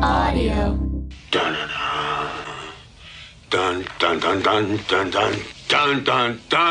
Feral 0.00 0.12
Audio. 0.12 0.78
Dun 1.30 1.56
dun 3.50 3.84
dun 3.98 4.20
dun 4.20 4.20
dun 4.20 4.42
dun 4.42 5.10
dun 5.10 5.10
dun 5.10 5.30
dun 5.68 6.38
dun 6.48 6.70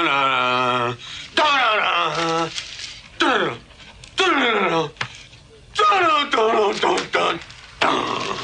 dun 6.79 6.99
dun 7.11 7.39
dun 7.81 8.37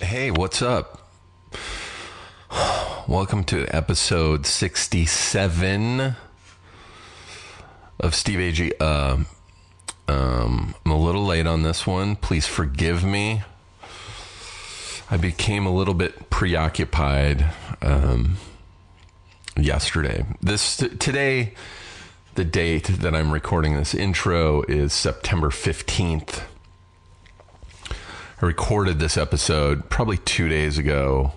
Hey, 0.00 0.30
what's 0.30 0.60
up? 0.60 1.10
Welcome 3.08 3.44
to 3.44 3.64
episode 3.74 4.44
67 4.44 6.16
of 8.00 8.14
Steve 8.14 8.38
Agee. 8.38 8.72
Uh, 8.78 9.24
um, 10.08 10.74
I'm 10.84 10.92
a 10.92 10.98
little 10.98 11.24
late 11.24 11.46
on 11.46 11.62
this 11.62 11.86
one. 11.86 12.16
Please 12.16 12.46
forgive 12.46 13.04
me. 13.04 13.42
I 15.10 15.16
became 15.16 15.66
a 15.66 15.70
little 15.70 15.94
bit 15.94 16.30
preoccupied 16.30 17.46
um, 17.82 18.36
yesterday. 19.56 20.24
This 20.40 20.76
today, 20.76 21.54
the 22.34 22.44
date 22.44 22.84
that 22.84 23.14
I'm 23.14 23.30
recording 23.30 23.76
this 23.76 23.94
intro 23.94 24.62
is 24.62 24.92
September 24.92 25.48
15th. 25.48 26.42
I 27.90 28.46
recorded 28.46 28.98
this 28.98 29.16
episode 29.16 29.90
probably 29.90 30.18
two 30.18 30.48
days 30.48 30.78
ago. 30.78 31.32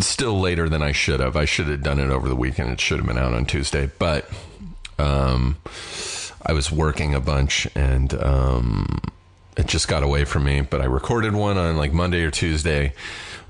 Still 0.00 0.40
later 0.40 0.68
than 0.68 0.82
I 0.82 0.92
should 0.92 1.20
have. 1.20 1.36
I 1.36 1.44
should 1.44 1.66
have 1.66 1.82
done 1.82 1.98
it 1.98 2.08
over 2.10 2.28
the 2.28 2.36
weekend. 2.36 2.70
It 2.70 2.80
should 2.80 2.98
have 2.98 3.06
been 3.06 3.18
out 3.18 3.34
on 3.34 3.44
Tuesday, 3.44 3.90
but 3.98 4.30
um, 4.98 5.56
I 6.46 6.52
was 6.52 6.70
working 6.70 7.14
a 7.14 7.20
bunch 7.20 7.66
and 7.74 8.14
um, 8.14 9.00
it 9.56 9.66
just 9.66 9.88
got 9.88 10.04
away 10.04 10.24
from 10.24 10.44
me. 10.44 10.60
But 10.60 10.80
I 10.80 10.84
recorded 10.84 11.34
one 11.34 11.58
on 11.58 11.76
like 11.76 11.92
Monday 11.92 12.22
or 12.22 12.30
Tuesday. 12.30 12.86
I 12.86 12.92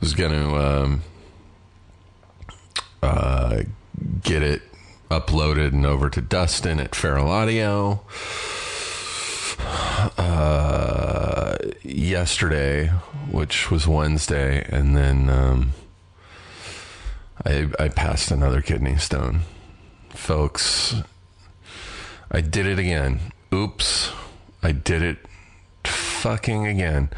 Was 0.00 0.14
going 0.14 0.32
to 0.32 0.56
um, 0.56 1.02
uh, 3.02 3.62
get 4.22 4.42
it 4.42 4.62
uploaded 5.10 5.68
and 5.68 5.84
over 5.84 6.08
to 6.10 6.20
Dustin 6.22 6.80
at 6.80 6.94
Feral 6.94 7.30
Audio. 7.30 8.02
Uh, 10.18 11.56
yesterday, 11.82 12.88
which 13.30 13.70
was 13.70 13.86
Wednesday, 13.86 14.66
and 14.68 14.96
then 14.96 15.28
um, 15.30 15.72
I, 17.44 17.68
I 17.78 17.88
passed 17.88 18.30
another 18.30 18.60
kidney 18.60 18.96
stone. 18.96 19.40
Folks, 20.10 20.96
I 22.30 22.40
did 22.40 22.66
it 22.66 22.78
again. 22.78 23.20
Oops. 23.52 24.12
I 24.62 24.72
did 24.72 25.02
it 25.02 25.18
fucking 25.84 26.66
again. 26.66 27.10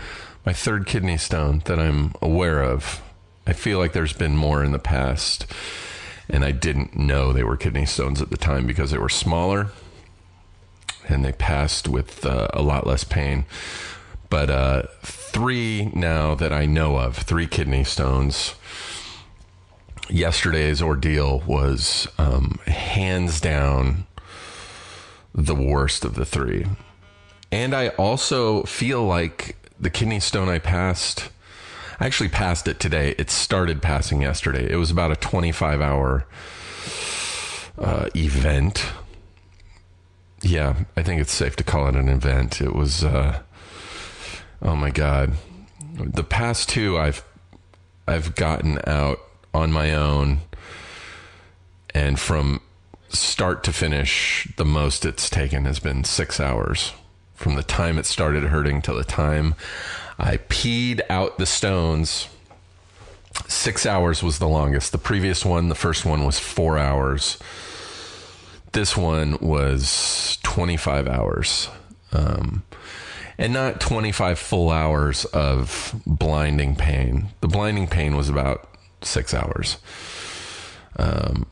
My 0.45 0.53
third 0.53 0.87
kidney 0.87 1.17
stone 1.17 1.63
that 1.65 1.79
I'm 1.79 2.15
aware 2.21 2.63
of. 2.63 3.03
I 3.47 3.53
feel 3.53 3.79
like 3.79 3.93
there's 3.93 4.13
been 4.13 4.37
more 4.37 4.63
in 4.63 4.73
the 4.73 4.79
past, 4.79 5.47
and 6.29 6.45
I 6.45 6.51
didn't 6.51 6.97
know 6.97 7.33
they 7.33 7.45
were 7.45 7.57
kidney 7.57 7.87
stones 7.87 8.21
at 8.21 8.31
the 8.31 8.37
time 8.37 8.67
because 8.67 8.91
they 8.91 8.99
were 8.99 9.09
smaller 9.09 9.69
and 11.09 11.25
they 11.25 11.33
passed 11.33 11.89
with 11.89 12.27
uh, 12.27 12.49
a 12.53 12.61
lot 12.61 12.87
less 12.87 13.05
pain. 13.05 13.47
But 14.29 14.51
uh, 14.51 14.83
three 15.03 15.91
now 15.95 16.35
that 16.35 16.53
I 16.53 16.67
know 16.67 16.99
of, 16.99 17.17
three 17.17 17.47
kidney 17.47 17.85
stones. 17.85 18.55
Yesterday's 20.11 20.81
ordeal 20.83 21.41
was 21.47 22.09
um, 22.19 22.59
hands 22.67 23.41
down 23.41 24.07
the 25.35 25.55
worst 25.55 26.05
of 26.05 26.15
the 26.15 26.25
three. 26.25 26.67
And 27.51 27.75
I 27.75 27.89
also 27.91 28.63
feel 28.65 29.05
like 29.05 29.57
the 29.81 29.91
kidney 29.91 30.21
stone 30.21 30.49
I 30.49 30.59
passed, 30.59 31.31
I 32.01 32.07
actually 32.07 32.29
passed 32.29 32.69
it 32.69 32.79
today. 32.81 33.15
It 33.19 33.31
started 33.31 33.81
passing 33.83 34.23
yesterday. 34.23 34.71
It 34.71 34.77
was 34.77 34.91
about 34.91 35.13
a 35.13 35.17
25 35.17 35.81
hour 35.81 36.27
uh, 37.79 38.09
event. 38.15 38.85
Yeah, 40.43 40.85
I 40.97 41.03
think 41.03 41.21
it's 41.21 41.33
safe 41.33 41.57
to 41.57 41.65
call 41.65 41.89
it 41.89 41.97
an 41.97 42.09
event. 42.09 42.61
It 42.61 42.75
was, 42.75 43.03
uh, 43.03 43.41
oh 44.63 44.77
my 44.77 44.91
God. 44.91 45.33
The 45.95 46.25
past 46.25 46.69
two 46.69 46.97
I've, 46.97 47.25
I've 48.07 48.35
gotten 48.35 48.79
out 48.87 49.19
on 49.53 49.73
my 49.73 49.95
own 49.95 50.41
and 51.95 52.21
from 52.21 52.61
start 53.09 53.65
to 53.65 53.73
finish, 53.73 54.53
the 54.57 54.65
most 54.65 55.05
it's 55.05 55.31
taken 55.31 55.65
has 55.65 55.79
been 55.79 56.05
six 56.05 56.41
hours. 56.41 56.93
From 57.35 57.55
the 57.55 57.63
time 57.63 57.99
it 57.99 58.07
started 58.07 58.45
hurting 58.45 58.83
till 58.83 58.97
the 58.97 59.05
time 59.05 59.55
I 60.19 60.39
peed 60.39 61.01
out 61.09 61.39
the 61.39 61.47
stones, 61.47 62.29
six 63.47 63.87
hours 63.87 64.23
was 64.23 64.39
the 64.39 64.49
longest. 64.49 64.93
The 64.93 64.99
previous 64.99 65.45
one, 65.45 65.69
the 65.69 65.75
first 65.75 66.05
one, 66.05 66.25
was 66.25 66.39
four 66.39 66.77
hours. 66.77 67.39
This 68.73 68.97
one 68.97 69.39
was 69.41 70.39
25 70.43 71.07
hours. 71.07 71.69
Um, 72.13 72.65
and 73.39 73.53
not 73.53 73.81
25 73.81 74.39
full 74.39 74.71
hours 74.71 75.25
of 75.27 75.95
blinding 76.05 76.75
pain. 76.75 77.29
The 77.41 77.49
blinding 77.49 77.87
pain 77.87 78.17
was 78.17 78.29
about 78.29 78.69
six 79.03 79.33
hours. 79.33 79.79
Um, 80.97 81.47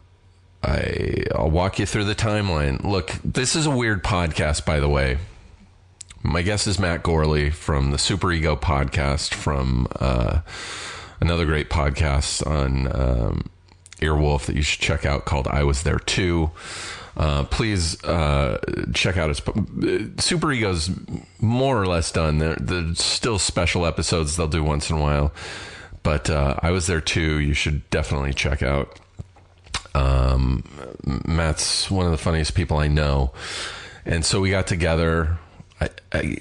I 0.66 1.24
I'll 1.34 1.50
walk 1.50 1.78
you 1.78 1.86
through 1.86 2.04
the 2.04 2.14
timeline. 2.14 2.82
Look, 2.82 3.12
this 3.24 3.54
is 3.54 3.66
a 3.66 3.70
weird 3.70 4.02
podcast, 4.02 4.64
by 4.64 4.80
the 4.80 4.88
way. 4.88 5.18
My 6.22 6.42
guest 6.42 6.66
is 6.66 6.78
Matt 6.80 7.04
Gourley 7.04 7.52
from 7.52 7.92
the 7.92 7.98
Superego 7.98 8.60
podcast, 8.60 9.32
from 9.32 9.86
uh, 10.00 10.40
another 11.20 11.46
great 11.46 11.70
podcast 11.70 12.44
on 12.44 12.88
um, 12.88 13.50
Earwolf 14.00 14.46
that 14.46 14.56
you 14.56 14.62
should 14.62 14.80
check 14.80 15.06
out 15.06 15.24
called 15.24 15.46
"I 15.46 15.62
Was 15.62 15.84
There 15.84 16.00
Too." 16.00 16.50
Uh, 17.16 17.44
please 17.44 18.02
uh, 18.04 18.58
check 18.92 19.16
out 19.16 19.28
his 19.28 19.40
Superego's 19.40 20.90
more 21.40 21.80
or 21.80 21.86
less 21.86 22.10
done. 22.10 22.38
There, 22.38 22.56
there's 22.56 23.02
still 23.02 23.38
special 23.38 23.86
episodes 23.86 24.36
they'll 24.36 24.48
do 24.48 24.64
once 24.64 24.90
in 24.90 24.96
a 24.96 25.00
while, 25.00 25.32
but 26.02 26.28
uh, 26.28 26.56
I 26.60 26.72
was 26.72 26.88
there 26.88 27.00
too. 27.00 27.38
You 27.38 27.54
should 27.54 27.88
definitely 27.90 28.34
check 28.34 28.62
out. 28.62 28.98
Um, 29.96 30.62
Matt's 31.26 31.90
one 31.90 32.04
of 32.04 32.12
the 32.12 32.18
funniest 32.18 32.54
people 32.54 32.76
I 32.76 32.88
know, 32.88 33.32
and 34.04 34.24
so 34.24 34.40
we 34.40 34.50
got 34.50 34.66
together. 34.66 35.38
I, 35.80 35.88
I, 36.12 36.36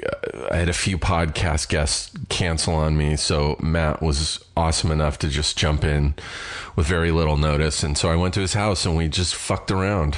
I 0.52 0.56
had 0.58 0.70
a 0.70 0.74
few 0.74 0.98
podcast 0.98 1.70
guests 1.70 2.12
cancel 2.30 2.76
on 2.76 2.98
me, 2.98 3.16
so 3.16 3.58
Matt 3.62 4.02
was 4.02 4.44
awesome 4.58 4.92
enough 4.92 5.20
to 5.20 5.30
just 5.30 5.58
jump 5.58 5.84
in 5.84 6.16
with 6.76 6.86
very 6.86 7.12
little 7.12 7.38
notice, 7.38 7.82
and 7.84 7.98
so 7.98 8.10
I 8.10 8.16
went 8.18 8.34
to 8.34 8.42
his 8.42 8.54
house 8.54 8.86
and 8.86 8.98
we 8.98 9.08
just 9.08 9.36
fucked 9.36 9.72
around 9.72 10.18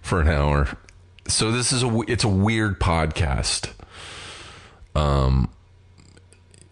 for 0.00 0.20
an 0.20 0.28
hour. 0.28 0.76
So 1.28 1.52
this 1.52 1.72
is 1.72 1.84
a 1.84 2.00
it's 2.08 2.24
a 2.24 2.28
weird 2.28 2.80
podcast. 2.80 3.70
Um, 4.96 5.50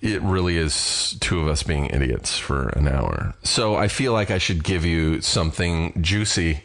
it 0.00 0.22
really 0.22 0.56
is 0.56 1.16
two 1.20 1.40
of 1.40 1.48
us 1.48 1.62
being 1.62 1.86
idiots 1.86 2.38
for 2.38 2.68
an 2.70 2.86
hour. 2.86 3.34
So 3.42 3.74
I 3.74 3.88
feel 3.88 4.12
like 4.12 4.30
I 4.30 4.38
should 4.38 4.62
give 4.62 4.84
you 4.84 5.20
something 5.20 6.00
juicy, 6.00 6.62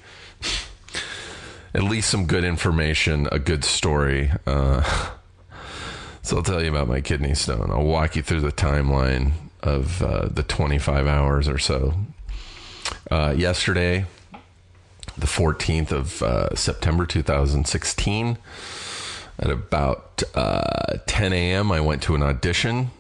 at 1.74 1.84
least 1.84 2.10
some 2.10 2.26
good 2.26 2.44
information, 2.44 3.28
a 3.32 3.40
good 3.40 3.64
story. 3.64 4.32
Uh, 4.46 4.84
so 6.22 6.38
I'll 6.38 6.44
tell 6.44 6.62
you 6.62 6.70
about 6.70 6.88
my 6.88 7.02
kidney 7.02 7.34
stone. 7.34 7.72
I'll 7.72 7.84
walk 7.84 8.16
you 8.16 8.22
through 8.22 8.42
the 8.42 8.52
timeline 8.52 9.32
of 9.62 10.04
uh, 10.04 10.28
the 10.28 10.44
25 10.44 11.08
hours 11.08 11.48
or 11.48 11.58
so. 11.58 11.96
Uh, 13.10 13.34
yesterday, 13.36 14.06
the 15.18 15.26
14th 15.26 15.92
of 15.92 16.22
uh, 16.22 16.54
September 16.56 17.06
2016, 17.08 18.38
at 19.40 19.50
about 19.50 20.22
uh, 20.36 20.98
10 21.08 21.34
a.m., 21.34 21.72
I 21.72 21.82
went 21.82 22.04
to 22.04 22.14
an 22.14 22.22
audition 22.22 22.92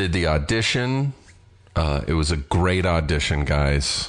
did 0.00 0.14
the 0.14 0.26
audition. 0.26 1.12
Uh, 1.76 2.00
it 2.06 2.14
was 2.14 2.30
a 2.30 2.36
great 2.38 2.86
audition, 2.86 3.44
guys. 3.44 4.08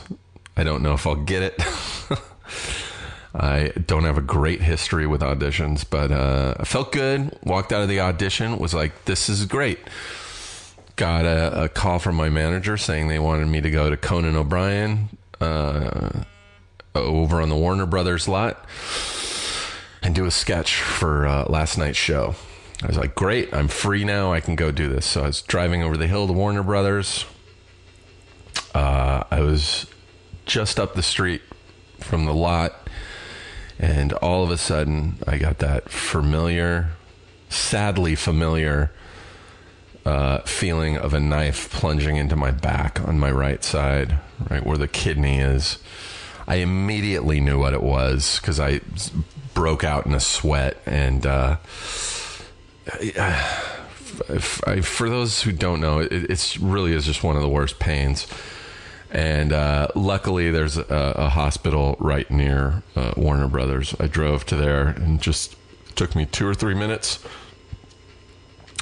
I 0.55 0.63
don't 0.63 0.81
know 0.81 0.93
if 0.93 1.05
I'll 1.05 1.15
get 1.15 1.43
it. 1.43 1.61
I 3.35 3.73
don't 3.87 4.05
have 4.05 4.17
a 4.17 4.21
great 4.21 4.61
history 4.61 5.05
with 5.05 5.19
auditions, 5.19 5.83
but 5.89 6.09
uh, 6.09 6.55
I 6.57 6.63
felt 6.63 6.93
good. 6.93 7.37
Walked 7.43 7.73
out 7.73 7.81
of 7.81 7.89
the 7.89 7.99
audition, 7.99 8.57
was 8.57 8.73
like, 8.73 9.03
this 9.03 9.27
is 9.27 9.45
great. 9.45 9.79
Got 10.95 11.25
a, 11.25 11.63
a 11.63 11.67
call 11.67 11.99
from 11.99 12.15
my 12.15 12.29
manager 12.29 12.77
saying 12.77 13.09
they 13.09 13.19
wanted 13.19 13.47
me 13.47 13.59
to 13.59 13.69
go 13.69 13.89
to 13.89 13.97
Conan 13.97 14.37
O'Brien 14.37 15.09
uh, 15.41 16.23
over 16.95 17.41
on 17.41 17.49
the 17.49 17.57
Warner 17.57 17.85
Brothers 17.85 18.29
lot 18.29 18.65
and 20.01 20.15
do 20.15 20.23
a 20.23 20.31
sketch 20.31 20.73
for 20.75 21.27
uh, 21.27 21.43
last 21.49 21.77
night's 21.77 21.97
show. 21.97 22.35
I 22.83 22.87
was 22.87 22.97
like, 22.97 23.13
great, 23.13 23.53
I'm 23.53 23.67
free 23.67 24.03
now. 24.03 24.33
I 24.33 24.39
can 24.39 24.55
go 24.55 24.71
do 24.71 24.89
this. 24.89 25.05
So 25.05 25.23
I 25.23 25.27
was 25.27 25.41
driving 25.43 25.83
over 25.83 25.97
the 25.97 26.07
hill 26.07 26.25
to 26.25 26.33
Warner 26.33 26.63
Brothers. 26.63 27.25
Uh, 28.73 29.23
I 29.29 29.41
was 29.41 29.85
just 30.45 30.79
up 30.79 30.95
the 30.95 31.03
street 31.03 31.41
from 31.99 32.25
the 32.25 32.33
lot, 32.33 32.89
and 33.77 34.13
all 34.13 34.43
of 34.43 34.49
a 34.49 34.57
sudden, 34.57 35.17
I 35.27 35.37
got 35.37 35.59
that 35.59 35.89
familiar, 35.89 36.91
sadly 37.49 38.15
familiar 38.15 38.91
uh, 40.03 40.39
feeling 40.39 40.97
of 40.97 41.13
a 41.13 41.19
knife 41.19 41.71
plunging 41.71 42.15
into 42.15 42.35
my 42.35 42.49
back 42.49 42.99
on 43.07 43.19
my 43.19 43.29
right 43.29 43.63
side, 43.63 44.17
right 44.49 44.65
where 44.65 44.77
the 44.77 44.87
kidney 44.87 45.39
is. 45.39 45.77
I 46.47 46.55
immediately 46.55 47.39
knew 47.39 47.59
what 47.59 47.73
it 47.73 47.83
was 47.83 48.39
because 48.39 48.59
I 48.59 48.81
broke 49.53 49.83
out 49.83 50.07
in 50.07 50.15
a 50.15 50.19
sweat 50.19 50.77
and. 50.87 51.27
Uh, 51.27 51.57
I, 52.87 54.81
for 54.81 55.09
those 55.09 55.43
who 55.43 55.51
don't 55.51 55.81
know, 55.81 55.99
it 55.99 56.11
it's 56.11 56.57
really 56.57 56.93
is 56.93 57.05
just 57.05 57.23
one 57.23 57.35
of 57.35 57.41
the 57.41 57.49
worst 57.49 57.79
pains. 57.79 58.27
And 59.11 59.51
uh, 59.51 59.89
luckily, 59.93 60.51
there's 60.51 60.77
a, 60.77 60.85
a 60.89 61.29
hospital 61.29 61.97
right 61.99 62.29
near 62.31 62.83
uh, 62.95 63.13
Warner 63.17 63.47
Brothers. 63.47 63.93
I 63.99 64.07
drove 64.07 64.45
to 64.47 64.55
there 64.55 64.87
and 64.87 65.21
just 65.21 65.55
took 65.95 66.15
me 66.15 66.25
two 66.25 66.47
or 66.47 66.53
three 66.53 66.73
minutes. 66.73 67.19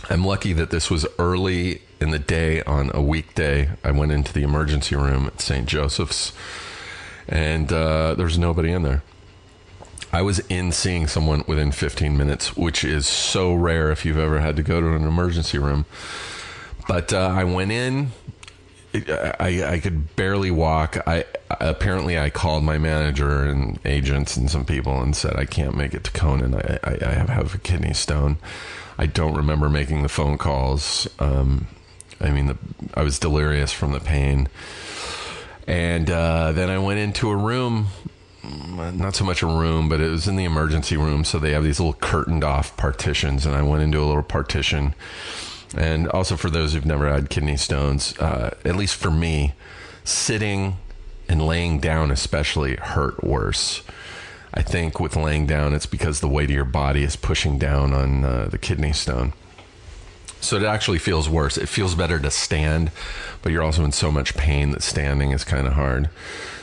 I'm 0.10 0.24
lucky 0.24 0.54
that 0.54 0.70
this 0.70 0.90
was 0.90 1.06
early 1.18 1.82
in 2.00 2.12
the 2.12 2.20
day 2.20 2.64
on 2.64 2.92
a 2.94 3.02
weekday. 3.02 3.72
I 3.84 3.92
went 3.92 4.12
into 4.12 4.32
the 4.32 4.44
emergency 4.44 4.96
room 4.96 5.28
at 5.28 5.42
St. 5.42 5.68
Joseph's, 5.68 6.32
and 7.28 7.72
uh, 7.74 8.16
there's 8.16 8.38
nobody 8.38 8.72
in 8.72 8.84
there. 8.84 9.04
I 10.12 10.22
was 10.22 10.40
in 10.48 10.72
seeing 10.72 11.08
someone 11.08 11.44
within 11.48 11.72
15 11.72 12.18
minutes, 12.18 12.58
which 12.58 12.84
is 12.84 13.08
so 13.08 13.54
rare 13.54 13.92
if 13.92 14.06
you've 14.06 14.18
ever 14.18 14.40
had 14.40 14.56
to 14.56 14.64
go 14.64 14.82
to 14.82 14.96
an 14.96 15.06
emergency 15.06 15.58
room. 15.58 15.86
But 16.88 17.14
uh, 17.14 17.32
I 17.36 17.44
went 17.44 17.72
in. 17.72 18.12
I, 18.92 19.64
I 19.64 19.80
could 19.80 20.16
barely 20.16 20.50
walk. 20.50 20.98
I 21.06 21.26
apparently 21.52 22.18
I 22.18 22.32
called 22.32 22.64
my 22.64 22.80
manager 22.80 23.44
and 23.44 23.80
agents 23.86 24.36
and 24.36 24.50
some 24.50 24.66
people 24.66 25.00
and 25.00 25.16
said 25.16 25.36
I 25.36 25.46
can't 25.46 25.78
make 25.78 25.94
it 25.94 26.04
to 26.06 26.12
Conan. 26.12 26.56
I, 26.56 26.80
I, 26.84 26.98
I 27.06 27.14
have, 27.14 27.54
a 27.54 27.60
kidney 27.60 27.94
stone. 27.94 28.38
I 28.98 29.06
don't 29.06 29.36
remember 29.36 29.70
making 29.70 30.02
the 30.02 30.10
phone 30.10 30.40
calls. 30.40 31.08
Um, 31.20 31.68
I 32.20 32.32
mean, 32.32 32.48
the, 32.48 32.58
I 32.96 33.04
was 33.04 33.20
delirious 33.20 33.72
from 33.72 33.92
the 33.92 34.00
pain. 34.00 34.48
And 35.68 36.10
uh, 36.10 36.52
then 36.54 36.72
I 36.72 36.80
went 36.80 37.00
into 37.00 37.30
a 37.30 37.36
room 37.36 37.90
not 38.44 39.16
so 39.16 39.26
much 39.26 39.42
a 39.42 39.48
room, 39.48 39.90
but 39.90 40.00
it 40.00 40.10
was 40.10 40.28
in 40.28 40.36
the 40.36 40.46
emergency 40.46 40.98
room. 40.98 41.24
So 41.24 41.40
they 41.40 41.52
have 41.52 41.64
these 41.64 41.80
little 41.80 41.94
curtained 41.94 42.44
off 42.44 42.76
partitions, 42.78 43.46
and 43.46 43.56
I 43.56 43.62
went 43.62 43.84
into 43.84 44.00
a 44.00 44.06
little 44.06 44.24
partition. 44.24 44.96
And 45.76 46.08
also 46.10 46.36
for 46.36 46.50
those 46.50 46.74
who've 46.74 46.86
never 46.86 47.10
had 47.10 47.30
kidney 47.30 47.58
stones, 47.58 48.18
uh, 48.20 48.56
at 48.66 48.76
least 48.76 48.96
for 48.96 49.12
me, 49.12 49.54
sitting 50.04 50.78
and 51.28 51.46
laying 51.46 51.80
down 51.80 52.12
especially 52.12 52.76
hurt 52.76 53.24
worse. 53.24 53.84
I 54.54 54.64
think 54.64 55.00
with 55.00 55.16
laying 55.16 55.46
down, 55.46 55.76
it's 55.76 55.86
because 55.86 56.20
the 56.20 56.28
weight 56.28 56.50
of 56.50 56.56
your 56.56 56.66
body 56.66 57.04
is 57.04 57.16
pushing 57.16 57.60
down 57.60 57.94
on 57.94 58.24
uh, 58.24 58.48
the 58.50 58.58
kidney 58.58 58.94
stone. 58.94 59.34
So 60.42 60.56
it 60.56 60.64
actually 60.64 61.00
feels 61.00 61.30
worse. 61.30 61.58
It 61.58 61.68
feels 61.68 61.96
better 61.96 62.20
to 62.20 62.32
stand, 62.32 62.92
but 63.42 63.52
you're 63.52 63.64
also 63.64 63.84
in 63.84 63.92
so 63.92 64.12
much 64.12 64.36
pain 64.36 64.72
that 64.72 64.82
standing 64.82 65.32
is 65.32 65.44
kind 65.44 65.68
of 65.68 65.74
hard. 65.74 66.10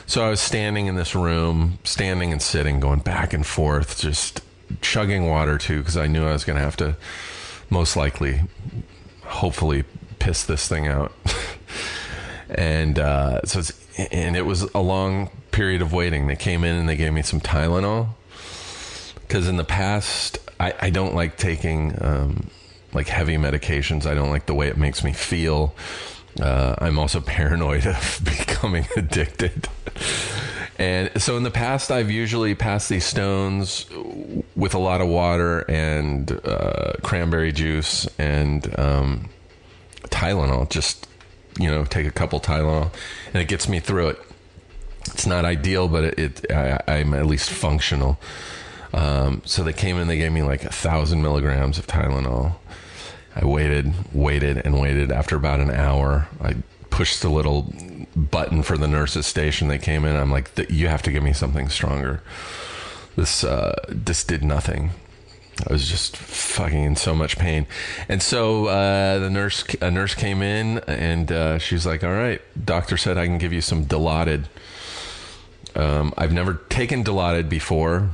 So 0.05 0.25
I 0.25 0.29
was 0.29 0.39
standing 0.39 0.87
in 0.87 0.95
this 0.95 1.13
room, 1.13 1.79
standing 1.83 2.31
and 2.31 2.41
sitting, 2.41 2.79
going 2.79 2.99
back 2.99 3.33
and 3.33 3.45
forth, 3.45 3.99
just 3.99 4.41
chugging 4.81 5.27
water 5.27 5.57
too, 5.57 5.79
because 5.79 5.97
I 5.97 6.07
knew 6.07 6.25
I 6.25 6.33
was 6.33 6.43
going 6.43 6.57
to 6.57 6.63
have 6.63 6.77
to 6.77 6.95
most 7.69 7.95
likely, 7.95 8.41
hopefully, 9.23 9.83
piss 10.19 10.43
this 10.43 10.67
thing 10.67 10.87
out. 10.87 11.11
and 12.49 12.97
uh, 12.97 13.41
so, 13.43 13.59
it's, 13.59 13.73
and 14.11 14.35
it 14.35 14.45
was 14.45 14.63
a 14.73 14.79
long 14.79 15.29
period 15.51 15.81
of 15.81 15.93
waiting. 15.93 16.27
They 16.27 16.35
came 16.35 16.63
in 16.63 16.75
and 16.75 16.87
they 16.87 16.95
gave 16.95 17.13
me 17.13 17.21
some 17.21 17.41
Tylenol 17.41 18.09
because 19.27 19.47
in 19.47 19.57
the 19.57 19.63
past 19.63 20.39
I, 20.59 20.73
I 20.79 20.89
don't 20.89 21.13
like 21.13 21.37
taking 21.37 21.97
um, 22.01 22.49
like 22.93 23.07
heavy 23.07 23.37
medications. 23.37 24.05
I 24.05 24.13
don't 24.13 24.29
like 24.29 24.45
the 24.45 24.53
way 24.53 24.67
it 24.67 24.77
makes 24.77 25.03
me 25.03 25.13
feel. 25.13 25.75
Uh, 26.39 26.75
I'm 26.79 26.99
also 26.99 27.19
paranoid 27.21 27.85
of 27.87 28.21
becoming 28.23 28.87
addicted. 28.95 29.67
And 30.79 31.21
so 31.21 31.37
in 31.37 31.43
the 31.43 31.51
past, 31.51 31.91
I've 31.91 32.11
usually 32.11 32.53
passed 32.53 32.87
these 32.89 33.05
stones 33.05 33.87
with 34.55 34.75
a 34.75 34.77
lot 34.77 35.01
of 35.01 35.07
water 35.07 35.61
and 35.61 36.31
uh, 36.45 36.93
cranberry 37.01 37.51
juice 37.51 38.07
and 38.19 38.77
um, 38.79 39.29
Tylenol. 40.03 40.69
Just, 40.69 41.07
you 41.59 41.67
know, 41.67 41.83
take 41.83 42.05
a 42.05 42.11
couple 42.11 42.39
Tylenol 42.39 42.93
and 43.33 43.41
it 43.41 43.47
gets 43.47 43.67
me 43.67 43.79
through 43.79 44.09
it. 44.09 44.19
It's 45.07 45.25
not 45.25 45.45
ideal, 45.45 45.87
but 45.87 46.03
it, 46.03 46.19
it 46.19 46.51
I, 46.51 46.81
I'm 46.87 47.13
at 47.15 47.25
least 47.25 47.49
functional. 47.49 48.19
Um, 48.93 49.41
so 49.45 49.63
they 49.63 49.73
came 49.73 49.97
in, 49.97 50.07
they 50.07 50.17
gave 50.17 50.31
me 50.31 50.43
like 50.43 50.63
a 50.63 50.71
thousand 50.71 51.21
milligrams 51.21 51.77
of 51.77 51.87
Tylenol. 51.87 52.55
I 53.35 53.45
waited, 53.45 53.93
waited, 54.13 54.57
and 54.57 54.81
waited. 54.81 55.11
After 55.11 55.35
about 55.35 55.59
an 55.59 55.71
hour, 55.71 56.27
I 56.41 56.55
pushed 56.89 57.21
the 57.21 57.29
little 57.29 57.71
button 58.15 58.63
for 58.63 58.77
the 58.77 58.87
nurse's 58.87 59.27
station. 59.27 59.67
They 59.67 59.77
came 59.77 60.05
in. 60.05 60.15
I'm 60.15 60.31
like, 60.31 60.51
you 60.69 60.87
have 60.87 61.03
to 61.03 61.11
give 61.11 61.21
me 61.21 61.33
something 61.33 61.69
stronger. 61.69 62.23
This 63.15 63.43
uh, 63.43 63.75
this 63.87 64.23
did 64.23 64.43
nothing. 64.43 64.91
I 65.67 65.73
was 65.73 65.89
just 65.89 66.15
fucking 66.15 66.83
in 66.83 66.95
so 66.95 67.15
much 67.15 67.37
pain. 67.37 67.65
And 68.07 68.21
so 68.21 68.67
uh, 68.67 69.17
the 69.19 69.29
nurse, 69.29 69.63
a 69.81 69.89
nurse 69.89 70.13
came 70.13 70.41
in, 70.41 70.79
and 70.87 71.31
uh, 71.31 71.57
she's 71.57 71.85
like, 71.85 72.03
"All 72.03 72.11
right, 72.11 72.41
doctor 72.63 72.97
said 72.97 73.17
I 73.17 73.25
can 73.25 73.37
give 73.37 73.53
you 73.53 73.61
some 73.61 73.85
Dilaudid." 73.85 74.45
Um, 75.75 76.13
I've 76.17 76.33
never 76.33 76.55
taken 76.69 77.03
Dilaudid 77.03 77.49
before. 77.49 78.09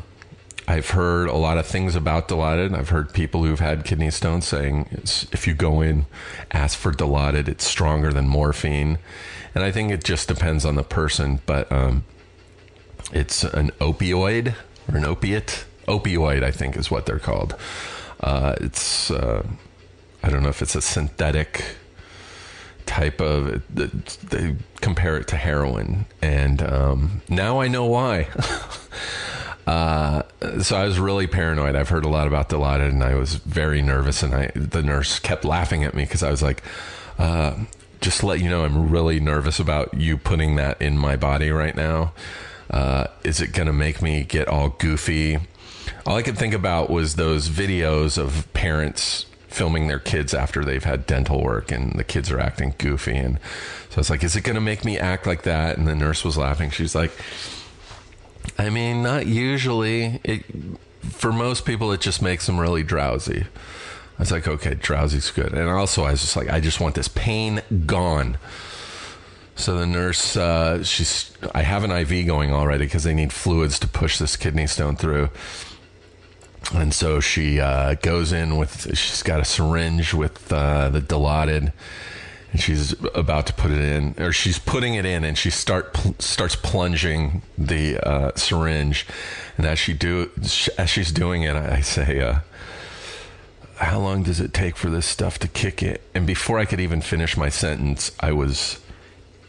I've 0.67 0.91
heard 0.91 1.27
a 1.27 1.35
lot 1.35 1.57
of 1.57 1.65
things 1.65 1.95
about 1.95 2.29
Dilaudid. 2.29 2.77
I've 2.77 2.89
heard 2.89 3.13
people 3.13 3.43
who've 3.43 3.59
had 3.59 3.83
kidney 3.83 4.11
stones 4.11 4.47
saying 4.47 4.87
if 5.31 5.45
you 5.45 5.53
go 5.53 5.81
in, 5.81 6.05
ask 6.51 6.77
for 6.77 6.91
Dilaudid, 6.91 7.47
it's 7.47 7.65
stronger 7.65 8.13
than 8.13 8.29
morphine. 8.29 8.97
And 9.53 9.63
I 9.63 9.71
think 9.71 9.91
it 9.91 10.03
just 10.03 10.27
depends 10.27 10.65
on 10.65 10.75
the 10.75 10.83
person, 10.83 11.41
but 11.45 11.69
um, 11.71 12.05
it's 13.11 13.43
an 13.43 13.71
opioid 13.79 14.55
or 14.89 14.97
an 14.97 15.05
opiate. 15.05 15.65
Opioid, 15.87 16.43
I 16.43 16.51
think, 16.51 16.77
is 16.77 16.89
what 16.89 17.05
they're 17.05 17.19
called. 17.19 17.55
Uh, 18.21 18.55
it's, 18.61 19.11
uh, 19.11 19.45
I 20.23 20.29
don't 20.29 20.43
know 20.43 20.49
if 20.49 20.61
it's 20.61 20.75
a 20.75 20.81
synthetic 20.81 21.75
type 22.85 23.19
of, 23.19 23.61
they 23.69 24.55
compare 24.79 25.17
it 25.17 25.27
to 25.27 25.35
heroin. 25.35 26.05
And 26.21 26.61
um, 26.63 27.21
now 27.27 27.59
I 27.59 27.67
know 27.67 27.85
why. 27.85 28.29
Uh, 29.65 30.23
so 30.61 30.75
I 30.75 30.83
was 30.85 30.99
really 30.99 31.27
paranoid. 31.27 31.75
I've 31.75 31.89
heard 31.89 32.05
a 32.05 32.09
lot 32.09 32.27
about 32.27 32.49
Dilaudid, 32.49 32.89
and 32.89 33.03
I 33.03 33.15
was 33.15 33.35
very 33.35 33.81
nervous. 33.81 34.23
And 34.23 34.33
I, 34.33 34.51
the 34.55 34.81
nurse 34.81 35.19
kept 35.19 35.45
laughing 35.45 35.83
at 35.83 35.93
me 35.93 36.03
because 36.03 36.23
I 36.23 36.31
was 36.31 36.41
like, 36.41 36.63
uh, 37.17 37.55
"Just 38.01 38.23
let 38.23 38.41
you 38.41 38.49
know, 38.49 38.65
I'm 38.65 38.89
really 38.89 39.19
nervous 39.19 39.59
about 39.59 39.93
you 39.93 40.17
putting 40.17 40.55
that 40.57 40.81
in 40.81 40.97
my 40.97 41.15
body 41.15 41.51
right 41.51 41.75
now. 41.75 42.13
Uh, 42.69 43.07
is 43.23 43.39
it 43.39 43.53
going 43.53 43.67
to 43.67 43.73
make 43.73 44.01
me 44.01 44.23
get 44.23 44.47
all 44.47 44.69
goofy?" 44.69 45.39
All 46.05 46.17
I 46.17 46.21
could 46.21 46.37
think 46.37 46.53
about 46.53 46.89
was 46.89 47.15
those 47.15 47.49
videos 47.49 48.17
of 48.17 48.51
parents 48.53 49.25
filming 49.47 49.87
their 49.87 49.99
kids 49.99 50.33
after 50.33 50.65
they've 50.65 50.83
had 50.83 51.05
dental 51.05 51.41
work 51.43 51.71
and 51.71 51.93
the 51.93 52.03
kids 52.03 52.31
are 52.31 52.39
acting 52.39 52.73
goofy 52.79 53.15
and 53.15 53.39
so 53.89 53.97
I 53.97 53.99
was 53.99 54.09
like 54.09 54.23
is 54.23 54.35
it 54.35 54.41
going 54.41 54.55
to 54.55 54.61
make 54.61 54.83
me 54.83 54.97
act 54.97 55.27
like 55.27 55.43
that 55.43 55.77
and 55.77 55.87
the 55.87 55.93
nurse 55.93 56.25
was 56.25 56.37
laughing 56.37 56.71
she's 56.71 56.95
like 56.95 57.11
I 58.57 58.69
mean, 58.69 59.03
not 59.03 59.25
usually. 59.25 60.19
It, 60.23 60.43
for 61.01 61.31
most 61.31 61.65
people, 61.65 61.91
it 61.91 62.01
just 62.01 62.21
makes 62.21 62.45
them 62.45 62.59
really 62.59 62.83
drowsy. 62.83 63.45
I 64.17 64.21
was 64.21 64.31
like, 64.31 64.47
okay, 64.47 64.75
drowsy's 64.75 65.31
good. 65.31 65.53
And 65.53 65.69
also, 65.69 66.03
I 66.03 66.11
was 66.11 66.21
just 66.21 66.35
like, 66.35 66.49
I 66.49 66.59
just 66.59 66.79
want 66.79 66.95
this 66.95 67.07
pain 67.07 67.61
gone. 67.85 68.37
So 69.55 69.77
the 69.77 69.85
nurse, 69.85 70.35
uh, 70.35 70.83
she's, 70.83 71.31
I 71.53 71.61
have 71.61 71.83
an 71.83 71.91
IV 71.91 72.25
going 72.25 72.53
already 72.53 72.85
because 72.85 73.03
they 73.03 73.13
need 73.13 73.31
fluids 73.33 73.79
to 73.79 73.87
push 73.87 74.17
this 74.17 74.35
kidney 74.35 74.67
stone 74.67 74.95
through. 74.95 75.29
And 76.73 76.93
so 76.93 77.19
she 77.19 77.59
uh, 77.59 77.95
goes 77.95 78.31
in 78.31 78.57
with, 78.57 78.97
she's 78.97 79.21
got 79.23 79.39
a 79.39 79.45
syringe 79.45 80.13
with 80.13 80.51
uh, 80.51 80.89
the 80.89 81.01
Dilaudid 81.01 81.73
and 82.53 82.61
she's 82.61 82.93
about 83.15 83.47
to 83.47 83.53
put 83.53 83.71
it 83.71 83.79
in, 83.79 84.13
or 84.19 84.31
she's 84.31 84.59
putting 84.59 84.93
it 84.93 85.05
in, 85.05 85.23
and 85.23 85.35
she 85.35 85.49
start 85.49 85.91
pl- 85.91 86.15
starts 86.19 86.55
plunging 86.55 87.41
the 87.57 87.97
uh, 88.07 88.31
syringe. 88.35 89.07
And 89.57 89.65
as 89.65 89.79
she 89.79 89.93
do, 89.93 90.29
as 90.77 90.89
she's 90.89 91.11
doing 91.11 91.41
it, 91.41 91.55
I, 91.55 91.81
say, 91.81 92.21
uh, 92.21 92.39
"How 93.77 93.99
long 93.99 94.21
does 94.21 94.39
it 94.39 94.53
take 94.53 94.77
for 94.77 94.91
this 94.91 95.07
stuff 95.07 95.39
to 95.39 95.47
kick 95.47 95.81
it?" 95.81 96.01
And 96.13 96.27
before 96.27 96.59
I 96.59 96.65
could 96.65 96.79
even 96.79 97.01
finish 97.01 97.35
my 97.35 97.49
sentence, 97.49 98.11
I 98.19 98.31
was 98.33 98.79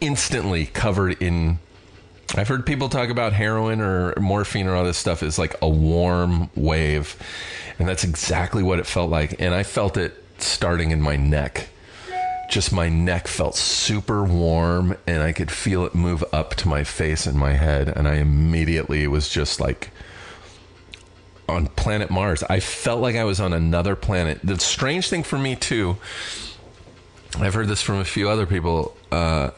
instantly 0.01 0.65
covered 0.65 1.21
in. 1.21 1.59
I've 2.33 2.47
heard 2.47 2.65
people 2.65 2.89
talk 2.89 3.09
about 3.09 3.33
heroin 3.33 3.81
or 3.81 4.15
morphine 4.19 4.65
or 4.65 4.73
all 4.73 4.83
this 4.83 4.97
stuff 4.97 5.21
is 5.21 5.37
like 5.37 5.55
a 5.61 5.69
warm 5.69 6.49
wave, 6.55 7.15
and 7.77 7.87
that's 7.87 8.03
exactly 8.03 8.63
what 8.63 8.79
it 8.79 8.87
felt 8.87 9.11
like. 9.11 9.39
And 9.39 9.53
I 9.53 9.61
felt 9.61 9.95
it 9.95 10.23
starting 10.39 10.89
in 10.89 11.01
my 11.01 11.17
neck 11.17 11.69
just 12.49 12.71
my 12.71 12.89
neck 12.89 13.27
felt 13.27 13.55
super 13.55 14.23
warm 14.23 14.97
and 15.07 15.21
I 15.21 15.31
could 15.31 15.51
feel 15.51 15.85
it 15.85 15.95
move 15.95 16.23
up 16.31 16.55
to 16.55 16.67
my 16.67 16.83
face 16.83 17.25
and 17.25 17.37
my 17.37 17.53
head. 17.53 17.87
And 17.87 18.07
I 18.07 18.15
immediately 18.15 19.07
was 19.07 19.29
just 19.29 19.59
like 19.59 19.89
on 21.47 21.67
planet 21.67 22.09
Mars. 22.09 22.43
I 22.43 22.59
felt 22.59 23.01
like 23.01 23.15
I 23.15 23.23
was 23.23 23.39
on 23.39 23.53
another 23.53 23.95
planet. 23.95 24.39
The 24.43 24.59
strange 24.59 25.09
thing 25.09 25.23
for 25.23 25.37
me, 25.37 25.55
too, 25.55 25.97
I've 27.37 27.53
heard 27.53 27.67
this 27.67 27.81
from 27.81 27.95
a 27.95 28.05
few 28.05 28.29
other 28.29 28.45
people, 28.45 28.95
uh, 29.11 29.51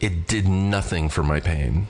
it 0.00 0.26
did 0.26 0.46
nothing 0.46 1.08
for 1.08 1.22
my 1.22 1.40
pain. 1.40 1.88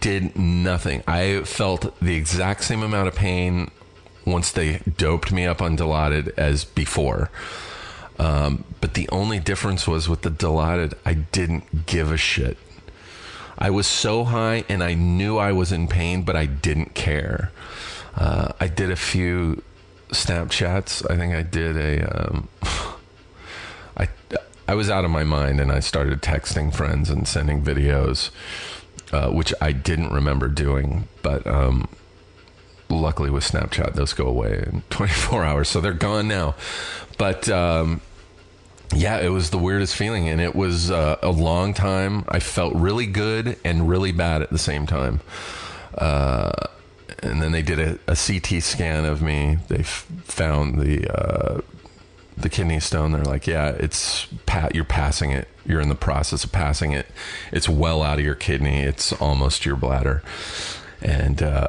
Did 0.00 0.36
nothing. 0.36 1.02
I 1.06 1.42
felt 1.42 1.98
the 2.00 2.14
exact 2.14 2.64
same 2.64 2.82
amount 2.82 3.08
of 3.08 3.14
pain 3.14 3.70
once 4.26 4.50
they 4.52 4.78
doped 4.96 5.32
me 5.32 5.46
up 5.46 5.60
on 5.60 5.76
Dilaudid 5.76 6.32
as 6.36 6.64
before. 6.64 7.30
Um, 8.18 8.64
but 8.80 8.94
the 8.94 9.08
only 9.10 9.38
difference 9.38 9.86
was 9.86 10.08
with 10.08 10.22
the 10.22 10.30
Dilaudid, 10.30 10.94
I 11.04 11.14
didn't 11.14 11.86
give 11.86 12.12
a 12.12 12.16
shit. 12.16 12.56
I 13.58 13.70
was 13.70 13.86
so 13.86 14.24
high 14.24 14.64
and 14.68 14.82
I 14.82 14.94
knew 14.94 15.38
I 15.38 15.52
was 15.52 15.72
in 15.72 15.88
pain, 15.88 16.22
but 16.22 16.36
I 16.36 16.46
didn't 16.46 16.94
care. 16.94 17.50
Uh, 18.16 18.52
I 18.60 18.68
did 18.68 18.90
a 18.90 18.96
few 18.96 19.62
Snapchats. 20.10 21.08
I 21.10 21.16
think 21.16 21.34
I 21.34 21.42
did 21.42 21.76
a. 21.76 22.28
Um, 22.28 22.48
I 23.96 24.08
I 24.66 24.74
was 24.74 24.90
out 24.90 25.04
of 25.04 25.10
my 25.10 25.24
mind 25.24 25.60
and 25.60 25.70
I 25.70 25.80
started 25.80 26.22
texting 26.22 26.74
friends 26.74 27.10
and 27.10 27.26
sending 27.28 27.62
videos, 27.62 28.30
uh, 29.12 29.30
which 29.30 29.52
I 29.60 29.72
didn't 29.72 30.12
remember 30.12 30.48
doing, 30.48 31.08
but. 31.22 31.46
Um, 31.46 31.88
luckily 32.88 33.30
with 33.30 33.44
Snapchat, 33.44 33.94
those 33.94 34.12
go 34.12 34.26
away 34.26 34.64
in 34.66 34.82
24 34.90 35.44
hours, 35.44 35.68
so 35.68 35.80
they're 35.80 35.92
gone 35.92 36.28
now. 36.28 36.54
But 37.18 37.48
um, 37.48 38.00
yeah, 38.94 39.18
it 39.18 39.28
was 39.28 39.50
the 39.50 39.58
weirdest 39.58 39.96
feeling, 39.96 40.28
and 40.28 40.40
it 40.40 40.54
was 40.54 40.90
uh, 40.90 41.18
a 41.22 41.30
long 41.30 41.74
time. 41.74 42.24
I 42.28 42.40
felt 42.40 42.74
really 42.74 43.06
good 43.06 43.56
and 43.64 43.88
really 43.88 44.12
bad 44.12 44.42
at 44.42 44.50
the 44.50 44.58
same 44.58 44.86
time. 44.86 45.20
Uh, 45.96 46.52
and 47.22 47.40
then 47.40 47.52
they 47.52 47.62
did 47.62 47.78
a, 47.78 47.98
a, 48.08 48.16
CT 48.16 48.62
scan 48.62 49.04
of 49.04 49.22
me. 49.22 49.58
They 49.68 49.78
f- 49.78 50.06
found 50.24 50.80
the 50.80 51.08
uh, 51.08 51.60
the 52.36 52.48
kidney 52.48 52.80
stone. 52.80 53.12
They're 53.12 53.24
like, 53.24 53.46
yeah, 53.46 53.68
it's 53.68 54.26
pat. 54.46 54.74
You're 54.74 54.84
passing 54.84 55.30
it. 55.30 55.48
You're 55.64 55.80
in 55.80 55.88
the 55.88 55.94
process 55.94 56.44
of 56.44 56.52
passing 56.52 56.92
it. 56.92 57.06
It's 57.52 57.68
well 57.68 58.02
out 58.02 58.18
of 58.18 58.24
your 58.24 58.34
kidney. 58.34 58.80
It's 58.80 59.12
almost 59.12 59.64
your 59.64 59.76
bladder. 59.76 60.22
And 61.00 61.42
uh, 61.42 61.68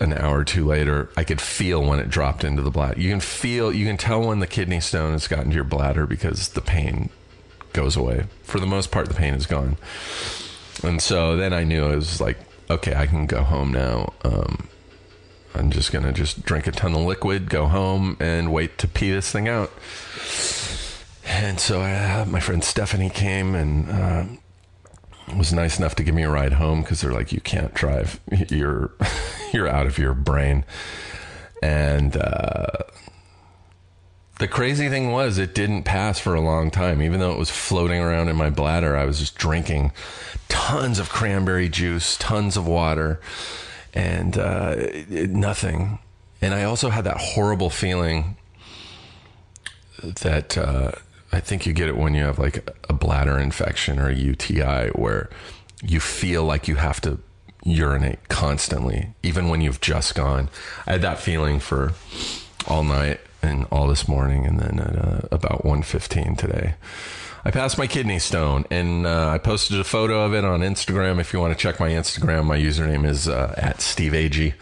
an 0.00 0.12
hour 0.12 0.38
or 0.38 0.44
two 0.44 0.64
later, 0.64 1.10
I 1.16 1.24
could 1.24 1.40
feel 1.40 1.82
when 1.82 1.98
it 1.98 2.08
dropped 2.08 2.44
into 2.44 2.62
the 2.62 2.70
bladder. 2.70 3.00
You 3.00 3.10
can 3.10 3.20
feel, 3.20 3.72
you 3.72 3.86
can 3.86 3.96
tell 3.96 4.26
when 4.26 4.40
the 4.40 4.46
kidney 4.46 4.80
stone 4.80 5.12
has 5.12 5.28
gotten 5.28 5.50
to 5.50 5.54
your 5.54 5.64
bladder 5.64 6.06
because 6.06 6.50
the 6.50 6.60
pain 6.60 7.10
goes 7.72 7.96
away. 7.96 8.26
For 8.42 8.60
the 8.60 8.66
most 8.66 8.90
part, 8.90 9.08
the 9.08 9.14
pain 9.14 9.34
is 9.34 9.46
gone. 9.46 9.76
And 10.82 11.00
so 11.00 11.36
then 11.36 11.52
I 11.52 11.64
knew 11.64 11.86
it 11.86 11.96
was 11.96 12.20
like, 12.20 12.38
okay, 12.70 12.94
I 12.94 13.06
can 13.06 13.26
go 13.26 13.42
home 13.42 13.72
now. 13.72 14.12
Um, 14.24 14.68
I'm 15.54 15.70
just 15.70 15.90
gonna 15.90 16.12
just 16.12 16.44
drink 16.44 16.66
a 16.66 16.72
ton 16.72 16.94
of 16.94 17.00
liquid, 17.02 17.48
go 17.48 17.66
home, 17.66 18.16
and 18.20 18.52
wait 18.52 18.76
to 18.78 18.88
pee 18.88 19.10
this 19.10 19.30
thing 19.30 19.48
out. 19.48 19.72
And 21.24 21.58
so 21.58 21.80
uh, 21.80 22.24
my 22.28 22.40
friend 22.40 22.62
Stephanie 22.62 23.10
came 23.10 23.54
and 23.54 23.90
uh, 23.90 24.24
was 25.34 25.52
nice 25.52 25.78
enough 25.78 25.94
to 25.96 26.04
give 26.04 26.14
me 26.14 26.22
a 26.22 26.30
ride 26.30 26.52
home 26.54 26.82
because 26.82 27.00
they're 27.00 27.12
like, 27.12 27.32
you 27.32 27.40
can't 27.40 27.74
drive. 27.74 28.20
You're 28.48 28.92
you're 29.52 29.68
out 29.68 29.86
of 29.86 29.98
your 29.98 30.14
brain. 30.14 30.64
And 31.62 32.16
uh, 32.16 32.66
the 34.38 34.48
crazy 34.48 34.88
thing 34.88 35.10
was, 35.12 35.38
it 35.38 35.54
didn't 35.54 35.84
pass 35.84 36.18
for 36.18 36.34
a 36.34 36.40
long 36.40 36.70
time. 36.70 37.00
Even 37.00 37.20
though 37.20 37.32
it 37.32 37.38
was 37.38 37.50
floating 37.50 38.00
around 38.00 38.28
in 38.28 38.36
my 38.36 38.50
bladder, 38.50 38.96
I 38.96 39.04
was 39.04 39.18
just 39.18 39.36
drinking 39.36 39.92
tons 40.48 40.98
of 40.98 41.08
cranberry 41.08 41.68
juice, 41.68 42.16
tons 42.18 42.56
of 42.56 42.66
water, 42.66 43.20
and 43.94 44.36
uh, 44.36 44.74
it, 44.76 45.30
nothing. 45.30 45.98
And 46.42 46.52
I 46.54 46.64
also 46.64 46.90
had 46.90 47.04
that 47.04 47.16
horrible 47.16 47.70
feeling 47.70 48.36
that 50.02 50.58
uh, 50.58 50.92
I 51.32 51.40
think 51.40 51.66
you 51.66 51.72
get 51.72 51.88
it 51.88 51.96
when 51.96 52.14
you 52.14 52.24
have 52.24 52.38
like 52.38 52.68
a 52.88 52.92
bladder 52.92 53.38
infection 53.38 53.98
or 53.98 54.08
a 54.08 54.14
UTI 54.14 54.88
where 54.90 55.28
you 55.82 56.00
feel 56.00 56.44
like 56.44 56.68
you 56.68 56.76
have 56.76 57.00
to 57.02 57.18
urinate 57.64 58.28
constantly, 58.28 59.14
even 59.22 59.48
when 59.48 59.60
you've 59.60 59.80
just 59.80 60.14
gone. 60.14 60.48
I 60.86 60.92
had 60.92 61.02
that 61.02 61.18
feeling 61.18 61.58
for 61.58 61.92
all 62.68 62.84
night 62.84 63.20
and 63.42 63.66
all 63.70 63.86
this 63.86 64.08
morning, 64.08 64.46
and 64.46 64.58
then 64.58 64.78
at 64.78 64.96
uh, 64.96 65.20
about 65.30 65.62
1.15 65.64 66.36
today. 66.38 66.74
I 67.44 67.50
passed 67.50 67.78
my 67.78 67.86
kidney 67.86 68.18
stone, 68.18 68.64
and 68.70 69.06
uh, 69.06 69.28
I 69.28 69.38
posted 69.38 69.78
a 69.78 69.84
photo 69.84 70.24
of 70.24 70.34
it 70.34 70.44
on 70.44 70.60
Instagram. 70.60 71.20
If 71.20 71.32
you 71.32 71.40
want 71.40 71.56
to 71.56 71.60
check 71.60 71.78
my 71.78 71.90
Instagram, 71.90 72.44
my 72.44 72.58
username 72.58 73.06
is 73.06 73.28
uh, 73.28 73.54
at 73.56 73.80
Steve 73.80 74.12
Agee, 74.12 74.54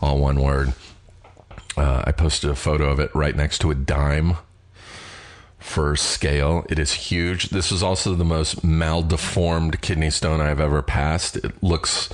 all 0.00 0.18
one 0.18 0.40
word. 0.40 0.72
Uh, 1.76 2.02
I 2.04 2.12
posted 2.12 2.50
a 2.50 2.56
photo 2.56 2.90
of 2.90 2.98
it 2.98 3.14
right 3.14 3.34
next 3.34 3.60
to 3.60 3.70
a 3.70 3.74
dime 3.74 4.36
for 5.62 5.96
scale. 5.96 6.66
It 6.68 6.78
is 6.78 6.92
huge. 6.92 7.50
This 7.50 7.72
is 7.72 7.82
also 7.82 8.14
the 8.14 8.24
most 8.24 8.62
maldeformed 8.62 9.80
kidney 9.80 10.10
stone 10.10 10.40
I've 10.40 10.60
ever 10.60 10.82
passed. 10.82 11.36
It 11.36 11.62
looks 11.62 12.08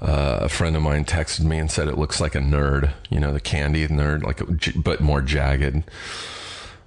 uh, 0.00 0.40
a 0.42 0.48
friend 0.48 0.76
of 0.76 0.82
mine 0.82 1.04
texted 1.04 1.40
me 1.40 1.58
and 1.58 1.70
said 1.70 1.88
it 1.88 1.98
looks 1.98 2.20
like 2.20 2.34
a 2.34 2.40
nerd, 2.40 2.92
you 3.10 3.18
know, 3.18 3.32
the 3.32 3.40
candy 3.40 3.86
nerd, 3.88 4.22
like, 4.22 4.40
but 4.76 5.00
more 5.00 5.20
jagged. 5.20 5.82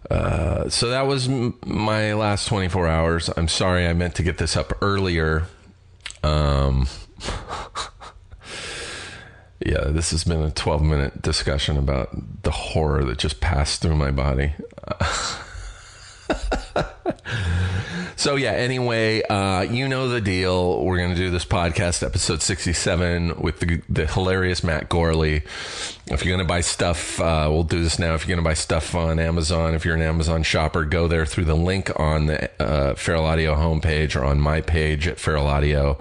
Uh, 0.09 0.69
so 0.69 0.89
that 0.89 1.07
was 1.07 1.27
m- 1.27 1.57
my 1.65 2.13
last 2.13 2.47
24 2.47 2.87
hours. 2.87 3.29
I'm 3.35 3.47
sorry, 3.47 3.87
I 3.87 3.93
meant 3.93 4.15
to 4.15 4.23
get 4.23 4.37
this 4.37 4.55
up 4.55 4.73
earlier. 4.81 5.43
Um, 6.23 6.87
yeah, 9.65 9.85
this 9.85 10.11
has 10.11 10.23
been 10.23 10.41
a 10.41 10.51
12 10.51 10.81
minute 10.81 11.21
discussion 11.21 11.77
about 11.77 12.43
the 12.43 12.51
horror 12.51 13.03
that 13.05 13.17
just 13.17 13.41
passed 13.41 13.81
through 13.81 13.95
my 13.95 14.11
body. 14.11 14.53
so 18.15 18.35
yeah 18.35 18.51
anyway 18.51 19.21
uh, 19.23 19.61
you 19.61 19.87
know 19.87 20.07
the 20.07 20.21
deal. 20.21 20.83
We're 20.83 20.97
to 21.09 21.15
do 21.15 21.29
this 21.29 21.45
podcast 21.45 22.03
episode 22.03 22.41
67 22.41 23.39
with 23.39 23.59
the, 23.59 23.81
the 23.89 24.05
hilarious 24.05 24.63
matt 24.63 24.89
gourley. 24.89 25.43
If 26.07 26.25
you're 26.25 26.37
to 26.37 26.45
buy 26.45 26.61
stuff 26.61 27.19
uh, 27.19 27.47
we'll 27.49 27.63
do 27.63 27.83
this 27.83 27.99
now. 27.99 28.13
If 28.13 28.27
you're 28.27 28.37
to 28.37 28.43
buy 28.43 28.53
stuff 28.53 28.95
on 28.95 29.19
amazon 29.19 29.73
if 29.73 29.85
you're 29.85 29.95
an 29.95 30.01
amazon 30.01 30.43
shopper 30.43 30.85
go 30.85 31.07
there 31.07 31.25
through 31.25 31.45
the 31.45 31.55
link 31.55 31.91
on 31.99 32.27
the 32.27 32.49
uh, 32.61 32.95
feral 32.95 33.25
audio 33.25 33.55
homepage 33.55 34.15
or 34.15 34.23
on 34.25 34.39
my 34.39 34.61
page 34.61 35.07
at 35.07 35.19
feral 35.19 35.47
audio. 35.47 35.99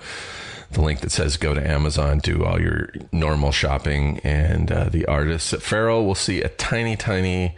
The 0.72 0.82
link 0.82 1.00
that 1.00 1.10
says 1.10 1.36
go 1.36 1.52
to 1.52 1.68
Amazon, 1.68 2.20
do 2.20 2.44
all 2.44 2.60
your 2.60 2.90
normal 3.10 3.50
shopping, 3.50 4.20
and 4.20 4.70
uh, 4.70 4.84
the 4.84 5.04
artists 5.06 5.52
at 5.52 5.62
Feral 5.62 6.06
will 6.06 6.14
see 6.14 6.42
a 6.42 6.48
tiny, 6.48 6.94
tiny 6.94 7.56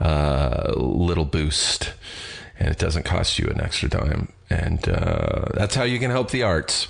uh, 0.00 0.72
little 0.74 1.26
boost, 1.26 1.92
and 2.58 2.68
it 2.68 2.78
doesn't 2.78 3.04
cost 3.04 3.38
you 3.38 3.48
an 3.48 3.60
extra 3.60 3.88
dime. 3.88 4.32
And 4.50 4.88
uh, 4.88 5.46
that's 5.54 5.74
how 5.74 5.84
you 5.84 5.98
can 5.98 6.10
help 6.10 6.30
the 6.30 6.42
arts. 6.42 6.88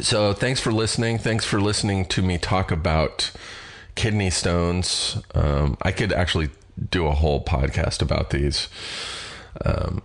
So 0.00 0.32
thanks 0.32 0.60
for 0.60 0.72
listening. 0.72 1.18
Thanks 1.18 1.44
for 1.44 1.60
listening 1.60 2.06
to 2.06 2.22
me 2.22 2.38
talk 2.38 2.70
about 2.70 3.30
kidney 3.94 4.30
stones. 4.30 5.22
Um, 5.34 5.76
I 5.82 5.92
could 5.92 6.12
actually 6.12 6.50
do 6.90 7.06
a 7.06 7.12
whole 7.12 7.44
podcast 7.44 8.02
about 8.02 8.30
these. 8.30 8.68
Um, 9.64 10.02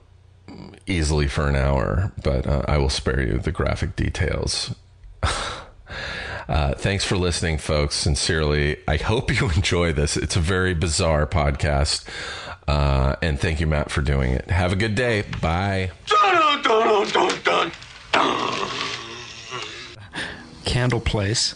easily 0.86 1.27
for 1.27 1.48
an 1.48 1.56
hour, 1.56 2.12
but 2.24 2.46
uh, 2.48 2.63
I 2.68 2.77
will 2.77 2.89
spare 2.89 3.22
you 3.22 3.38
the 3.38 3.51
graphic 3.51 3.96
details. 3.96 4.75
Uh, 6.48 6.74
thanks 6.74 7.06
for 7.06 7.15
listening, 7.15 7.60
folks. 7.60 7.94
Sincerely, 7.94 8.77
I 8.88 8.98
hope 8.98 9.39
you 9.39 9.50
enjoy 9.56 9.94
this. 9.94 10.18
It's 10.18 10.36
a 10.36 10.39
very 10.39 10.74
bizarre 10.74 11.27
podcast. 11.27 12.03
Uh, 12.69 13.15
and 13.23 13.39
thank 13.39 13.59
you, 13.59 13.65
Matt, 13.65 13.89
for 13.89 14.03
doing 14.03 14.31
it. 14.31 14.51
Have 14.51 14.71
a 14.71 14.75
good 14.75 14.93
day. 14.93 15.23
Bye. 15.41 15.89
Candle 20.65 20.99
Place. 20.99 21.55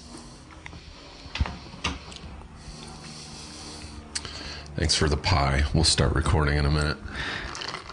Thanks 4.75 4.95
for 4.95 5.07
the 5.07 5.15
pie. 5.17 5.65
We'll 5.75 5.83
start 5.83 6.15
recording 6.15 6.57
in 6.57 6.65
a 6.65 6.71
minute. 6.71 6.97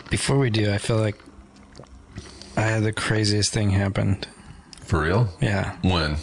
Before 0.09 0.39
we 0.39 0.49
do, 0.49 0.73
I 0.73 0.79
feel 0.79 0.97
like 0.97 1.17
I 2.57 2.63
had 2.63 2.85
the 2.85 2.93
craziest 2.93 3.53
thing 3.53 3.69
happened. 3.71 4.27
For 4.81 5.03
real? 5.03 5.29
Yeah, 5.43 5.77
When? 5.83 6.17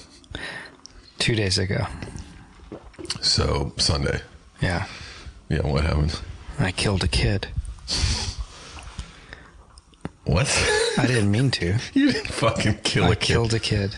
two 1.19 1.35
days 1.35 1.59
ago. 1.59 1.85
So 3.21 3.73
Sunday. 3.77 4.21
Yeah, 4.61 4.87
Yeah, 5.47 5.61
what 5.61 5.83
happened? 5.83 6.19
I 6.59 6.71
killed 6.71 7.03
a 7.03 7.07
kid. 7.07 7.47
What? 10.25 10.47
I 10.97 11.07
didn't 11.07 11.31
mean 11.31 11.51
to. 11.51 11.77
you 11.93 12.11
didn't 12.11 12.27
fucking 12.27 12.79
kill 12.83 13.05
I 13.05 13.11
a 13.11 13.15
kid. 13.15 13.21
killed 13.27 13.53
a 13.53 13.59
kid. 13.59 13.95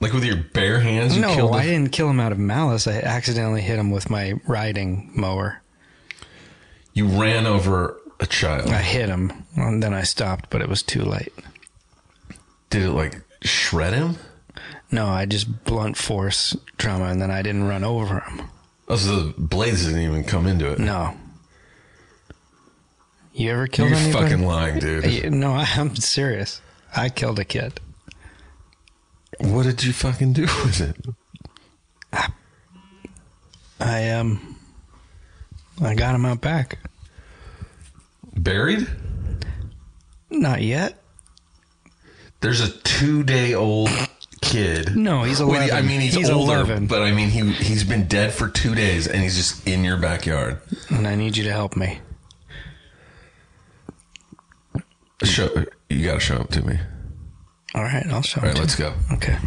like 0.00 0.12
with 0.12 0.24
your 0.24 0.36
bare 0.36 0.80
hands, 0.80 1.14
you 1.14 1.22
no, 1.22 1.34
killed 1.34 1.54
I 1.54 1.62
a 1.62 1.66
didn't 1.66 1.92
kill 1.92 2.10
him 2.10 2.18
out 2.18 2.32
of 2.32 2.38
malice. 2.38 2.86
I 2.86 2.94
accidentally 3.00 3.60
hit 3.60 3.78
him 3.78 3.90
with 3.90 4.10
my 4.10 4.34
riding 4.46 5.10
mower. 5.14 5.62
You 6.94 7.06
ran 7.06 7.46
over 7.46 8.00
a 8.20 8.26
child. 8.26 8.70
I 8.70 8.82
hit 8.82 9.08
him, 9.08 9.44
and 9.56 9.82
then 9.82 9.94
I 9.94 10.02
stopped, 10.02 10.50
but 10.50 10.60
it 10.60 10.68
was 10.68 10.82
too 10.82 11.02
late. 11.04 11.32
Did 12.70 12.82
it 12.82 12.90
like 12.90 13.20
shred 13.42 13.92
him? 13.94 14.16
No, 14.90 15.06
I 15.06 15.24
just 15.26 15.64
blunt 15.64 15.96
force 15.96 16.56
trauma, 16.76 17.04
and 17.06 17.20
then 17.22 17.30
I 17.30 17.40
didn't 17.42 17.64
run 17.68 17.84
over 17.84 18.20
him. 18.20 18.42
Oh, 18.88 18.96
so 18.96 19.16
the 19.20 19.40
blades 19.40 19.84
didn't 19.86 20.00
even 20.02 20.24
come 20.24 20.46
into 20.46 20.70
it. 20.70 20.78
No. 20.78 21.14
You 23.34 23.50
ever 23.50 23.66
killed 23.66 23.90
You're 23.90 23.98
anybody? 23.98 24.30
fucking 24.30 24.46
lying, 24.46 24.78
dude. 24.78 25.24
No, 25.32 25.52
I'm 25.76 25.96
serious. 25.96 26.60
I 26.94 27.08
killed 27.08 27.38
a 27.38 27.44
kid. 27.44 27.80
What 29.40 29.64
did 29.64 29.82
you 29.82 29.92
fucking 29.92 30.34
do 30.34 30.42
with 30.64 30.80
it? 30.80 30.96
I 33.80 34.10
um, 34.10 34.56
I 35.80 35.94
got 35.94 36.14
him 36.14 36.24
out 36.24 36.40
back. 36.40 36.78
Buried? 38.36 38.86
Not 40.30 40.62
yet. 40.62 41.02
There's 42.40 42.60
a 42.60 42.70
two 42.70 43.22
day 43.24 43.54
old 43.54 43.90
kid. 44.52 44.94
No, 44.96 45.22
he's 45.22 45.40
Wait, 45.42 45.68
11. 45.70 45.70
I 45.76 45.82
mean, 45.82 46.00
he's, 46.00 46.14
He's 46.14 46.30
older, 46.30 46.56
11. 46.56 46.86
but 46.86 47.02
I 47.02 47.10
mean, 47.12 47.28
he 47.30 47.50
he's 47.52 47.84
been 47.84 48.06
dead 48.06 48.32
for 48.32 48.48
two 48.48 48.74
days, 48.74 49.06
and 49.08 49.22
he's 49.22 49.36
just 49.36 49.66
in 49.66 49.82
your 49.84 49.96
backyard. 49.96 50.60
And 50.90 51.06
I 51.08 51.14
need 51.14 51.36
you 51.36 51.44
to 51.44 51.52
help 51.52 51.76
me. 51.76 52.00
Show 55.24 55.48
you 55.88 56.04
got 56.04 56.14
to 56.14 56.20
show 56.20 56.36
him 56.38 56.46
to 56.48 56.66
me. 56.66 56.78
All 57.74 57.82
right, 57.82 58.04
I'll 58.08 58.22
show 58.22 58.40
All 58.40 58.48
him. 58.48 58.54
right, 58.54 58.56
to 58.56 58.62
let's 58.62 58.78
you. 58.78 58.84
go. 58.86 59.14
Okay. 59.14 59.38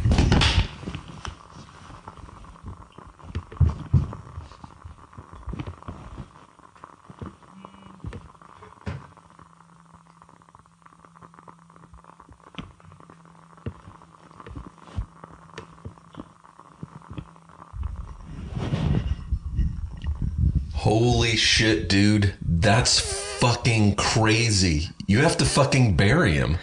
Holy 20.73 21.35
shit, 21.35 21.84
dude, 21.95 22.33
that's 22.41 22.99
fucking 23.39 23.95
crazy. 23.95 24.89
You 25.07 25.19
have 25.19 25.37
to 25.37 25.45
fucking 25.45 25.95
bury 25.95 26.33
him. 26.33 26.57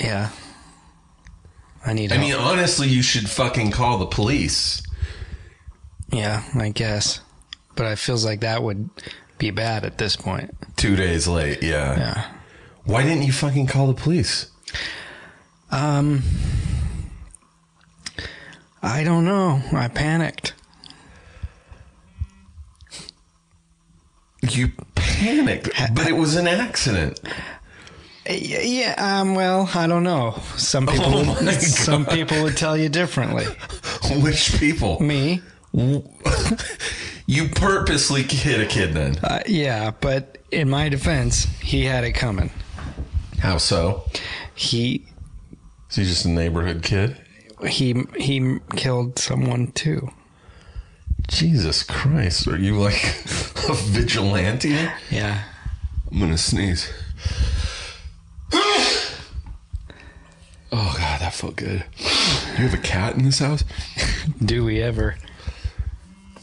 Yeah. 0.00 0.28
I 1.84 1.94
need 1.94 2.10
to 2.10 2.14
I 2.14 2.18
help. 2.18 2.30
mean, 2.30 2.38
honestly, 2.38 2.86
you 2.86 3.02
should 3.02 3.28
fucking 3.28 3.72
call 3.72 3.98
the 3.98 4.06
police. 4.06 4.82
yeah, 6.12 6.44
I 6.54 6.68
guess. 6.68 7.20
But 7.74 7.86
it 7.90 7.98
feels 7.98 8.24
like 8.24 8.40
that 8.42 8.62
would 8.62 8.88
be 9.38 9.50
bad 9.50 9.84
at 9.84 9.98
this 9.98 10.14
point. 10.14 10.56
Two 10.76 10.94
days 10.94 11.26
late, 11.26 11.60
yeah. 11.60 11.98
Yeah. 11.98 12.30
Why 12.84 13.02
didn't 13.02 13.24
you 13.24 13.32
fucking 13.32 13.66
call 13.66 13.88
the 13.88 13.94
police? 14.00 14.48
Um, 15.72 16.22
I 18.80 19.02
don't 19.02 19.24
know. 19.24 19.60
I 19.72 19.88
panicked. 19.88 20.52
You 24.42 24.68
panicked, 24.94 25.68
but 25.94 26.06
it 26.06 26.16
was 26.16 26.36
an 26.36 26.46
accident. 26.48 27.20
Yeah, 28.28 28.94
um, 28.98 29.34
well, 29.34 29.68
I 29.74 29.86
don't 29.86 30.02
know. 30.04 30.40
Some 30.56 30.86
people, 30.86 31.04
Oh 31.06 31.36
would, 31.42 31.52
some 31.62 32.06
people 32.06 32.42
would 32.42 32.56
tell 32.56 32.76
you 32.76 32.88
differently. 32.88 33.44
Which 34.22 34.58
people? 34.58 35.00
Me, 35.00 35.40
You 37.26 37.48
purposely 37.48 38.22
hit 38.22 38.60
a 38.60 38.66
kid 38.66 38.92
then. 38.92 39.16
uh, 39.22 39.40
yeah, 39.46 39.92
but 40.00 40.38
in 40.50 40.68
my 40.68 40.88
defense, 40.88 41.44
he 41.60 41.84
had 41.84 42.02
it 42.04 42.12
coming. 42.12 42.50
How 43.38 43.58
so? 43.58 44.04
He 44.54 45.06
Is 45.90 45.96
he 45.96 46.04
just 46.04 46.24
a 46.24 46.28
neighborhood 46.28 46.82
kid? 46.82 47.16
he 47.68 48.04
he 48.16 48.58
killed 48.74 49.18
someone 49.18 49.70
too. 49.72 50.10
Jesus 51.30 51.82
Christ. 51.84 52.46
Are 52.48 52.58
you 52.58 52.76
like 52.76 53.02
a 53.68 53.74
vigilante? 53.74 54.76
Yeah, 55.10 55.44
I'm 56.10 56.18
gonna 56.18 56.36
sneeze. 56.36 56.90
Oh 60.72 60.94
god, 60.96 61.20
that 61.20 61.32
felt 61.32 61.56
good. 61.56 61.84
You 61.98 62.66
have 62.68 62.74
a 62.74 62.78
cat 62.82 63.14
in 63.16 63.24
this 63.24 63.38
house? 63.38 63.64
do 64.44 64.64
we 64.64 64.82
ever? 64.82 65.16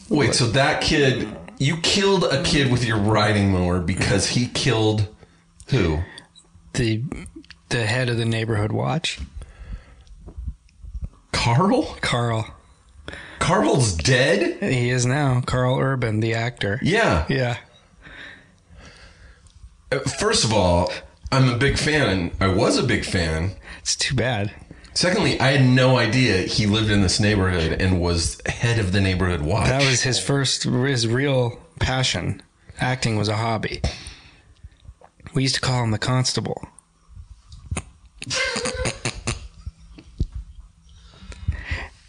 Wait, 0.08 0.34
so 0.34 0.46
that 0.48 0.80
kid 0.80 1.28
you 1.58 1.76
killed 1.78 2.24
a 2.24 2.42
kid 2.42 2.70
with 2.72 2.84
your 2.84 2.98
riding 2.98 3.52
mower 3.52 3.80
because 3.80 4.28
he 4.28 4.46
killed 4.48 5.08
who? 5.68 6.00
The 6.72 7.02
the 7.68 7.84
head 7.84 8.08
of 8.08 8.16
the 8.16 8.24
neighborhood 8.24 8.72
watch, 8.72 9.18
Carl? 11.32 11.96
Carl. 12.00 12.54
Carl's 13.38 13.94
dead? 13.94 14.62
He 14.62 14.90
is 14.90 15.06
now 15.06 15.40
Karl 15.40 15.78
Urban, 15.78 16.20
the 16.20 16.34
actor. 16.34 16.78
Yeah. 16.82 17.24
Yeah. 17.28 17.56
Uh, 19.90 19.98
First 20.00 20.44
of 20.44 20.52
all, 20.52 20.92
I'm 21.32 21.48
a 21.48 21.56
big 21.56 21.78
fan. 21.78 22.30
I 22.40 22.48
was 22.48 22.78
a 22.78 22.82
big 22.82 23.04
fan. 23.04 23.52
It's 23.80 23.96
too 23.96 24.14
bad. 24.14 24.52
Secondly, 24.94 25.38
I 25.38 25.52
had 25.52 25.64
no 25.68 25.96
idea 25.96 26.38
he 26.42 26.66
lived 26.66 26.90
in 26.90 27.02
this 27.02 27.20
neighborhood 27.20 27.80
and 27.80 28.00
was 28.00 28.40
head 28.46 28.78
of 28.80 28.90
the 28.92 29.00
neighborhood 29.00 29.42
watch. 29.42 29.68
That 29.68 29.88
was 29.88 30.02
his 30.02 30.18
first, 30.18 30.64
his 30.64 31.06
real 31.06 31.60
passion. 31.78 32.42
Acting 32.80 33.16
was 33.16 33.28
a 33.28 33.36
hobby. 33.36 33.80
We 35.34 35.42
used 35.42 35.54
to 35.54 35.60
call 35.60 35.84
him 35.84 35.92
the 35.92 35.98
constable. 35.98 36.68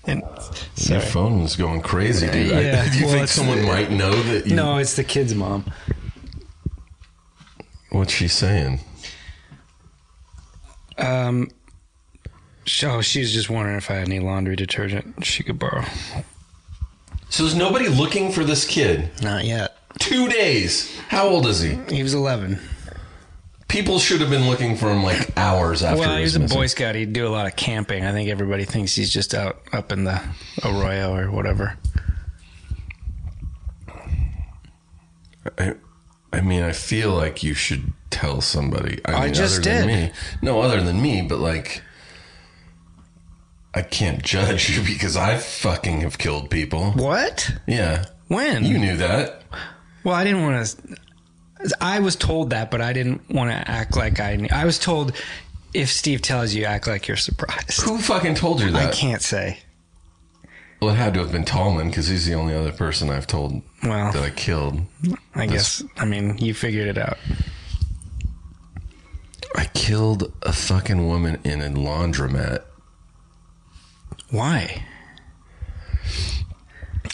And 0.05 0.23
Your 0.89 1.01
phone 1.01 1.41
was 1.41 1.55
going 1.55 1.81
crazy, 1.81 2.27
dude. 2.29 2.51
I- 2.53 2.61
Yeah, 2.61 2.89
do 2.91 2.97
you 2.99 3.05
well, 3.05 3.13
think 3.15 3.27
someone 3.27 3.65
might 3.65 3.91
know 3.91 4.11
that 4.23 4.47
you. 4.47 4.55
no, 4.55 4.77
it's 4.77 4.95
the 4.95 5.03
kid's 5.03 5.35
mom. 5.35 5.71
What's 7.91 8.13
she 8.13 8.27
saying? 8.27 8.79
Um, 10.97 11.49
sh- 12.65 12.83
oh, 12.85 13.01
she's 13.01 13.33
just 13.33 13.49
wondering 13.49 13.77
if 13.77 13.89
I 13.89 13.95
had 13.95 14.07
any 14.07 14.19
laundry 14.19 14.55
detergent 14.55 15.25
she 15.25 15.43
could 15.43 15.57
borrow. 15.59 15.85
So 17.29 17.45
is 17.45 17.55
nobody 17.55 17.87
looking 17.87 18.31
for 18.31 18.43
this 18.43 18.65
kid? 18.65 19.09
Not 19.21 19.45
yet. 19.45 19.77
Two 19.99 20.27
days. 20.29 20.95
How 21.07 21.27
old 21.27 21.45
is 21.47 21.61
he? 21.61 21.77
He 21.89 22.03
was 22.03 22.13
11. 22.13 22.59
People 23.69 23.99
should 23.99 24.19
have 24.19 24.29
been 24.29 24.49
looking 24.49 24.75
for 24.75 24.91
him 24.91 25.03
like 25.03 25.31
hours 25.37 25.83
after 25.83 25.99
well, 26.01 26.09
he 26.11 26.17
he 26.17 26.23
was 26.23 26.37
was 26.37 26.51
a. 26.51 26.55
Boy 26.55 26.65
Scout. 26.67 26.95
He'd 26.95 27.13
do 27.13 27.27
a 27.27 27.29
lot 27.29 27.45
of 27.45 27.55
camping. 27.55 28.03
I 28.03 28.11
think 28.11 28.27
everybody 28.29 28.65
thinks 28.65 28.95
he's 28.95 29.11
just 29.13 29.33
out 29.33 29.61
up 29.71 29.91
in 29.91 30.03
the 30.03 30.21
arroyo 30.65 31.15
or 31.15 31.31
whatever. 31.31 31.77
I, 35.57 35.75
I 36.33 36.41
mean, 36.41 36.63
I 36.63 36.71
feel 36.71 37.11
like 37.13 37.43
you 37.43 37.53
should 37.53 37.93
tell 38.09 38.41
somebody. 38.41 38.99
I, 39.05 39.25
I 39.25 39.31
just 39.31 39.59
other 39.59 39.69
than 39.69 39.87
did. 39.87 40.09
me. 40.09 40.11
No, 40.41 40.61
other 40.61 40.81
than 40.81 41.01
me, 41.01 41.21
but 41.21 41.39
like, 41.39 41.81
I 43.73 43.81
can't 43.81 44.23
judge 44.23 44.69
you 44.69 44.83
because 44.85 45.15
I 45.15 45.37
fucking 45.37 46.01
have 46.01 46.17
killed 46.17 46.49
people. 46.49 46.91
What? 46.91 47.51
Yeah, 47.67 48.05
When? 48.27 48.65
you 48.65 48.77
knew 48.77 48.97
that. 48.97 49.43
Well, 50.03 50.15
I 50.15 50.23
didn't 50.23 50.43
want 50.43 50.65
to. 50.65 50.97
I 51.81 51.99
was 51.99 52.15
told 52.15 52.51
that, 52.51 52.71
but 52.71 52.81
I 52.81 52.93
didn't 52.93 53.29
want 53.29 53.51
to 53.51 53.69
act 53.69 53.97
like 53.97 54.19
I 54.19 54.35
knew. 54.37 54.47
I 54.51 54.65
was 54.65 54.79
told 54.79 55.13
if 55.73 55.89
Steve 55.89 56.21
tells 56.21 56.53
you, 56.53 56.65
act 56.65 56.87
like 56.87 57.07
you're 57.07 57.17
surprised. 57.17 57.81
Who 57.81 57.97
fucking 57.97 58.35
told 58.35 58.61
you 58.61 58.71
that? 58.71 58.93
I 58.93 58.95
can't 58.95 59.21
say. 59.21 59.59
Well, 60.81 60.91
it 60.91 60.97
had 60.97 61.13
to 61.15 61.19
have 61.19 61.31
been 61.31 61.43
Tallman 61.43 61.89
because 61.89 62.07
he's 62.07 62.25
the 62.25 62.35
only 62.35 62.55
other 62.55 62.71
person 62.71 63.09
I've 63.09 63.27
told 63.27 63.61
Well, 63.83 64.13
that 64.13 64.23
I 64.23 64.29
killed. 64.29 64.81
I 65.35 65.45
guess. 65.45 65.83
I 65.97 66.05
mean, 66.05 66.37
you 66.37 66.53
figured 66.53 66.87
it 66.87 66.97
out. 66.97 67.17
I 69.55 69.65
killed 69.73 70.31
a 70.43 70.53
fucking 70.53 71.05
woman 71.07 71.39
in 71.43 71.61
a 71.61 71.69
laundromat. 71.69 72.63
Why? 74.29 74.85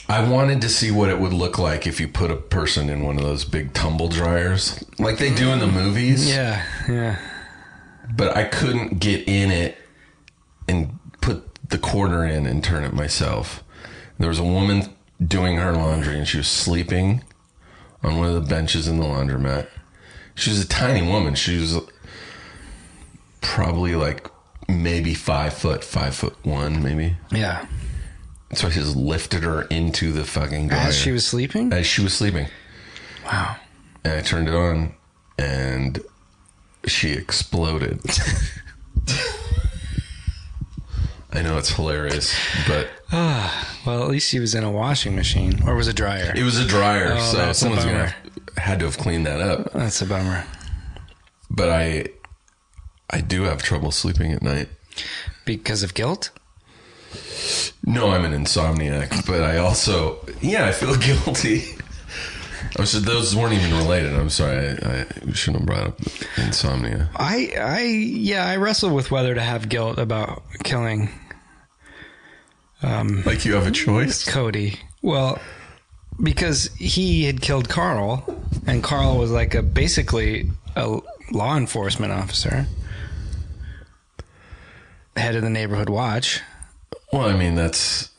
I 0.07 0.27
wanted 0.29 0.61
to 0.61 0.69
see 0.69 0.91
what 0.91 1.09
it 1.09 1.19
would 1.19 1.33
look 1.33 1.57
like 1.57 1.87
if 1.87 1.99
you 1.99 2.07
put 2.07 2.29
a 2.29 2.35
person 2.35 2.89
in 2.89 3.03
one 3.03 3.17
of 3.17 3.23
those 3.23 3.43
big 3.43 3.73
tumble 3.73 4.07
dryers, 4.07 4.83
like 4.99 5.17
they 5.17 5.33
do 5.33 5.49
in 5.49 5.59
the 5.59 5.67
movies. 5.67 6.29
Yeah, 6.29 6.63
yeah. 6.87 7.19
But 8.15 8.37
I 8.37 8.43
couldn't 8.43 8.99
get 8.99 9.27
in 9.27 9.49
it 9.49 9.77
and 10.67 10.99
put 11.21 11.69
the 11.69 11.79
quarter 11.79 12.23
in 12.23 12.45
and 12.45 12.63
turn 12.63 12.83
it 12.83 12.93
myself. 12.93 13.63
There 14.19 14.29
was 14.29 14.39
a 14.39 14.43
woman 14.43 14.93
doing 15.25 15.57
her 15.57 15.71
laundry 15.73 16.17
and 16.17 16.27
she 16.27 16.37
was 16.37 16.47
sleeping 16.47 17.23
on 18.03 18.17
one 18.17 18.27
of 18.27 18.35
the 18.35 18.47
benches 18.47 18.87
in 18.87 18.99
the 18.99 19.05
laundromat. 19.05 19.67
She 20.35 20.51
was 20.51 20.63
a 20.63 20.67
tiny 20.67 21.07
woman. 21.07 21.33
She 21.33 21.57
was 21.57 21.79
probably 23.41 23.95
like 23.95 24.29
maybe 24.67 25.13
five 25.13 25.53
foot, 25.53 25.83
five 25.83 26.15
foot 26.15 26.35
one, 26.45 26.83
maybe. 26.83 27.17
Yeah. 27.31 27.65
So 28.53 28.67
I 28.67 28.71
just 28.71 28.95
lifted 28.95 29.43
her 29.43 29.63
into 29.63 30.11
the 30.11 30.23
fucking 30.23 30.67
dryer 30.69 30.79
As 30.87 30.95
she 30.97 31.11
was 31.11 31.25
sleeping? 31.27 31.73
as 31.73 31.85
she 31.85 32.01
was 32.03 32.13
sleeping. 32.13 32.47
Wow. 33.25 33.55
And 34.03 34.13
I 34.13 34.21
turned 34.21 34.47
it 34.47 34.53
on 34.55 34.93
and 35.37 35.99
she 36.85 37.11
exploded. 37.11 37.99
I 41.33 41.41
know 41.41 41.57
it's 41.57 41.69
hilarious, 41.75 42.33
but 42.67 42.87
Well, 43.11 44.03
at 44.03 44.09
least 44.09 44.29
she 44.29 44.39
was 44.39 44.55
in 44.55 44.63
a 44.63 44.71
washing 44.71 45.15
machine. 45.15 45.61
Or 45.67 45.75
was 45.75 45.87
it 45.87 45.95
dryer? 45.95 46.31
it 46.35 46.43
was 46.43 46.57
a 46.59 46.65
dryer, 46.65 47.15
Oh, 47.17 47.31
so 47.31 47.37
that's 47.37 47.57
a 47.59 47.61
someone's 47.61 47.83
gonna 47.85 48.07
have, 48.07 48.57
had 48.57 48.79
to 48.79 48.85
have 48.85 48.97
cleaned 48.97 49.25
that 49.25 49.41
up. 49.41 49.73
That's 49.73 50.01
a 50.01 50.05
bummer. 50.05 50.45
But 51.49 51.69
I, 51.69 52.05
I 53.09 53.21
do 53.21 53.43
have 53.43 53.61
trouble 53.61 53.91
sleeping 53.91 54.31
at 54.31 54.41
night. 54.41 54.69
Because 55.45 55.83
of 55.83 55.93
guilt? 55.93 56.29
No, 57.85 58.09
I'm 58.09 58.25
an 58.25 58.31
insomniac, 58.33 59.25
but 59.27 59.43
I 59.43 59.57
also, 59.57 60.25
yeah, 60.41 60.65
I 60.65 60.71
feel 60.71 60.95
guilty. 60.97 61.63
Oh, 62.77 62.79
I 62.79 62.81
was 62.81 63.05
those 63.05 63.35
weren't 63.35 63.53
even 63.53 63.71
related. 63.77 64.13
I'm 64.13 64.29
sorry, 64.29 64.77
I, 64.81 65.01
I 65.01 65.31
shouldn't 65.31 65.61
have 65.61 65.65
brought 65.65 65.87
up 65.87 65.99
insomnia. 66.37 67.09
I, 67.15 67.53
I, 67.57 67.81
yeah, 67.83 68.45
I 68.47 68.57
wrestle 68.57 68.93
with 68.93 69.11
whether 69.11 69.33
to 69.33 69.41
have 69.41 69.69
guilt 69.69 69.97
about 69.97 70.43
killing 70.63 71.09
um, 72.81 73.23
Like 73.25 73.45
you 73.45 73.53
have 73.53 73.67
a 73.67 73.71
choice. 73.71 74.23
Cody. 74.29 74.79
Well, 75.01 75.39
because 76.21 76.73
he 76.75 77.23
had 77.23 77.41
killed 77.41 77.69
Carl, 77.69 78.25
and 78.67 78.83
Carl 78.83 79.17
was 79.17 79.31
like 79.31 79.55
a 79.55 79.61
basically 79.63 80.49
a 80.75 80.99
law 81.31 81.57
enforcement 81.57 82.11
officer, 82.11 82.67
head 85.15 85.35
of 85.35 85.41
the 85.43 85.49
neighborhood 85.49 85.89
watch. 85.89 86.41
Well, 87.11 87.23
I 87.23 87.35
mean 87.35 87.55
that's 87.55 88.09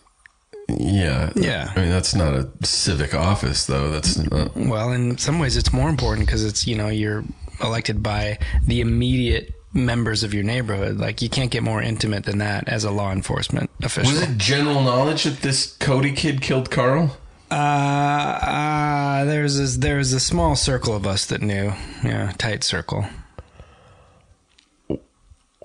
yeah, 0.69 1.33
Yeah. 1.37 1.73
I 1.75 1.81
mean 1.81 1.91
that's 1.91 2.15
not 2.15 2.35
a 2.35 2.49
civic 2.63 3.15
office 3.15 3.67
though. 3.67 3.91
That's 3.91 4.17
not, 4.19 4.57
Well, 4.57 4.93
in 4.93 5.17
some 5.19 5.39
ways, 5.39 5.57
it's 5.57 5.73
more 5.73 5.89
important 5.89 6.27
because 6.27 6.45
it's 6.45 6.67
you 6.67 6.77
know 6.77 6.89
you're 6.89 7.25
elected 7.61 8.03
by 8.03 8.39
the 8.67 8.81
immediate 8.81 9.55
members 9.73 10.25
of 10.25 10.35
your 10.35 10.43
neighborhood. 10.43 10.99
Like 10.99 11.23
you 11.23 11.29
can't 11.29 11.51
get 11.51 11.63
more 11.63 11.81
intimate 11.81 12.25
than 12.25 12.39
that 12.39 12.69
as 12.69 12.85
a 12.85 12.91
law 12.91 13.13
enforcement 13.13 13.71
official. 13.83 14.13
was 14.13 14.23
it 14.23 14.39
general 14.39 14.83
knowledge 14.83 15.25
that 15.25 15.41
this 15.43 15.77
Cody 15.77 16.13
kid 16.13 16.41
killed 16.41 16.71
Carl? 16.71 17.17
Uh, 17.49 17.55
uh 17.55 19.25
there's 19.25 19.77
a, 19.77 19.79
there's 19.79 20.13
a 20.13 20.21
small 20.21 20.57
circle 20.57 20.95
of 20.97 21.07
us 21.07 21.27
that 21.27 21.43
knew. 21.43 21.73
Yeah, 22.03 22.33
tight 22.39 22.65
circle. 22.65 23.07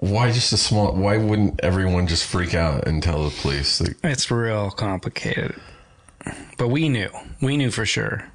Why 0.02 0.32
just 0.32 0.52
a 0.52 0.58
small? 0.58 0.94
Why 0.94 1.18
wouldn't 1.18 1.60
everyone 1.64 2.08
just 2.08 2.26
freak 2.26 2.54
out 2.56 2.88
and 2.88 3.02
tell 3.04 3.24
the 3.24 3.36
police? 3.42 3.80
Like, 3.80 3.96
It's 4.04 4.30
real 4.32 4.72
complicated. 4.72 5.56
But 6.58 6.68
we 6.70 6.90
knew. 6.90 7.10
We 7.42 7.56
knew 7.56 7.72
for 7.72 7.86
sure. 7.86 8.28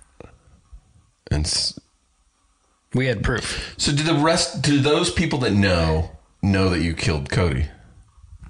and 1.30 1.44
s- 1.44 1.78
We 2.94 3.06
had 3.06 3.22
proof. 3.24 3.74
so, 3.78 3.90
do 3.92 4.02
the 4.04 4.14
rest? 4.14 4.62
Do 4.62 4.78
those 4.80 5.10
people 5.12 5.40
that 5.40 5.52
know 5.52 6.12
know 6.40 6.68
that 6.70 6.80
you 6.82 6.94
killed 6.94 7.30
Cody? 7.30 7.66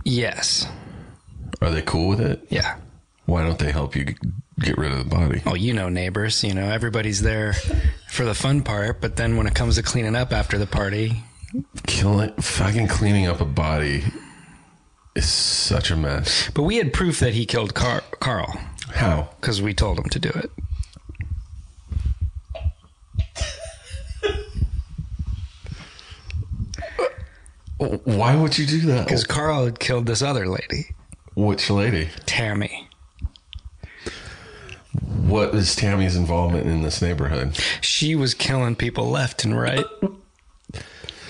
Yes. 0.05 0.67
Are 1.63 1.71
they 1.71 1.81
cool 1.83 2.09
with 2.09 2.21
it? 2.21 2.47
Yeah. 2.51 2.77
Why 3.25 3.43
don't 3.43 3.59
they 3.59 3.73
help 3.73 3.97
you 3.97 4.05
g- 4.05 4.17
get 4.61 4.77
rid 4.79 4.93
of 4.93 4.99
the 4.99 5.05
body? 5.17 5.41
Oh, 5.47 5.55
you 5.55 5.73
know 5.73 5.89
neighbors. 5.89 6.45
You 6.45 6.53
know, 6.55 6.69
everybody's 6.69 7.23
there 7.23 7.55
for 8.11 8.25
the 8.27 8.35
fun 8.35 8.63
part, 8.63 9.01
but 9.01 9.17
then 9.17 9.37
when 9.39 9.47
it 9.47 9.55
comes 9.55 9.77
to 9.77 9.83
cleaning 9.83 10.15
up 10.15 10.33
after 10.35 10.59
the 10.59 10.67
party, 10.67 11.25
Killing, 11.87 12.33
fucking 12.35 12.89
cleaning 12.89 13.27
up 13.27 13.41
a 13.41 13.45
body 13.45 14.05
is 15.15 15.29
such 15.29 15.91
a 15.91 15.97
mess. 15.97 16.51
but 16.55 16.63
we 16.65 16.77
had 16.77 16.93
proof 16.93 17.21
that 17.21 17.33
he 17.35 17.47
killed 17.47 17.75
Car- 17.75 18.03
Carl 18.21 18.61
How? 18.95 19.31
because 19.41 19.63
we 19.63 19.73
told 19.73 19.99
him 19.99 20.09
to 20.11 20.19
do 20.19 20.29
it. 20.31 20.51
Why 27.79 28.35
would 28.37 28.57
you 28.57 28.67
do 28.67 28.81
that? 28.87 29.07
Because 29.07 29.25
Carl 29.25 29.65
had 29.67 29.79
killed 29.79 30.07
this 30.07 30.23
other 30.23 30.49
lady, 30.49 30.95
Which 31.35 31.69
lady? 31.69 32.09
Tammy. 32.25 32.89
What 35.03 35.55
is 35.55 35.77
Tammy's 35.77 36.17
involvement 36.17 36.67
in 36.67 36.83
this 36.83 37.03
neighborhood? 37.03 37.59
She 37.83 38.15
was 38.15 38.33
killing 38.33 38.77
people 38.77 39.11
left 39.11 39.45
and 39.45 39.59
right. 39.59 39.85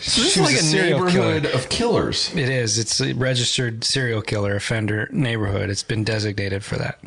So 0.07 0.23
this 0.23 0.35
She 0.35 0.41
like 0.41 0.55
a 0.55 0.59
serial 0.59 1.05
neighborhood 1.05 1.47
of 1.47 1.69
killers. 1.69 2.33
It 2.35 2.49
is. 2.49 2.79
It's 2.79 3.01
a 3.01 3.13
registered 3.15 3.83
serial 3.85 4.23
killer 4.23 4.55
offender 4.55 5.09
neighborhood. 5.11 5.69
It's 5.69 5.83
been 5.83 6.05
designated 6.05 6.63
for 6.65 6.77
that. 6.77 6.99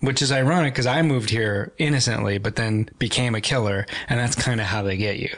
Which 0.00 0.20
is 0.22 0.32
ironic 0.32 0.72
because 0.74 0.86
I 0.86 1.02
moved 1.02 1.30
here 1.30 1.72
innocently, 1.78 2.38
but 2.38 2.56
then 2.56 2.88
became 2.98 3.34
a 3.34 3.40
killer, 3.40 3.86
and 4.08 4.18
that's 4.18 4.34
kind 4.34 4.60
of 4.60 4.66
how 4.66 4.82
they 4.82 4.96
get 4.96 5.18
you. 5.18 5.28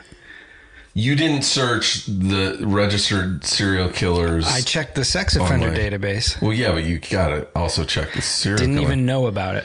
You 0.95 1.17
didn't 1.17 1.43
search 1.43 2.07
the 2.07 2.59
registered 2.63 3.45
serial 3.45 3.89
killers. 3.89 4.47
I 4.47 4.61
checked 4.61 4.95
the 4.95 5.05
sex 5.05 5.37
offender 5.37 5.69
Online. 5.69 5.81
database. 5.93 6.41
well, 6.41 6.53
yeah, 6.53 6.73
but 6.73 6.85
you 6.85 6.99
gotta 6.99 7.49
also 7.57 7.85
check 7.85 8.13
the 8.13 8.23
serial 8.23 8.59
Didn't 8.59 8.75
killer. 8.77 8.87
even 8.87 9.07
know 9.07 9.27
about 9.27 9.57
it. 9.57 9.65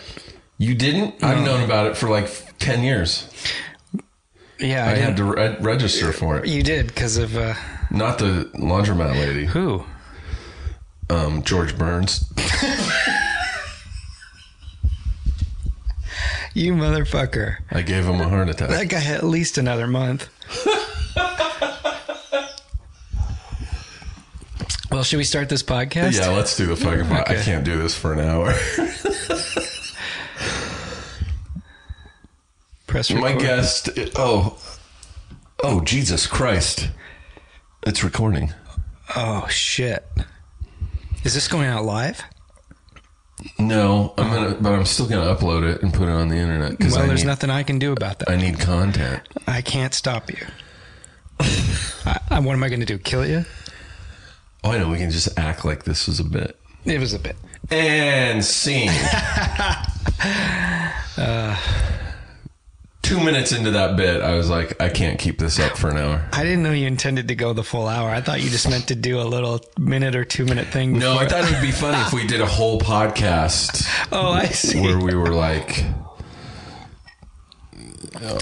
You 0.58 0.74
didn't? 0.74 1.24
I've 1.24 1.46
known 1.46 1.64
about 1.64 1.88
it 1.88 1.96
for 1.98 2.10
like 2.10 2.30
ten 2.60 2.82
years. 2.84 3.30
Yeah, 4.60 4.86
I, 4.86 4.91
I, 4.91 4.96
had 4.96 5.17
to 5.17 5.24
re- 5.24 5.58
register 5.60 6.12
for 6.12 6.38
it. 6.38 6.48
You 6.48 6.63
did 6.63 6.88
because 6.88 7.17
of 7.17 7.36
uh, 7.38 7.54
Not 7.91 8.17
the 8.17 8.50
laundromat 8.56 9.13
lady, 9.15 9.46
who? 9.46 9.84
um, 11.10 11.43
George 11.43 11.78
Burns. 11.78 12.26
You 16.54 16.74
motherfucker. 16.74 17.58
I 17.70 17.84
gave 17.84 18.06
him 18.06 18.20
a 18.20 18.28
heart 18.28 18.50
attack. 18.50 18.70
That 18.70 18.89
guy 18.89 18.98
had 18.98 19.17
at 19.17 19.24
least 19.24 19.60
another 19.60 19.86
month. 19.86 20.28
well, 24.91 25.04
should 25.04 25.17
we 25.17 25.24
start 25.24 25.50
this 25.50 25.62
podcast? 25.62 26.17
yeah, 26.17 26.30
let's 26.30 26.58
do 26.58 26.65
the 26.65 26.76
fucking. 26.76 27.06
po- 27.06 27.24
I 27.28 27.36
can't 27.43 27.63
do 27.63 27.78
this 27.78 27.96
for 27.96 28.12
an 28.12 28.22
hour. 28.22 28.56
Press 32.98 33.14
My 33.14 33.34
guest. 33.34 33.90
Oh, 34.16 34.58
oh, 35.64 35.82
Jesus 35.82 36.26
Christ! 36.26 36.90
It's 37.86 38.04
recording. 38.04 38.56
Oh 39.16 39.46
shit! 39.50 40.04
Is 41.24 41.36
this 41.36 41.48
going 41.48 41.68
out 41.68 41.86
live? 41.86 42.24
No, 43.60 44.16
I'm 44.18 44.34
gonna, 44.34 44.56
but 44.60 44.74
I'm 44.74 44.86
still 44.86 45.08
gonna 45.08 45.32
upload 45.32 45.62
it 45.72 45.84
and 45.84 45.94
put 45.94 46.08
it 46.08 46.12
on 46.12 46.30
the 46.30 46.38
internet 46.38 46.72
because 46.72 46.94
Well, 46.94 47.04
I 47.04 47.08
there's 47.08 47.24
need, 47.24 47.28
nothing 47.28 47.52
I 47.52 47.62
can 47.62 47.78
do 47.78 47.92
about 47.92 48.18
that. 48.18 48.32
I 48.32 48.36
need 48.36 48.60
content. 48.60 49.22
I 49.46 49.62
can't 49.62 49.94
stop 49.94 50.32
you. 50.32 50.48
I, 51.40 52.20
I, 52.32 52.40
what 52.40 52.54
am 52.54 52.64
I 52.64 52.68
going 52.70 52.80
to 52.80 52.86
do? 52.88 52.98
Kill 52.98 53.28
you? 53.28 53.46
Oh, 54.64 54.72
I 54.72 54.80
know. 54.80 54.90
We 54.90 54.98
can 54.98 55.12
just 55.12 55.38
act 55.38 55.64
like 55.64 55.84
this 55.84 56.08
was 56.08 56.20
a 56.20 56.24
bit. 56.24 56.60
It 56.84 57.00
was 57.00 57.14
a 57.14 57.20
bit. 57.20 57.36
And 57.70 58.44
scene. 58.44 58.90
Uh, 61.18 61.58
Two 63.08 63.24
minutes 63.24 63.54
into 63.54 63.72
that 63.72 63.96
bit, 63.96 64.22
I 64.22 64.36
was 64.36 64.50
like, 64.50 64.82
I 64.82 64.89
can't 64.89 65.17
keep 65.17 65.39
this 65.39 65.60
up 65.60 65.78
for 65.78 65.89
an 65.89 65.98
hour. 65.98 66.28
I 66.34 66.43
didn't 66.43 66.62
know 66.63 66.74
you 66.74 66.88
intended 66.88 67.30
to 67.30 67.36
go 67.36 67.54
the 67.54 67.63
full 67.63 67.88
hour. 67.88 68.10
I 68.10 68.20
thought 68.20 68.41
you 68.41 68.50
just 68.50 68.70
meant 68.70 68.89
to 68.89 68.96
do 68.96 69.22
a 69.22 69.24
little 69.24 69.62
minute 69.80 70.13
or 70.13 70.26
two 70.26 70.43
minute 70.43 70.67
thing. 70.67 71.00
No, 71.00 71.17
I 71.17 71.26
thought 71.26 71.46
it 71.46 71.52
would 71.54 71.62
be 71.62 71.72
funny 71.72 71.98
if 72.02 72.12
we 72.12 72.28
did 72.28 72.41
a 72.41 72.46
whole 72.46 72.80
podcast 72.82 73.88
Oh, 74.12 74.32
I 74.32 74.48
see. 74.48 74.82
where 74.82 75.00
we 75.00 75.15
were 75.15 75.32
like, 75.34 75.86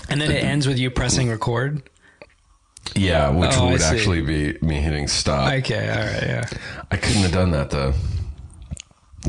And 0.09 0.19
then 0.21 0.31
it 0.31 0.43
ends 0.43 0.67
with 0.67 0.79
you 0.79 0.89
pressing 0.89 1.29
record. 1.29 1.83
yeah, 2.95 3.29
which 3.29 3.51
Oh, 3.53 3.69
would 3.71 3.81
actually 3.83 4.21
be 4.21 4.57
me 4.61 4.75
hitting 4.81 5.07
stop. 5.07 5.53
Okay, 5.53 5.89
all 5.89 5.95
right, 5.97 6.23
yeah. 6.23 6.49
I 6.89 6.97
couldn't 6.97 7.21
have 7.21 7.31
done 7.33 7.51
that 7.51 7.69
though. 7.69 7.93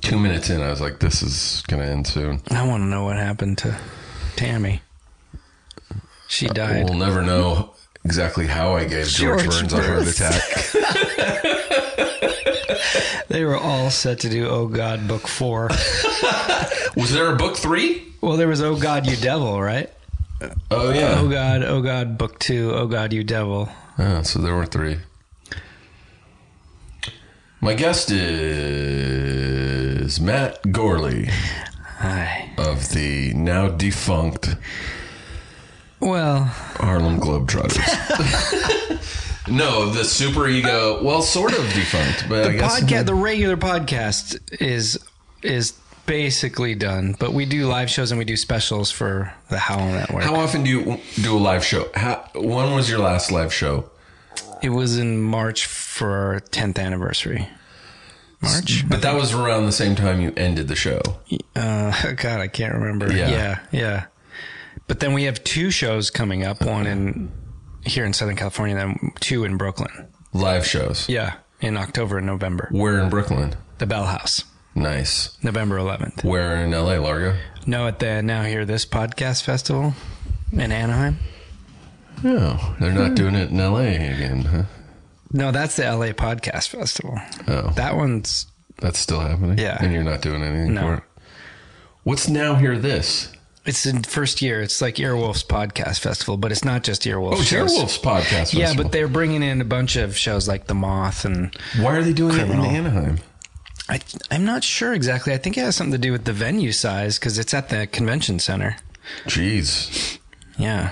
Two 0.01 0.19
minutes 0.19 0.49
in, 0.51 0.63
I 0.63 0.71
was 0.71 0.81
like, 0.81 0.99
this 1.01 1.23
is 1.23 1.63
going 1.69 1.83
to 1.83 1.89
end 1.89 2.07
soon. 2.07 2.41
I 2.51 2.67
want 2.67 2.83
to 2.83 2.87
know 2.87 3.05
what 3.05 3.17
happened 3.17 3.59
to 3.59 3.77
Tammy. 4.37 4.81
She 6.29 6.49
uh, 6.49 6.53
died. 6.53 6.85
We'll 6.85 6.99
never 6.99 7.23
know 7.23 7.71
exactly 8.05 8.47
how 8.47 8.75
I 8.75 8.85
gave 8.85 9.07
George, 9.07 9.43
George 9.45 9.61
Burns 9.69 9.73
a 9.73 9.83
heart 9.83 10.07
attack. 10.07 11.57
They 13.29 13.45
were 13.45 13.57
all 13.57 13.91
set 13.91 14.21
to 14.21 14.31
do 14.31 14.47
Oh 14.49 14.67
God 14.67 15.07
Book 15.09 15.27
Four. 15.29 15.65
Was 16.97 17.13
there 17.13 17.31
a 17.33 17.37
book 17.37 17.57
three? 17.57 18.05
well, 18.23 18.37
there 18.37 18.49
was 18.49 18.63
Oh 18.63 18.77
God 18.77 19.07
You 19.07 19.17
Devil, 19.17 19.61
right? 19.61 19.91
Oh 20.71 20.91
yeah. 20.93 21.17
Oh 21.19 21.29
God, 21.29 21.63
Oh 21.63 21.83
God 21.83 22.17
Book 22.17 22.39
Two, 22.39 22.73
Oh 22.73 22.87
God 22.87 23.13
You 23.13 23.25
Devil. 23.25 23.69
Oh, 23.99 24.23
so 24.23 24.39
there 24.39 24.55
were 24.55 24.65
three. 24.65 24.99
My 27.61 27.75
guest 27.75 28.11
is 28.11 28.21
Matt 30.21 30.63
Gourley 30.63 31.29
Hi. 31.99 32.53
of 32.57 32.91
the 32.91 33.35
now 33.35 33.69
defunct 33.69 34.57
Well, 36.01 36.45
Harlem 36.45 37.19
Globetrotters. 37.19 37.79
no, 39.49 39.91
the 39.91 40.03
superego. 40.03 41.03
Well, 41.03 41.23
sort 41.23 41.53
of 41.53 41.65
defunct, 41.73 42.29
but 42.29 42.45
I 42.45 42.53
the 42.53 42.59
guess 42.59 42.81
podcast, 42.81 43.07
the 43.07 43.15
regular 43.15 43.57
podcast 43.57 44.61
is 44.61 44.99
is 45.43 45.73
basically 46.07 46.75
done, 46.75 47.17
but 47.19 47.33
we 47.33 47.47
do 47.47 47.67
live 47.67 47.91
shows 47.91 48.11
and 48.13 48.19
we 48.19 48.25
do 48.25 48.37
specials 48.37 48.91
for 48.91 49.33
the 49.51 49.59
Howl 49.59 49.89
Network. 49.89 50.23
How 50.23 50.37
often 50.37 50.63
do 50.63 50.71
you 50.71 51.01
do 51.21 51.37
a 51.37 51.41
live 51.41 51.65
show? 51.65 51.89
How, 51.95 52.29
when 52.35 52.75
was 52.75 52.89
your 52.89 53.01
last 53.01 53.33
live 53.33 53.53
show? 53.53 53.91
it 54.63 54.71
was 54.71 54.99
in 54.99 55.21
March 55.21 55.67
for 55.67 56.11
our 56.11 56.41
10th 56.41 56.79
anniversary. 56.79 57.49
March? 58.41 58.89
But 58.89 59.03
that 59.03 59.15
was 59.15 59.33
around 59.33 59.67
the 59.67 59.73
same 59.73 59.95
time 59.95 60.21
you 60.21 60.33
ended 60.37 60.69
the 60.69 60.77
show. 60.77 61.01
Uh, 61.55 62.13
God, 62.17 62.41
I 62.41 62.49
can't 62.49 62.75
remember. 62.75 63.13
Yeah. 63.13 63.31
yeah, 63.31 63.59
yeah. 63.73 64.05
But 64.87 65.01
then 65.01 65.13
we 65.13 65.25
have 65.25 65.43
two 65.45 65.71
shows 65.71 66.11
coming 66.11 66.45
up. 66.45 66.63
One 66.65 66.87
in 66.87 67.33
here 67.85 68.05
in 68.05 68.13
Southern 68.13 68.37
California, 68.37 68.77
then 68.77 69.13
two 69.21 69.45
in 69.45 69.57
Brooklyn. 69.57 70.09
Live 70.33 70.67
shows. 70.67 71.09
Yeah, 71.09 71.35
in 71.61 71.77
October 71.77 72.19
and 72.19 72.27
November. 72.27 72.69
Where 72.71 72.99
in 73.01 73.09
Brooklyn? 73.09 73.55
The 73.79 73.87
Bell 73.87 74.05
House, 74.05 74.45
Nice. 74.75 75.37
November 75.43 75.79
11th. 75.79 76.25
Where 76.25 76.57
in 76.57 76.71
LA, 76.73 76.97
Largo? 76.99 77.37
No, 77.67 77.87
at 77.89 77.99
the 77.99 78.23
Now 78.23 78.43
Hear 78.43 78.65
This 78.65 78.87
podcast 78.87 79.43
festival 79.43 79.95
in 80.53 80.73
Anaheim. 80.73 81.19
No, 82.23 82.59
they're 82.81 82.93
not 82.93 83.09
hmm. 83.09 83.15
doing 83.15 83.35
it 83.35 83.51
in 83.51 83.59
LA 83.59 83.81
again, 83.81 84.43
huh? 84.43 84.63
No, 85.33 85.51
that's 85.51 85.77
the 85.77 85.83
LA 85.83 86.13
Podcast 86.13 86.69
Festival. 86.69 87.19
Oh, 87.49 87.71
That 87.77 87.97
one's 87.97 88.47
that's 88.79 88.99
still 88.99 89.21
happening. 89.21 89.59
Yeah. 89.59 89.77
and 89.81 89.93
you're 89.93 90.05
not 90.05 90.23
doing 90.23 90.43
anything 90.43 90.75
No. 90.75 90.81
for 90.83 90.95
it. 90.95 91.03
What's 92.05 92.29
now 92.29 92.55
here? 92.55 92.79
This 92.79 93.33
it's 93.67 93.87
in 93.87 94.03
first 94.03 94.41
year. 94.43 94.61
It's 94.63 94.81
like 94.81 94.97
Earwolf's 94.97 95.43
Podcast 95.45 96.01
Festival, 96.01 96.37
but 96.37 96.53
it's 96.53 96.65
not 96.65 96.83
just 96.85 97.03
Earwolf. 97.03 97.35
oh, 97.35 97.43
shows. 97.43 97.73
Wolf's 97.75 97.99
podcast. 97.99 98.51
Festival. 98.53 98.61
Yeah, 98.61 98.75
but 98.75 98.93
they're 98.93 99.09
bringing 99.09 99.43
in 99.43 99.61
a 99.61 99.65
bunch 99.65 99.97
of 99.97 100.17
shows 100.17 100.47
like 100.49 100.67
The 100.67 100.75
Moth 100.75 101.25
and 101.25 101.55
why 101.81 101.97
are 101.97 102.03
they 102.03 102.13
doing 102.13 102.35
Criminal. 102.35 102.65
it 102.65 102.69
in 102.69 102.75
Anaheim? 102.77 103.19
I, 103.89 104.01
I'm 104.31 104.45
not 104.45 104.65
sure 104.65 104.93
exactly. 104.95 105.33
I 105.33 105.37
think 105.39 105.57
it 105.57 105.61
has 105.61 105.77
something 105.77 105.93
to 105.93 105.99
do 105.99 106.11
with 106.13 106.25
the 106.25 106.33
venue 106.33 106.73
size 106.73 107.19
because 107.19 107.39
it's 107.39 107.55
at 107.55 107.69
the 107.69 107.87
convention 107.87 108.39
center. 108.39 108.77
Jeez, 109.27 110.19
Yeah. 110.59 110.91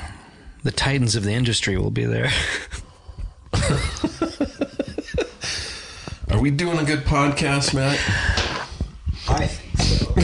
The 0.62 0.70
titans 0.70 1.14
of 1.16 1.24
the 1.24 1.32
industry 1.32 1.76
will 1.76 1.90
be 1.90 2.04
there. 2.06 2.30
are 6.30 6.40
we 6.40 6.50
doing 6.50 6.78
a 6.78 6.84
good 6.84 7.00
podcast, 7.04 7.74
Matt? 7.74 7.98
I 9.28 9.46
think 9.46 9.78
so. 9.78 10.14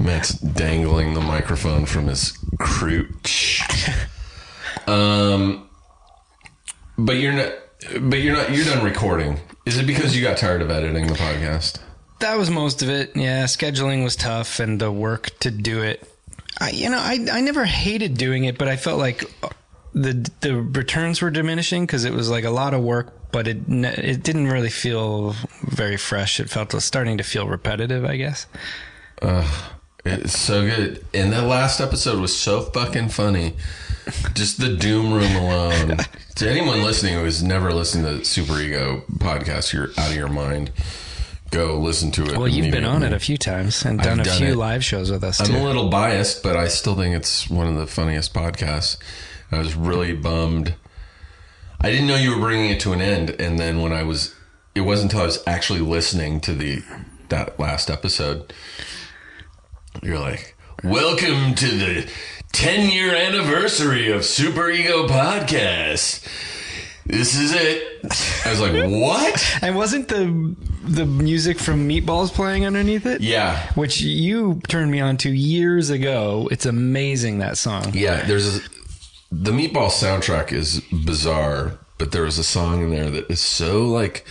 Matt's 0.00 0.32
dangling 0.32 1.12
the 1.14 1.20
microphone 1.20 1.84
from 1.84 2.06
his 2.06 2.32
crotch. 2.58 3.62
um, 4.86 5.68
but 6.98 7.16
you're 7.16 7.32
not. 7.32 7.52
But 8.00 8.20
you're 8.20 8.34
not. 8.34 8.50
You're 8.50 8.64
done 8.64 8.82
recording. 8.84 9.38
Is 9.66 9.76
it 9.78 9.86
because 9.86 10.16
you 10.16 10.22
got 10.22 10.38
tired 10.38 10.62
of 10.62 10.70
editing 10.70 11.06
the 11.06 11.14
podcast? 11.14 11.80
That 12.20 12.36
was 12.36 12.50
most 12.50 12.82
of 12.82 12.88
it. 12.88 13.14
Yeah, 13.14 13.44
scheduling 13.44 14.02
was 14.02 14.16
tough 14.16 14.58
and 14.58 14.80
the 14.80 14.90
work 14.90 15.38
to 15.40 15.50
do 15.50 15.82
it. 15.82 16.06
I, 16.60 16.70
you 16.70 16.90
know, 16.90 16.98
I, 16.98 17.26
I 17.32 17.40
never 17.40 17.64
hated 17.64 18.16
doing 18.16 18.44
it, 18.44 18.58
but 18.58 18.68
I 18.68 18.76
felt 18.76 18.98
like 18.98 19.24
the 19.94 20.30
the 20.40 20.56
returns 20.56 21.20
were 21.22 21.30
diminishing 21.30 21.84
because 21.86 22.04
it 22.04 22.12
was 22.12 22.28
like 22.30 22.44
a 22.44 22.50
lot 22.50 22.74
of 22.74 22.82
work, 22.82 23.32
but 23.32 23.46
it 23.46 23.58
it 23.68 24.22
didn't 24.22 24.48
really 24.48 24.70
feel 24.70 25.34
very 25.62 25.96
fresh. 25.96 26.40
It 26.40 26.48
felt 26.50 26.72
starting 26.82 27.18
to 27.18 27.24
feel 27.24 27.46
repetitive, 27.46 28.04
I 28.04 28.16
guess. 28.16 28.46
It's 30.04 30.38
so 30.38 30.62
good. 30.62 31.04
And 31.12 31.32
that 31.32 31.44
last 31.44 31.80
episode 31.80 32.20
was 32.20 32.36
so 32.36 32.62
fucking 32.62 33.10
funny. 33.10 33.54
Just 34.34 34.58
the 34.60 34.74
Doom 34.74 35.12
Room 35.12 35.36
alone. 35.36 35.98
to 36.36 36.50
anyone 36.50 36.82
listening 36.82 37.14
who 37.14 37.24
has 37.24 37.42
never 37.42 37.72
listened 37.72 38.04
to 38.04 38.14
the 38.14 38.20
Superego 38.20 39.04
podcast, 39.18 39.72
you're 39.72 39.90
out 39.98 40.10
of 40.10 40.16
your 40.16 40.28
mind. 40.28 40.72
Go 41.50 41.78
listen 41.78 42.10
to 42.12 42.24
it. 42.24 42.36
Well, 42.38 42.48
you've 42.48 42.70
been 42.70 42.84
on 42.84 43.02
it 43.02 43.12
a 43.12 43.18
few 43.18 43.36
times 43.36 43.84
and 43.84 43.98
done 44.00 44.20
a 44.20 44.24
done 44.24 44.38
few 44.38 44.52
it. 44.52 44.56
live 44.56 44.84
shows 44.84 45.10
with 45.10 45.24
us 45.24 45.40
I'm 45.40 45.46
too. 45.48 45.56
a 45.56 45.62
little 45.62 45.88
biased, 45.90 46.42
but 46.42 46.56
I 46.56 46.68
still 46.68 46.94
think 46.94 47.14
it's 47.14 47.50
one 47.50 47.66
of 47.66 47.74
the 47.74 47.86
funniest 47.86 48.32
podcasts. 48.32 48.96
I 49.50 49.58
was 49.58 49.74
really 49.74 50.14
bummed. 50.14 50.74
I 51.80 51.90
didn't 51.90 52.06
know 52.06 52.16
you 52.16 52.34
were 52.34 52.40
bringing 52.40 52.70
it 52.70 52.80
to 52.80 52.92
an 52.92 53.00
end, 53.00 53.30
and 53.40 53.58
then 53.58 53.80
when 53.80 53.92
I 53.92 54.04
was, 54.04 54.34
it 54.76 54.82
wasn't 54.82 55.12
until 55.12 55.22
I 55.22 55.26
was 55.26 55.42
actually 55.46 55.80
listening 55.80 56.40
to 56.42 56.54
the 56.54 56.82
that 57.30 57.58
last 57.58 57.90
episode. 57.90 58.52
You're 60.02 60.18
like, 60.18 60.56
"Welcome 60.82 61.54
to 61.56 61.66
the 61.66 62.10
10 62.52 62.90
year 62.90 63.14
anniversary 63.14 64.10
of 64.10 64.22
Superego 64.22 65.08
Podcast. 65.08 66.26
This 67.06 67.36
is 67.36 67.52
it." 67.54 67.82
I 68.46 68.50
was 68.50 68.60
like, 68.60 68.72
"What?" 68.90 69.58
and 69.62 69.76
wasn't 69.76 70.08
the 70.08 70.56
the 70.82 71.06
music 71.06 71.58
from 71.58 71.88
Meatballs 71.88 72.32
playing 72.32 72.66
underneath 72.66 73.04
it? 73.06 73.20
Yeah, 73.20 73.70
Which 73.74 74.00
you 74.00 74.60
turned 74.68 74.90
me 74.90 75.00
on 75.00 75.16
to 75.18 75.30
years 75.30 75.90
ago. 75.90 76.48
It's 76.50 76.66
amazing 76.66 77.38
that 77.38 77.58
song. 77.58 77.92
Yeah, 77.92 78.24
there's 78.24 78.56
a, 78.58 78.60
the 79.30 79.50
Meatball 79.52 79.90
soundtrack 79.90 80.52
is 80.52 80.80
bizarre, 81.04 81.78
but 81.98 82.12
there 82.12 82.22
was 82.22 82.38
a 82.38 82.44
song 82.44 82.82
in 82.82 82.90
there 82.90 83.10
that 83.10 83.30
is 83.30 83.40
so 83.40 83.86
like 83.86 84.24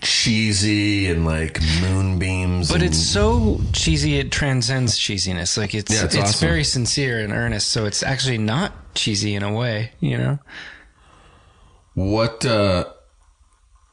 cheesy 0.00 1.08
and 1.10 1.24
like 1.24 1.60
moonbeams. 1.80 2.68
But 2.68 2.82
and, 2.82 2.84
it's 2.90 2.98
so 2.98 3.60
cheesy 3.72 4.18
it 4.18 4.30
transcends 4.30 4.98
cheesiness. 4.98 5.56
Like 5.58 5.74
it's 5.74 5.92
Yeah, 5.94 6.04
it's 6.04 6.14
it's, 6.14 6.30
awesome. 6.30 6.48
very 6.48 6.64
sincere 6.64 7.20
and 7.20 7.32
earnest, 7.32 7.68
so 7.68 7.84
it's 7.86 8.02
actually 8.02 8.38
not 8.38 8.72
cheesy 8.94 9.34
in 9.34 9.42
a 9.42 9.52
way, 9.52 9.92
you 10.00 10.16
know? 10.18 10.38
what 11.94 12.46
uh 12.46 12.84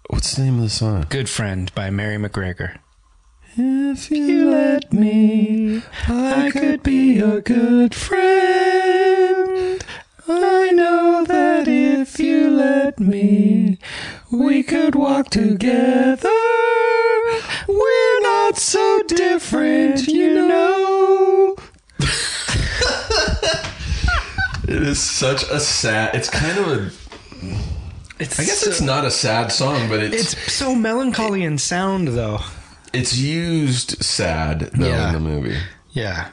what's 0.10 0.36
the 0.36 0.44
name 0.44 0.56
of 0.58 0.62
the 0.62 0.70
song? 0.70 1.06
Good 1.10 1.28
Friend 1.28 1.74
by 1.74 1.90
Mary 1.90 2.18
MacGregor. 2.20 2.76
If 3.58 4.12
you 4.12 4.50
let 4.52 4.92
me, 4.94 5.82
I 6.08 6.52
could 6.52 6.84
be 6.84 7.20
a 7.20 7.40
good 7.42 7.96
friend. 7.96 9.84
I 10.28 10.72
know 10.72 11.24
that 11.28 11.68
if 11.68 12.20
you 12.20 12.50
let 12.50 13.00
me, 13.00 13.78
we 14.32 14.64
could 14.64 14.96
walk 14.96 15.30
together. 15.30 16.30
We're 17.68 18.22
not 18.22 18.58
so 18.58 19.04
different, 19.08 20.08
you 20.08 20.48
know. 20.48 21.56
it 24.68 24.82
is 24.84 25.00
such 25.00 25.44
a 25.44 25.60
sad. 25.60 26.16
It's 26.16 26.30
kind 26.30 26.58
of 26.58 26.68
a. 26.68 26.92
It's 28.18 28.40
I 28.40 28.46
guess 28.46 28.66
it's 28.66 28.82
not 28.82 29.04
a 29.06 29.12
sad 29.12 29.52
song, 29.52 29.90
but 29.90 30.00
it's 30.02 30.34
it's 30.34 30.54
so 30.54 30.74
melancholy 30.74 31.44
in 31.44 31.58
sound 31.58 32.08
though. 32.10 32.40
it's 32.94 33.18
used 33.18 34.02
sad 34.04 34.62
though 34.74 34.88
Yeah. 34.88 35.08
in 35.10 35.14
the 35.14 35.20
movie. 35.20 35.58
Yeah. 35.92 36.30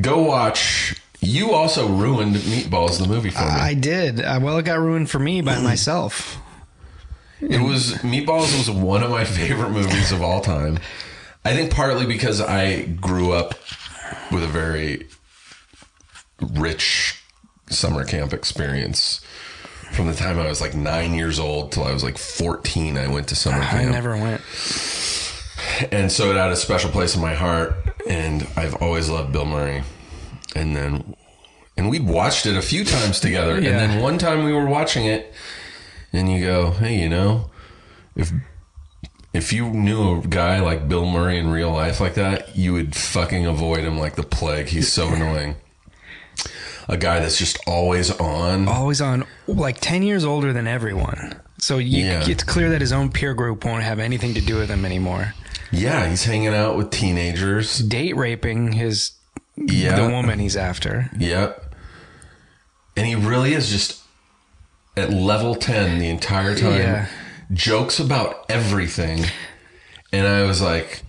Go 0.00 0.22
watch. 0.22 0.94
You 1.20 1.52
also 1.52 1.86
ruined 1.88 2.36
Meatballs, 2.36 2.98
the 3.00 3.06
movie 3.06 3.30
for 3.30 3.40
me. 3.40 3.46
I 3.46 3.74
did. 3.74 4.20
Uh, 4.20 4.40
well, 4.42 4.56
it 4.58 4.64
got 4.64 4.78
ruined 4.78 5.10
for 5.10 5.18
me 5.18 5.42
by 5.42 5.58
myself. 5.62 6.38
it 7.40 7.60
was 7.60 7.94
Meatballs 8.02 8.56
was 8.56 8.70
one 8.70 9.02
of 9.02 9.10
my 9.10 9.24
favorite 9.38 9.70
movies 9.70 10.12
of 10.12 10.22
all 10.22 10.40
time. 10.40 10.78
I 11.44 11.54
think 11.54 11.72
partly 11.72 12.06
because 12.06 12.40
I 12.40 12.82
grew 12.82 13.32
up 13.32 13.54
with 14.32 14.42
a 14.42 14.46
very 14.48 15.08
rich 16.40 17.22
summer 17.68 18.04
camp 18.04 18.32
experience. 18.32 19.20
From 19.92 20.06
the 20.06 20.14
time 20.14 20.38
I 20.38 20.46
was 20.48 20.60
like 20.60 20.74
nine 20.74 21.14
years 21.14 21.38
old 21.38 21.72
till 21.72 21.84
I 21.84 21.92
was 21.92 22.04
like 22.04 22.16
fourteen, 22.18 22.96
I 22.96 23.08
went 23.08 23.28
to 23.28 23.34
summer 23.36 23.58
I 23.58 23.66
camp. 23.66 23.92
never 23.92 24.16
went. 24.16 24.40
and 25.92 26.10
so 26.12 26.30
it 26.30 26.36
had 26.36 26.50
a 26.50 26.56
special 26.56 26.90
place 26.90 27.14
in 27.14 27.20
my 27.22 27.34
heart 27.34 27.74
and 28.08 28.46
i've 28.56 28.74
always 28.76 29.08
loved 29.08 29.32
bill 29.32 29.44
murray 29.44 29.82
and 30.54 30.74
then 30.76 31.14
and 31.76 31.88
we'd 31.88 32.06
watched 32.06 32.46
it 32.46 32.56
a 32.56 32.62
few 32.62 32.84
times 32.84 33.20
together 33.20 33.54
and 33.56 33.64
then 33.66 34.00
one 34.02 34.18
time 34.18 34.44
we 34.44 34.52
were 34.52 34.66
watching 34.66 35.06
it 35.06 35.32
and 36.12 36.30
you 36.30 36.40
go 36.44 36.72
hey 36.72 36.98
you 37.00 37.08
know 37.08 37.50
if 38.16 38.32
if 39.32 39.52
you 39.52 39.70
knew 39.70 40.20
a 40.20 40.26
guy 40.26 40.60
like 40.60 40.88
bill 40.88 41.06
murray 41.06 41.38
in 41.38 41.48
real 41.48 41.70
life 41.72 42.00
like 42.00 42.14
that 42.14 42.56
you 42.56 42.72
would 42.72 42.94
fucking 42.96 43.46
avoid 43.46 43.80
him 43.80 43.98
like 43.98 44.16
the 44.16 44.22
plague 44.22 44.66
he's 44.68 44.92
so 44.92 45.08
annoying 45.14 45.54
a 46.88 46.96
guy 46.96 47.20
that's 47.20 47.38
just 47.38 47.56
always 47.68 48.10
on. 48.18 48.66
always 48.66 49.00
on, 49.00 49.24
like 49.46 49.78
ten 49.80 50.02
years 50.02 50.24
older 50.24 50.52
than 50.52 50.66
everyone. 50.66 51.40
So 51.58 51.78
you, 51.78 52.04
Yeah. 52.04 52.28
it's 52.28 52.42
clear 52.42 52.70
that 52.70 52.80
his 52.80 52.90
own 52.90 53.10
peer 53.12 53.32
group 53.32 53.64
won't 53.64 53.84
have 53.84 54.00
anything 54.00 54.34
to 54.34 54.40
do 54.40 54.56
with 54.56 54.68
him 54.68 54.84
anymore. 54.84 55.32
Yeah, 55.70 56.08
he's 56.08 56.24
hanging 56.24 56.48
out 56.52 56.76
with 56.76 56.90
teenagers. 56.90 57.78
Date 57.78 58.16
raping 58.16 58.72
his 58.72 59.12
Yeah. 59.60 59.96
the 59.96 60.08
woman 60.10 60.38
he's 60.38 60.56
after. 60.56 61.10
Yep. 61.18 61.74
And 62.96 63.06
he 63.06 63.14
really 63.14 63.52
is 63.54 63.70
just 63.70 64.00
at 64.96 65.10
level 65.10 65.54
10 65.54 65.98
the 65.98 66.08
entire 66.08 66.54
time. 66.56 66.78
Yeah. 66.78 67.06
Jokes 67.52 67.98
about 67.98 68.46
everything. 68.48 69.24
And 70.12 70.26
I 70.26 70.42
was 70.44 70.60
like, 70.60 71.02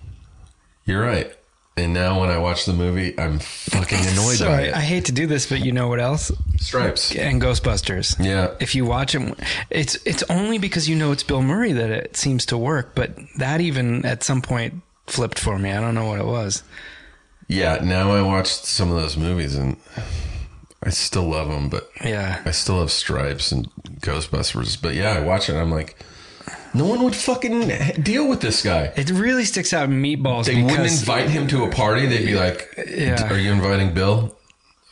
you're 0.84 1.02
right. 1.02 1.32
And 1.76 1.94
now 1.94 2.20
when 2.20 2.28
I 2.28 2.36
watch 2.36 2.66
the 2.66 2.72
movie, 2.74 3.18
I'm 3.18 3.38
fucking 3.38 3.98
annoyed 4.00 4.36
So 4.36 4.46
by 4.46 4.52
I, 4.58 4.60
it. 4.62 4.74
I 4.74 4.80
hate 4.80 5.06
to 5.06 5.12
do 5.12 5.26
this, 5.26 5.46
but 5.48 5.64
you 5.64 5.72
know 5.72 5.88
what 5.88 6.00
else? 6.00 6.30
Stripes. 6.58 7.14
And 7.16 7.40
Ghostbusters. 7.40 8.22
Yeah. 8.22 8.54
If 8.60 8.74
you 8.74 8.84
watch 8.84 9.14
it, 9.14 9.38
it's 9.70 9.96
it's 10.04 10.22
only 10.24 10.58
because 10.58 10.88
you 10.88 10.96
know 10.96 11.12
it's 11.12 11.22
Bill 11.22 11.40
Murray 11.42 11.72
that 11.72 11.90
it 11.90 12.16
seems 12.16 12.44
to 12.46 12.58
work. 12.58 12.94
But 12.94 13.16
that 13.38 13.60
even 13.62 14.04
at 14.04 14.22
some 14.22 14.42
point 14.42 14.82
flipped 15.06 15.38
for 15.38 15.58
me. 15.58 15.72
I 15.72 15.80
don't 15.80 15.94
know 15.94 16.06
what 16.06 16.20
it 16.20 16.26
was. 16.26 16.62
Yeah, 17.52 17.78
now 17.82 18.12
I 18.12 18.22
watched 18.22 18.64
some 18.64 18.90
of 18.90 18.96
those 19.00 19.16
movies 19.16 19.54
and 19.54 19.76
I 20.82 20.90
still 20.90 21.24
love 21.28 21.48
them, 21.48 21.68
but 21.68 21.88
Yeah. 22.04 22.40
I 22.44 22.50
still 22.50 22.80
have 22.80 22.90
Stripes 22.90 23.52
and 23.52 23.68
Ghostbusters. 24.00 24.80
But 24.80 24.94
yeah, 24.94 25.10
I 25.12 25.20
watch 25.20 25.48
it 25.48 25.52
and 25.52 25.60
I'm 25.60 25.70
like, 25.70 25.96
no 26.74 26.86
one 26.86 27.02
would 27.04 27.14
fucking 27.14 27.68
deal 28.02 28.26
with 28.28 28.40
this 28.40 28.62
guy. 28.62 28.92
It 28.96 29.10
really 29.10 29.44
sticks 29.44 29.72
out 29.72 29.88
in 29.90 30.02
meatballs. 30.02 30.46
They 30.46 30.62
wouldn't 30.62 30.90
invite 30.90 31.28
him 31.28 31.46
to 31.48 31.64
a 31.64 31.70
party. 31.70 32.06
They'd 32.06 32.24
be 32.26 32.34
like, 32.34 32.68
Yeah. 32.88 33.30
"Are 33.30 33.38
you 33.38 33.52
inviting 33.52 33.92
Bill?" 33.92 34.34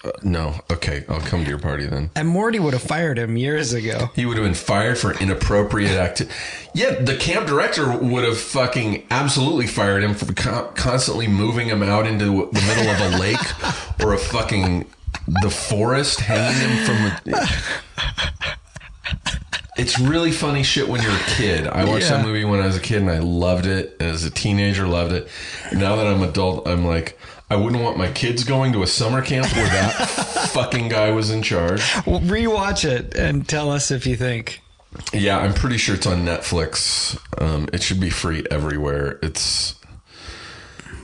Uh, 0.02 0.10
no. 0.22 0.54
Okay, 0.72 1.04
I'll 1.10 1.20
come 1.20 1.44
to 1.44 1.48
your 1.50 1.58
party 1.58 1.84
then. 1.86 2.10
And 2.16 2.26
Morty 2.26 2.58
would 2.58 2.72
have 2.72 2.82
fired 2.82 3.18
him 3.18 3.36
years 3.36 3.74
ago. 3.74 4.08
He 4.14 4.24
would 4.24 4.38
have 4.38 4.46
been 4.46 4.54
fired 4.54 4.96
for 4.96 5.12
inappropriate 5.12 5.90
activity. 5.98 6.34
Yeah, 6.74 6.94
the 7.00 7.16
camp 7.16 7.46
director 7.46 7.90
would 7.98 8.24
have 8.24 8.38
fucking 8.38 9.06
absolutely 9.10 9.66
fired 9.66 10.02
him 10.02 10.14
for 10.14 10.32
co- 10.32 10.72
constantly 10.74 11.28
moving 11.28 11.68
him 11.68 11.82
out 11.82 12.06
into 12.06 12.24
the 12.24 12.30
middle 12.30 12.88
of 12.90 13.14
a 13.14 13.18
lake 13.18 13.38
or 14.02 14.14
a 14.14 14.18
fucking 14.18 14.86
the 15.42 15.50
forest, 15.50 16.20
hanging 16.20 16.78
him 16.78 16.86
from. 16.86 17.34
A, 17.34 17.48
it's 19.76 19.98
really 19.98 20.30
funny 20.32 20.62
shit 20.62 20.88
when 20.88 21.02
you're 21.02 21.12
a 21.12 21.24
kid. 21.36 21.66
I 21.66 21.84
watched 21.84 22.04
Yeah. 22.10 22.18
that 22.18 22.24
movie 22.26 22.44
when 22.44 22.60
I 22.60 22.66
was 22.66 22.76
a 22.76 22.80
kid 22.80 23.02
and 23.02 23.10
I 23.10 23.18
loved 23.18 23.66
it. 23.66 23.96
As 24.00 24.24
a 24.24 24.30
teenager, 24.30 24.86
loved 24.86 25.12
it. 25.12 25.28
Now 25.72 25.96
that 25.96 26.06
I'm 26.06 26.22
adult, 26.22 26.66
I'm 26.68 26.84
like, 26.86 27.18
I 27.50 27.56
wouldn't 27.56 27.82
want 27.82 27.98
my 27.98 28.10
kids 28.12 28.44
going 28.44 28.72
to 28.74 28.82
a 28.82 28.86
summer 28.86 29.22
camp 29.22 29.46
where 29.56 29.66
that 29.66 29.90
fucking 30.52 30.88
guy 30.88 31.10
was 31.10 31.30
in 31.30 31.42
charge. 31.42 31.82
Well, 32.06 32.20
rewatch 32.20 32.88
it 32.88 33.16
and 33.16 33.46
tell 33.48 33.70
us 33.70 33.90
if 33.90 34.06
you 34.06 34.16
think. 34.16 34.60
Yeah, 35.12 35.38
I'm 35.38 35.52
pretty 35.54 35.76
sure 35.76 35.94
it's 35.96 36.06
on 36.06 36.24
Netflix. 36.24 37.18
Um, 37.40 37.68
it 37.72 37.82
should 37.82 38.00
be 38.00 38.10
free 38.10 38.44
everywhere. 38.50 39.18
It's 39.22 39.74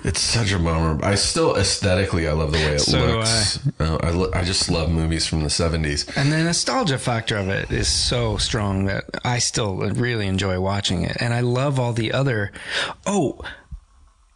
it's 0.04 0.20
such 0.20 0.52
a 0.52 0.58
bummer. 0.58 1.04
I 1.04 1.16
still 1.16 1.56
aesthetically, 1.56 2.28
I 2.28 2.32
love 2.32 2.52
the 2.52 2.58
way 2.58 2.74
it 2.76 2.80
So 2.80 2.98
looks. 2.98 3.58
Uh, 3.80 3.98
I 4.02 4.10
lo- 4.10 4.30
I 4.32 4.44
just 4.44 4.70
love 4.70 4.88
movies 4.88 5.26
from 5.26 5.40
the 5.40 5.48
'70s. 5.48 6.16
And 6.16 6.30
the 6.32 6.44
nostalgia 6.44 6.98
factor 6.98 7.36
of 7.36 7.48
it 7.48 7.72
is 7.72 7.88
so 7.88 8.36
strong 8.36 8.84
that 8.84 9.04
I 9.24 9.38
still 9.40 9.76
really 9.78 10.28
enjoy 10.28 10.60
watching 10.60 11.02
it. 11.02 11.16
And 11.20 11.34
I 11.34 11.40
love 11.40 11.80
all 11.80 11.92
the 11.92 12.12
other. 12.12 12.52
Oh, 13.04 13.40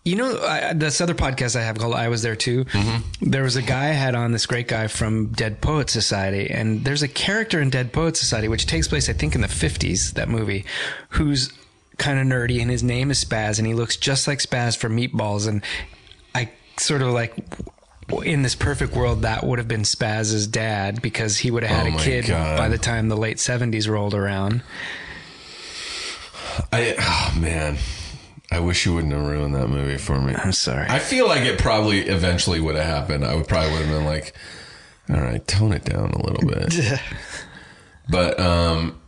you 0.04 0.16
know, 0.16 0.38
I, 0.40 0.72
this 0.72 1.00
other 1.00 1.14
podcast 1.14 1.56
I 1.56 1.62
have 1.62 1.78
called 1.78 1.94
I 1.94 2.08
Was 2.08 2.22
There 2.22 2.36
Too. 2.36 2.64
Mm-hmm. 2.64 3.30
There 3.30 3.42
was 3.42 3.56
a 3.56 3.62
guy 3.62 3.84
I 3.88 3.92
had 3.92 4.14
on, 4.14 4.32
this 4.32 4.46
great 4.46 4.66
guy 4.68 4.86
from 4.86 5.26
Dead 5.28 5.60
Poet 5.60 5.90
Society. 5.90 6.50
And 6.50 6.84
there's 6.84 7.02
a 7.02 7.08
character 7.08 7.60
in 7.60 7.68
Dead 7.70 7.92
Poet 7.92 8.16
Society, 8.16 8.48
which 8.48 8.66
takes 8.66 8.88
place, 8.88 9.08
I 9.08 9.12
think, 9.12 9.34
in 9.34 9.40
the 9.42 9.46
50s, 9.48 10.14
that 10.14 10.28
movie, 10.28 10.64
who's 11.10 11.52
kind 11.98 12.18
of 12.18 12.26
nerdy 12.26 12.62
and 12.62 12.70
his 12.70 12.82
name 12.82 13.10
is 13.10 13.22
Spaz 13.22 13.58
and 13.58 13.66
he 13.66 13.74
looks 13.74 13.94
just 13.96 14.26
like 14.26 14.38
Spaz 14.38 14.74
from 14.74 14.96
Meatballs. 14.96 15.46
And 15.46 15.62
I 16.34 16.50
sort 16.78 17.02
of 17.02 17.08
like, 17.08 17.34
in 18.24 18.40
this 18.42 18.54
perfect 18.54 18.94
world, 18.96 19.22
that 19.22 19.44
would 19.44 19.58
have 19.58 19.68
been 19.68 19.82
Spaz's 19.82 20.46
dad 20.46 21.02
because 21.02 21.36
he 21.36 21.50
would 21.50 21.62
have 21.62 21.84
had 21.84 21.92
Oh 21.92 21.96
a 21.96 22.00
kid 22.00 22.26
God. 22.26 22.56
by 22.56 22.68
the 22.68 22.78
time 22.78 23.08
the 23.10 23.16
late 23.18 23.36
70s 23.36 23.86
rolled 23.86 24.14
around. 24.14 24.62
I 26.72 26.94
oh 26.98 27.38
man, 27.38 27.76
I 28.50 28.58
wish 28.60 28.84
you 28.84 28.94
wouldn't 28.94 29.12
have 29.12 29.24
ruined 29.24 29.54
that 29.54 29.68
movie 29.68 29.96
for 29.98 30.20
me. 30.20 30.34
I'm 30.34 30.52
sorry. 30.52 30.86
I 30.88 30.98
feel 30.98 31.28
like 31.28 31.42
it 31.42 31.58
probably 31.58 32.00
eventually 32.00 32.60
would 32.60 32.74
have 32.74 32.84
happened. 32.86 33.24
I 33.24 33.34
would 33.36 33.46
probably 33.46 33.70
would 33.72 33.82
have 33.86 33.90
been 33.96 34.04
like, 34.04 34.34
all 35.08 35.20
right, 35.20 35.46
tone 35.46 35.72
it 35.72 35.84
down 35.84 36.10
a 36.10 36.18
little 36.26 36.48
bit. 36.48 36.74
but 38.08 38.40
um, 38.40 39.00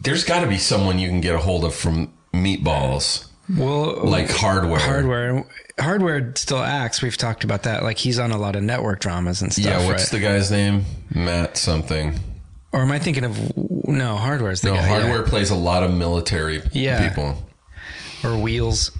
there's 0.00 0.24
got 0.24 0.40
to 0.40 0.46
be 0.46 0.58
someone 0.58 0.98
you 0.98 1.08
can 1.08 1.20
get 1.20 1.34
a 1.34 1.38
hold 1.38 1.64
of 1.64 1.74
from 1.74 2.12
Meatballs, 2.32 3.26
well, 3.56 4.04
like 4.04 4.30
hardware. 4.30 4.80
hardware 4.80 5.44
hardware 5.78 6.32
still 6.36 6.58
acts 6.62 7.02
we've 7.02 7.16
talked 7.16 7.42
about 7.44 7.64
that 7.64 7.82
like 7.82 7.98
he's 7.98 8.18
on 8.18 8.30
a 8.30 8.38
lot 8.38 8.54
of 8.56 8.62
network 8.62 9.00
dramas 9.00 9.42
and 9.42 9.52
stuff 9.52 9.64
Yeah, 9.64 9.86
what's 9.88 10.04
right? 10.04 10.20
the 10.20 10.26
guy's 10.26 10.50
name? 10.50 10.84
Matt 11.14 11.56
something. 11.56 12.18
or 12.72 12.80
am 12.82 12.90
i 12.92 12.98
thinking 13.00 13.24
of 13.24 13.56
no 13.88 14.16
hardware's 14.16 14.60
the 14.62 14.68
No, 14.70 14.76
guy, 14.76 14.82
yeah. 14.82 14.88
hardware 15.00 15.22
plays 15.24 15.50
a 15.50 15.54
lot 15.56 15.82
of 15.82 15.92
military 15.92 16.62
Yeah. 16.72 17.08
people. 17.08 17.36
Or 18.24 18.38
wheels? 18.38 18.90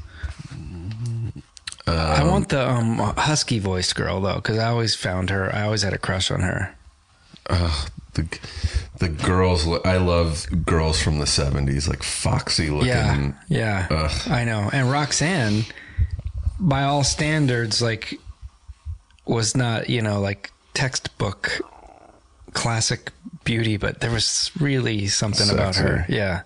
I 1.86 2.24
want 2.24 2.48
the 2.48 2.68
um, 2.68 2.98
husky 2.98 3.58
voiced 3.58 3.94
girl 3.94 4.20
though 4.20 4.36
because 4.36 4.58
i 4.58 4.68
always 4.68 4.94
found 4.94 5.30
her 5.30 5.54
i 5.54 5.62
always 5.62 5.82
had 5.82 5.92
a 5.92 5.98
crush 5.98 6.30
on 6.30 6.40
her. 6.40 6.74
The 8.14 8.38
the 8.98 9.08
girls, 9.08 9.66
I 9.84 9.96
love 9.96 10.46
girls 10.64 11.02
from 11.02 11.18
the 11.18 11.24
'70s, 11.24 11.88
like 11.88 12.02
foxy 12.02 12.70
looking. 12.70 12.88
yeah 12.88 13.32
yeah. 13.48 13.88
Ugh. 13.90 14.30
i 14.30 14.44
know. 14.44 14.70
And 14.72 14.90
roxanne 14.90 15.64
by 16.60 16.84
all 16.84 17.02
standards 17.04 17.82
like 17.82 18.18
was 19.26 19.56
not 19.56 19.90
you 19.90 20.00
know 20.00 20.20
like 20.20 20.52
textbook 20.74 21.60
classic 22.52 23.10
beauty 23.42 23.76
but 23.76 24.00
there 24.00 24.12
was 24.12 24.50
really 24.60 25.06
something 25.08 25.50
about 25.50 25.76
her. 25.76 26.06
Yeah 26.08 26.42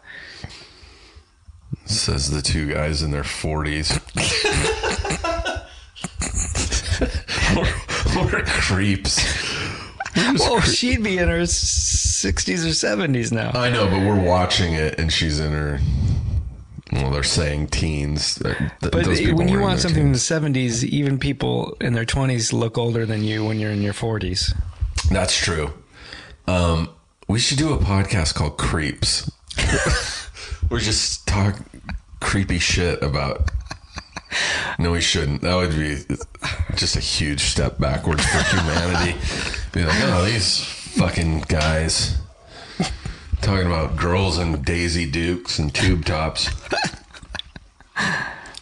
Says 1.88 2.30
the 2.30 2.42
two 2.42 2.72
guys 2.72 3.02
in 3.02 3.10
their 3.10 3.22
40s. 3.22 3.98
We're 8.16 8.42
creeps. 8.44 9.24
Well, 10.16 10.60
she'd 10.60 11.02
be 11.02 11.18
in 11.18 11.28
her 11.28 11.42
60s 11.42 12.64
or 12.64 12.70
70s 13.08 13.32
now. 13.32 13.50
I 13.54 13.70
know, 13.70 13.86
but 13.86 14.00
we're 14.00 14.20
watching 14.20 14.72
it 14.74 14.98
and 14.98 15.12
she's 15.12 15.38
in 15.40 15.52
her. 15.52 15.78
Well, 16.92 17.10
they're 17.10 17.22
saying 17.22 17.68
teens. 17.68 18.34
Th- 18.36 18.56
th- 18.56 18.70
But 18.80 19.04
those 19.04 19.20
when 19.32 19.48
you 19.48 19.56
were 19.56 19.62
want 19.62 19.80
their 19.80 19.88
something 19.88 20.06
in 20.06 20.12
the 20.12 20.18
70s, 20.18 20.82
even 20.84 21.18
people 21.18 21.76
in 21.80 21.92
their 21.92 22.04
20s 22.06 22.52
look 22.52 22.76
older 22.78 23.06
than 23.06 23.22
you 23.24 23.44
when 23.44 23.58
you're 23.60 23.70
in 23.70 23.82
your 23.82 23.92
40s. 23.92 24.54
That's 25.10 25.36
true. 25.36 25.72
Um, 26.46 26.88
we 27.28 27.38
should 27.38 27.58
do 27.58 27.72
a 27.72 27.78
podcast 27.78 28.34
called 28.34 28.56
Creeps. 28.58 29.30
we 30.70 30.80
just 30.80 31.26
talk 31.26 31.56
creepy 32.20 32.58
shit 32.58 33.02
about. 33.02 33.50
No, 34.78 34.92
we 34.92 35.00
shouldn't. 35.00 35.40
That 35.40 35.56
would 35.56 35.70
be 35.70 35.96
just 36.76 36.96
a 36.96 37.00
huge 37.00 37.40
step 37.40 37.78
backwards 37.78 38.24
for 38.24 38.42
humanity. 38.56 39.18
Be 39.72 39.84
like, 39.84 39.96
oh, 40.04 40.24
these 40.24 40.62
fucking 40.64 41.40
guys 41.48 42.18
talking 43.40 43.66
about 43.66 43.96
girls 43.96 44.38
and 44.38 44.64
Daisy 44.64 45.10
Dukes 45.10 45.58
and 45.58 45.74
tube 45.74 46.04
tops. 46.04 46.50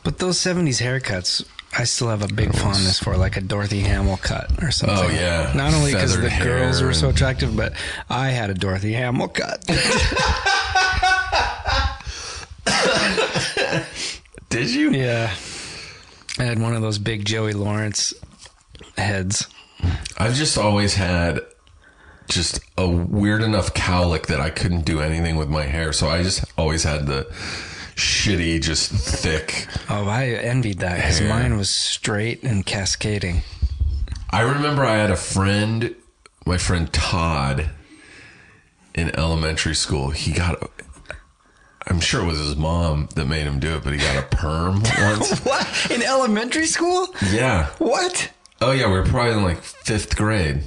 But 0.05 0.19
those 0.19 0.39
70s 0.39 0.81
haircuts, 0.81 1.45
I 1.77 1.85
still 1.85 2.09
have 2.09 2.23
a 2.23 2.33
big 2.33 2.55
fondness 2.55 3.01
for, 3.01 3.17
like 3.17 3.37
a 3.37 3.41
Dorothy 3.41 3.81
Hamill 3.81 4.19
cut 4.19 4.63
or 4.63 4.71
something. 4.71 4.97
Oh, 4.97 5.09
yeah. 5.09 5.53
Not 5.55 5.75
only 5.75 5.93
because 5.93 6.17
the 6.17 6.31
girls 6.43 6.81
were 6.81 6.95
so 6.95 7.09
attractive, 7.09 7.57
but 7.57 7.73
I 8.09 8.29
had 8.29 8.51
a 8.51 8.55
Dorothy 8.55 8.93
Hamill 8.93 9.29
cut. 9.29 9.65
Did 14.49 14.71
you? 14.71 14.86
Yeah. 14.97 15.35
I 16.39 16.45
had 16.45 16.59
one 16.59 16.75
of 16.75 16.83
those 16.83 16.99
big 16.99 17.25
Joey 17.25 17.53
Lawrence 17.53 18.13
heads. 18.97 19.47
I've 20.19 20.35
just 20.35 20.59
always 20.59 20.95
had 20.95 21.41
just 22.29 22.61
a 22.77 22.89
weird 22.89 23.43
enough 23.43 23.75
cowlick 23.75 24.27
that 24.27 24.41
I 24.41 24.51
couldn't 24.51 24.85
do 24.85 25.01
anything 25.01 25.37
with 25.37 25.49
my 25.49 25.65
hair. 25.65 25.93
So 25.93 26.09
I 26.09 26.23
just 26.23 26.45
always 26.59 26.85
had 26.85 27.07
the 27.07 27.25
shitty, 27.95 28.61
just 28.61 28.91
thick. 28.91 29.67
Oh, 29.89 30.07
I 30.07 30.27
envied 30.27 30.79
that 30.81 30.97
because 30.97 31.21
mine 31.23 31.57
was 31.57 31.71
straight 31.71 32.43
and 32.43 32.65
cascading. 32.65 33.43
I 34.31 34.41
remember 34.43 34.85
I 34.85 34.97
had 34.97 35.11
a 35.11 35.17
friend, 35.17 35.95
my 36.45 36.59
friend 36.59 36.93
Todd, 36.93 37.71
in 38.95 39.15
elementary 39.17 39.75
school. 39.75 40.11
He 40.11 40.33
got, 40.33 40.71
I'm 41.89 42.01
sure 42.01 42.23
it 42.23 42.27
was 42.27 42.39
his 42.39 42.57
mom 42.57 43.09
that 43.15 43.27
made 43.27 43.43
him 43.43 43.61
do 43.61 43.77
it, 43.77 43.85
but 43.85 43.93
he 43.93 43.99
got 43.99 44.17
a 44.17 44.27
perm 44.37 44.83
once. 44.99 45.39
What? 45.45 45.91
In 45.91 46.03
elementary 46.03 46.67
school? 46.67 47.09
yeah. 47.31 47.67
What? 47.79 48.31
Oh, 48.61 48.73
yeah. 48.73 48.87
We 48.87 48.95
were 48.95 49.05
probably 49.05 49.33
in 49.35 49.43
like 49.45 49.63
fifth 49.63 50.17
grade. 50.17 50.63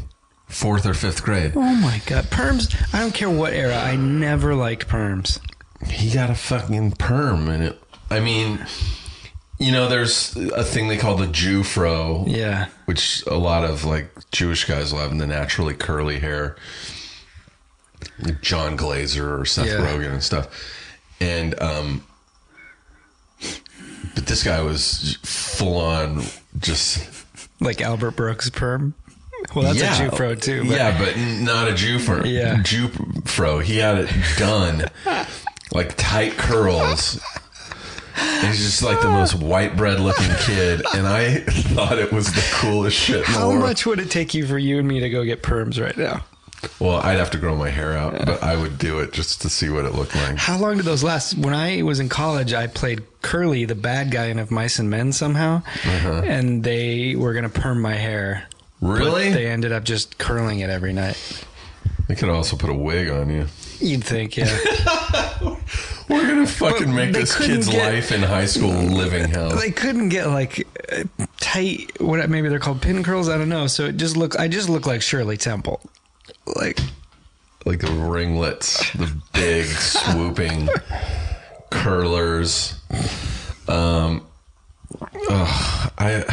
fourth 0.48 0.86
or 0.86 0.94
fifth 0.94 1.24
grade. 1.24 1.54
Oh 1.56 1.76
my 1.76 2.02
god, 2.06 2.26
perms! 2.26 2.74
I 2.94 3.00
don't 3.00 3.14
care 3.14 3.30
what 3.30 3.54
era. 3.54 3.76
I 3.78 3.96
never 3.98 4.56
liked 4.56 4.88
perms. 4.88 5.40
He 5.88 6.10
got 6.12 6.30
a 6.30 6.36
fucking 6.36 6.92
perm, 6.94 7.48
and 7.50 7.64
it. 7.64 7.82
I 8.10 8.20
mean, 8.20 8.66
you 9.60 9.72
know, 9.72 9.88
there's 9.88 10.36
a 10.36 10.64
thing 10.64 10.88
they 10.88 10.98
call 10.98 11.16
the 11.18 11.28
Jew 11.28 11.64
fro. 11.64 12.24
Yeah. 12.28 12.68
which 12.86 13.24
a 13.28 13.36
lot 13.38 13.64
of 13.64 13.84
like 13.86 14.10
Jewish 14.32 14.66
guys 14.66 14.92
will 14.94 15.00
have 15.02 15.16
the 15.18 15.28
naturally 15.28 15.74
curly 15.74 16.20
hair. 16.20 16.56
Jon 18.42 18.76
Glaser 18.76 19.40
or 19.40 19.46
Seth 19.46 19.68
Yeah. 19.68 19.74
Rogen 19.86 20.12
and 20.14 20.24
stuff. 20.24 20.48
And 21.20 21.60
um 21.62 22.04
but 24.16 24.26
this 24.26 24.44
guy 24.44 24.62
was 24.62 25.18
full 25.24 25.78
on 25.78 26.24
just 26.60 27.26
Like 27.60 27.82
Albert 27.82 28.12
Brooks 28.12 28.50
perm. 28.50 28.96
Well, 29.56 29.66
that's 29.66 29.80
yeah, 29.80 30.08
a 30.08 30.10
Jew 30.10 30.16
fro 30.16 30.36
too. 30.36 30.66
But 30.66 30.78
yeah, 30.78 30.98
but 30.98 31.18
not 31.18 31.68
a 31.70 31.74
Jew 31.74 32.00
fro. 32.00 32.24
Yeah. 32.26 32.62
Jew 32.62 32.90
fro. 33.26 33.60
He 33.60 33.78
had 33.78 33.98
it 34.00 34.10
done 34.38 34.86
like 35.72 35.96
tight 35.96 36.34
curls. 36.34 37.22
And 38.22 38.48
He's 38.48 38.58
just 38.58 38.84
like 38.84 39.00
the 39.02 39.10
most 39.10 39.36
white 39.36 39.78
bread 39.78 40.02
looking 40.02 40.30
kid, 40.40 40.84
and 40.94 41.08
I 41.08 41.40
thought 41.40 41.98
it 41.98 42.12
was 42.12 42.34
the 42.34 42.46
coolest 42.52 42.98
shit. 42.98 43.24
How 43.24 43.52
much 43.54 43.86
would 43.86 44.00
it 44.00 44.12
take 44.12 44.34
you 44.34 44.46
for 44.46 44.58
you 44.58 44.80
and 44.80 44.88
me 44.88 45.00
to 45.00 45.10
go 45.10 45.24
get 45.24 45.42
perms 45.42 45.82
right 45.82 45.96
now? 45.96 46.26
Well, 46.80 46.98
I'd 46.98 47.18
have 47.18 47.32
to 47.32 47.38
grow 47.38 47.56
my 47.56 47.70
hair 47.70 47.94
out, 47.94 48.26
but 48.26 48.44
I 48.44 48.56
would 48.56 48.78
do 48.78 49.00
it 49.00 49.14
just 49.14 49.42
to 49.44 49.50
see 49.50 49.70
what 49.70 49.86
it 49.86 49.94
looked 49.96 50.16
like. 50.16 50.36
How 50.38 50.58
long 50.58 50.76
did 50.78 50.86
those 50.86 51.04
last? 51.04 51.38
When 51.38 51.54
I 51.54 51.84
was 51.84 52.00
in 52.00 52.10
college, 52.10 52.54
I 52.54 52.68
played 52.68 53.04
Curly, 53.22 53.66
the 53.66 53.76
bad 53.76 54.12
guy 54.12 54.26
in 54.26 54.40
Of 54.40 54.52
Mice 54.52 54.78
and 54.80 54.90
Men 54.90 55.12
somehow, 55.14 55.62
and 55.86 56.64
they 56.64 57.16
were 57.16 57.34
gonna 57.34 57.50
perm 57.50 57.82
my 57.82 57.96
hair. 57.96 58.46
but 58.82 58.88
Really? 59.00 59.32
They 59.32 59.48
ended 59.48 59.72
up 59.72 59.84
just 59.86 60.18
curling 60.18 60.60
it 60.60 60.70
every 60.70 60.92
night. 60.94 61.18
They 62.08 62.16
could 62.16 62.30
also 62.30 62.58
put 62.58 62.70
a 62.70 62.74
wig 62.74 63.10
on 63.10 63.30
you. 63.30 63.46
You'd 63.80 64.04
think, 64.04 64.36
yeah. 64.36 64.46
We're 66.10 66.28
gonna 66.28 66.48
fucking 66.48 66.88
But 66.88 66.94
make 66.96 67.14
this 67.14 67.38
kid's 67.38 67.70
get- 67.70 67.94
life 67.94 68.12
in 68.12 68.22
high 68.22 68.46
school 68.48 68.72
living 68.72 69.30
hell. 69.30 69.52
they 69.56 69.72
couldn't 69.72 70.10
get 70.10 70.28
like 70.28 70.68
uh, 70.92 71.04
tight. 71.40 72.02
What 72.02 72.28
maybe 72.30 72.50
they're 72.50 72.60
called 72.60 72.82
pin 72.82 73.04
curls. 73.04 73.30
I 73.30 73.38
don't 73.38 73.50
know. 73.50 73.68
So 73.68 73.86
it 73.86 73.98
just 73.98 74.18
look. 74.18 74.38
I 74.40 74.48
just 74.48 74.70
look 74.70 74.86
like 74.88 75.02
Shirley 75.02 75.38
Temple. 75.38 75.80
Like 76.56 76.80
like 77.66 77.80
the 77.80 77.92
ringlets, 77.92 78.92
the 78.94 79.14
big 79.34 79.66
swooping 79.66 80.70
curlers. 81.70 82.80
Um, 83.68 84.26
ugh, 85.02 85.92
I, 85.98 86.24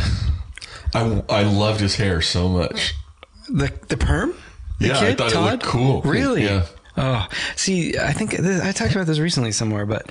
I, 0.94 1.22
I 1.28 1.42
loved 1.42 1.80
his 1.80 1.96
hair 1.96 2.22
so 2.22 2.48
much. 2.48 2.94
the 3.48 3.72
the 3.88 3.96
perm. 3.96 4.34
The 4.78 4.88
Yeah, 4.88 5.00
I 5.00 5.14
thought 5.14 5.32
it 5.32 5.40
looked 5.40 5.62
cool. 5.64 6.02
Really? 6.02 6.44
Yeah. 6.44 6.66
Oh, 6.96 7.28
see, 7.56 7.98
I 7.98 8.12
think 8.12 8.32
this, 8.32 8.62
I 8.62 8.72
talked 8.72 8.92
about 8.92 9.06
this 9.06 9.18
recently 9.18 9.52
somewhere, 9.52 9.84
but 9.84 10.10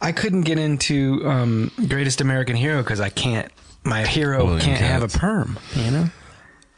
I 0.00 0.12
couldn't 0.12 0.42
get 0.42 0.58
into 0.58 1.26
um, 1.28 1.72
Greatest 1.88 2.20
American 2.20 2.54
Hero 2.54 2.82
because 2.82 3.00
I 3.00 3.08
can't. 3.08 3.50
My 3.82 4.06
hero 4.06 4.44
William 4.44 4.60
can't 4.60 4.80
have 4.80 5.02
a 5.02 5.08
perm. 5.08 5.58
You 5.74 5.90
know. 5.90 6.04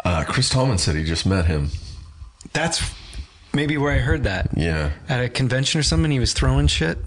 Uh, 0.04 0.24
Chris 0.26 0.48
Tallman 0.48 0.78
said 0.78 0.94
he 0.94 1.04
just 1.04 1.26
met 1.26 1.46
him. 1.46 1.68
That's 2.52 2.82
maybe 3.52 3.76
where 3.78 3.92
I 3.92 3.98
heard 3.98 4.24
that. 4.24 4.50
Yeah. 4.56 4.92
At 5.08 5.24
a 5.24 5.28
convention 5.28 5.80
or 5.80 5.82
something, 5.82 6.10
he 6.10 6.18
was 6.18 6.32
throwing 6.32 6.66
shit. 6.66 6.98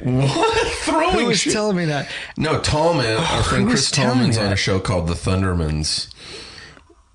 What? 0.00 0.68
Throwing 0.84 1.18
Who 1.18 1.26
was 1.26 1.40
shit? 1.40 1.52
telling 1.52 1.76
me 1.76 1.86
that? 1.86 2.08
No, 2.36 2.60
Tallman, 2.60 3.06
uh, 3.06 3.16
oh, 3.20 3.36
our 3.36 3.42
friend 3.42 3.66
Chris 3.68 3.90
telling 3.90 4.16
Tallman's 4.16 4.36
on 4.38 4.52
a 4.52 4.56
show 4.56 4.78
called 4.78 5.08
The 5.08 5.14
Thundermans, 5.14 6.12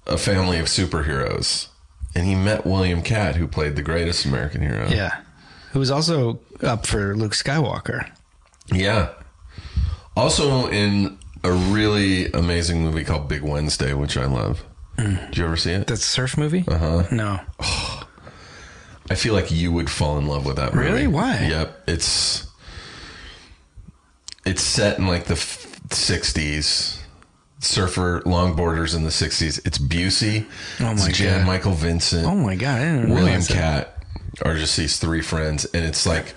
a 0.08 0.18
family 0.18 0.58
of 0.58 0.66
superheroes. 0.66 1.68
And 2.16 2.26
he 2.26 2.34
met 2.34 2.66
William 2.66 3.04
Katt, 3.04 3.36
who 3.36 3.48
played 3.48 3.76
the 3.76 3.84
greatest 3.84 4.26
American 4.26 4.62
hero. 4.62 4.88
Yeah. 4.88 5.22
Who 5.74 5.80
was 5.80 5.92
also 5.92 6.40
up 6.64 6.88
for 6.88 7.16
Luke 7.16 7.34
Skywalker. 7.34 8.10
Yeah. 8.74 9.10
Also 10.16 10.68
in 10.70 11.20
a 11.44 11.52
really 11.52 12.32
amazing 12.32 12.82
movie 12.82 13.04
called 13.04 13.28
Big 13.28 13.44
Wednesday, 13.44 13.94
which 13.94 14.18
I 14.18 14.26
love. 14.26 14.64
Did 15.00 15.38
you 15.38 15.46
ever 15.46 15.56
see 15.58 15.72
it? 15.72 15.88
That 15.88 15.98
surf 15.98 16.38
movie? 16.38 16.66
Uh 16.68 16.78
huh. 16.78 17.04
No. 17.12 17.40
I 19.12 19.16
feel 19.16 19.34
like 19.34 19.50
you 19.52 19.72
would 19.72 19.90
fall 19.90 20.18
in 20.18 20.28
love 20.28 20.46
with 20.46 20.58
that 20.58 20.74
movie. 20.76 20.88
Really? 20.88 21.08
Why? 21.08 21.48
Yep. 21.50 21.84
It's 21.88 22.48
it's 24.46 24.62
set 24.62 24.98
in 25.00 25.08
like 25.08 25.26
the 25.26 25.34
f- 25.34 25.80
60s. 25.90 26.98
Surfer 27.62 28.22
longboarders 28.22 28.96
in 28.96 29.04
the 29.04 29.10
60s. 29.10 29.66
It's 29.66 29.78
Busey. 29.78 30.46
Oh 30.80 30.92
it's 30.92 31.06
my 31.06 31.12
Jan 31.12 31.40
God. 31.40 31.48
Michael 31.48 31.74
Vincent. 31.74 32.26
Oh 32.26 32.36
my 32.36 32.56
god, 32.56 32.80
I 32.82 32.86
didn't 32.86 33.10
William 33.10 33.26
realize 33.26 33.48
that. 33.50 33.56
Katt 33.58 34.04
are 34.46 34.56
just 34.56 34.78
these 34.78 34.98
three 34.98 35.22
friends, 35.22 35.66
and 35.66 35.84
it's 35.84 36.06
like 36.06 36.36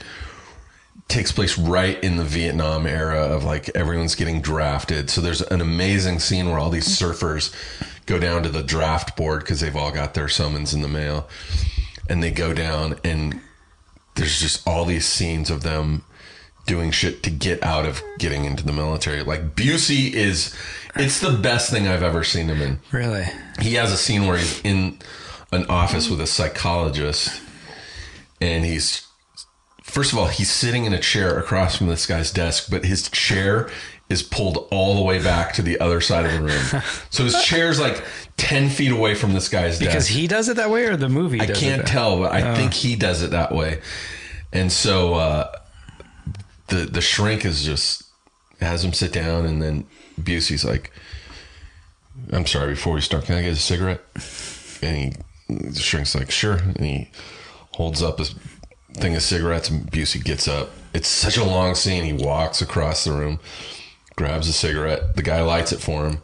takes 1.12 1.30
place 1.30 1.58
right 1.58 2.02
in 2.02 2.16
the 2.16 2.24
Vietnam 2.24 2.86
era 2.86 3.20
of 3.20 3.44
like 3.44 3.68
everyone's 3.76 4.14
getting 4.14 4.40
drafted. 4.40 5.10
So 5.10 5.20
there's 5.20 5.42
an 5.42 5.60
amazing 5.60 6.18
scene 6.20 6.48
where 6.48 6.58
all 6.58 6.70
these 6.70 6.88
surfers 6.88 7.52
go 8.06 8.18
down 8.18 8.42
to 8.44 8.48
the 8.48 8.62
draft 8.62 9.14
board 9.16 9.40
because 9.40 9.60
they've 9.60 9.76
all 9.76 9.92
got 9.92 10.14
their 10.14 10.28
summons 10.28 10.72
in 10.72 10.80
the 10.82 10.88
mail, 10.88 11.28
and 12.08 12.22
they 12.22 12.30
go 12.30 12.54
down, 12.54 12.98
and 13.04 13.40
there's 14.14 14.40
just 14.40 14.66
all 14.66 14.84
these 14.84 15.06
scenes 15.06 15.50
of 15.50 15.62
them 15.62 16.02
doing 16.66 16.90
shit 16.90 17.22
to 17.24 17.30
get 17.30 17.62
out 17.62 17.84
of 17.84 18.02
getting 18.18 18.44
into 18.44 18.64
the 18.64 18.72
military. 18.72 19.22
Like 19.22 19.54
Busey 19.54 20.12
is, 20.12 20.56
it's 20.96 21.20
the 21.20 21.32
best 21.32 21.70
thing 21.70 21.88
I've 21.88 22.02
ever 22.04 22.22
seen 22.24 22.48
him 22.48 22.62
in 22.62 22.80
Really? 22.92 23.26
he 23.60 23.74
has 23.74 23.92
a 23.92 23.96
scene 23.96 24.26
where 24.26 24.38
he's 24.38 24.60
in 24.62 24.98
an 25.50 25.66
office 25.66 26.08
with 26.08 26.20
a 26.20 26.26
psychologist 26.26 27.40
and 28.40 28.64
he's 28.64 29.06
first 29.92 30.12
of 30.12 30.18
all 30.18 30.26
he's 30.26 30.50
sitting 30.50 30.84
in 30.84 30.92
a 30.92 30.98
chair 30.98 31.38
across 31.38 31.76
from 31.76 31.86
this 31.86 32.06
guy's 32.06 32.32
desk 32.32 32.68
but 32.70 32.84
his 32.84 33.08
chair 33.10 33.68
is 34.08 34.22
pulled 34.22 34.68
all 34.70 34.94
the 34.94 35.02
way 35.02 35.22
back 35.22 35.54
to 35.54 35.62
the 35.62 35.80
other 35.80 36.00
side 36.00 36.26
of 36.26 36.32
the 36.32 36.40
room. 36.42 36.82
So 37.10 37.24
his 37.24 37.42
chair's 37.44 37.80
like 37.80 38.04
10 38.36 38.68
feet 38.68 38.92
away 38.92 39.14
from 39.14 39.32
this 39.32 39.48
guy's 39.48 39.78
desk. 39.78 39.90
Because 39.90 40.06
he 40.06 40.26
does 40.26 40.48
it 40.50 40.56
that 40.56 40.70
way 40.70 40.84
or 40.84 40.96
the 40.96 41.08
movie 41.08 41.40
i 41.40 41.46
does 41.46 41.58
can't 41.58 41.80
it 41.80 41.84
that 41.86 41.90
tell 41.90 42.18
but 42.18 42.32
i 42.32 42.54
think 42.54 42.74
he 42.74 42.94
does 42.94 43.22
it 43.22 43.30
that 43.30 43.52
way. 43.52 43.80
And 44.52 44.70
so 44.70 45.14
uh 45.14 45.52
the 46.68 46.84
the 46.84 47.00
shrink 47.00 47.44
is 47.44 47.64
just 47.64 48.04
has 48.60 48.84
him 48.84 48.92
sit 48.92 49.12
down 49.12 49.46
and 49.46 49.60
then 49.62 49.86
busey's 50.20 50.64
like 50.64 50.92
i'm 52.32 52.46
sorry 52.46 52.74
before 52.74 52.94
we 52.94 53.00
start 53.00 53.24
can 53.24 53.36
i 53.36 53.42
get 53.42 53.52
a 53.52 53.56
cigarette? 53.56 54.02
And 54.82 54.96
he 54.96 55.12
the 55.48 55.80
shrink's 55.80 56.14
like 56.14 56.30
sure. 56.30 56.58
And 56.58 56.80
he 56.84 57.10
holds 57.74 58.02
up 58.02 58.18
his 58.18 58.34
thing 58.94 59.14
of 59.16 59.22
cigarettes 59.22 59.70
and 59.70 59.90
busey 59.90 60.22
gets 60.22 60.46
up. 60.48 60.70
It's 60.94 61.08
such 61.08 61.36
a 61.36 61.44
long 61.44 61.74
scene. 61.74 62.04
He 62.04 62.12
walks 62.12 62.60
across 62.62 63.04
the 63.04 63.12
room 63.12 63.40
grabs 64.14 64.46
a 64.46 64.52
cigarette. 64.52 65.16
The 65.16 65.22
guy 65.22 65.40
lights 65.40 65.72
it 65.72 65.80
for 65.80 66.06
him. 66.06 66.18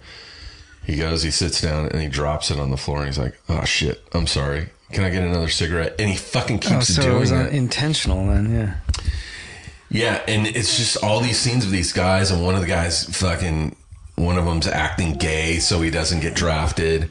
He 0.85 0.97
goes 0.97 1.23
he 1.23 1.31
sits 1.31 1.61
down 1.61 1.87
and 1.89 2.01
he 2.01 2.09
drops 2.09 2.51
it 2.51 2.59
on 2.59 2.71
the 2.71 2.77
floor 2.77 2.99
and 2.99 3.07
he's 3.07 3.19
like 3.19 3.39
oh 3.49 3.64
shit. 3.64 4.03
I'm 4.12 4.27
sorry. 4.27 4.69
Can 4.93 5.05
i 5.05 5.11
get 5.11 5.23
another 5.23 5.49
cigarette? 5.49 5.95
And 5.99 6.09
he 6.09 6.16
fucking 6.16 6.59
Oh, 6.64 6.69
keeps 6.69 6.95
so 6.95 7.03
doing 7.03 7.16
it 7.16 7.21
was 7.21 7.33
uh, 7.33 7.49
intentional 7.53 8.27
then, 8.27 8.51
yeah. 8.55 8.75
yeah, 9.91 10.23
and 10.27 10.47
it's 10.47 10.79
just 10.79 11.03
all 11.05 11.21
these 11.21 11.39
scenes 11.39 11.64
of 11.66 11.71
these 11.71 11.93
guys, 11.93 12.31
and 12.31 12.43
one 12.43 12.55
of 12.55 12.62
the 12.62 12.66
guys 12.66 13.05
fucking, 13.05 13.77
one 14.14 14.39
of 14.39 14.47
them's 14.47 14.66
acting 14.66 15.12
gay 15.14 15.59
so 15.59 15.83
he 15.83 15.91
doesn't 15.91 16.21
get 16.21 16.35
drafted, 16.35 17.11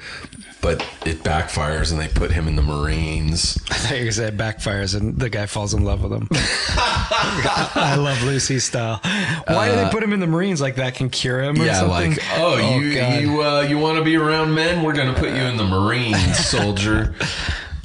but 0.62 0.82
it 1.06 1.24
backfires 1.24 1.92
and 1.92 2.00
they 2.02 2.08
put 2.08 2.32
him 2.32 2.48
in 2.48 2.56
the 2.56 2.62
Marines. 2.62 3.58
I 3.72 3.76
thought 3.76 3.98
you 4.00 4.06
were 4.06 4.12
say 4.12 4.28
it 4.28 4.38
backfires 4.38 4.96
and 5.00 5.18
the 5.20 5.30
guy 5.30 5.46
falls 5.46 5.74
in 5.74 5.84
love 5.84 6.04
with 6.04 6.12
him. 6.14 6.28
I 6.32 7.96
love 8.00 8.22
Lucy 8.24 8.60
style. 8.60 9.00
Why 9.48 9.70
do 9.70 9.76
they 9.76 9.90
put 9.90 10.04
him 10.04 10.14
in 10.14 10.20
the 10.20 10.28
Marines 10.28 10.60
like 10.62 10.76
that 10.76 10.96
can 10.96 11.10
cure 11.10 11.42
him 11.42 11.58
or 11.58 11.64
Uh, 11.64 11.66
Yeah, 11.66 11.80
something? 11.80 12.12
like 12.12 12.20
oh, 12.38 12.78
you 12.80 12.96
God. 12.96 13.22
you 13.22 13.42
uh, 13.44 13.62
you 13.62 13.78
want 13.78 13.98
to 13.98 14.04
be 14.04 14.16
around 14.18 14.54
men? 14.54 14.84
We're 14.84 14.94
gonna 14.94 15.14
put 15.14 15.30
you 15.30 15.36
in 15.36 15.58
the 15.58 15.66
Marines, 15.66 16.38
soldier. 16.48 17.16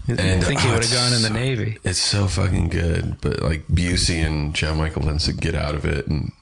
And, 0.09 0.21
I 0.21 0.41
think 0.41 0.61
he 0.61 0.69
oh, 0.69 0.73
would 0.75 0.83
have 0.85 0.93
gone 0.93 1.13
in 1.13 1.23
the 1.23 1.29
so- 1.29 1.35
Navy. 1.35 1.79
It's 1.85 1.99
so 1.99 2.27
fucking 2.27 2.69
good, 2.71 3.21
but 3.21 3.41
like 3.43 3.67
Busey 3.69 4.25
and 4.27 4.53
John 4.55 4.79
Michael 4.79 5.03
Vincent 5.03 5.41
get 5.41 5.55
out 5.55 5.75
of 5.77 5.85
it, 5.85 6.07
and 6.09 6.33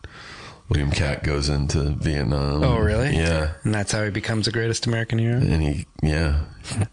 William 0.70 0.90
Katt 0.90 1.22
goes 1.24 1.48
into 1.48 1.90
Vietnam. 1.90 2.62
Oh, 2.62 2.78
really? 2.78 3.14
Yeah, 3.16 3.52
And 3.64 3.74
that's 3.74 3.92
how 3.92 4.04
he 4.04 4.10
becomes 4.10 4.46
the 4.46 4.52
greatest 4.52 4.86
American 4.86 5.18
hero. 5.18 5.36
and 5.36 5.60
he 5.62 5.86
yeah. 6.02 6.44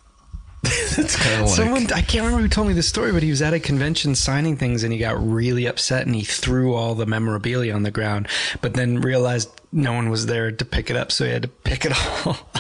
it's 0.64 1.16
kind 1.16 1.36
of 1.42 1.48
like 1.48 1.56
Someone 1.56 1.84
I 1.94 2.02
can't 2.02 2.26
remember 2.26 2.42
who 2.42 2.48
told 2.48 2.68
me 2.68 2.74
this 2.74 2.88
story, 2.90 3.12
but 3.12 3.22
he 3.24 3.30
was 3.30 3.42
at 3.42 3.54
a 3.54 3.60
convention 3.60 4.16
signing 4.16 4.58
things 4.58 4.84
and 4.84 4.92
he 4.92 4.98
got 5.00 5.16
really 5.26 5.66
upset 5.68 6.06
and 6.08 6.16
he 6.16 6.24
threw 6.24 6.74
all 6.74 6.96
the 6.96 7.06
memorabilia 7.06 7.74
on 7.74 7.84
the 7.84 7.92
ground, 7.92 8.28
but 8.62 8.74
then 8.74 9.00
realized 9.00 9.50
no 9.72 9.94
one 9.94 10.10
was 10.10 10.26
there 10.26 10.52
to 10.52 10.66
pick 10.66 10.90
it 10.90 10.96
up, 10.96 11.12
so 11.12 11.24
he 11.26 11.32
had 11.32 11.44
to 11.44 11.48
pick 11.48 11.86
it 11.86 11.92
all. 12.26 12.32
up. 12.34 12.58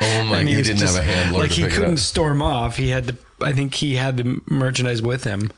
Oh 0.00 0.24
my! 0.24 0.38
And 0.40 0.48
He, 0.48 0.56
was 0.56 0.66
didn't 0.66 0.80
just- 0.80 0.96
have 0.96 1.04
a 1.04 1.10
handler 1.10 1.40
Like 1.40 1.50
he 1.52 1.66
couldn't 1.66 1.96
storm 1.98 2.42
off. 2.42 2.76
He 2.76 2.90
had 2.90 3.08
to. 3.08 3.16
I 3.40 3.52
think 3.52 3.74
he 3.74 3.94
had 3.96 4.16
the 4.18 4.40
merchandise 4.46 5.00
with 5.02 5.24
him. 5.24 5.50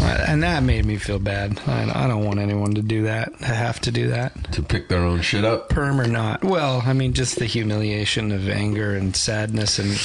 And 0.00 0.42
that 0.42 0.62
made 0.62 0.84
me 0.84 0.96
feel 0.96 1.18
bad. 1.18 1.60
I, 1.66 2.04
I 2.04 2.06
don't 2.08 2.24
want 2.24 2.38
anyone 2.38 2.74
to 2.74 2.82
do 2.82 3.02
that. 3.04 3.36
To 3.40 3.46
have 3.46 3.80
to 3.80 3.90
do 3.90 4.08
that, 4.08 4.52
To 4.52 4.62
pick 4.62 4.88
their 4.88 5.00
own 5.00 5.22
shit 5.22 5.44
up. 5.44 5.68
perm 5.68 6.00
or 6.00 6.06
not. 6.06 6.44
Well, 6.44 6.82
I 6.84 6.92
mean, 6.92 7.12
just 7.12 7.38
the 7.38 7.46
humiliation 7.46 8.32
of 8.32 8.48
anger 8.48 8.94
and 8.94 9.14
sadness, 9.16 9.78
and 9.78 9.96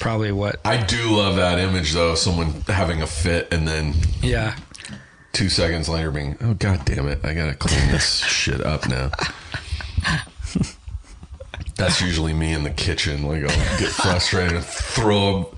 probably 0.00 0.32
what. 0.32 0.60
I 0.64 0.82
do 0.82 1.10
love 1.16 1.36
that 1.36 1.58
image 1.58 1.92
though. 1.92 2.14
Someone 2.14 2.62
having 2.66 3.02
a 3.02 3.06
fit 3.06 3.52
and 3.52 3.66
then 3.66 3.94
Yeah, 4.22 4.56
two 5.32 5.48
seconds 5.48 5.88
later 5.88 6.10
being, 6.10 6.36
oh 6.40 6.54
god 6.54 6.84
damn 6.84 7.08
it, 7.08 7.20
I 7.24 7.34
gotta 7.34 7.54
clean 7.54 7.88
this 7.90 8.18
shit 8.24 8.60
up 8.60 8.88
now. 8.88 9.10
That's 11.80 12.00
usually 12.00 12.32
me 12.32 12.52
in 12.52 12.62
the 12.62 12.70
kitchen. 12.70 13.22
Like 13.24 13.42
I'll 13.42 13.78
get 13.78 13.88
frustrated 13.90 14.52
and 14.54 14.64
throw 14.64 15.52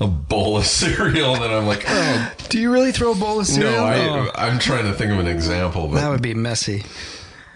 a, 0.00 0.04
a 0.04 0.06
bowl 0.06 0.58
of 0.58 0.64
cereal, 0.80 1.34
and 1.34 1.42
then 1.42 1.50
I'm 1.52 1.66
like, 1.66 1.84
oh 1.88 2.32
Do 2.48 2.60
you 2.60 2.70
really 2.72 2.92
throw 2.92 3.12
a 3.12 3.14
bowl 3.14 3.40
of 3.40 3.46
cereal? 3.46 3.72
no, 3.72 3.84
I, 3.84 3.98
Oh, 3.98 4.30
I'm 4.34 4.58
trying 4.58 4.84
to 4.84 4.92
think 4.92 5.10
of 5.12 5.18
an 5.18 5.26
example, 5.26 5.88
But, 5.88 6.00
that 6.00 6.08
would 6.10 6.22
be 6.22 6.34
messy. 6.34 6.84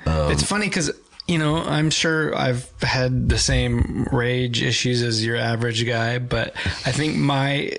Um, 0.06 0.32
it's 0.32 0.42
funny 0.42 0.66
because 0.66 0.90
you 1.28 1.38
know 1.38 1.56
I'm 1.58 1.90
sure 1.90 2.34
I've 2.34 2.68
had 2.82 3.28
the 3.28 3.38
same 3.38 4.04
rage 4.10 4.62
issues 4.62 5.02
as 5.02 5.24
your 5.24 5.36
average 5.36 5.86
guy, 5.86 6.18
but 6.18 6.54
I 6.86 6.90
think 6.92 7.16
my 7.16 7.76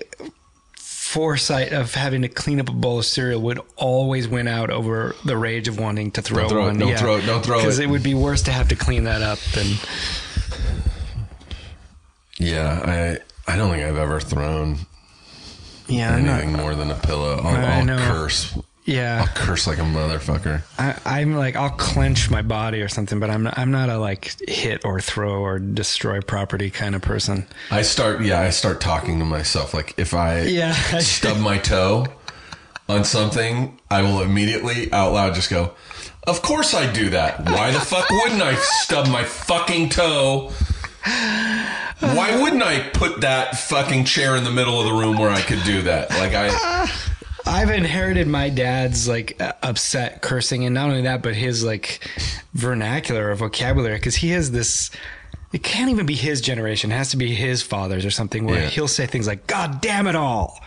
foresight 0.76 1.72
of 1.72 1.94
having 1.94 2.22
to 2.22 2.28
clean 2.28 2.58
up 2.58 2.68
a 2.68 2.72
bowl 2.72 2.98
of 2.98 3.04
cereal 3.04 3.40
would 3.42 3.60
always 3.76 4.26
win 4.26 4.48
out 4.48 4.70
over 4.70 5.14
the 5.24 5.36
rage 5.36 5.68
of 5.68 5.78
wanting 5.78 6.10
to 6.12 6.22
throw, 6.22 6.48
Don't 6.48 6.48
throw 6.48 6.68
it, 6.68 6.78
don't 6.78 6.98
throw 6.98 7.16
it, 7.16 7.26
don't 7.26 7.44
throw 7.44 7.58
Because 7.58 7.78
it. 7.78 7.84
it 7.84 7.86
would 7.86 8.02
be 8.02 8.14
worse 8.14 8.42
to 8.42 8.50
have 8.52 8.68
to 8.70 8.76
clean 8.76 9.04
that 9.04 9.22
up 9.22 9.38
than 9.54 9.66
yeah, 12.44 13.18
I 13.46 13.52
I 13.52 13.56
don't 13.56 13.70
think 13.70 13.84
I've 13.84 13.96
ever 13.96 14.20
thrown 14.20 14.78
yeah. 15.88 16.14
I'm 16.14 16.24
not, 16.24 16.40
anything 16.40 16.56
more 16.56 16.74
than 16.74 16.90
a 16.90 16.94
pillow. 16.94 17.36
I'll, 17.42 17.46
I 17.56 17.78
I'll 17.78 17.84
know. 17.84 17.98
curse. 17.98 18.56
yeah. 18.86 19.20
I'll 19.20 19.34
curse 19.34 19.66
like 19.66 19.78
a 19.78 19.82
motherfucker. 19.82 20.62
I, 20.78 20.98
I'm 21.20 21.34
like 21.34 21.56
I'll 21.56 21.70
clench 21.70 22.30
my 22.30 22.40
body 22.42 22.80
or 22.80 22.88
something, 22.88 23.20
but 23.20 23.28
I'm 23.30 23.42
not, 23.42 23.58
I'm 23.58 23.70
not 23.70 23.90
a 23.90 23.98
like 23.98 24.34
hit 24.48 24.84
or 24.84 25.00
throw 25.00 25.40
or 25.42 25.58
destroy 25.58 26.20
property 26.22 26.70
kind 26.70 26.94
of 26.94 27.02
person. 27.02 27.46
I 27.70 27.82
start, 27.82 28.22
yeah, 28.22 28.40
I 28.40 28.50
start 28.50 28.80
talking 28.80 29.18
to 29.18 29.24
myself. 29.26 29.74
Like 29.74 29.94
if 29.98 30.14
I 30.14 30.42
Yeah. 30.42 30.72
stub 31.00 31.38
my 31.38 31.58
toe 31.58 32.06
on 32.88 33.04
something, 33.04 33.78
I 33.90 34.02
will 34.02 34.22
immediately 34.22 34.90
out 34.92 35.12
loud 35.12 35.34
just 35.34 35.50
go, 35.50 35.72
"Of 36.26 36.40
course 36.42 36.72
I 36.74 36.90
do 36.90 37.10
that. 37.10 37.40
Why 37.44 37.70
the 37.70 37.80
fuck 37.80 38.08
wouldn't 38.10 38.42
I 38.42 38.54
stub 38.56 39.08
my 39.08 39.24
fucking 39.24 39.88
toe?" 39.90 40.50
Why 41.04 42.38
wouldn't 42.40 42.62
I 42.62 42.80
put 42.90 43.20
that 43.22 43.58
fucking 43.58 44.04
chair 44.04 44.36
in 44.36 44.44
the 44.44 44.50
middle 44.50 44.78
of 44.80 44.86
the 44.86 44.92
room 44.92 45.18
where 45.18 45.30
I 45.30 45.40
could 45.40 45.62
do 45.64 45.82
that? 45.82 46.10
Like 46.10 46.32
I, 46.34 46.90
I've 47.46 47.70
inherited 47.70 48.26
my 48.26 48.48
dad's 48.48 49.06
like 49.08 49.40
uh, 49.40 49.52
upset 49.62 50.22
cursing, 50.22 50.64
and 50.64 50.74
not 50.74 50.88
only 50.88 51.02
that, 51.02 51.22
but 51.22 51.34
his 51.34 51.62
like 51.64 52.00
vernacular 52.54 53.30
or 53.30 53.34
vocabulary, 53.34 53.96
because 53.96 54.16
he 54.16 54.30
has 54.30 54.50
this. 54.50 54.90
It 55.52 55.62
can't 55.62 55.90
even 55.90 56.06
be 56.06 56.14
his 56.14 56.40
generation; 56.40 56.90
it 56.90 56.96
has 56.96 57.10
to 57.10 57.16
be 57.16 57.34
his 57.34 57.62
father's 57.62 58.04
or 58.04 58.10
something. 58.10 58.44
Where 58.46 58.60
Yeah. 58.62 58.68
he'll 58.68 58.88
say 58.88 59.06
things 59.06 59.26
like 59.26 59.46
"God 59.46 59.80
damn 59.80 60.06
it 60.06 60.16
all," 60.16 60.58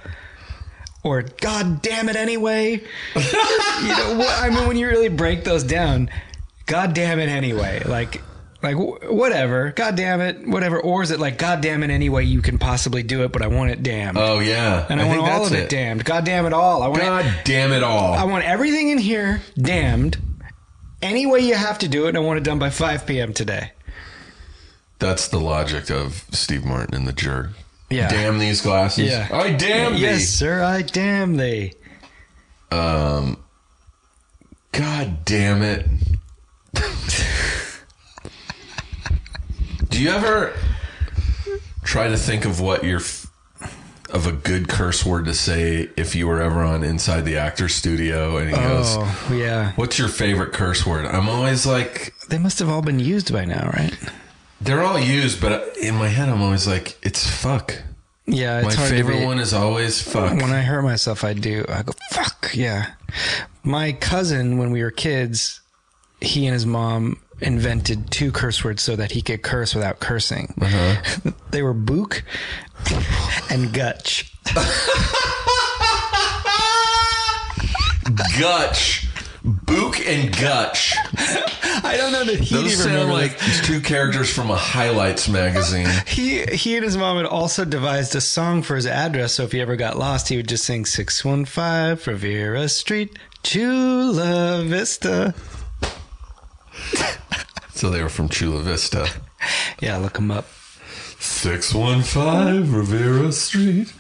or 1.04 1.24
"God 1.24 1.82
damn 1.82 2.10
it 2.10 2.16
anyway." 2.16 2.74
you 3.16 3.22
know, 3.88 4.16
what, 4.18 4.42
I 4.42 4.50
mean, 4.50 4.68
when 4.68 4.78
you 4.78 4.88
really 4.88 5.10
break 5.10 5.44
those 5.44 5.64
down, 5.64 6.10
"God 6.68 6.94
damn 6.94 7.20
it 7.20 7.30
anyway," 7.30 7.82
like. 7.86 8.22
Like 8.68 8.76
wh- 8.76 9.14
whatever, 9.14 9.72
god 9.72 9.96
damn 9.96 10.20
it, 10.20 10.46
whatever. 10.46 10.80
Or 10.80 11.04
is 11.04 11.12
it 11.12 11.20
like 11.22 11.38
god 11.38 11.62
damn 11.62 11.84
it 11.84 11.90
any 11.90 12.10
way 12.10 12.24
you 12.24 12.42
can 12.42 12.58
possibly 12.58 13.02
do 13.02 13.24
it, 13.24 13.32
but 13.32 13.42
I 13.42 13.48
want 13.48 13.72
it 13.72 13.82
damned, 13.82 14.18
oh 14.18 14.40
yeah, 14.40 14.86
and 14.90 15.00
I, 15.00 15.06
want 15.06 15.20
think 15.20 15.30
all 15.32 15.46
of 15.46 15.54
it, 15.54 15.70
damned. 15.70 16.04
God 16.04 16.26
damn 16.26 16.46
it 16.46 16.52
all. 16.52 16.84
I 16.84 16.88
want 16.88 17.26
it, 17.26 17.46
damn 17.46 17.72
it 17.72 17.82
all! 17.82 18.14
I 18.14 18.26
want 18.26 18.44
everything 18.44 18.90
in 18.90 18.98
here 18.98 19.42
damned. 19.58 20.18
Any 21.02 21.26
way 21.28 21.40
you 21.42 21.54
have 21.56 21.78
to 21.80 21.88
do 21.88 22.06
it, 22.06 22.10
and 22.10 22.18
I 22.18 22.22
want 22.22 22.40
it 22.40 22.44
done 22.44 22.58
by 22.58 22.72
5 22.72 23.06
p.m. 23.06 23.32
today. 23.32 23.72
That's 25.00 25.28
the 25.28 25.40
logic 25.40 25.92
of 25.92 26.26
Steve 26.32 26.66
Martin 26.66 26.96
and 26.96 27.08
the 27.08 27.14
Jerk. 27.14 27.52
Yeah. 27.90 28.10
Damn 28.10 28.40
these 28.40 28.62
glasses. 28.62 29.10
Yeah. 29.10 29.30
I 29.32 29.54
damn 29.54 29.94
thee. 29.94 30.00
Yes, 30.02 30.28
sir, 30.28 30.64
I 30.64 30.82
damn 30.82 31.38
thee. 31.38 31.74
Um, 32.72 33.38
god 34.72 35.24
damn 35.24 35.62
it. 35.62 35.86
Do 39.98 40.04
you 40.04 40.12
ever 40.12 40.54
try 41.84 42.08
to 42.08 42.18
think 42.18 42.46
of 42.46 42.62
what 42.62 42.84
your 42.84 43.00
of 44.12 44.28
a 44.28 44.32
good 44.32 44.68
curse 44.70 45.04
word 45.04 45.26
to 45.26 45.34
say 45.34 45.90
if 45.98 46.14
you 46.14 46.28
were 46.28 46.40
ever 46.40 46.62
on 46.62 46.84
Inside 46.84 47.22
the 47.22 47.38
Actor 47.38 47.68
Studio 47.68 48.38
and 48.38 48.52
he 48.52 48.56
goes, 48.56 48.86
Oh, 48.90 49.34
yeah. 49.36 49.72
"What's 49.72 49.98
your 49.98 50.08
favorite 50.08 50.54
curse 50.54 50.86
word?" 50.86 51.08
I'm 51.08 51.28
always 51.28 51.66
like, 51.66 52.14
They 52.30 52.38
must 52.38 52.60
have 52.60 52.70
all 52.70 52.84
been 52.84 53.00
used 53.00 53.34
by 53.34 53.46
now, 53.46 53.72
right? 53.76 53.98
they're 54.62 54.84
all 54.84 55.00
used, 55.00 55.42
but 55.42 55.76
in 55.78 55.96
my 55.96 56.10
head, 56.10 56.30
I'm 56.30 56.44
always 56.44 56.68
like, 56.68 56.96
"It's 57.02 57.28
fuck." 57.28 57.82
Yeah, 58.28 58.68
it's 58.68 58.78
my 58.78 58.88
favorite 58.88 59.26
one 59.26 59.40
is 59.40 59.52
always 59.52 60.00
fuck. 60.00 60.34
When 60.34 60.54
I 60.54 60.62
hurt 60.62 60.84
myself, 60.84 61.24
I 61.24 61.34
do. 61.34 61.66
I 61.68 61.82
go, 61.82 61.94
fuck, 62.12 62.52
yeah. 62.54 62.92
My 63.64 63.94
cousin, 63.94 64.60
when 64.60 64.70
we 64.70 64.84
were 64.84 64.92
kids, 64.92 65.60
he 66.22 66.46
and 66.46 66.54
his 66.54 66.68
mom 66.68 67.20
invented 67.40 68.10
two 68.12 68.32
curse 68.32 68.64
words 68.64 68.82
so 68.82 68.96
that 68.96 69.12
he 69.12 69.22
could 69.22 69.42
curse 69.44 69.76
without 69.76 70.00
cursing. 70.00 70.54
Uh-huh. 70.62 71.32
they 71.52 71.62
were 71.62 71.74
book 71.74 72.24
and 73.50 73.74
gutch. 73.74 74.34
Gutch, 78.40 79.08
book, 79.44 80.00
and 80.00 80.36
gutch. 80.38 80.96
I 81.84 81.96
don't 81.98 82.12
know 82.14 82.24
that 82.24 82.40
he 82.40 82.56
Those 82.56 82.74
even 82.74 82.94
sound 82.94 83.12
like 83.12 83.38
this. 83.38 83.66
two 83.66 83.82
characters 83.82 84.34
from 84.34 84.50
a 84.50 84.56
highlights 84.56 85.28
magazine. 85.28 85.88
He 86.08 86.44
he 86.46 86.76
and 86.76 86.84
his 86.86 86.96
mom 86.98 87.18
had 87.18 87.26
also 87.26 87.66
devised 87.66 88.16
a 88.16 88.22
song 88.22 88.62
for 88.64 88.76
his 88.76 88.86
address, 88.88 89.34
so 89.34 89.44
if 89.44 89.52
he 89.52 89.60
ever 89.62 89.76
got 89.76 89.98
lost, 89.98 90.30
he 90.30 90.38
would 90.38 90.48
just 90.48 90.64
sing 90.64 90.86
six 90.86 91.24
one 91.26 91.44
five 91.46 92.06
Rivera 92.08 92.70
Street, 92.70 93.18
Chula 93.44 94.64
Vista. 94.66 95.36
So 97.74 97.90
they 97.90 98.02
were 98.02 98.10
from 98.10 98.28
Chula 98.30 98.62
Vista. 98.62 99.08
Yeah, 99.80 99.98
look 99.98 100.14
them 100.14 100.32
up. 100.32 100.46
615 101.20 102.72
Rivera 102.72 103.32
Street. 103.32 103.94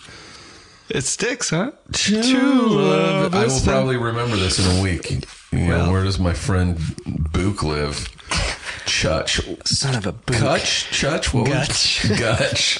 It 0.89 1.01
sticks, 1.03 1.49
huh? 1.51 1.71
Chula. 1.93 3.29
I 3.29 3.45
will 3.45 3.59
probably 3.61 3.97
remember 3.97 4.35
this 4.35 4.57
in 4.65 4.77
a 4.79 4.81
week. 4.81 5.11
You 5.51 5.59
know, 5.59 5.67
Well. 5.77 5.91
where 5.91 6.03
does 6.03 6.17
my 6.19 6.33
friend 6.33 6.77
Book 7.33 7.61
live? 7.63 8.07
Chutch. 8.85 9.67
Son 9.67 9.95
of 9.95 10.05
a 10.07 10.11
boot. 10.13 10.37
Kutch? 10.37 10.89
Chutch? 10.91 11.33
What 11.33 11.47
was- 11.49 11.67
Gutch. 11.67 12.07
Gutch. 12.19 12.79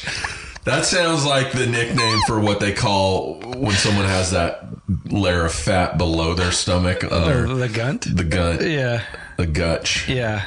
That 0.63 0.85
sounds 0.85 1.25
like 1.25 1.51
the 1.51 1.65
nickname 1.67 2.19
for 2.27 2.39
what 2.39 2.59
they 2.59 2.73
call 2.73 3.35
when 3.55 3.75
someone 3.75 4.05
has 4.05 4.31
that 4.31 4.65
layer 5.05 5.45
of 5.45 5.53
fat 5.53 5.97
below 5.97 6.33
their 6.33 6.51
stomach. 6.51 7.03
Uh, 7.03 7.29
or 7.29 7.43
Or 7.45 7.55
the 7.55 7.69
gunt. 7.69 8.07
the 8.15 8.23
gut. 8.23 8.61
Yeah, 8.61 9.03
The 9.37 9.45
gutch. 9.47 10.09
yeah. 10.09 10.45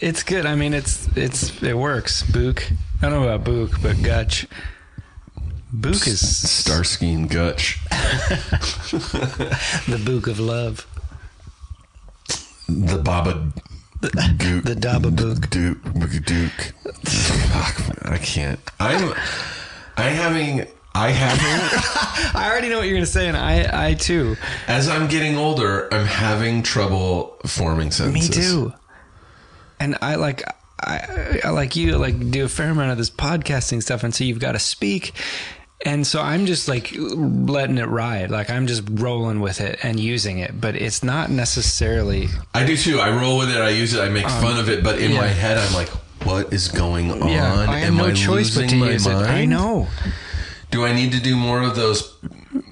It's 0.00 0.22
good. 0.22 0.46
I 0.46 0.54
mean, 0.54 0.74
it's 0.74 1.08
it's 1.16 1.62
it 1.62 1.76
works. 1.76 2.22
Book. 2.22 2.62
I 3.02 3.08
don't 3.08 3.22
know 3.22 3.28
about 3.28 3.44
book, 3.44 3.72
but 3.82 4.00
gutch. 4.02 4.46
Book 5.72 6.06
is 6.06 6.20
Starsky 6.48 7.12
and 7.12 7.28
Gutch. 7.28 7.78
the 9.88 10.00
book 10.04 10.26
of 10.28 10.38
love. 10.38 10.86
The 12.68 12.98
Baba 12.98 13.52
Gook. 14.02 14.64
The 14.64 14.74
Daba 14.74 15.14
book. 15.14 15.50
Duke. 15.50 15.82
Duke. 16.24 16.74
Fuck, 17.04 18.06
I 18.12 18.18
can't. 18.18 18.60
I'm. 18.78 19.12
I'm 19.96 20.14
having. 20.14 20.66
I 20.94 21.10
having. 21.10 22.34
I 22.40 22.48
already 22.50 22.68
know 22.68 22.78
what 22.78 22.86
you're 22.86 22.96
gonna 22.96 23.06
say, 23.06 23.28
and 23.28 23.36
I 23.36 23.88
I 23.90 23.94
too. 23.94 24.36
as 24.66 24.88
I'm 24.88 25.06
getting 25.08 25.36
older, 25.36 25.92
I'm 25.92 26.06
having 26.06 26.62
trouble 26.62 27.36
forming 27.46 27.86
Me 27.86 27.90
sentences. 27.92 28.34
too. 28.52 28.72
And 29.80 29.96
I 30.02 30.16
like 30.16 30.42
I, 30.80 31.40
I 31.44 31.50
like 31.50 31.76
you 31.76 31.96
like 31.98 32.30
do 32.30 32.44
a 32.44 32.48
fair 32.48 32.70
amount 32.70 32.90
of 32.92 32.98
this 32.98 33.10
podcasting 33.10 33.82
stuff, 33.82 34.02
and 34.04 34.14
so 34.14 34.24
you've 34.24 34.40
got 34.40 34.52
to 34.52 34.58
speak. 34.58 35.12
And 35.86 36.04
so 36.04 36.20
I'm 36.20 36.46
just 36.46 36.66
like 36.66 36.92
letting 36.96 37.78
it 37.78 37.86
ride, 37.86 38.32
like 38.32 38.50
I'm 38.50 38.66
just 38.66 38.82
rolling 38.90 39.38
with 39.40 39.60
it 39.60 39.78
and 39.84 40.00
using 40.00 40.38
it, 40.40 40.60
but 40.60 40.74
it's 40.74 41.04
not 41.04 41.30
necessarily. 41.30 42.26
I 42.52 42.64
do 42.66 42.76
too. 42.76 42.98
I 42.98 43.10
roll 43.10 43.38
with 43.38 43.50
it. 43.50 43.58
I 43.58 43.68
use 43.68 43.94
it. 43.94 44.00
I 44.00 44.08
make 44.08 44.26
fun 44.28 44.58
of 44.58 44.68
it. 44.68 44.82
But 44.82 44.98
in 44.98 45.12
Um, 45.12 45.12
yeah. 45.12 45.20
my 45.20 45.28
head, 45.28 45.56
I'm 45.58 45.72
like, 45.74 45.88
"What 46.24 46.52
is 46.52 46.66
going 46.66 47.12
on? 47.12 47.28
Yeah, 47.28 47.54
I 47.68 47.76
have 47.78 47.88
Am 47.90 47.96
no 47.96 48.06
I 48.06 48.12
choice 48.12 48.56
but 48.56 48.68
to 48.70 48.76
use 48.76 49.06
it. 49.06 49.12
I 49.14 49.44
know. 49.44 49.86
Do 50.70 50.84
I 50.84 50.92
need 50.92 51.12
to 51.12 51.20
do 51.20 51.34
more 51.36 51.62
of 51.62 51.76
those 51.76 52.14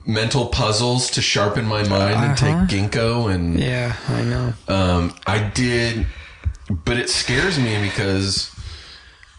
mental 0.04 0.46
puzzles 0.46 1.10
to 1.12 1.22
sharpen 1.22 1.66
my 1.66 1.82
mind 1.88 2.16
and 2.24 2.36
take 2.38 2.54
Uh-huh. 2.54 2.66
ginkgo 2.66 3.32
and 3.34 3.58
Yeah, 3.58 3.94
I 4.08 4.22
know. 4.22 4.54
Um, 4.68 5.14
I 5.26 5.38
did, 5.38 6.06
but 6.68 6.96
it 6.98 7.08
scares 7.10 7.58
me 7.58 7.80
because 7.80 8.50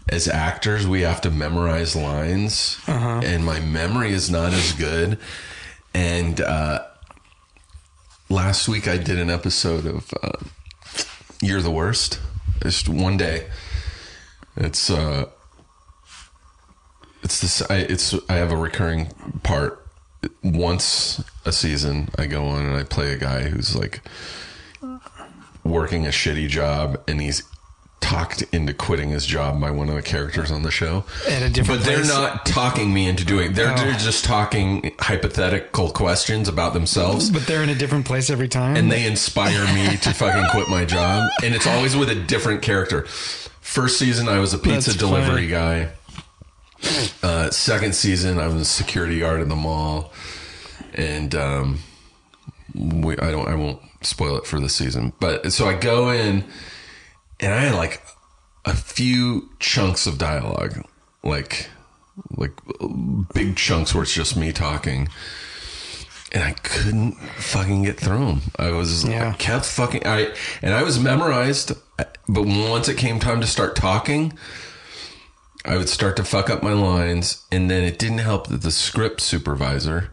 as 0.10 0.28
actors, 0.28 0.88
we 0.88 1.02
have 1.02 1.22
to 1.22 1.30
memorize 1.32 1.96
lines, 1.96 2.78
Uh-huh. 2.88 3.22
and 3.24 3.46
my 3.46 3.60
memory 3.60 4.12
is 4.12 4.30
not 4.30 4.54
as 4.54 4.72
good. 4.74 5.20
And 5.94 6.42
uh, 6.42 6.80
last 8.30 8.68
week 8.68 8.88
I 8.88 8.98
did 8.98 9.20
an 9.20 9.30
episode 9.30 9.86
of 9.86 10.14
uh, 10.24 10.32
You're 11.42 11.62
the 11.62 11.72
Worst. 11.72 12.20
Just 12.64 12.90
one 12.90 13.18
day. 13.18 13.48
It's 14.56 14.90
uh, 14.90 15.26
it's 17.24 17.42
this. 17.42 17.62
I 17.70 17.78
it's 17.78 18.14
I 18.30 18.34
have 18.36 18.52
a 18.52 18.58
recurring 18.58 19.08
part. 19.44 19.84
Once 20.44 21.24
a 21.46 21.52
season, 21.52 22.10
I 22.18 22.26
go 22.26 22.46
on 22.46 22.66
and 22.66 22.76
I 22.76 22.84
play 22.84 23.14
a 23.14 23.18
guy 23.18 23.44
who's 23.50 23.76
like 23.76 24.02
working 25.64 26.06
a 26.06 26.10
shitty 26.10 26.48
job, 26.48 27.00
and 27.08 27.22
he's 27.22 27.44
talked 28.00 28.42
into 28.54 28.74
quitting 28.74 29.10
his 29.10 29.26
job 29.26 29.60
by 29.60 29.70
one 29.72 29.90
of 29.90 29.96
the 29.96 30.02
characters 30.02 30.50
on 30.52 30.64
the 30.64 30.72
show. 30.72 31.04
At 31.28 31.42
a 31.42 31.50
different 31.50 31.82
but 31.82 31.86
they're 31.88 31.98
place? 31.98 32.10
not 32.10 32.46
talking 32.46 32.94
me 32.94 33.08
into 33.08 33.26
doing. 33.26 33.54
They're, 33.54 33.72
Oh. 33.72 33.76
they're 33.76 33.94
just 33.94 34.24
talking 34.24 34.96
hypothetical 35.00 35.90
questions 35.92 36.48
about 36.48 36.74
themselves 36.74 37.30
But 37.30 37.48
they're 37.48 37.64
in 37.64 37.70
a 37.70 37.76
different 37.76 38.06
place 38.06 38.30
every 38.30 38.48
time. 38.48 38.76
and 38.78 38.92
they 38.92 39.06
inspire 39.06 39.66
me 39.74 39.98
to 39.98 40.14
fucking 40.14 40.46
quit 40.52 40.70
my 40.70 40.86
job. 40.86 41.30
And 41.44 41.54
it's 41.54 41.68
always 41.68 41.96
with 41.96 42.10
a 42.10 42.16
different 42.16 42.62
character. 42.62 43.04
First 43.62 44.00
season, 44.00 44.30
I 44.30 44.40
was 44.40 44.54
a 44.54 44.58
pizza 44.58 44.92
That's 44.92 44.96
delivery 44.96 45.28
funny. 45.36 45.48
guy. 45.48 45.90
Uh, 47.24 47.50
second 47.50 47.96
season, 47.96 48.40
I 48.40 48.48
was 48.48 48.56
a 48.56 48.66
security 48.66 49.20
guard 49.20 49.42
in 49.42 49.50
the 49.50 49.56
mall, 49.56 50.14
and 50.94 51.34
um, 51.36 51.80
we, 52.76 53.18
I 53.18 53.32
don't, 53.32 53.48
I 53.48 53.56
won't 53.56 53.82
spoil 54.02 54.38
it 54.38 54.46
for 54.46 54.60
the 54.60 54.70
season. 54.70 55.14
But 55.20 55.52
so 55.52 55.68
I 55.68 55.74
go 55.74 56.10
in, 56.10 56.46
and 57.40 57.54
I 57.54 57.62
had 57.62 57.76
like 57.76 58.02
a 58.66 58.76
few 58.76 59.50
chunks 59.60 60.06
of 60.08 60.18
dialogue, 60.18 60.86
like 61.24 61.70
like 62.32 62.54
big 63.34 63.56
chunks 63.56 63.94
where 63.94 64.04
it's 64.04 64.14
just 64.14 64.36
me 64.36 64.52
talking 64.52 65.08
and 66.32 66.44
I 66.44 66.54
couldn't 66.54 67.14
fucking 67.14 67.84
get 67.84 68.00
through 68.00 68.26
them. 68.26 68.42
I 68.58 68.72
was 68.72 69.04
Yeah. 69.04 69.30
I 69.30 69.34
kept 69.38 69.66
fucking 69.66 70.06
I 70.06 70.34
and 70.62 70.74
I 70.74 70.84
was 70.84 71.00
memorized, 71.00 71.74
but 71.98 72.46
once 72.46 72.90
it 72.90 72.98
came 72.98 73.20
time 73.20 73.40
to 73.42 73.48
start 73.48 73.76
talking, 73.76 74.34
I 75.66 75.78
would 75.78 75.90
start 75.90 76.16
to 76.18 76.24
fuck 76.24 76.50
up 76.50 76.64
my 76.64 76.74
lines, 76.74 77.46
and 77.52 77.70
then 77.70 77.84
it 77.84 78.00
didn't 78.00 78.20
help 78.20 78.48
that 78.48 78.62
the 78.62 78.72
script 78.72 79.22
supervisor. 79.22 80.10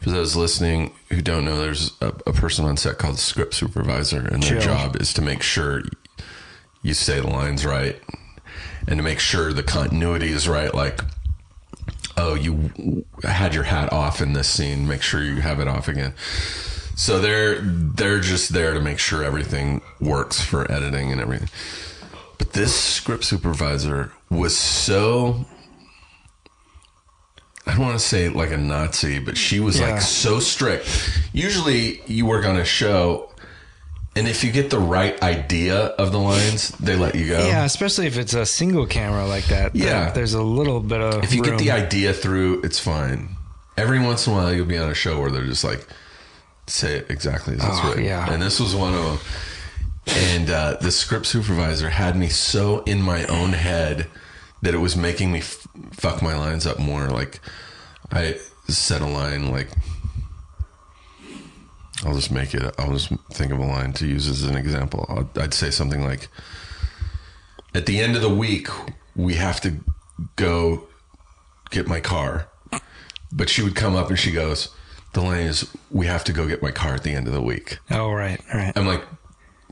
For 0.00 0.10
those 0.10 0.34
listening 0.34 0.92
who 1.10 1.20
don't 1.20 1.44
know, 1.44 1.58
there's 1.58 1.92
a, 2.00 2.08
a 2.26 2.32
person 2.32 2.64
on 2.64 2.76
set 2.76 2.98
called 2.98 3.16
the 3.16 3.20
script 3.20 3.54
supervisor, 3.54 4.20
and 4.20 4.42
their 4.42 4.60
Chill. 4.60 4.74
job 4.74 4.96
is 4.96 5.12
to 5.14 5.22
make 5.22 5.42
sure 5.42 5.82
you 6.82 6.94
say 6.94 7.20
the 7.20 7.26
lines 7.26 7.66
right 7.66 8.00
and 8.86 8.96
to 8.96 9.02
make 9.02 9.18
sure 9.18 9.52
the 9.52 9.62
continuity 9.62 10.30
is 10.30 10.48
right. 10.48 10.74
Like, 10.74 11.00
oh, 12.16 12.34
you 12.34 13.04
had 13.22 13.54
your 13.54 13.64
hat 13.64 13.92
off 13.92 14.22
in 14.22 14.32
this 14.32 14.48
scene, 14.48 14.88
make 14.88 15.02
sure 15.02 15.22
you 15.22 15.36
have 15.36 15.60
it 15.60 15.68
off 15.68 15.88
again. 15.88 16.14
So 16.96 17.18
they're 17.18 17.60
they're 17.60 18.20
just 18.20 18.52
there 18.52 18.74
to 18.74 18.80
make 18.80 18.98
sure 18.98 19.22
everything 19.24 19.80
works 20.00 20.40
for 20.40 20.70
editing 20.70 21.12
and 21.12 21.20
everything. 21.20 21.48
But 22.40 22.54
this 22.54 22.74
script 22.74 23.24
supervisor 23.24 24.12
was 24.30 24.56
so 24.56 25.44
I 27.66 27.72
don't 27.72 27.82
want 27.82 27.98
to 28.00 28.04
say 28.04 28.30
like 28.30 28.50
a 28.50 28.56
Nazi, 28.56 29.18
but 29.18 29.36
she 29.36 29.60
was 29.60 29.78
Yeah. 29.78 29.90
like 29.90 30.00
so 30.00 30.40
strict. 30.40 30.88
Usually 31.34 32.00
you 32.06 32.24
work 32.24 32.46
on 32.46 32.56
a 32.56 32.64
show 32.64 33.28
and 34.16 34.26
if 34.26 34.42
you 34.42 34.50
get 34.50 34.70
the 34.70 34.78
right 34.78 35.22
idea 35.22 35.76
of 35.76 36.10
the 36.12 36.18
lines, 36.18 36.70
they 36.80 36.96
let 36.96 37.14
you 37.14 37.28
go. 37.28 37.46
yeah, 37.46 37.64
especially 37.64 38.06
if 38.06 38.16
it's 38.18 38.32
a 38.34 38.44
single 38.46 38.86
camera 38.86 39.26
like 39.26 39.44
that. 39.46 39.76
Yeah. 39.76 40.10
there's 40.10 40.34
a 40.34 40.42
little 40.42 40.80
bit 40.80 41.00
of. 41.02 41.22
If 41.22 41.32
you 41.34 41.42
get 41.42 41.58
the 41.58 41.70
idea 41.70 42.12
through, 42.14 42.62
it's 42.62 42.78
fine. 42.80 43.36
Every 43.76 44.00
once 44.00 44.26
in 44.26 44.32
a 44.32 44.36
while, 44.36 44.52
you'll 44.52 44.64
be 44.66 44.78
on 44.78 44.88
a 44.90 44.94
show 44.94 45.20
where 45.20 45.30
they're 45.30 45.44
just 45.44 45.62
like, 45.62 45.86
say 46.66 46.96
it 46.96 47.06
exactly 47.10 47.54
as 47.54 47.60
it's 47.64 47.78
Oh, 47.82 47.88
written. 47.90 48.04
yeah. 48.04 48.32
And 48.32 48.42
this 48.42 48.58
was 48.58 48.74
one 48.74 48.94
of 48.94 49.04
them. 49.04 49.18
And 50.06 50.50
uh, 50.50 50.76
the 50.80 50.90
script 50.90 51.26
supervisor 51.26 51.90
had 51.90 52.16
me 52.16 52.28
so 52.28 52.80
in 52.84 53.02
my 53.02 53.24
own 53.26 53.52
head 53.52 54.06
that 54.62 54.74
it 54.74 54.78
was 54.78 54.96
making 54.96 55.32
me 55.32 55.38
f- 55.38 55.66
fuck 55.92 56.22
my 56.22 56.36
lines 56.36 56.66
up 56.66 56.78
more. 56.78 57.08
Like, 57.08 57.40
I 58.10 58.38
said 58.68 59.02
a 59.02 59.06
line 59.06 59.50
like, 59.50 59.68
I'll 62.04 62.14
just 62.14 62.30
make 62.30 62.54
it, 62.54 62.74
I'll 62.78 62.92
just 62.92 63.12
think 63.32 63.52
of 63.52 63.58
a 63.58 63.64
line 63.66 63.92
to 63.94 64.06
use 64.06 64.26
as 64.26 64.42
an 64.42 64.56
example. 64.56 65.06
I'll, 65.08 65.28
I'd 65.42 65.54
say 65.54 65.70
something 65.70 66.02
like, 66.02 66.28
at 67.74 67.86
the 67.86 68.00
end 68.00 68.16
of 68.16 68.22
the 68.22 68.34
week, 68.34 68.68
we 69.14 69.34
have 69.34 69.60
to 69.60 69.76
go 70.36 70.88
get 71.70 71.86
my 71.86 72.00
car. 72.00 72.48
But 73.32 73.48
she 73.48 73.62
would 73.62 73.76
come 73.76 73.94
up 73.94 74.08
and 74.08 74.18
she 74.18 74.32
goes, 74.32 74.70
The 75.12 75.20
line 75.20 75.46
is, 75.46 75.70
we 75.90 76.06
have 76.06 76.24
to 76.24 76.32
go 76.32 76.48
get 76.48 76.62
my 76.62 76.72
car 76.72 76.94
at 76.94 77.04
the 77.04 77.12
end 77.12 77.28
of 77.28 77.32
the 77.32 77.42
week. 77.42 77.78
Oh 77.90 78.10
right, 78.10 78.40
right. 78.52 78.72
I'm 78.74 78.86
like, 78.86 79.04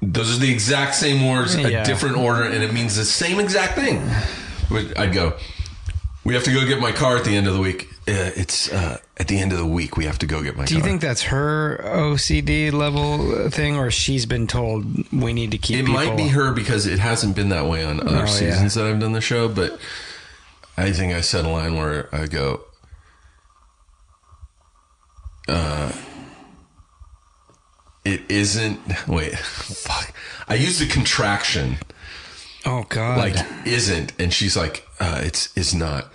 those 0.02 0.34
are 0.36 0.38
the 0.40 0.50
exact 0.52 0.94
same 0.94 1.26
words, 1.26 1.54
a 1.56 1.70
Yeah. 1.70 1.84
different 1.84 2.16
order, 2.16 2.44
and 2.44 2.62
it 2.62 2.72
means 2.72 2.96
the 2.96 3.04
same 3.04 3.40
exact 3.40 3.74
thing. 3.74 4.08
I'd 4.96 5.12
go, 5.12 5.34
We 6.24 6.34
have 6.34 6.44
to 6.44 6.52
go 6.52 6.66
get 6.66 6.78
my 6.78 6.92
car 6.92 7.16
at 7.16 7.24
the 7.24 7.34
end 7.34 7.46
of 7.46 7.54
the 7.54 7.60
week. 7.60 7.88
Uh, 8.06 8.30
it's 8.36 8.70
uh, 8.70 8.98
at 9.16 9.28
the 9.28 9.38
end 9.38 9.52
of 9.52 9.58
the 9.58 9.66
week, 9.66 9.96
we 9.96 10.04
have 10.04 10.18
to 10.18 10.26
go 10.26 10.42
get 10.42 10.54
my 10.56 10.62
car. 10.62 10.66
Do 10.66 10.74
car. 10.74 10.78
you 10.78 10.84
think 10.84 11.00
that's 11.00 11.22
her 11.22 11.80
OCD 11.84 12.70
level 12.70 13.48
thing, 13.50 13.76
or 13.76 13.90
she's 13.90 14.26
been 14.26 14.46
told 14.46 15.10
we 15.12 15.32
need 15.32 15.50
to 15.52 15.58
keep? 15.58 15.76
it 15.78 15.86
people- 15.86 15.94
might 15.94 16.16
be 16.16 16.28
her 16.28 16.52
because 16.52 16.84
it 16.86 16.98
hasn't 16.98 17.34
been 17.34 17.48
that 17.48 17.66
way 17.66 17.82
on 17.84 18.00
other 18.00 18.10
Oh, 18.16 18.20
yeah. 18.20 18.26
seasons 18.26 18.74
that 18.74 18.84
I've 18.86 19.00
done 19.00 19.12
the 19.12 19.20
show, 19.22 19.48
but 19.48 19.78
I 20.76 20.92
think 20.92 21.14
I 21.14 21.22
said 21.22 21.44
a 21.46 21.48
line 21.48 21.76
where 21.76 22.08
I 22.14 22.26
go, 22.26 22.60
uh, 25.48 25.92
it 28.08 28.30
isn't, 28.30 28.80
wait, 29.06 29.36
fuck. 29.38 30.12
I 30.48 30.54
used 30.54 30.80
a 30.80 30.86
contraction, 30.86 31.76
Oh 32.64 32.84
God! 32.88 33.18
like 33.18 33.66
isn't, 33.66 34.12
and 34.18 34.32
she's 34.32 34.56
like, 34.56 34.86
uh, 34.98 35.20
it's, 35.22 35.56
it's 35.56 35.74
not. 35.74 36.10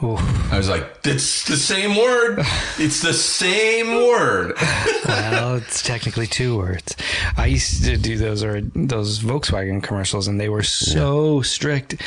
I 0.00 0.56
was 0.56 0.68
like, 0.68 1.00
it's 1.04 1.44
the 1.46 1.56
same 1.56 1.96
word. 1.96 2.38
It's 2.78 3.02
the 3.02 3.12
same 3.12 4.06
word. 4.06 4.54
well, 5.06 5.56
it's 5.56 5.82
technically 5.82 6.26
two 6.26 6.56
words. 6.56 6.94
I 7.36 7.46
used 7.46 7.84
to 7.84 7.96
do 7.96 8.16
those 8.16 8.44
or 8.44 8.60
those 8.60 9.18
Volkswagen 9.20 9.82
commercials, 9.82 10.28
and 10.28 10.40
they 10.40 10.48
were 10.48 10.62
so 10.62 11.42
strict 11.42 12.00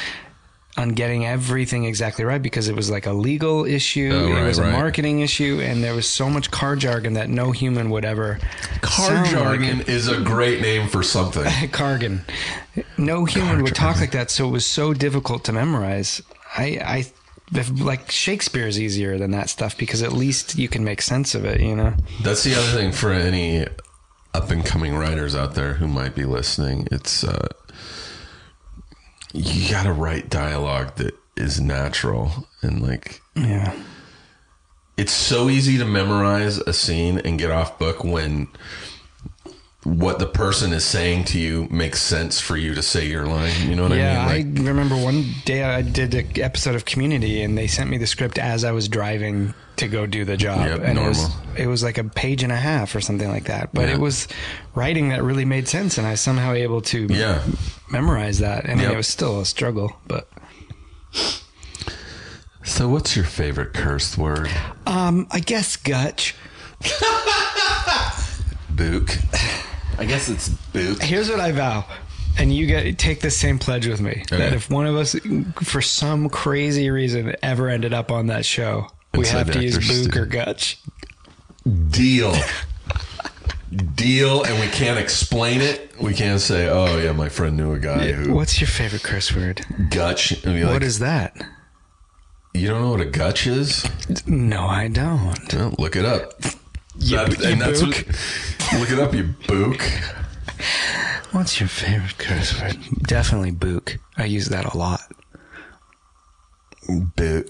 on 0.78 0.89
getting 0.89 1.26
everything 1.26 1.84
exactly 1.86 2.24
right 2.24 2.41
because 2.41 2.67
it 2.69 2.76
was 2.76 2.89
like 2.89 3.05
a 3.05 3.11
legal 3.13 3.65
issue, 3.65 4.09
Oh, 4.13 4.28
it 4.28 4.34
right, 4.34 4.47
was 4.47 4.57
a 4.57 4.63
right. 4.63 4.72
marketing 4.72 5.19
issue, 5.19 5.59
and 5.61 5.84
there 5.84 5.93
was 5.93 6.07
so 6.07 6.30
much 6.30 6.49
car 6.49 6.76
jargon 6.76 7.13
that 7.13 7.30
no 7.30 7.51
human 7.51 7.89
would 7.89 8.05
ever. 8.05 8.39
Car 8.82 9.15
like 9.15 9.30
jargon 9.32 9.82
it. 9.82 9.89
is 9.89 10.07
a 10.07 10.19
great 10.22 10.61
name 10.61 10.88
for 10.88 11.03
something. 11.03 11.43
Cargan. 11.72 12.22
No 12.97 13.26
human 13.26 13.63
would 13.63 13.76
talk 13.76 13.99
like 13.99 14.11
that, 14.11 14.32
so 14.32 14.47
it 14.47 14.51
was 14.51 14.65
so 14.65 14.93
difficult 14.93 15.43
to 15.45 15.51
memorize. 15.53 16.22
I, 16.57 16.63
I, 16.84 17.05
if, 17.53 17.69
like 17.82 18.09
Shakespeare 18.09 18.65
is 18.67 18.80
easier 18.80 19.17
than 19.17 19.32
that 19.32 19.49
stuff 19.49 19.78
because 19.78 20.01
at 20.01 20.13
least 20.13 20.57
you 20.57 20.69
can 20.69 20.84
make 20.86 21.01
sense 21.01 21.36
of 21.36 21.43
it. 21.43 21.59
You 21.59 21.76
know. 21.76 21.93
That's 22.24 22.43
the 22.43 22.55
other 22.55 22.67
thing 22.78 22.93
for 22.93 23.11
any 23.11 23.65
up 24.34 24.49
and 24.49 24.65
coming 24.65 24.95
writers 24.95 25.36
out 25.36 25.55
there 25.55 25.74
who 25.74 25.88
might 25.88 26.15
be 26.15 26.24
listening. 26.24 26.88
It's 26.91 27.26
uh, 27.26 27.49
you 29.34 29.69
got 29.69 29.84
to 29.84 29.93
write 29.93 30.29
dialogue 30.29 30.95
that 30.95 31.13
is 31.38 31.59
natural 31.61 32.47
and 32.61 32.82
like 32.82 33.21
Yeah. 33.36 33.73
it's 34.97 35.13
so 35.13 35.49
easy 35.49 35.77
to 35.77 35.86
memorize 35.86 36.57
a 36.57 36.73
scene 36.73 37.19
and 37.19 37.39
get 37.39 37.51
off 37.51 37.79
book 37.79 38.03
when 38.03 38.47
what 39.84 40.19
the 40.19 40.27
person 40.27 40.73
is 40.73 40.86
saying 40.86 41.23
to 41.25 41.39
you 41.39 41.67
makes 41.71 41.99
sense 42.01 42.39
for 42.39 42.55
you 42.55 42.75
to 42.75 42.84
say 42.84 43.07
your 43.07 43.25
line. 43.25 43.51
You 43.67 43.75
know 43.75 43.84
what 43.88 43.97
Yeah, 43.97 44.25
I 44.27 44.38
mean? 44.43 44.53
Like, 44.53 44.63
I 44.63 44.67
remember 44.69 44.95
one 44.95 45.25
day 45.45 45.63
I 45.63 45.82
did 45.82 46.13
an 46.13 46.27
episode 46.41 46.75
of 46.75 46.86
Community, 46.86 47.41
and 47.41 47.57
they 47.57 47.65
sent 47.65 47.89
me 47.89 47.97
the 47.97 48.05
script 48.05 48.38
as 48.38 48.63
I 48.63 48.71
was 48.73 48.88
driving 48.88 49.55
to 49.77 49.88
go 49.88 50.05
do 50.05 50.23
the 50.23 50.38
job, 50.38 50.67
Yep, 50.67 50.82
and 50.84 50.99
it 50.99 51.07
was 51.07 51.29
it 51.57 51.65
was 51.65 51.82
like 51.82 51.97
a 51.97 52.03
page 52.03 52.43
and 52.43 52.51
a 52.51 52.55
half 52.55 52.93
or 52.95 53.01
something 53.01 53.27
like 53.29 53.45
that. 53.45 53.73
But 53.73 53.88
Yeah. 53.88 53.95
it 53.95 53.99
was 53.99 54.27
writing 54.75 55.09
that 55.09 55.23
really 55.23 55.45
made 55.45 55.67
sense, 55.67 55.97
and 55.97 56.05
I 56.05 56.11
was 56.11 56.21
somehow 56.21 56.53
able 56.53 56.82
to 56.84 57.07
yeah. 57.09 57.41
memorize 57.89 58.38
that. 58.39 58.65
I 58.65 58.75
mean, 58.75 58.79
Yep. 58.84 58.91
it 58.93 58.97
was 58.97 59.07
still 59.07 59.41
a 59.41 59.45
struggle, 59.45 59.95
but 60.07 60.27
So, 62.63 62.88
what's 62.88 63.15
your 63.15 63.25
favorite 63.25 63.73
cursed 63.73 64.19
word? 64.19 64.51
um, 64.86 65.25
I 65.32 65.39
guess 65.39 65.75
Gutch. 65.75 66.36
Book. 68.69 69.09
I 70.01 70.05
guess 70.05 70.29
it's 70.29 70.49
book. 70.49 70.99
Here's 70.99 71.29
what 71.29 71.39
I 71.39 71.51
vow. 71.51 71.85
And 72.39 72.51
you 72.51 72.65
get 72.65 72.97
take 72.97 73.21
the 73.21 73.29
same 73.29 73.59
pledge 73.59 73.87
with 73.87 74.01
me 74.01 74.23
that 74.31 74.51
if 74.53 74.67
one 74.67 74.87
of 74.87 74.95
us, 74.95 75.15
for 75.61 75.79
some 75.79 76.27
crazy 76.27 76.89
reason, 76.89 77.35
ever 77.43 77.69
ended 77.69 77.93
up 77.93 78.11
on 78.11 78.27
that 78.27 78.43
show, 78.43 78.87
we 79.13 79.19
Inside 79.19 79.37
have 79.37 79.51
to 79.51 79.61
use 79.61 80.07
Book 80.07 80.17
or 80.17 80.25
Gutch. 80.25 80.79
Deal. 81.89 82.33
Deal, 83.93 84.43
and 84.43 84.59
we 84.59 84.67
can't 84.69 84.97
explain 84.97 85.61
it. 85.61 85.93
We 86.01 86.15
can't 86.15 86.41
say, 86.41 86.67
"Oh 86.67 86.97
yeah, 86.97 87.11
my 87.11 87.29
friend 87.29 87.55
knew 87.55 87.73
a 87.73 87.79
guy 87.79 88.11
who 88.11 88.33
What's 88.33 88.59
your 88.59 88.67
favorite 88.69 89.03
curse 89.03 89.35
word? 89.35 89.61
gutch." 89.91 90.43
Like, 90.43 90.65
what 90.65 90.81
is 90.83 90.97
that? 90.99 91.37
You 92.55 92.67
don't 92.67 92.81
know 92.81 92.89
what 92.89 93.01
a 93.01 93.05
gutch 93.05 93.45
is? 93.45 93.85
No, 94.25 94.65
I 94.65 94.87
don't. 94.87 95.53
Well, 95.53 95.75
look 95.77 95.95
it 95.95 96.05
up. 96.05 96.33
That- 97.09 97.39
you 97.39 97.45
and 97.51 97.61
that's 97.61 97.81
book. 97.81 97.95
what. 97.95 98.79
Look 98.79 98.91
it 98.91 98.99
up, 98.99 99.13
you 99.13 99.23
book. 99.47 99.81
What's 101.31 101.59
your 101.59 101.69
favorite 101.69 102.17
curse 102.17 102.59
word? 102.61 102.77
Definitely 103.03 103.51
book. 103.51 103.97
I 104.17 104.25
use 104.25 104.47
that 104.49 104.65
a 104.73 104.77
lot. 104.77 105.01
Book. 107.15 107.47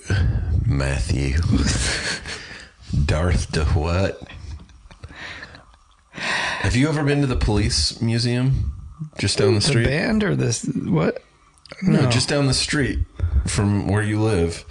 Matthew. 0.65 1.37
Darth 3.05 3.51
to 3.53 3.65
what? 3.65 4.21
Have 6.11 6.75
you 6.75 6.87
ever 6.89 7.03
been 7.03 7.21
to 7.21 7.27
the 7.27 7.35
police 7.35 8.01
museum 8.01 8.73
just 9.17 9.37
down 9.37 9.55
the 9.55 9.61
street? 9.61 9.83
The 9.83 9.89
band 9.89 10.23
or 10.23 10.35
this? 10.35 10.63
What? 10.65 11.23
No, 11.81 12.07
just 12.09 12.29
down 12.29 12.47
the 12.47 12.53
street 12.53 12.99
from 13.47 13.87
where 13.87 14.03
you 14.03 14.19
live 14.21 14.63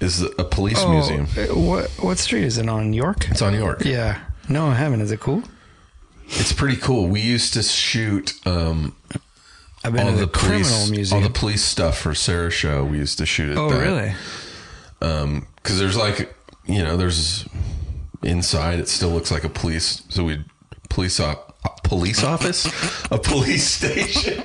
is 0.00 0.22
a 0.22 0.44
police 0.44 0.78
Oh, 0.80 0.90
museum. 0.90 1.26
uh, 1.36 1.54
What 1.54 1.90
what 2.00 2.18
street 2.18 2.44
is 2.44 2.58
it 2.58 2.68
on? 2.68 2.92
York? 2.92 3.28
It's 3.30 3.42
on 3.42 3.54
York. 3.54 3.84
Yeah. 3.84 4.18
No, 4.48 4.66
I 4.66 4.74
haven't. 4.74 5.00
Is 5.00 5.12
it 5.12 5.20
cool? 5.20 5.42
It's 6.26 6.52
pretty 6.52 6.76
cool. 6.76 7.06
We 7.08 7.20
used 7.20 7.54
to 7.54 7.62
shoot 7.62 8.34
um, 8.46 8.94
all 9.84 9.90
the, 9.90 10.12
the, 10.12 10.26
criminal 10.28 10.62
police, 10.62 10.90
museum. 10.90 11.22
all 11.22 11.28
the 11.28 11.32
police 11.38 11.64
stuff 11.64 11.98
for 11.98 12.14
Sarah's 12.14 12.54
show. 12.54 12.84
We 12.84 12.98
used 12.98 13.18
to 13.18 13.26
shoot 13.26 13.50
it. 13.50 13.58
oh, 13.58 13.68
really? 13.70 14.14
Because 15.00 15.78
there's 15.78 15.96
like, 15.96 16.34
you 16.66 16.82
know, 16.82 16.96
there's 16.96 17.48
inside. 18.22 18.78
It 18.78 18.88
still 18.88 19.10
looks 19.10 19.30
like 19.30 19.44
a 19.44 19.48
police. 19.48 20.02
So 20.08 20.24
we 20.24 20.44
police 20.88 21.18
op, 21.20 21.56
a 21.64 21.88
police 21.88 22.22
office, 22.22 22.66
a 23.10 23.18
police 23.18 23.66
station. 23.66 24.42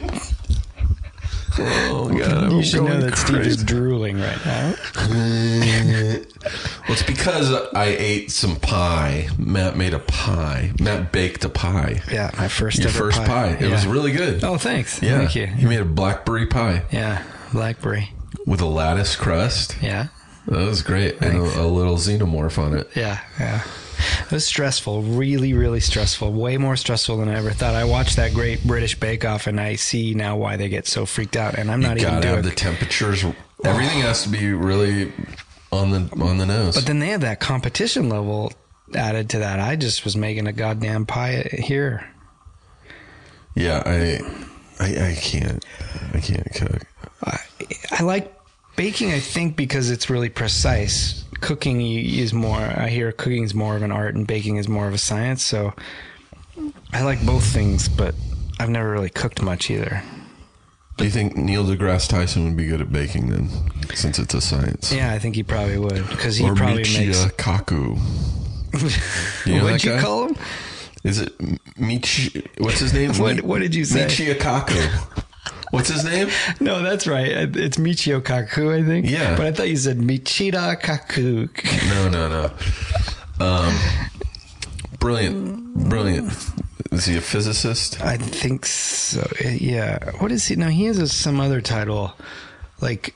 Oh 1.60 2.10
god! 2.10 2.44
I'm 2.46 2.52
You 2.52 2.64
should 2.64 2.84
know 2.84 3.00
that 3.02 3.18
Steve 3.18 3.38
is 3.48 3.64
drooling 3.64 4.20
right 4.20 4.46
now. 4.46 4.76
Well, 6.88 6.94
it's 6.94 7.02
because 7.02 7.52
I 7.74 7.86
ate 7.86 8.30
some 8.30 8.58
pie. 8.58 9.30
Matt 9.40 9.76
made 9.76 9.96
a 9.96 10.00
pie. 10.00 10.72
Matt 10.80 11.12
baked 11.12 11.44
a 11.44 11.50
pie. 11.50 12.02
Yeah, 12.12 12.30
my 12.38 12.48
first 12.48 12.78
Your 12.78 12.90
ever 12.90 12.98
first 13.12 13.24
pie. 13.24 13.54
It 13.60 13.62
Yeah. 13.62 13.72
was 13.72 13.88
really 13.88 14.12
good. 14.12 14.44
Oh, 14.44 14.58
thanks. 14.60 15.02
yeah. 15.02 15.18
Thank 15.18 15.36
you. 15.36 15.48
He 15.48 15.66
made 15.66 15.80
a 15.80 15.86
blackberry 15.86 16.46
pie 16.46 16.84
Yeah, 16.92 17.24
blackberry. 17.52 18.12
with 18.46 18.62
a 18.62 18.68
lattice 18.68 19.16
crust. 19.16 19.76
Yeah, 19.82 20.08
That 20.48 20.66
was 20.68 20.82
great. 20.82 21.22
And 21.22 21.38
a, 21.38 21.62
a 21.62 21.68
little 21.68 21.96
xenomorph 21.96 22.58
on 22.64 22.76
it. 22.78 22.90
yeah, 22.96 23.20
yeah. 23.40 23.64
It 24.26 24.32
was 24.32 24.46
stressful, 24.46 25.04
really, 25.04 25.54
really 25.54 25.80
stressful. 25.80 26.32
Way 26.34 26.58
more 26.58 26.76
stressful 26.76 27.18
than 27.18 27.30
I 27.30 27.36
ever 27.38 27.52
thought. 27.52 27.76
I 27.76 27.86
watched 27.86 28.18
that 28.18 28.34
great 28.34 28.62
British 28.66 29.00
Bake 29.00 29.24
Off, 29.24 29.48
and 29.48 29.60
I 29.60 29.76
see 29.76 30.14
now 30.14 30.36
why 30.36 30.58
they 30.58 30.68
get 30.68 30.86
so 30.86 31.06
freaked 31.06 31.38
out. 31.38 31.56
And 31.58 31.72
I'm 31.72 31.80
not 31.80 31.98
you 32.00 32.06
even 32.08 32.22
doing. 32.22 32.36
have 32.36 32.44
the 32.44 32.52
temperatures. 32.52 33.24
Everything 33.64 34.02
has 34.02 34.24
to 34.24 34.30
be 34.30 34.52
really 34.52 35.14
on 35.72 35.92
the 35.92 36.10
on 36.22 36.38
the 36.38 36.46
nose. 36.46 36.76
but 36.76 36.86
then 36.86 37.00
they 37.00 37.08
have 37.08 37.22
that 37.22 37.40
competition 37.40 38.10
level 38.10 38.52
added 38.94 39.30
to 39.32 39.40
that. 39.40 39.60
I 39.60 39.76
just 39.78 40.04
was 40.04 40.16
making 40.18 40.46
a 40.48 40.54
goddamn 40.54 41.06
pie 41.06 41.50
here. 41.54 42.06
yeah, 43.56 43.82
I, 43.86 44.20
I 44.80 45.10
I 45.12 45.16
can't 45.20 45.66
I 46.14 46.20
can't 46.20 46.54
cook. 46.54 46.82
I, 47.24 47.40
I 47.92 48.04
like 48.04 48.35
baking. 48.76 49.12
I 49.12 49.20
think 49.20 49.56
because 49.56 49.90
it's 49.90 50.10
really 50.10 50.30
precise. 50.30 51.24
Cooking 51.42 51.82
is 51.82 52.34
more. 52.34 52.58
I 52.58 52.88
hear 52.90 53.12
cooking 53.12 53.44
is 53.44 53.54
more 53.54 53.76
of 53.76 53.84
an 53.84 53.92
art, 53.92 54.16
and 54.16 54.26
baking 54.26 54.56
is 54.58 54.68
more 54.68 54.88
of 54.88 54.94
a 54.94 54.98
science. 54.98 55.44
So 55.44 55.74
I 56.94 57.04
like 57.04 57.24
both 57.26 57.44
things, 57.46 57.88
but 57.90 58.16
I've 58.60 58.70
never 58.70 58.90
really 58.90 59.10
cooked 59.10 59.42
much 59.42 59.70
either. 59.70 60.02
Do 60.98 61.04
you 61.04 61.10
think 61.12 61.36
Neil 61.36 61.66
deGrasse 61.66 62.08
Tyson 62.08 62.46
would 62.46 62.56
be 62.56 62.68
good 62.68 62.80
at 62.80 62.90
baking 62.92 63.30
then, 63.30 63.50
since 63.94 64.18
it's 64.18 64.34
a 64.34 64.40
science? 64.40 64.94
Yeah, 64.94 65.12
I 65.12 65.20
think 65.20 65.36
he 65.36 65.44
probably 65.44 65.78
would 65.78 66.08
because 66.08 66.38
he 66.38 66.46
or 66.46 66.56
probably 66.56 66.84
Michio 66.84 67.08
makes. 67.08 67.26
Kaku. 67.36 68.00
You 69.46 69.58
know 69.60 69.64
What'd 69.66 69.84
you 69.86 69.92
guy? 69.92 70.02
call 70.02 70.28
him? 70.28 70.36
Is 71.04 71.20
it 71.20 71.38
Michi? 71.78 72.46
What's 72.60 72.80
his 72.80 72.94
name? 72.94 73.14
What- 73.14 73.42
what 73.42 73.60
did 73.62 73.76
you 73.76 73.86
say? 73.86 74.06
Michio 74.06 74.34
Kaku. 74.36 75.24
What's 75.72 75.90
his 75.90 76.06
name? 76.06 76.30
No, 76.60 76.82
that's 76.82 77.08
right. 77.08 77.28
It's 77.28 77.78
Michio 77.78 78.22
Kaku, 78.22 78.74
I 78.74 78.86
think. 78.86 79.10
Yeah. 79.10 79.36
but 79.36 79.46
I 79.46 79.52
thought 79.52 79.70
you 79.70 79.78
said 79.78 79.98
Michida 79.98 80.80
Kaku. 80.82 81.50
No, 81.90 82.10
no, 82.10 82.30
no. 82.30 83.46
Um, 83.46 83.76
brilliant, 85.00 85.90
brilliant. 85.90 86.34
Is 86.92 87.06
he 87.06 87.18
a 87.18 87.22
physicist? 87.22 88.02
I 88.02 88.18
think 88.18 88.66
so. 88.66 89.28
Yeah. 89.44 90.12
What 90.20 90.32
is 90.32 90.46
he? 90.46 90.56
No, 90.56 90.70
he 90.70 90.86
has 90.86 90.98
a, 90.98 91.08
some 91.08 91.40
other 91.42 91.60
title. 91.62 92.14
Like, 92.80 93.14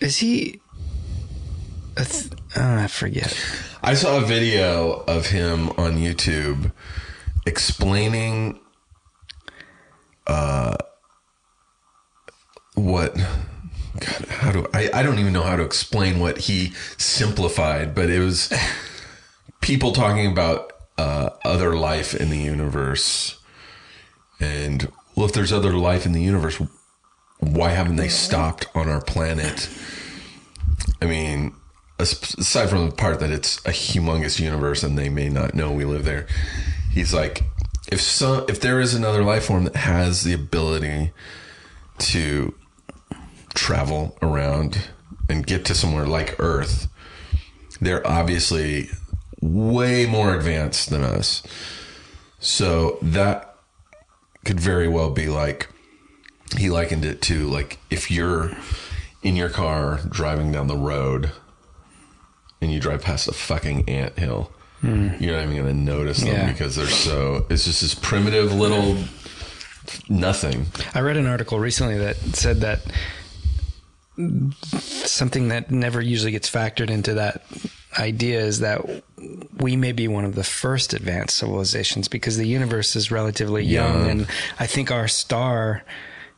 is 0.00 0.16
he? 0.18 0.60
Th- 1.96 2.32
oh, 2.56 2.76
I 2.76 2.86
forget. 2.88 3.38
I 3.82 3.94
saw 3.94 4.18
a 4.18 4.26
video 4.26 5.04
of 5.06 5.26
him 5.26 5.68
on 5.70 5.96
YouTube 5.96 6.72
explaining 7.46 8.58
uh 10.26 10.76
what 12.74 13.14
God, 13.14 14.26
how 14.28 14.52
do 14.52 14.66
I 14.72 14.90
I 14.92 15.02
don't 15.02 15.18
even 15.18 15.32
know 15.32 15.42
how 15.42 15.56
to 15.56 15.62
explain 15.62 16.18
what 16.18 16.38
he 16.38 16.72
simplified, 16.96 17.94
but 17.94 18.10
it 18.10 18.20
was 18.20 18.52
people 19.60 19.92
talking 19.92 20.30
about 20.30 20.72
uh 20.98 21.30
other 21.44 21.76
life 21.76 22.14
in 22.14 22.30
the 22.30 22.38
universe. 22.38 23.38
And 24.40 24.92
well 25.14 25.26
if 25.26 25.32
there's 25.32 25.52
other 25.52 25.72
life 25.72 26.06
in 26.06 26.12
the 26.12 26.22
universe, 26.22 26.60
why 27.38 27.70
haven't 27.70 27.96
they 27.96 28.08
stopped 28.08 28.66
on 28.74 28.88
our 28.88 29.00
planet? 29.00 29.68
I 31.00 31.06
mean, 31.06 31.54
aside 31.98 32.68
from 32.68 32.88
the 32.88 32.94
part 32.94 33.20
that 33.20 33.30
it's 33.30 33.58
a 33.58 33.70
humongous 33.70 34.40
universe 34.40 34.82
and 34.82 34.98
they 34.98 35.08
may 35.08 35.28
not 35.28 35.54
know 35.54 35.72
we 35.72 35.84
live 35.84 36.04
there, 36.04 36.26
he's 36.92 37.14
like, 37.14 37.42
if 37.88 38.00
so, 38.00 38.44
if 38.48 38.60
there 38.60 38.80
is 38.80 38.94
another 38.94 39.22
life 39.22 39.46
form 39.46 39.64
that 39.64 39.76
has 39.76 40.24
the 40.24 40.32
ability 40.32 41.12
to 41.98 42.54
travel 43.54 44.16
around 44.20 44.88
and 45.28 45.46
get 45.46 45.64
to 45.66 45.74
somewhere 45.74 46.06
like 46.06 46.36
Earth, 46.38 46.88
they're 47.80 48.06
obviously 48.06 48.88
way 49.40 50.06
more 50.06 50.34
advanced 50.34 50.90
than 50.90 51.02
us. 51.02 51.42
So 52.38 52.98
that 53.02 53.54
could 54.44 54.60
very 54.60 54.88
well 54.88 55.10
be 55.10 55.26
like 55.26 55.68
he 56.56 56.70
likened 56.70 57.04
it 57.04 57.20
to 57.20 57.48
like 57.48 57.78
if 57.90 58.10
you're 58.10 58.56
in 59.22 59.34
your 59.34 59.48
car 59.48 60.00
driving 60.08 60.52
down 60.52 60.68
the 60.68 60.76
road 60.76 61.32
and 62.60 62.72
you 62.72 62.78
drive 62.78 63.02
past 63.02 63.26
a 63.26 63.32
fucking 63.32 63.88
ant 63.88 64.18
hill 64.18 64.52
Mm-hmm. 64.86 65.22
you're 65.22 65.34
not 65.36 65.44
even 65.44 65.56
gonna 65.56 65.74
notice 65.74 66.18
them 66.20 66.28
Yeah. 66.28 66.52
because 66.52 66.76
they're 66.76 66.86
so 66.86 67.46
it's 67.50 67.64
just 67.64 67.80
this 67.80 67.94
primitive 67.94 68.52
little 68.54 68.96
nothing 70.08 70.66
I 70.94 71.00
read 71.00 71.16
an 71.16 71.26
article 71.26 71.58
recently 71.58 71.98
that 71.98 72.16
said 72.36 72.60
that 72.60 72.80
something 74.60 75.48
that 75.48 75.70
never 75.70 76.00
usually 76.00 76.32
gets 76.32 76.50
factored 76.50 76.90
into 76.90 77.14
that 77.14 77.44
idea 77.98 78.40
is 78.40 78.60
that 78.60 78.80
we 79.58 79.76
may 79.76 79.92
be 79.92 80.08
one 80.08 80.24
of 80.24 80.34
the 80.34 80.44
first 80.44 80.92
advanced 80.94 81.36
civilizations 81.36 82.08
because 82.08 82.36
the 82.36 82.46
universe 82.46 82.96
is 82.96 83.10
relatively 83.10 83.62
young 83.64 84.00
Young. 84.00 84.10
and 84.10 84.26
I 84.58 84.66
think 84.66 84.90
our 84.90 85.08
star 85.08 85.82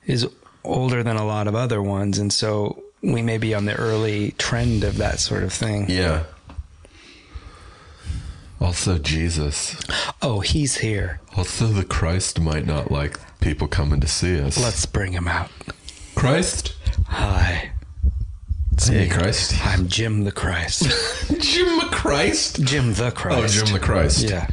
is 0.06 0.26
older 0.64 1.02
than 1.02 1.16
a 1.16 1.24
lot 1.26 1.46
of 1.48 1.54
other 1.54 1.80
ones 1.82 2.18
and 2.18 2.32
so 2.32 2.82
we 3.02 3.22
may 3.22 3.38
be 3.38 3.54
on 3.54 3.64
the 3.64 3.74
early 3.76 4.32
trend 4.32 4.82
of 4.84 4.96
that 4.98 5.20
sort 5.20 5.42
of 5.44 5.52
thing. 5.52 5.88
yeah 5.88 6.24
also 8.60 8.98
jesus 8.98 9.76
Oh, 10.22 10.40
he's 10.40 10.78
here. 10.78 11.20
also 11.36 11.66
the 11.66 11.84
christ 11.84 12.40
might 12.40 12.66
not 12.66 12.90
like 12.90 13.18
people 13.40 13.68
coming 13.68 14.00
to 14.00 14.08
see 14.08 14.40
us 14.40 14.58
Let's 14.62 14.84
bring 14.86 15.12
him 15.12 15.28
out. 15.28 15.50
christ 16.14 16.74
Hi. 17.06 17.70
It's 18.72 18.88
hey 18.88 19.04
me. 19.04 19.08
christ 19.10 19.54
I'm 19.66 19.88
Jim 19.88 20.24
the 20.24 20.32
Christ. 20.32 20.82
jim 21.40 21.78
the 21.78 21.88
christ 21.90 22.62
Jim 22.64 22.92
the 22.94 23.10
Christ. 23.10 23.38
oh 23.60 23.64
jim 23.64 23.72
the 23.72 23.80
christ 23.80 24.28
Yeah. 24.28 24.48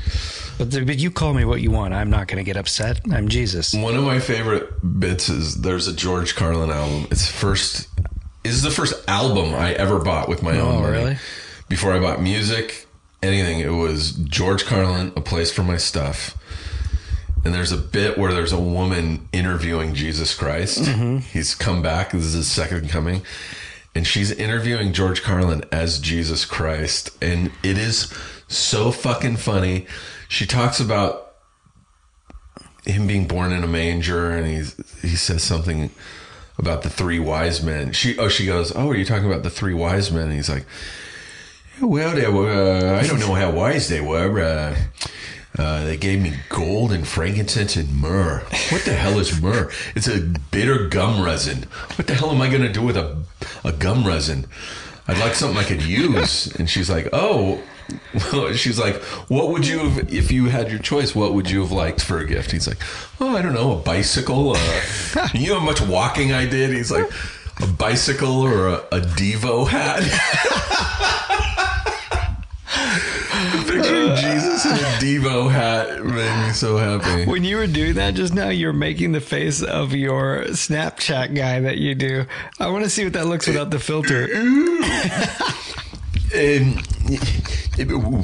But, 0.57 0.71
the, 0.71 0.85
but 0.85 0.97
you 0.99 1.11
call 1.11 1.33
me 1.33 1.43
what 1.43 1.59
you 1.59 1.69
want. 1.69 1.93
I'm 1.93 2.09
not 2.09 2.27
going 2.27 2.37
to 2.37 2.43
get 2.45 2.55
upset. 2.55 3.01
I'm 3.11 3.27
Jesus. 3.27 3.73
One 3.73 3.93
of 3.97 4.05
my 4.05 4.19
favorite 4.21 4.69
bits 5.01 5.27
is 5.27 5.59
there's 5.59 5.89
a 5.89 5.93
George 5.93 6.33
Carlin 6.37 6.69
album. 6.71 7.07
It's 7.11 7.29
first. 7.29 7.89
Is 8.45 8.61
the 8.63 8.71
first 8.71 8.93
album 9.09 9.53
I 9.53 9.73
ever 9.73 9.99
bought 9.99 10.29
with 10.29 10.41
my 10.41 10.57
oh, 10.57 10.61
own 10.61 10.75
Oh, 10.75 10.79
money. 10.79 10.97
really? 10.97 11.17
Before 11.67 11.91
I 11.91 11.99
bought 11.99 12.21
music, 12.21 12.84
anything, 13.25 13.59
it 13.59 13.69
was 13.69 14.11
George 14.11 14.65
Carlin, 14.65 15.11
"A 15.15 15.21
Place 15.21 15.51
for 15.51 15.63
My 15.63 15.77
Stuff." 15.77 16.37
And 17.43 17.53
there's 17.53 17.71
a 17.71 17.77
bit 17.77 18.17
where 18.17 18.33
there's 18.33 18.51
a 18.51 18.59
woman 18.59 19.27
interviewing 19.31 19.93
Jesus 19.93 20.33
Christ. 20.33 20.79
Mm-hmm. 20.79 21.17
He's 21.17 21.53
come 21.53 21.83
back. 21.83 22.11
This 22.11 22.23
is 22.23 22.33
his 22.33 22.51
second 22.51 22.89
coming. 22.89 23.21
And 23.93 24.07
she's 24.07 24.31
interviewing 24.31 24.93
George 24.93 25.21
Carlin 25.21 25.63
as 25.71 25.99
Jesus 25.99 26.43
Christ. 26.43 27.11
And 27.21 27.51
it 27.61 27.77
is 27.77 28.11
so 28.47 28.91
fucking 28.91 29.37
funny. 29.37 29.85
She 30.27 30.47
talks 30.47 30.79
about 30.79 31.35
him 32.83 33.07
being 33.07 33.27
born 33.27 33.51
in 33.51 33.63
a 33.63 33.67
manger 33.67 34.31
and 34.31 34.45
he's 34.45 34.75
he 35.01 35.15
says 35.15 35.41
something 35.41 35.89
about 36.57 36.83
the 36.83 36.89
three 36.89 37.19
wise 37.19 37.61
men. 37.61 37.91
She 37.91 38.17
oh 38.17 38.29
she 38.29 38.45
goes, 38.45 38.71
"Oh, 38.75 38.89
are 38.89 38.95
you 38.95 39.05
talking 39.05 39.25
about 39.25 39.43
the 39.43 39.49
three 39.49 39.73
wise 39.73 40.11
men?" 40.11 40.25
And 40.25 40.33
he's 40.33 40.49
like 40.49 40.65
Well, 41.81 42.15
they 42.15 42.27
were. 42.27 42.49
Uh, 42.49 42.99
I 42.99 43.07
don't 43.07 43.19
know 43.19 43.33
how 43.33 43.51
wise 43.51 43.89
they 43.89 44.01
were. 44.01 44.39
Uh, 44.39 44.75
uh, 45.57 45.85
they 45.85 45.97
gave 45.97 46.21
me 46.21 46.33
gold 46.49 46.91
and 46.91 47.07
frankincense 47.07 47.75
and 47.75 47.93
myrrh. 47.95 48.39
What 48.69 48.83
the 48.83 48.93
hell 48.93 49.19
is 49.19 49.41
myrrh? 49.41 49.71
It's 49.95 50.07
a 50.07 50.19
bitter 50.51 50.87
gum 50.87 51.23
resin. 51.23 51.63
What 51.95 52.07
the 52.07 52.13
hell 52.13 52.31
am 52.31 52.41
I 52.41 52.49
going 52.49 52.61
to 52.61 52.71
do 52.71 52.81
with 52.81 52.97
a 52.97 53.17
a 53.63 53.71
gum 53.71 54.05
resin? 54.05 54.47
I'd 55.07 55.19
like 55.19 55.35
something 55.35 55.57
I 55.57 55.63
could 55.63 55.83
use. 55.83 56.47
And 56.55 56.69
she's 56.69 56.89
like, 56.89 57.09
oh. 57.13 57.61
Well, 58.33 58.53
she's 58.53 58.79
like, 58.79 58.95
what 59.29 59.49
would 59.49 59.67
you 59.67 59.77
have, 59.89 60.11
if 60.11 60.31
you 60.31 60.45
had 60.45 60.71
your 60.71 60.79
choice, 60.79 61.13
what 61.13 61.33
would 61.33 61.49
you 61.49 61.61
have 61.61 61.71
liked 61.71 62.01
for 62.01 62.17
a 62.17 62.25
gift? 62.25 62.51
He's 62.51 62.67
like, 62.67 62.79
oh, 63.21 63.37
I 63.37 63.43
don't 63.43 63.53
know, 63.53 63.77
a 63.77 63.81
bicycle. 63.81 64.55
Uh, 64.55 64.81
you 65.33 65.49
know 65.49 65.59
how 65.59 65.65
much 65.65 65.81
walking 65.81 66.33
I 66.33 66.47
did? 66.47 66.71
He's 66.71 66.89
like, 66.89 67.07
a 67.61 67.67
bicycle 67.67 68.41
or 68.41 68.67
a, 68.67 68.73
a 68.91 69.01
Devo 69.01 69.67
hat. 69.67 70.01
Picturing 73.67 74.15
Jesus 74.15 74.65
in 74.65 74.71
a 74.71 74.97
Devo 74.99 75.51
hat 75.51 76.03
made 76.03 76.47
me 76.47 76.53
so 76.53 76.77
happy. 76.77 77.25
When 77.29 77.43
you 77.43 77.57
were 77.57 77.67
doing 77.67 77.95
that 77.95 78.13
just 78.15 78.33
now, 78.33 78.49
you're 78.49 78.73
making 78.73 79.11
the 79.11 79.21
face 79.21 79.61
of 79.61 79.93
your 79.93 80.45
Snapchat 80.45 81.35
guy 81.35 81.59
that 81.59 81.77
you 81.77 81.95
do. 81.95 82.25
I 82.59 82.69
want 82.69 82.83
to 82.83 82.89
see 82.89 83.03
what 83.03 83.13
that 83.13 83.27
looks 83.27 83.47
without 83.47 83.69
the 83.71 83.79
filter. 83.79 84.27
Um, 86.35 86.75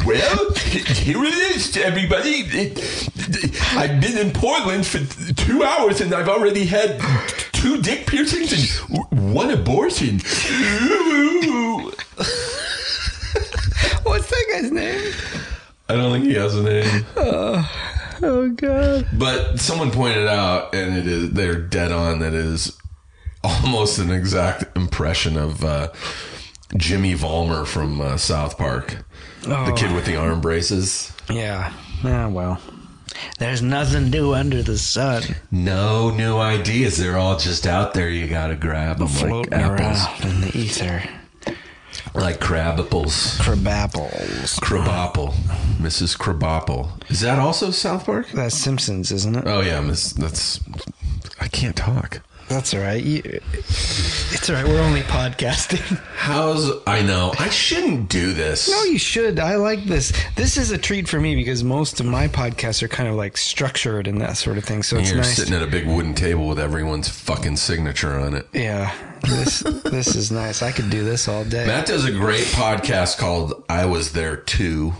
well, 0.05 0.53
here 0.53 1.23
it 1.23 1.55
is, 1.55 1.77
everybody. 1.77 2.43
I've 3.77 4.01
been 4.01 4.17
in 4.17 4.33
Portland 4.33 4.85
for 4.85 4.99
two 5.33 5.63
hours 5.63 6.01
and 6.01 6.13
I've 6.13 6.27
already 6.27 6.65
had 6.65 6.99
two 7.53 7.81
dick 7.81 8.07
piercings 8.07 8.51
and 8.51 9.33
one 9.33 9.51
abortion. 9.51 10.19
What's 14.03 14.29
that 14.29 14.45
guy's 14.51 14.71
name? 14.71 15.13
I 15.89 15.95
don't 15.95 16.11
think 16.11 16.25
he 16.25 16.33
has 16.35 16.55
a 16.55 16.63
name. 16.63 17.05
Oh 18.23 18.49
God! 18.49 19.07
But 19.13 19.59
someone 19.59 19.89
pointed 19.91 20.27
out, 20.27 20.75
and 20.75 20.95
it 20.95 21.07
is 21.07 21.31
they're 21.31 21.55
dead 21.59 21.91
on. 21.91 22.19
That 22.19 22.33
is 22.33 22.77
almost 23.43 23.97
an 23.97 24.11
exact 24.11 24.77
impression 24.77 25.37
of 25.37 25.63
uh, 25.63 25.91
Jimmy 26.77 27.15
Valmer 27.15 27.65
from 27.65 27.99
uh, 27.99 28.17
South 28.17 28.57
Park, 28.59 29.03
the 29.41 29.73
kid 29.75 29.91
with 29.93 30.05
the 30.05 30.15
arm 30.17 30.39
braces. 30.39 31.11
Yeah. 31.29 31.73
Ah, 32.03 32.29
well. 32.29 32.61
There's 33.39 33.61
nothing 33.61 34.09
new 34.09 34.33
under 34.33 34.61
the 34.63 34.77
sun. 34.77 35.23
No 35.51 36.11
new 36.11 36.37
ideas. 36.37 36.97
They're 36.97 37.17
all 37.17 37.37
just 37.37 37.67
out 37.67 37.93
there. 37.93 38.09
You 38.09 38.27
gotta 38.27 38.55
grab 38.55 38.99
them 38.99 39.07
like 39.07 39.17
Floating 39.17 39.53
apples, 39.53 40.23
around 40.23 40.35
in 40.35 40.41
the 40.41 40.57
ether. 40.57 41.03
Like 42.13 42.39
crab 42.39 42.79
apples. 42.79 43.37
Crabapples. 43.37 44.59
Crabapple, 44.61 45.33
Mrs. 45.79 46.17
Crabapple. 46.17 46.91
Is 47.09 47.21
that 47.21 47.39
also 47.39 47.71
South 47.71 48.05
Park? 48.05 48.27
That's 48.31 48.55
Simpsons, 48.55 49.11
isn't 49.11 49.35
it? 49.35 49.43
Oh 49.47 49.61
yeah, 49.61 49.79
Miss. 49.81 50.13
That's. 50.13 50.59
I 51.39 51.47
can't 51.47 51.75
talk. 51.75 52.21
That's 52.51 52.73
all 52.73 52.81
right. 52.81 53.01
You, 53.01 53.21
it's 53.23 54.49
all 54.49 54.55
right. 54.57 54.65
We're 54.67 54.81
only 54.81 55.01
podcasting. 55.01 55.79
How's 56.15 56.69
I 56.85 57.01
know 57.01 57.33
I 57.39 57.49
shouldn't 57.49 58.09
do 58.09 58.33
this. 58.33 58.69
No, 58.69 58.83
you 58.83 58.99
should. 58.99 59.39
I 59.39 59.55
like 59.55 59.85
this. 59.85 60.11
This 60.35 60.57
is 60.57 60.71
a 60.71 60.77
treat 60.77 61.07
for 61.07 61.19
me 61.19 61.35
because 61.35 61.63
most 61.63 61.99
of 62.01 62.05
my 62.05 62.27
podcasts 62.27 62.83
are 62.83 62.87
kind 62.89 63.07
of 63.07 63.15
like 63.15 63.37
structured 63.37 64.07
and 64.07 64.19
that 64.19 64.35
sort 64.37 64.57
of 64.57 64.65
thing. 64.65 64.83
So 64.83 64.97
it's 64.97 65.09
You're 65.09 65.17
nice. 65.19 65.35
sitting 65.35 65.53
at 65.53 65.61
a 65.63 65.67
big 65.67 65.87
wooden 65.87 66.13
table 66.13 66.47
with 66.49 66.59
everyone's 66.59 67.07
fucking 67.09 67.55
signature 67.57 68.19
on 68.19 68.33
it. 68.35 68.47
yeah, 68.53 68.93
this 69.23 69.59
this 69.85 70.15
is 70.15 70.29
nice. 70.31 70.61
I 70.61 70.71
could 70.73 70.89
do 70.89 71.03
this 71.05 71.27
all 71.29 71.45
day. 71.45 71.65
Matt 71.65 71.87
does 71.87 72.03
a 72.05 72.11
great 72.11 72.45
podcast 72.47 73.17
called 73.17 73.63
"I 73.69 73.85
Was 73.85 74.11
There 74.11 74.35
Too," 74.35 74.93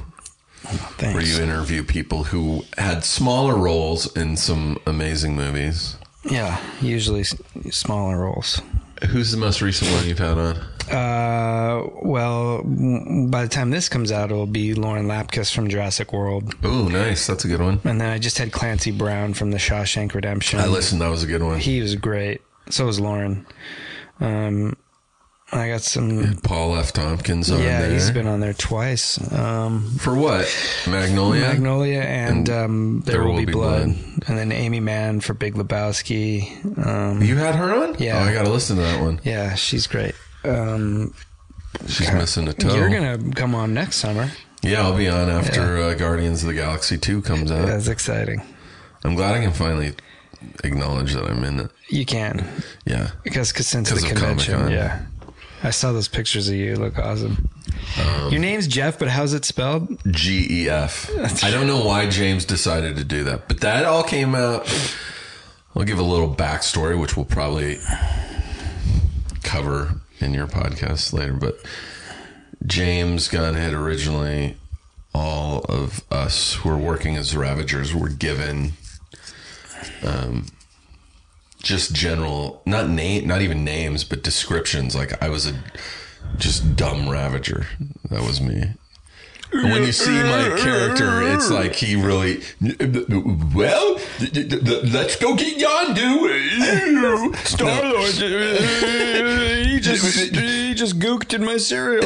Thanks. 0.63 1.13
where 1.13 1.23
you 1.23 1.43
interview 1.43 1.83
people 1.83 2.23
who 2.25 2.63
had 2.77 3.03
smaller 3.03 3.55
roles 3.57 4.15
in 4.15 4.37
some 4.37 4.79
amazing 4.87 5.35
movies. 5.35 5.97
Yeah, 6.23 6.59
usually 6.81 7.21
s- 7.21 7.35
smaller 7.71 8.19
roles. 8.19 8.61
Who's 9.09 9.31
the 9.31 9.37
most 9.37 9.61
recent 9.61 9.91
one 9.91 10.07
you've 10.07 10.19
had 10.19 10.37
on? 10.37 10.57
Uh, 10.91 11.87
well, 12.03 12.61
by 12.63 13.43
the 13.43 13.49
time 13.49 13.71
this 13.71 13.89
comes 13.89 14.11
out, 14.11 14.29
it'll 14.31 14.45
be 14.45 14.73
Lauren 14.75 15.07
Lapkus 15.07 15.51
from 15.53 15.69
Jurassic 15.69 16.13
World, 16.13 16.53
Oh, 16.63 16.87
nice. 16.87 17.25
That's 17.25 17.43
a 17.45 17.47
good 17.47 17.61
one. 17.61 17.79
and 17.83 17.99
then 17.99 18.09
I 18.11 18.19
just 18.19 18.37
had 18.37 18.51
Clancy 18.51 18.91
Brown 18.91 19.33
from 19.33 19.49
The 19.51 19.57
Shawshank 19.57 20.13
Redemption. 20.13 20.59
I 20.59 20.67
listened. 20.67 21.01
That 21.01 21.09
was 21.09 21.23
a 21.23 21.27
good 21.27 21.41
one. 21.41 21.59
He 21.59 21.81
was 21.81 21.95
great. 21.95 22.41
So 22.69 22.85
was 22.85 22.99
Lauren. 22.99 23.45
Um, 24.19 24.77
I 25.53 25.67
got 25.67 25.81
some. 25.81 26.37
Paul 26.43 26.77
F. 26.77 26.93
Tompkins 26.93 27.51
on 27.51 27.59
Yeah, 27.61 27.81
there. 27.81 27.91
he's 27.91 28.09
been 28.11 28.25
on 28.27 28.39
there 28.39 28.53
twice. 28.53 29.19
Um, 29.33 29.91
For 29.99 30.15
what? 30.15 30.47
Magnolia? 30.87 31.41
Magnolia 31.41 32.01
and, 32.01 32.49
um, 32.49 33.03
There, 33.05 33.23
Will 33.23 33.37
Be, 33.45 33.51
Blood. 33.51 33.87
Blood. 33.87 33.95
and 34.27 34.37
then 34.37 34.51
Aimee 34.53 34.79
Mann 34.79 35.19
for 35.19 35.33
Big 35.33 35.55
Lebowski. 35.55 36.85
Um, 36.85 37.21
You 37.21 37.35
had 37.35 37.55
her 37.55 37.73
on? 37.73 37.95
Yeah. 37.99 38.19
Oh, 38.19 38.23
I 38.29 38.33
got 38.33 38.43
to 38.45 38.49
listen 38.51 38.77
to 38.77 38.81
that 38.83 39.01
one. 39.01 39.19
yeah, 39.23 39.55
she's 39.55 39.87
great. 39.87 40.15
Um, 40.45 41.13
She's 41.87 42.11
missing 42.11 42.47
a 42.47 42.53
toe. 42.53 42.73
you're 42.75 42.89
gonna 42.89 43.17
come 43.35 43.53
on 43.55 43.73
next 43.73 43.97
summer. 43.97 44.29
yeah, 44.61 44.81
I'll 44.83 44.95
be 44.97 45.07
on 45.09 45.29
after 45.29 45.77
uh, 45.77 45.93
Guardians 45.95 46.43
of 46.43 46.47
the 46.49 46.53
Galaxy 46.55 46.97
2 46.97 47.21
comes 47.21 47.51
out. 47.51 47.65
That's 47.67 47.87
exciting. 47.87 48.41
I'm 49.03 49.15
glad 49.15 49.35
I 49.35 49.41
can 49.41 49.51
finally 49.51 49.93
acknowledge 50.63 51.13
that 51.13 51.25
I'm 51.25 51.43
in 51.43 51.59
it. 51.61 51.71
You 51.89 52.05
can 52.05 52.45
Yeah. 52.85 53.11
because 53.23 53.51
cause 53.51 53.67
since 53.67 53.89
the 53.89 53.95
'Cause 53.99 54.05
convention, 54.05 54.69
yeah. 54.71 54.99
I 55.63 55.69
saw 55.69 55.91
those 55.91 56.07
pictures 56.07 56.49
of 56.49 56.55
you. 56.55 56.75
Look 56.75 56.97
awesome. 56.97 57.49
Um, 57.99 58.31
Your 58.31 58.39
name's 58.41 58.67
Jeff, 58.67 58.97
but 58.97 59.07
how's 59.07 59.33
it 59.33 59.45
spelled? 59.45 59.99
G 60.11 60.47
E 60.63 60.69
F. 60.69 61.09
I 61.43 61.51
don't 61.51 61.67
know 61.67 61.85
why 61.85 62.09
James 62.09 62.45
decided 62.45 62.95
to 62.97 63.03
do 63.03 63.23
that, 63.25 63.47
but 63.47 63.61
that 63.61 63.85
all 63.85 64.03
came 64.03 64.33
out. 64.35 64.67
I'll 65.75 65.83
give 65.83 65.99
a 65.99 66.03
little 66.03 66.33
backstory, 66.33 66.99
which 66.99 67.15
we'll 67.15 67.25
probably 67.25 67.77
cover 69.43 70.01
in 70.19 70.33
your 70.33 70.47
podcast 70.47 71.13
later. 71.13 71.33
But 71.33 71.57
James 72.65 73.27
Gunn 73.27 73.55
had 73.55 73.73
originally 73.73 74.57
all 75.13 75.59
of 75.67 76.03
us 76.11 76.55
who 76.55 76.69
were 76.69 76.77
working 76.77 77.17
as 77.17 77.35
Ravagers 77.35 77.93
were 77.93 78.09
given 78.09 78.73
um, 80.05 80.47
just 81.61 81.93
general, 81.93 82.61
not 82.65 82.89
name, 82.89 83.27
not 83.27 83.41
even 83.41 83.63
names, 83.63 84.03
but 84.03 84.23
descriptions. 84.23 84.95
Like 84.95 85.21
I 85.21 85.29
was 85.29 85.47
a 85.47 85.53
just 86.37 86.75
dumb 86.75 87.09
Ravager. 87.09 87.67
That 88.09 88.21
was 88.21 88.41
me. 88.41 88.73
And 89.53 89.71
when 89.71 89.83
you 89.83 89.91
see 89.91 90.11
my 90.11 90.55
character, 90.61 91.21
it's 91.33 91.49
like 91.51 91.75
he 91.75 91.97
really. 91.97 92.41
Well, 92.61 93.99
let's 94.21 95.17
go 95.17 95.35
get 95.35 95.57
Yondu. 95.57 97.35
Star 97.45 97.83
Lord, 97.83 98.11
he 99.67 99.79
just 99.81 100.35
he 100.35 100.73
just 100.73 100.99
gooked 100.99 101.33
in 101.33 101.43
my 101.43 101.57
cereal. 101.57 102.05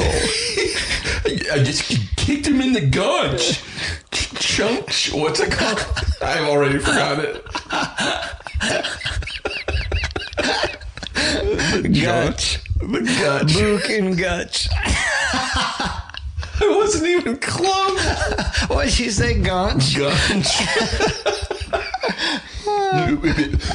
I 1.52 1.62
just 1.62 2.16
kicked 2.16 2.46
him 2.46 2.60
in 2.60 2.72
the 2.72 2.80
guts. 2.80 3.62
Chunk. 4.10 4.90
What's 5.12 5.38
it 5.38 5.52
called? 5.52 5.86
I've 6.20 6.48
already 6.48 6.78
forgot 6.78 7.20
it. 7.20 7.44
Gutch, 10.36 10.76
The 12.78 13.14
gut. 13.16 13.52
Book 13.52 13.90
and 13.90 14.18
Gutch. 14.18 14.68
I 16.58 16.68
wasn't 16.68 17.06
even 17.06 17.36
close. 17.38 18.04
What 18.68 18.86
did 18.86 18.98
you 18.98 19.10
say, 19.10 19.40
Gunch? 19.40 19.96
Gunch. 19.96 20.60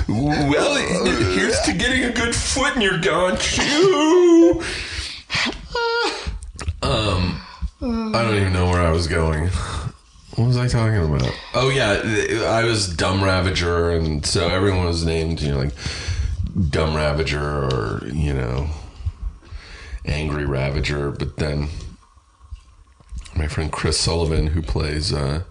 well, 0.07 0.75
here's 1.33 1.59
to 1.61 1.73
getting 1.73 2.05
a 2.05 2.11
good 2.11 2.35
foot 2.35 2.75
in 2.75 2.81
your 2.81 2.97
gunch. 2.99 3.59
um, 6.81 7.41
I 7.81 8.23
don't 8.23 8.35
even 8.35 8.53
know 8.53 8.69
where 8.69 8.81
I 8.81 8.91
was 8.91 9.07
going. 9.07 9.49
What 10.35 10.47
was 10.47 10.57
I 10.57 10.67
talking 10.67 11.03
about? 11.03 11.31
Oh 11.53 11.69
yeah, 11.69 12.01
I 12.47 12.63
was 12.63 12.87
Dumb 12.95 13.23
Ravager, 13.23 13.91
and 13.91 14.25
so 14.25 14.47
everyone 14.47 14.85
was 14.85 15.05
named, 15.05 15.41
you 15.41 15.51
know, 15.51 15.57
like 15.57 15.73
Dumb 16.69 16.95
Ravager 16.95 17.41
or 17.41 18.01
you 18.07 18.33
know, 18.33 18.69
Angry 20.05 20.45
Ravager. 20.45 21.11
But 21.11 21.37
then 21.37 21.69
my 23.35 23.47
friend 23.47 23.71
Chris 23.71 23.97
Sullivan, 23.99 24.47
who 24.47 24.61
plays 24.61 25.13
uh, 25.13 25.43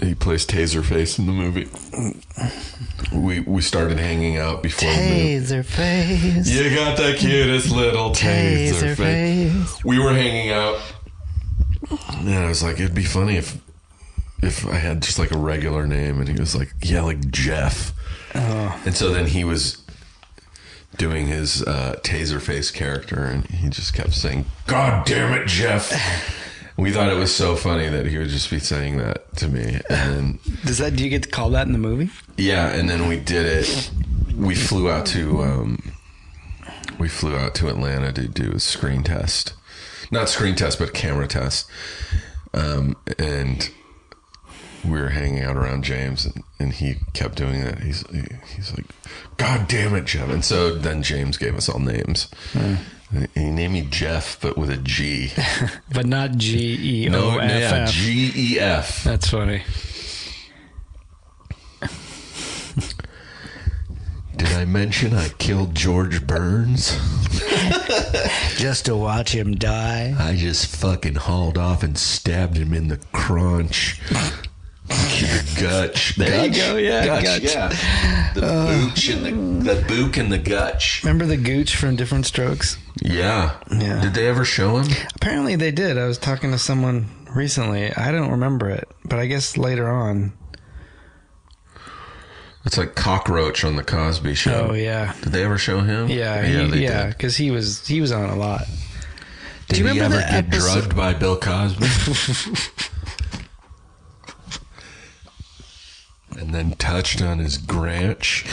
he 0.00 0.14
plays 0.14 0.46
Taserface 0.46 1.18
in 1.18 1.26
the 1.26 1.32
movie. 1.32 1.68
We 3.12 3.40
we 3.40 3.60
started 3.60 3.98
hanging 3.98 4.38
out 4.38 4.62
before 4.62 4.88
the 4.88 4.96
movie. 4.96 5.38
Taser 5.38 5.64
face. 5.64 6.48
You 6.48 6.74
got 6.74 6.96
the 6.96 7.14
cutest 7.18 7.70
little 7.70 8.10
taser, 8.10 8.72
Taser 8.72 8.96
face. 8.96 9.62
face. 9.62 9.84
We 9.84 9.98
were 9.98 10.14
hanging 10.14 10.50
out, 10.50 10.80
and 11.90 12.34
I 12.34 12.48
was 12.48 12.62
like, 12.62 12.80
it'd 12.80 12.94
be 12.94 13.04
funny 13.04 13.36
if 13.36 13.58
if 14.42 14.66
I 14.66 14.76
had 14.76 15.02
just 15.02 15.18
like 15.18 15.30
a 15.30 15.38
regular 15.38 15.86
name, 15.86 16.20
and 16.20 16.28
he 16.28 16.38
was 16.38 16.56
like, 16.56 16.72
yeah, 16.82 17.02
like 17.02 17.30
Jeff. 17.30 17.92
And 18.34 18.94
so 18.94 19.10
then 19.12 19.26
he 19.26 19.44
was 19.44 19.82
doing 20.96 21.26
his 21.26 21.62
uh, 21.62 21.98
Taserface 22.02 22.72
character, 22.72 23.24
and 23.24 23.46
he 23.46 23.68
just 23.68 23.94
kept 23.94 24.12
saying, 24.14 24.46
"God 24.66 25.06
damn 25.06 25.32
it, 25.32 25.46
Jeff." 25.46 25.90
We 26.76 26.90
thought 26.90 27.10
it 27.12 27.16
was 27.18 27.34
so 27.34 27.54
funny 27.54 27.88
that 27.88 28.06
he 28.06 28.16
would 28.16 28.30
just 28.30 28.50
be 28.50 28.58
saying 28.58 28.96
that 28.96 29.36
to 29.36 29.48
me, 29.48 29.80
and 29.90 30.14
then 30.14 30.38
Does 30.64 30.78
that? 30.78 30.96
Do 30.96 31.04
you 31.04 31.10
get 31.10 31.22
to 31.24 31.28
call 31.28 31.50
that 31.50 31.66
in 31.66 31.72
the 31.72 31.78
movie? 31.78 32.10
yeah, 32.38 32.68
and 32.72 32.88
then 32.88 33.08
we 33.08 33.18
did 33.18 33.44
it. 33.46 33.90
We 34.36 34.54
flew 34.54 34.90
out 34.90 35.04
to 35.06 35.42
um, 35.42 35.92
we 36.98 37.08
flew 37.08 37.36
out 37.36 37.54
to 37.56 37.68
Atlanta 37.68 38.12
to 38.14 38.26
do 38.26 38.52
a 38.52 38.58
screen 38.58 39.02
test, 39.02 39.52
not 40.10 40.28
screen 40.30 40.54
test, 40.54 40.78
but 40.78 40.94
camera 40.94 41.28
test. 41.28 41.68
Um, 42.54 42.96
and 43.18 43.70
we 44.84 45.00
were 45.00 45.10
hanging 45.10 45.42
out 45.42 45.56
around 45.56 45.84
James, 45.84 46.24
and, 46.26 46.42
and 46.58 46.72
he 46.72 46.96
kept 47.12 47.36
doing 47.36 47.62
that. 47.64 47.80
He's 47.80 48.04
he, 48.10 48.22
he's 48.56 48.74
like, 48.76 48.86
"God 49.36 49.68
damn 49.68 49.94
it, 49.94 50.04
Jeff!" 50.04 50.28
And 50.28 50.44
so 50.44 50.74
then 50.74 51.02
James 51.02 51.36
gave 51.36 51.54
us 51.56 51.68
all 51.68 51.78
names. 51.78 52.28
And 52.54 52.78
He 53.34 53.50
named 53.50 53.74
me 53.74 53.86
Jeff, 53.90 54.40
but 54.40 54.56
with 54.56 54.70
a 54.70 54.78
G. 54.78 55.32
But 55.92 56.06
not 56.06 56.32
G 56.36 57.04
E 57.04 57.08
No, 57.08 57.32
O 57.32 57.38
F 57.38 57.50
yeah, 57.50 57.84
F. 57.84 57.92
G 57.92 58.32
E 58.34 58.58
F. 58.58 59.04
That's 59.04 59.28
funny. 59.28 59.62
Did 64.36 64.48
I 64.54 64.64
mention 64.64 65.14
I 65.14 65.28
killed 65.28 65.74
George 65.74 66.26
Burns? 66.26 66.98
Just 68.56 68.86
to 68.86 68.96
watch 68.96 69.32
him 69.34 69.54
die. 69.54 70.14
I 70.18 70.34
just 70.36 70.74
fucking 70.76 71.14
hauled 71.16 71.58
off 71.58 71.82
and 71.82 71.96
stabbed 71.98 72.56
him 72.56 72.72
in 72.72 72.88
the 72.88 72.98
crunch. 73.12 74.00
The 75.22 75.60
gutch. 75.60 76.16
There 76.16 76.46
you 76.46 76.54
go, 76.54 76.76
yeah, 76.76 77.06
Gutch, 77.06 77.24
gutch. 77.42 77.54
yeah. 77.54 78.32
The 78.34 78.44
uh, 78.44 78.66
booch 78.88 79.08
and 79.08 79.62
the 79.64 79.74
the 79.74 79.80
book 79.82 80.16
and 80.16 80.32
the 80.32 80.38
gutch. 80.38 81.02
Remember 81.04 81.26
the 81.26 81.36
Gooch 81.36 81.76
from 81.76 81.96
Diff'rent 81.96 82.26
Strokes? 82.26 82.76
Yeah. 83.00 83.56
Yeah. 83.70 84.00
Did 84.00 84.14
they 84.14 84.26
ever 84.28 84.44
show 84.44 84.78
him? 84.78 84.90
Apparently 85.14 85.56
they 85.56 85.70
did. 85.70 85.96
I 85.98 86.06
was 86.06 86.18
talking 86.18 86.50
to 86.50 86.58
someone 86.58 87.08
recently. 87.34 87.92
I 87.94 88.10
don't 88.12 88.30
remember 88.32 88.68
it, 88.70 88.88
but 89.04 89.18
I 89.18 89.26
guess 89.26 89.56
later 89.56 89.88
on. 89.88 90.32
It's 92.64 92.78
like 92.78 92.94
cockroach 92.94 93.64
on 93.64 93.74
the 93.76 93.82
Cosby 93.82 94.34
Show. 94.34 94.68
Oh 94.70 94.74
yeah, 94.74 95.14
Did 95.22 95.32
they 95.32 95.42
ever 95.44 95.58
show 95.58 95.80
him? 95.80 96.08
yeah, 96.08 96.46
yeah, 96.46 96.66
he- 96.66 96.82
yeah. 96.84 97.06
Because 97.08 97.36
he 97.36 97.50
was 97.50 97.86
he 97.86 98.00
was 98.00 98.12
on 98.12 98.30
a 98.30 98.36
lot. 98.36 98.62
Did 99.68 99.78
you 99.78 99.84
he 99.86 99.90
remember 99.92 100.18
ever 100.18 100.30
get 100.30 100.46
episode- 100.54 100.80
drugged 100.80 100.96
by 100.96 101.12
Bill 101.14 101.36
Cosby? 101.36 101.86
and 106.42 106.52
then 106.52 106.72
touched 106.72 107.22
on 107.22 107.38
his 107.38 107.56
granch. 107.56 108.44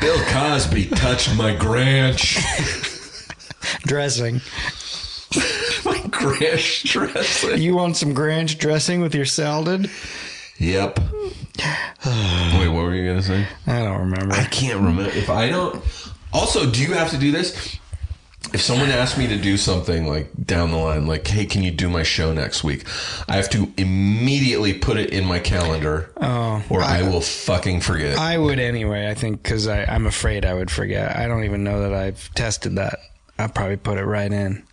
Bill 0.00 0.18
Cosby 0.26 0.86
touched 0.86 1.36
my 1.36 1.54
granch. 1.54 2.36
Dressing. 3.82 4.40
my 5.84 6.02
granch 6.10 6.82
dressing. 6.82 7.62
You 7.62 7.76
want 7.76 7.96
some 7.96 8.12
Grange 8.12 8.58
dressing 8.58 9.00
with 9.00 9.14
your 9.14 9.24
salad? 9.24 9.88
Yep. 10.58 10.98
Wait, 10.98 12.68
what 12.68 12.82
were 12.82 12.94
you 12.94 13.08
gonna 13.08 13.22
say? 13.22 13.46
I 13.68 13.84
don't 13.84 14.00
remember. 14.00 14.34
I 14.34 14.44
can't 14.46 14.80
remember 14.80 15.10
if 15.10 15.30
I 15.30 15.48
don't. 15.48 15.80
Also, 16.32 16.68
do 16.68 16.82
you 16.82 16.94
have 16.94 17.10
to 17.10 17.18
do 17.18 17.30
this? 17.30 17.78
If 18.52 18.62
someone 18.62 18.90
asks 18.90 19.18
me 19.18 19.26
to 19.28 19.36
do 19.36 19.56
something 19.56 20.06
like 20.06 20.30
down 20.44 20.70
the 20.70 20.76
line, 20.78 21.06
like, 21.06 21.26
"Hey, 21.26 21.44
can 21.46 21.62
you 21.62 21.70
do 21.70 21.88
my 21.88 22.02
show 22.02 22.32
next 22.32 22.64
week?" 22.64 22.84
I 23.28 23.36
have 23.36 23.50
to 23.50 23.72
immediately 23.76 24.74
put 24.74 24.96
it 24.96 25.10
in 25.10 25.24
my 25.24 25.38
calendar, 25.38 26.10
Oh, 26.16 26.62
or 26.68 26.82
I, 26.82 27.02
will 27.02 27.20
fucking 27.20 27.80
forget. 27.80 28.18
I 28.18 28.38
would 28.38 28.58
anyway. 28.58 29.08
I 29.08 29.14
think 29.14 29.42
because 29.42 29.68
I'm 29.68 30.06
afraid 30.06 30.44
I 30.44 30.54
would 30.54 30.70
forget. 30.70 31.16
I 31.16 31.26
don't 31.28 31.44
even 31.44 31.62
know 31.64 31.82
that 31.82 31.92
I've 31.92 32.32
tested 32.34 32.76
that. 32.76 32.98
I'll 33.38 33.48
probably 33.48 33.76
put 33.76 33.98
it 33.98 34.04
right 34.04 34.32
in. 34.32 34.64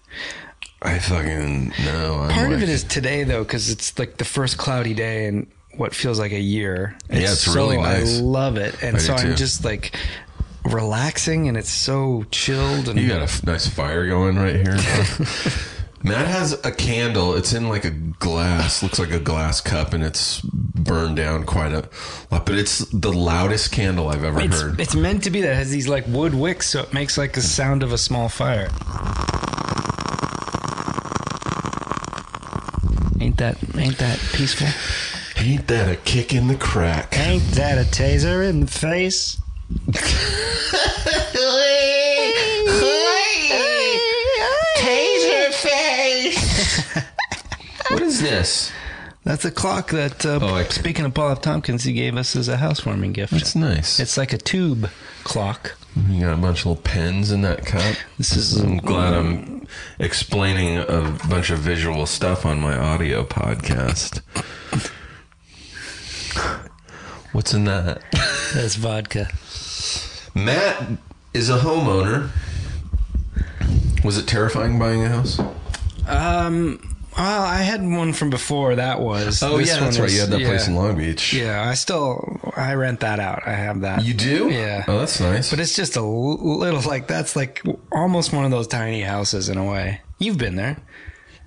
I 0.81 0.99
fucking 0.99 1.73
know. 1.83 2.19
I'm 2.21 2.31
Part 2.31 2.53
of 2.53 2.61
it 2.63 2.69
is 2.69 2.83
today 2.83 3.23
though, 3.23 3.43
because 3.43 3.69
it's 3.69 3.97
like 3.97 4.17
the 4.17 4.25
first 4.25 4.57
cloudy 4.57 4.93
day 4.93 5.25
in 5.25 5.47
what 5.77 5.93
feels 5.93 6.19
like 6.19 6.31
a 6.31 6.39
year. 6.39 6.95
Yeah, 7.09 7.31
it's 7.31 7.47
really 7.47 7.77
nice. 7.77 8.19
I 8.19 8.21
love 8.21 8.57
it, 8.57 8.81
and 8.83 8.95
I 8.95 8.99
so 8.99 9.13
I'm 9.13 9.35
just 9.35 9.65
like 9.65 9.95
relaxing, 10.65 11.47
and 11.47 11.57
it's 11.57 11.69
so 11.69 12.25
chilled. 12.31 12.89
And 12.89 12.99
You 12.99 13.07
got 13.07 13.19
a 13.21 13.23
f- 13.23 13.43
nice 13.45 13.67
fire 13.67 14.07
going 14.07 14.37
right 14.37 14.55
here. 14.55 14.77
Matt 16.03 16.27
has 16.27 16.53
a 16.63 16.71
candle. 16.71 17.33
It's 17.35 17.53
in 17.53 17.67
like 17.67 17.83
a 17.83 17.89
glass, 17.89 18.83
looks 18.83 18.99
like 18.99 19.11
a 19.11 19.19
glass 19.19 19.59
cup, 19.59 19.93
and 19.93 20.03
it's 20.03 20.39
burned 20.41 21.15
down 21.15 21.45
quite 21.45 21.71
a 21.71 21.89
lot. 22.29 22.45
But 22.45 22.55
it's 22.59 22.79
the 22.91 23.11
loudest 23.11 23.71
candle 23.71 24.09
I've 24.09 24.23
ever 24.23 24.39
it's, 24.41 24.61
heard. 24.61 24.79
it's 24.79 24.93
meant 24.93 25.23
to 25.23 25.31
be 25.31 25.41
that 25.41 25.51
it 25.53 25.55
has 25.55 25.71
these 25.71 25.87
like 25.87 26.05
wood 26.07 26.35
wicks, 26.35 26.69
so 26.69 26.81
it 26.81 26.93
makes 26.93 27.17
like 27.17 27.33
the 27.33 27.41
sound 27.41 27.81
of 27.81 27.91
a 27.91 27.97
small 27.97 28.29
fire. 28.29 28.69
Ain't 33.19 33.37
that 33.37 33.57
ain't 33.75 33.97
that 33.97 34.19
peaceful? 34.33 34.67
Ain't 35.43 35.67
that 35.67 35.91
a 35.91 35.95
kick 35.95 36.33
in 36.33 36.47
the 36.47 36.55
crack? 36.55 37.17
Ain't 37.17 37.43
that 37.53 37.77
a 37.79 37.89
taser 37.89 38.47
in 38.47 38.59
the 38.61 38.67
face? 38.67 39.41
Taser 44.77 45.53
face. 45.53 47.03
what 47.89 48.01
is 48.01 48.21
this? 48.21 48.71
That's 49.23 49.43
a 49.43 49.51
clock 49.51 49.89
that, 49.91 50.25
uh, 50.25 50.39
Oh, 50.41 50.55
I- 50.55 50.63
speaking 50.65 51.03
of 51.05 51.13
Paul 51.13 51.31
F. 51.31 51.41
Tompkins, 51.41 51.83
he 51.83 51.93
gave 51.93 52.15
us 52.15 52.35
as 52.35 52.47
a 52.47 52.57
housewarming 52.57 53.13
gift. 53.13 53.31
That's 53.33 53.55
nice. 53.55 53.99
It's 53.99 54.17
like 54.17 54.33
a 54.33 54.37
tube 54.37 54.89
clock. 55.23 55.75
you 56.09 56.21
got 56.21 56.33
a 56.33 56.37
bunch 56.37 56.59
of 56.61 56.65
little 56.67 56.83
pens 56.83 57.31
in 57.31 57.41
that 57.41 57.65
cup. 57.65 57.95
This 58.17 58.35
is 58.35 58.57
I'm 58.57 58.77
glad 58.77 59.13
I'm 59.13 59.65
explaining 59.97 60.77
a 60.77 61.17
bunch 61.29 61.49
of 61.49 61.59
visual 61.59 62.05
stuff 62.05 62.45
on 62.45 62.59
my 62.59 62.77
audio 62.77 63.23
podcast. 63.23 64.21
What's 67.35 67.53
in 67.53 67.65
that? 67.65 68.01
that's 68.53 68.75
vodka. 68.75 69.27
Matt 70.33 70.87
is 71.33 71.49
a 71.49 71.57
homeowner. 71.59 72.29
Was 74.05 74.17
it 74.17 74.25
terrifying 74.25 74.79
buying 74.79 75.03
a 75.03 75.09
house? 75.09 75.37
Um, 76.07 76.79
well, 77.17 77.41
I 77.43 77.57
had 77.57 77.81
one 77.85 78.13
from 78.13 78.29
before. 78.29 78.75
That 78.75 79.01
was. 79.01 79.43
Oh 79.43 79.57
This 79.57 79.67
yeah, 79.67 79.81
that's 79.81 79.99
right. 79.99 80.07
is- 80.07 80.13
You 80.15 80.21
had 80.21 80.29
that 80.29 80.39
yeah. 80.39 80.47
place 80.47 80.67
in 80.69 80.75
Long 80.75 80.95
Beach. 80.97 81.33
Yeah, 81.33 81.67
I 81.69 81.73
still 81.73 82.39
I 82.55 82.73
rent 82.75 83.01
that 83.01 83.19
out. 83.19 83.41
I 83.45 83.51
have 83.53 83.81
that. 83.81 84.05
You 84.05 84.13
do? 84.13 84.49
Yeah. 84.49 84.85
Oh, 84.87 84.99
that's 84.99 85.19
nice. 85.19 85.49
But 85.49 85.59
it's 85.59 85.75
just 85.75 85.97
a 85.97 86.01
little 86.01 86.81
like 86.89 87.07
that's 87.07 87.35
like 87.35 87.61
almost 87.91 88.31
one 88.31 88.45
of 88.45 88.51
those 88.51 88.67
tiny 88.67 89.01
houses 89.01 89.49
in 89.49 89.57
a 89.57 89.65
way. 89.69 89.99
You've 90.19 90.37
been 90.37 90.55
there. 90.55 90.77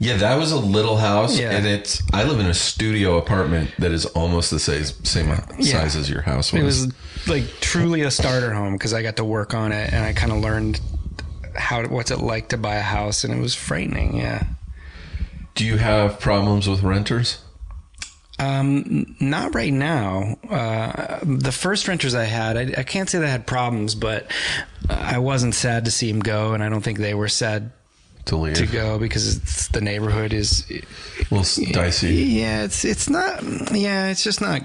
Yeah, 0.00 0.16
that 0.18 0.36
was 0.36 0.52
a 0.52 0.56
little 0.58 0.96
house, 0.96 1.36
Yeah. 1.38 1.50
and 1.50 1.66
it's. 1.66 2.00
I 2.12 2.22
live 2.24 2.38
in 2.38 2.46
a 2.46 2.54
studio 2.54 3.18
apartment 3.18 3.70
that 3.80 3.90
is 3.90 4.06
almost 4.06 4.50
the 4.50 4.60
same 4.60 4.84
same 4.84 5.28
Yeah. 5.58 5.80
size 5.80 5.96
as 5.96 6.08
your 6.08 6.22
house 6.22 6.52
was. 6.52 6.60
It 6.62 6.64
was 6.64 6.92
like 7.26 7.44
truly 7.60 8.02
a 8.02 8.10
starter 8.10 8.52
home 8.54 8.74
because 8.74 8.94
I 8.94 9.02
got 9.02 9.16
to 9.16 9.24
work 9.24 9.54
on 9.54 9.72
it 9.72 9.92
and 9.92 10.04
I 10.04 10.12
kind 10.12 10.30
of 10.32 10.38
learned 10.38 10.80
how 11.56 11.82
what's 11.86 12.12
it 12.12 12.20
like 12.20 12.50
to 12.50 12.56
buy 12.56 12.76
a 12.76 12.80
house 12.82 13.24
and 13.24 13.34
it 13.34 13.40
was 13.40 13.54
frightening. 13.56 14.16
Yeah. 14.16 14.44
Do 15.56 15.64
you 15.64 15.78
have 15.78 16.20
problems 16.20 16.68
with 16.68 16.82
renters? 16.84 17.38
Um, 18.38 19.16
not 19.18 19.52
right 19.56 19.72
now. 19.72 20.36
Uh, 20.48 21.18
the 21.24 21.50
first 21.50 21.88
renters 21.88 22.14
I 22.14 22.22
had, 22.22 22.56
I, 22.56 22.74
I 22.78 22.82
can't 22.84 23.10
say 23.10 23.18
they 23.18 23.28
had 23.28 23.48
problems, 23.48 23.96
but 23.96 24.30
I 24.88 25.18
wasn't 25.18 25.56
sad 25.56 25.84
to 25.86 25.90
see 25.90 26.12
them 26.12 26.20
go, 26.20 26.52
and 26.54 26.62
I 26.62 26.68
don't 26.68 26.82
think 26.82 26.98
they 26.98 27.14
were 27.14 27.26
sad 27.26 27.72
To 28.28 28.36
leave, 28.36 28.54
to 28.56 28.66
go 28.66 28.98
because 28.98 29.36
it's, 29.36 29.68
the 29.68 29.80
neighborhood 29.80 30.32
is. 30.32 30.70
well 31.30 31.44
dicey. 31.72 32.14
Yeah, 32.14 32.64
it's 32.64 32.84
it's 32.84 33.08
not. 33.08 33.42
Yeah, 33.72 34.08
it's 34.10 34.22
just 34.22 34.40
not 34.40 34.62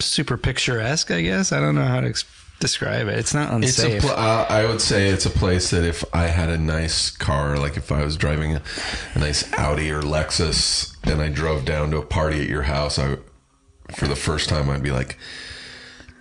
super 0.00 0.36
picturesque. 0.36 1.10
I 1.10 1.22
guess 1.22 1.52
I 1.52 1.60
don't 1.60 1.74
know 1.74 1.84
how 1.84 2.00
to 2.00 2.08
ex- 2.08 2.24
describe 2.58 3.08
it. 3.08 3.18
It's 3.18 3.34
not 3.34 3.62
It's 3.62 3.78
unsafe. 3.78 4.02
Pl- 4.02 4.10
uh, 4.12 4.46
I 4.48 4.64
would 4.66 4.80
say 4.80 5.08
it's 5.08 5.26
a 5.26 5.30
place 5.30 5.70
that 5.70 5.84
if 5.84 6.04
I 6.14 6.28
had 6.28 6.48
a 6.48 6.58
nice 6.58 7.10
car, 7.10 7.58
like 7.58 7.76
if 7.76 7.92
I 7.92 8.04
was 8.04 8.16
driving 8.16 8.54
a, 8.56 8.62
a 9.14 9.18
nice 9.18 9.50
Audi 9.54 9.90
or 9.90 10.02
Lexus, 10.02 10.96
and 11.04 11.20
I 11.20 11.28
drove 11.28 11.64
down 11.64 11.90
to 11.90 11.98
a 11.98 12.04
party 12.04 12.40
at 12.40 12.48
your 12.48 12.62
house, 12.62 12.98
I, 12.98 13.16
for 13.90 14.06
the 14.06 14.16
first 14.16 14.48
time, 14.48 14.70
I'd 14.70 14.82
be 14.82 14.92
like, 14.92 15.18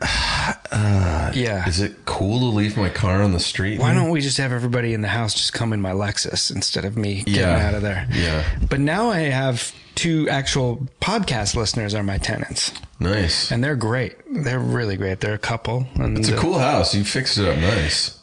yeah. 0.72 1.68
"Is 1.68 1.80
it 1.80 2.06
cool 2.06 2.40
to 2.40 2.46
leave 2.46 2.78
my 2.78 2.90
car 2.90 3.22
on 3.22 3.34
the 3.34 3.40
street?" 3.40 3.80
Why 3.80 3.94
don't 3.94 4.10
we 4.10 4.22
just 4.22 4.38
have 4.38 4.52
everybody 4.52 4.94
in 4.94 5.02
the 5.02 5.08
house 5.10 5.34
just 5.34 5.54
come 5.54 5.74
in 5.74 5.82
my 5.82 5.92
Lexus 5.92 6.54
instead 6.54 6.86
of 6.86 6.98
me 6.98 7.18
getting 7.24 7.36
Yeah. 7.42 7.68
out 7.68 7.74
of 7.74 7.82
there? 7.82 8.08
Yeah. 8.12 8.44
But 8.70 8.80
now 8.80 9.10
I 9.10 9.20
have 9.20 9.74
two 9.96 10.28
actual 10.30 10.88
podcast 11.02 11.56
listeners 11.56 11.94
are 11.94 12.04
my 12.04 12.18
tenants. 12.18 12.72
Nice. 13.00 13.52
and 13.52 13.64
they're 13.64 13.76
great. 13.76 14.14
They're 14.32 14.60
really 14.60 14.96
great. 14.96 15.22
They're 15.22 15.34
a 15.34 15.40
couple. 15.40 15.88
And 15.96 16.20
It's 16.20 16.30
a 16.30 16.38
uh, 16.38 16.40
cool 16.40 16.60
house. 16.60 16.94
You 16.94 17.04
fixed 17.04 17.38
it 17.40 17.48
up 17.48 17.58
nice. 17.58 18.20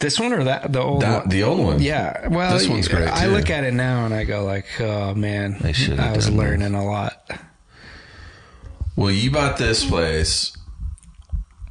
This 0.00 0.20
one 0.20 0.32
or 0.34 0.44
that 0.44 0.70
the 0.72 0.80
old 0.82 1.00
That 1.02 1.20
one? 1.20 1.28
the 1.30 1.42
old 1.44 1.58
one. 1.60 1.80
Yeah. 1.82 2.28
Well, 2.28 2.52
This 2.56 2.68
one's 2.68 2.88
great, 2.88 3.08
I 3.08 3.24
too. 3.24 3.30
look 3.32 3.48
at 3.50 3.64
it 3.64 3.72
now 3.72 4.04
and 4.04 4.12
I 4.14 4.24
go 4.24 4.44
like, 4.44 4.66
oh 4.80 5.14
man, 5.14 5.58
should've 5.72 5.98
I 5.98 6.12
was 6.14 6.30
learning 6.30 6.74
a 6.74 6.84
lot. 6.84 7.30
Well, 8.96 9.10
you 9.10 9.30
bought 9.30 9.56
this 9.56 9.84
place. 9.88 10.52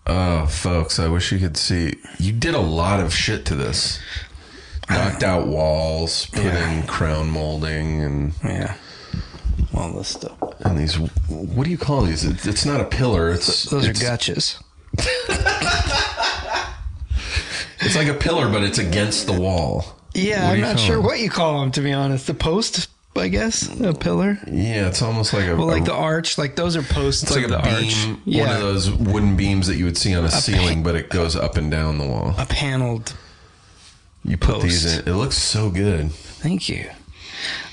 Oh, 0.09 0.45
folks, 0.47 0.99
I 0.99 1.07
wish 1.09 1.31
you 1.31 1.39
could 1.39 1.57
see. 1.57 1.95
You 2.19 2.31
did 2.31 2.55
a 2.55 2.59
lot 2.59 2.99
of 2.99 3.13
shit 3.13 3.45
to 3.47 3.55
this. 3.55 3.99
Knocked 4.89 5.21
out 5.23 5.47
walls, 5.47 6.27
put 6.27 6.43
Yeah. 6.45 6.71
in 6.71 6.87
crown 6.87 7.29
molding, 7.29 8.01
and 8.01 8.33
Yeah. 8.43 8.75
All 9.73 9.91
this 9.93 10.07
stuff. 10.07 10.31
and 10.61 10.77
these. 10.77 10.95
What 10.97 11.65
do 11.65 11.69
you 11.69 11.77
call 11.77 12.01
these? 12.03 12.23
It's, 12.23 12.47
it's 12.47 12.65
not 12.65 12.79
a 12.79 12.85
pillar. 12.85 13.29
It's 13.31 13.63
Those 13.65 13.85
are 13.87 13.91
it's, 13.91 14.01
gotchas. 14.03 14.59
It's 17.79 17.95
like 17.95 18.07
a 18.07 18.13
pillar, 18.15 18.49
but 18.49 18.63
it's 18.63 18.79
against 18.79 19.27
the 19.27 19.33
wall. 19.39 19.95
Yeah, 20.13 20.41
What 20.41 20.47
do 20.47 20.51
I'm 20.53 20.55
you 20.57 20.61
not 20.63 20.75
call 20.77 20.85
sure 20.85 20.95
them? 20.97 21.05
what 21.05 21.19
you 21.19 21.29
call 21.29 21.61
them 21.61 21.71
to 21.71 21.81
be 21.81 21.93
honest. 21.93 22.25
The 22.27 22.33
post, 22.33 22.89
I 23.19 23.27
guess, 23.27 23.67
a 23.79 23.93
pillar. 23.93 24.39
Yeah, 24.47 24.87
it's 24.87 25.01
almost 25.01 25.33
like 25.33 25.47
a. 25.47 25.55
Well, 25.55 25.67
like 25.67 25.83
a- 25.83 25.85
the 25.85 25.93
arch, 25.93 26.37
like 26.37 26.55
those 26.55 26.75
are 26.75 26.83
posts 26.83 27.23
It's 27.23 27.35
like 27.35 27.45
of 27.45 27.51
a 27.51 27.55
the 27.57 27.61
beam, 27.63 28.11
arch. 28.27 28.47
one 28.47 28.55
of 28.55 28.61
those 28.61 28.91
wooden 28.91 29.35
beams 29.37 29.67
that 29.67 29.75
you 29.77 29.85
would 29.85 29.97
see 29.97 30.15
on 30.15 30.25
a, 30.25 30.31
ceiling, 30.31 30.83
but 30.83 30.95
it 30.95 31.09
goes 31.09 31.35
up 31.35 31.57
and 31.57 31.69
down 31.71 31.97
the 31.97 32.05
wall. 32.05 32.33
a 32.37 32.45
paneled. 32.45 33.13
You 34.23 34.37
put 34.37 34.61
these 34.61 34.85
in. 34.85 35.07
It 35.07 35.15
looks 35.15 35.37
so 35.37 35.69
good. 35.69 36.11
Thank 36.11 36.67
you. 36.69 36.89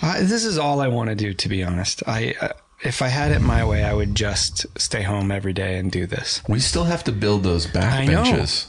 Uh, 0.03 0.21
this 0.21 0.45
is 0.45 0.59
all 0.59 0.81
I 0.81 0.89
want 0.89 1.09
to 1.11 1.17
do, 1.17 1.33
to 1.35 1.49
be 1.49 1.65
honest. 1.65 2.03
I, 2.07 2.35
uh, 2.41 2.49
if 2.83 3.03
I 3.03 3.09
had 3.09 3.33
it 3.33 3.41
my 3.41 3.65
way, 3.65 3.83
I 3.83 3.93
would 3.95 4.15
just 4.15 4.67
stay 4.79 5.03
home 5.03 5.31
every 5.33 5.53
day 5.53 5.79
and 5.79 5.91
do 5.91 6.07
this. 6.07 6.43
We 6.49 6.61
still 6.61 6.85
have 6.85 7.03
to 7.05 7.13
build 7.13 7.43
those 7.43 7.67
back 7.67 7.93
I 7.93 8.05
know. 8.05 8.23
benches. 8.23 8.67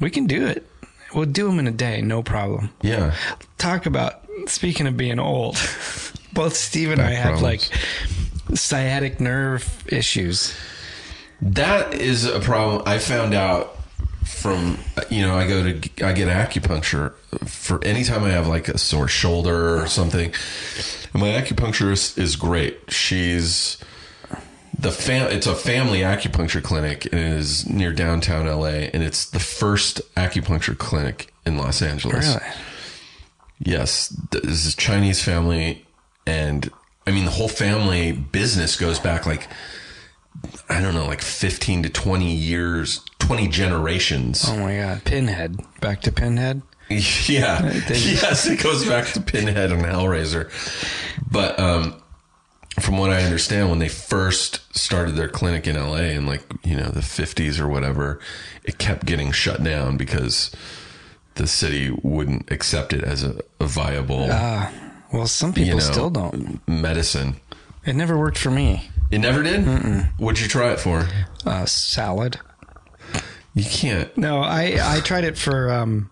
We 0.00 0.10
can 0.10 0.26
do 0.26 0.46
it. 0.46 0.66
We'll 1.14 1.24
do 1.26 1.46
them 1.48 1.58
in 1.58 1.66
a 1.66 1.70
day, 1.72 2.02
no 2.02 2.22
problem. 2.22 2.70
Yeah. 2.82 3.14
Talk 3.58 3.86
about 3.86 4.20
speaking 4.46 4.86
of 4.86 4.96
being 4.96 5.18
old. 5.18 5.56
Both 6.34 6.56
Steve 6.56 6.90
and 6.90 7.00
I 7.00 7.10
Back 7.10 7.16
have 7.16 7.38
problems. 7.38 7.70
like 7.70 8.58
sciatic 8.58 9.20
nerve 9.20 9.84
issues. 9.88 10.54
That 11.40 11.94
is 11.94 12.24
a 12.24 12.40
problem. 12.40 12.82
I 12.86 12.98
found 12.98 13.34
out 13.34 13.76
from 14.24 14.78
you 15.10 15.22
know 15.22 15.36
I 15.36 15.46
go 15.46 15.62
to 15.62 16.04
I 16.06 16.12
get 16.12 16.28
acupuncture 16.28 17.14
for 17.46 17.82
anytime 17.84 18.24
I 18.24 18.30
have 18.30 18.46
like 18.46 18.68
a 18.68 18.78
sore 18.78 19.08
shoulder 19.08 19.80
or 19.80 19.86
something. 19.86 20.32
And 21.12 21.22
my 21.22 21.28
acupuncturist 21.28 22.18
is 22.18 22.36
great. 22.36 22.78
She's 22.88 23.78
the 24.76 24.90
fam. 24.90 25.30
It's 25.30 25.46
a 25.46 25.54
family 25.54 26.00
acupuncture 26.00 26.62
clinic 26.62 27.04
and 27.06 27.14
it 27.14 27.32
is 27.38 27.68
near 27.68 27.92
downtown 27.92 28.46
LA, 28.46 28.88
and 28.92 29.02
it's 29.02 29.26
the 29.30 29.40
first 29.40 30.00
acupuncture 30.14 30.76
clinic 30.76 31.32
in 31.46 31.56
Los 31.56 31.82
Angeles. 31.82 32.26
Really? 32.26 32.52
Yes, 33.60 34.08
this 34.30 34.42
is 34.44 34.74
a 34.74 34.76
Chinese 34.76 35.22
family, 35.22 35.83
and 36.26 36.70
I 37.06 37.10
mean 37.10 37.24
the 37.24 37.30
whole 37.30 37.48
family 37.48 38.12
business 38.12 38.76
goes 38.76 38.98
back 38.98 39.26
like 39.26 39.48
I 40.68 40.80
don't 40.80 40.94
know, 40.94 41.06
like 41.06 41.22
fifteen 41.22 41.82
to 41.82 41.88
twenty 41.88 42.34
years, 42.34 43.00
twenty 43.18 43.48
generations. 43.48 44.44
Oh 44.48 44.56
my 44.56 44.76
God. 44.76 45.04
Pinhead. 45.04 45.60
Back 45.80 46.02
to 46.02 46.12
Pinhead. 46.12 46.62
yeah, 46.90 47.72
yes, 47.88 48.46
it 48.46 48.62
goes 48.62 48.86
back 48.86 49.06
to 49.14 49.20
Pinhead 49.20 49.72
and 49.72 49.82
Hellraiser. 49.82 50.50
But 51.30 51.58
um, 51.58 52.02
from 52.78 52.98
what 52.98 53.10
I 53.10 53.22
understand, 53.22 53.70
when 53.70 53.78
they 53.78 53.88
first 53.88 54.76
started 54.76 55.16
their 55.16 55.28
clinic 55.28 55.66
in 55.66 55.76
LA 55.76 56.10
in 56.12 56.26
like 56.26 56.42
you 56.62 56.76
know 56.76 56.88
the 56.88 57.00
fifties 57.00 57.58
or 57.58 57.68
whatever, 57.68 58.20
it 58.64 58.76
kept 58.76 59.06
getting 59.06 59.32
shut 59.32 59.64
down 59.64 59.96
because 59.96 60.50
the 61.36 61.46
city 61.46 61.90
wouldn't 62.02 62.50
accept 62.50 62.92
it 62.92 63.02
as 63.02 63.22
a, 63.22 63.40
a 63.60 63.66
viable. 63.66 64.28
Ah, 64.30 64.70
well, 65.14 65.26
some 65.26 65.52
people 65.52 65.68
you 65.68 65.74
know, 65.74 65.80
still 65.80 66.10
don't. 66.10 66.66
medicine. 66.68 67.36
It 67.86 67.94
never 67.94 68.18
worked 68.18 68.38
for 68.38 68.50
me. 68.50 68.90
It 69.10 69.18
never 69.18 69.42
did. 69.42 69.64
What'd 70.18 70.40
you 70.40 70.48
try 70.48 70.72
it 70.72 70.80
for? 70.80 71.06
Uh, 71.44 71.66
salad. 71.66 72.40
You 73.54 73.64
can't. 73.64 74.16
No, 74.16 74.40
I 74.40 74.78
I 74.80 75.00
tried 75.00 75.24
it 75.24 75.38
for 75.38 75.70
um, 75.70 76.10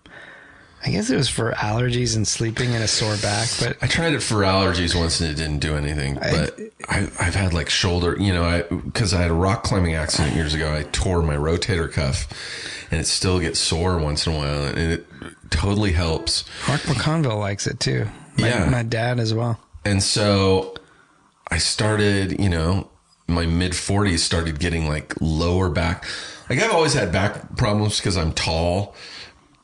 I 0.85 0.89
guess 0.89 1.09
it 1.09 1.15
was 1.15 1.29
for 1.29 1.51
allergies 1.53 2.15
and 2.15 2.27
sleeping 2.27 2.73
and 2.73 2.83
a 2.83 2.87
sore 2.87 3.15
back, 3.17 3.49
but 3.59 3.77
I 3.81 3.87
tried 3.87 4.13
it 4.13 4.21
for 4.21 4.37
allergies 4.37 4.97
once 4.97 5.21
and 5.21 5.29
it 5.29 5.35
didn't 5.35 5.59
do 5.59 5.75
anything. 5.75 6.15
But 6.15 6.59
I, 6.89 7.09
I've 7.19 7.35
had 7.35 7.53
like 7.53 7.69
shoulder, 7.69 8.17
you 8.19 8.33
know, 8.33 8.43
I 8.43 8.61
because 8.63 9.13
I 9.13 9.21
had 9.21 9.31
a 9.31 9.35
rock 9.35 9.63
climbing 9.63 9.95
accident 9.95 10.35
years 10.35 10.53
ago. 10.53 10.73
I 10.73 10.83
tore 10.91 11.21
my 11.21 11.35
rotator 11.35 11.91
cuff, 11.91 12.27
and 12.91 12.99
it 12.99 13.07
still 13.07 13.39
gets 13.39 13.59
sore 13.59 13.97
once 13.97 14.27
in 14.27 14.33
a 14.33 14.37
while, 14.37 14.65
and 14.65 14.77
it 14.77 15.05
totally 15.49 15.93
helps. 15.93 16.43
Mark 16.67 16.81
McConville 16.81 17.39
likes 17.39 17.65
it 17.65 17.79
too. 17.79 18.07
My, 18.37 18.47
Yeah. 18.47 18.69
my 18.69 18.83
dad 18.83 19.19
as 19.19 19.33
well. 19.33 19.59
And 19.85 20.01
so 20.01 20.75
I 21.49 21.57
started, 21.57 22.39
you 22.39 22.49
know, 22.49 22.89
my 23.27 23.45
mid 23.45 23.71
40s 23.73 24.19
started 24.19 24.59
getting 24.59 24.87
like 24.87 25.13
lower 25.21 25.69
back. 25.69 26.05
Like 26.49 26.59
I've 26.59 26.71
always 26.71 26.93
had 26.93 27.11
back 27.11 27.55
problems 27.57 27.97
because 27.97 28.17
I'm 28.17 28.33
tall, 28.33 28.95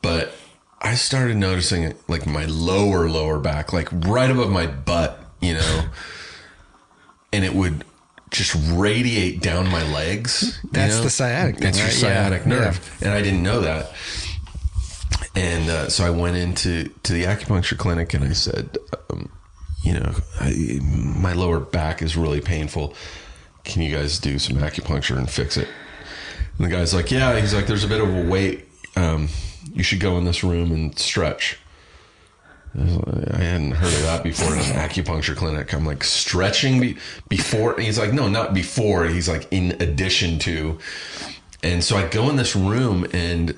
but 0.02 0.32
I 0.80 0.94
started 0.94 1.36
noticing 1.36 1.94
like 2.08 2.26
my 2.26 2.46
lower, 2.46 3.08
lower 3.08 3.38
back, 3.38 3.72
like 3.72 3.88
right 3.92 4.30
above 4.30 4.50
my 4.50 4.66
butt, 4.66 5.22
you 5.40 5.54
know, 5.54 5.84
and 7.32 7.44
it 7.44 7.54
would 7.54 7.84
just 8.30 8.56
radiate 8.72 9.40
down 9.42 9.68
my 9.68 9.82
legs. 9.92 10.58
you 10.64 10.70
That's 10.72 10.96
know? 10.98 11.02
the 11.04 11.10
sciatic 11.10 11.56
thing, 11.56 11.64
That's 11.64 11.78
your 11.78 11.86
right? 11.88 11.94
Yeah, 11.94 12.00
sciatic 12.28 12.46
nerve. 12.46 12.98
And 13.02 13.12
I 13.12 13.22
didn't 13.22 13.42
know 13.42 13.60
that. 13.60 13.92
And 15.34 15.68
uh, 15.68 15.88
so 15.88 16.04
I 16.04 16.10
went 16.10 16.36
into 16.36 16.88
to 17.02 17.12
the 17.12 17.24
acupuncture 17.24 17.76
clinic 17.76 18.14
and 18.14 18.24
I 18.24 18.32
said, 18.32 18.78
um, 19.10 19.30
you 19.82 19.94
know, 19.94 20.14
I, 20.40 20.80
my 20.82 21.32
lower 21.32 21.60
back 21.60 22.02
is 22.02 22.16
really 22.16 22.40
painful. 22.40 22.94
Can 23.64 23.82
you 23.82 23.94
guys 23.94 24.18
do 24.18 24.38
some 24.38 24.56
acupuncture 24.56 25.16
and 25.16 25.30
fix 25.30 25.56
it? 25.56 25.68
And 26.58 26.66
the 26.66 26.70
guy's 26.70 26.94
like, 26.94 27.10
yeah. 27.10 27.38
He's 27.38 27.54
like, 27.54 27.66
there's 27.66 27.84
a 27.84 27.88
bit 27.88 28.00
of 28.00 28.14
a 28.14 28.22
weight. 28.28 28.68
Um, 28.96 29.28
you 29.72 29.82
should 29.82 30.00
go 30.00 30.18
in 30.18 30.24
this 30.24 30.42
room 30.42 30.72
and 30.72 30.98
stretch. 30.98 31.58
I 32.76 33.38
hadn't 33.38 33.72
heard 33.72 33.92
of 33.92 34.02
that 34.02 34.22
before 34.22 34.54
in 34.54 34.60
an 34.60 34.88
acupuncture 34.88 35.34
clinic. 35.34 35.74
I'm 35.74 35.84
like 35.84 36.04
stretching 36.04 36.80
be- 36.80 36.96
before. 37.28 37.78
He's 37.80 37.98
like, 37.98 38.12
no, 38.12 38.28
not 38.28 38.54
before. 38.54 39.06
He's 39.06 39.28
like 39.28 39.48
in 39.50 39.72
addition 39.82 40.38
to. 40.40 40.78
And 41.62 41.82
so 41.82 41.96
I 41.96 42.06
go 42.06 42.30
in 42.30 42.36
this 42.36 42.54
room 42.54 43.06
and 43.12 43.56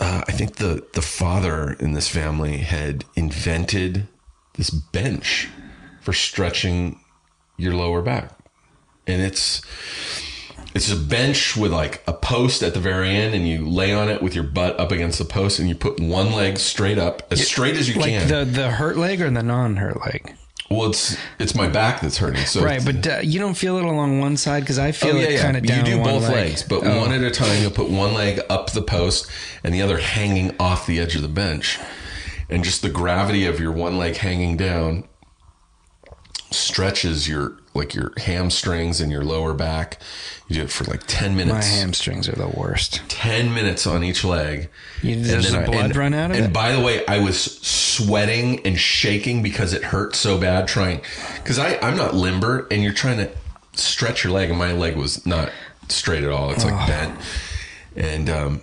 uh, 0.00 0.22
I 0.26 0.32
think 0.32 0.56
the 0.56 0.86
the 0.94 1.02
father 1.02 1.72
in 1.80 1.92
this 1.92 2.08
family 2.08 2.58
had 2.58 3.04
invented 3.14 4.06
this 4.54 4.70
bench 4.70 5.48
for 6.00 6.12
stretching 6.12 7.00
your 7.56 7.74
lower 7.74 8.02
back, 8.02 8.32
and 9.06 9.22
it's 9.22 9.62
it's 10.74 10.90
a 10.90 10.96
bench 10.96 11.56
with 11.56 11.72
like 11.72 12.02
a 12.06 12.12
post 12.12 12.62
at 12.62 12.74
the 12.74 12.80
very 12.80 13.10
end, 13.10 13.34
and 13.34 13.46
you 13.48 13.68
lay 13.68 13.92
on 13.92 14.08
it 14.08 14.22
with 14.22 14.34
your 14.34 14.44
butt 14.44 14.78
up 14.80 14.90
against 14.90 15.18
the 15.18 15.24
post, 15.24 15.58
and 15.58 15.68
you 15.68 15.74
put 15.74 16.00
one 16.00 16.32
leg 16.32 16.58
straight 16.58 16.98
up, 16.98 17.22
as 17.30 17.46
straight 17.46 17.76
as 17.76 17.88
you 17.88 17.94
Like 18.00 18.10
can. 18.10 18.28
the 18.28 18.44
the 18.44 18.70
hurt 18.70 18.96
leg 18.96 19.20
or 19.20 19.30
the 19.30 19.42
non 19.42 19.76
hurt 19.76 20.00
leg. 20.00 20.34
Well, 20.70 20.88
it's 20.88 21.16
it's 21.38 21.54
my 21.54 21.68
back 21.68 22.00
that's 22.00 22.16
hurting, 22.18 22.44
so 22.46 22.62
Right, 22.64 22.82
but 22.84 23.06
uh, 23.06 23.18
you 23.22 23.38
don't 23.38 23.54
feel 23.54 23.76
it 23.78 23.84
along 23.84 24.20
one 24.20 24.36
side 24.36 24.60
because 24.60 24.78
I 24.78 24.88
Oh, 24.88 24.92
feel 24.92 25.16
it 25.16 25.38
kind 25.40 25.56
of 25.56 25.62
down 25.64 25.84
You 25.86 25.96
do 25.96 26.02
both 26.02 26.22
leg. 26.24 26.32
legs, 26.32 26.62
but 26.62 26.84
Oh. 26.86 27.00
one 27.00 27.12
at 27.12 27.22
a 27.22 27.30
time. 27.30 27.60
You'll 27.60 27.70
put 27.70 27.90
one 27.90 28.14
leg 28.14 28.40
up 28.48 28.72
the 28.72 28.82
post 28.82 29.30
and 29.62 29.74
the 29.74 29.82
other 29.82 29.98
hanging 29.98 30.54
off 30.58 30.86
the 30.86 30.98
edge 31.00 31.14
of 31.16 31.22
the 31.22 31.28
bench, 31.28 31.78
and 32.48 32.64
just 32.64 32.82
the 32.82 32.88
gravity 32.88 33.44
of 33.46 33.60
your 33.60 33.72
one 33.72 33.98
leg 33.98 34.16
hanging 34.16 34.56
down 34.56 35.04
stretches 36.50 37.28
your 37.28 37.58
like 37.74 37.94
your 37.94 38.12
hamstrings 38.18 39.00
and 39.00 39.10
your 39.10 39.24
lower 39.24 39.52
back. 39.52 40.00
You 40.48 40.56
do 40.56 40.62
it 40.62 40.70
for 40.70 40.84
like 40.84 41.02
ten 41.06 41.36
minutes. 41.36 41.66
My 41.66 41.76
hamstrings 41.78 42.28
are 42.28 42.36
the 42.36 42.48
worst. 42.48 43.02
10 43.08 43.52
minutes 43.52 43.86
on 43.86 44.04
each 44.04 44.24
leg. 44.24 44.68
You- 45.02 45.16
does 45.24 45.50
the 45.50 45.60
blood 45.60 45.86
and, 45.86 45.96
run 45.96 46.14
out 46.14 46.30
of 46.30 46.36
And 46.36 46.46
it? 46.46 46.52
by 46.52 46.72
the 46.72 46.80
way, 46.80 47.04
I 47.06 47.18
was 47.18 47.38
sweating 47.40 48.60
and 48.66 48.78
shaking 48.78 49.42
because 49.42 49.72
it 49.72 49.82
hurt 49.84 50.14
so 50.14 50.38
bad 50.38 50.68
trying, 50.68 51.00
because 51.36 51.58
I'm 51.58 51.96
not 51.96 52.14
limber 52.14 52.66
and 52.70 52.82
you're 52.82 52.92
trying 52.92 53.18
to 53.18 53.30
stretch 53.72 54.22
your 54.22 54.32
leg 54.32 54.50
and 54.50 54.58
my 54.58 54.72
leg 54.72 54.96
was 54.96 55.24
not 55.26 55.50
straight 55.88 56.22
at 56.24 56.30
all. 56.30 56.50
It's 56.50 56.64
like 56.64 56.86
bent. 56.86 57.18
And, 57.96 58.28
um, 58.30 58.60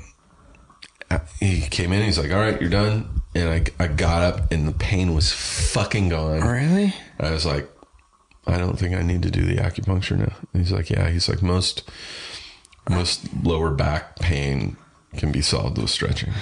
he 1.39 1.61
came 1.61 1.91
in, 1.91 2.03
he's 2.03 2.17
like, 2.17 2.31
all 2.31 2.39
right, 2.39 2.59
you're 2.61 2.69
done. 2.69 3.21
And 3.35 3.49
I, 3.49 3.83
I 3.83 3.87
got 3.87 4.21
up 4.21 4.51
and 4.51 4.67
the 4.67 4.71
pain 4.71 5.13
was 5.13 5.31
fucking 5.31 6.09
gone. 6.09 6.41
Really? 6.41 6.93
I 7.19 7.31
was 7.31 7.45
like, 7.45 7.69
I 8.47 8.57
don't 8.57 8.77
think 8.77 8.95
I 8.95 9.03
need 9.03 9.21
to 9.23 9.31
do 9.31 9.43
the 9.43 9.57
acupuncture 9.57 10.17
now. 10.17 10.33
And 10.53 10.63
he's 10.63 10.71
like, 10.71 10.89
yeah. 10.89 11.09
He's 11.09 11.29
like, 11.29 11.41
most 11.41 11.89
most 12.89 13.27
lower 13.43 13.71
back 13.71 14.17
pain 14.19 14.77
can 15.17 15.31
be 15.31 15.41
solved 15.41 15.77
with 15.77 15.89
stretching. 15.89 16.33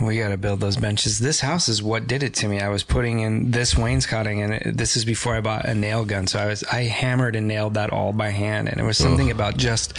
We 0.00 0.18
got 0.18 0.30
to 0.30 0.36
build 0.36 0.58
those 0.58 0.76
benches. 0.76 1.20
This 1.20 1.38
house 1.40 1.68
is 1.68 1.80
what 1.82 2.08
did 2.08 2.24
it 2.24 2.34
to 2.34 2.48
me. 2.48 2.60
I 2.60 2.68
was 2.68 2.82
putting 2.82 3.20
in 3.20 3.52
this 3.52 3.76
wainscoting, 3.78 4.42
and 4.42 4.54
it, 4.54 4.76
this 4.76 4.96
is 4.96 5.04
before 5.04 5.36
I 5.36 5.40
bought 5.40 5.66
a 5.66 5.74
nail 5.74 6.04
gun. 6.04 6.26
So 6.26 6.40
I 6.40 6.46
was 6.46 6.64
I 6.64 6.82
hammered 6.84 7.36
and 7.36 7.46
nailed 7.46 7.74
that 7.74 7.90
all 7.90 8.12
by 8.12 8.30
hand, 8.30 8.68
and 8.68 8.80
it 8.80 8.84
was 8.84 8.98
something 8.98 9.30
about 9.30 9.56
just 9.56 9.96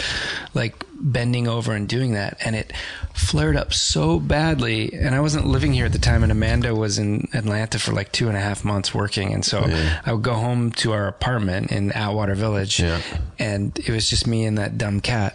like 0.52 0.84
bending 0.98 1.48
over 1.48 1.72
and 1.72 1.88
doing 1.88 2.12
that, 2.12 2.36
and 2.44 2.54
it 2.54 2.74
flared 3.14 3.56
up 3.56 3.72
so 3.72 4.20
badly. 4.20 4.92
And 4.92 5.14
I 5.14 5.20
wasn't 5.20 5.46
living 5.46 5.72
here 5.72 5.86
at 5.86 5.92
the 5.92 5.98
time, 5.98 6.22
and 6.22 6.30
Amanda 6.30 6.74
was 6.74 6.98
in 6.98 7.28
Atlanta 7.32 7.78
for 7.78 7.92
like 7.92 8.12
two 8.12 8.28
and 8.28 8.36
a 8.36 8.40
half 8.40 8.66
months 8.66 8.94
working, 8.94 9.32
and 9.32 9.44
so 9.46 9.64
I 10.04 10.12
would 10.12 10.22
go 10.22 10.34
home 10.34 10.72
to 10.72 10.92
our 10.92 11.08
apartment 11.08 11.72
in 11.72 11.90
Atwater 11.92 12.34
Village, 12.34 12.80
Yeah. 12.80 13.00
and 13.38 13.78
it 13.78 13.88
was 13.88 14.10
just 14.10 14.26
me 14.26 14.44
and 14.44 14.58
that 14.58 14.76
dumb 14.76 15.00
cat. 15.00 15.34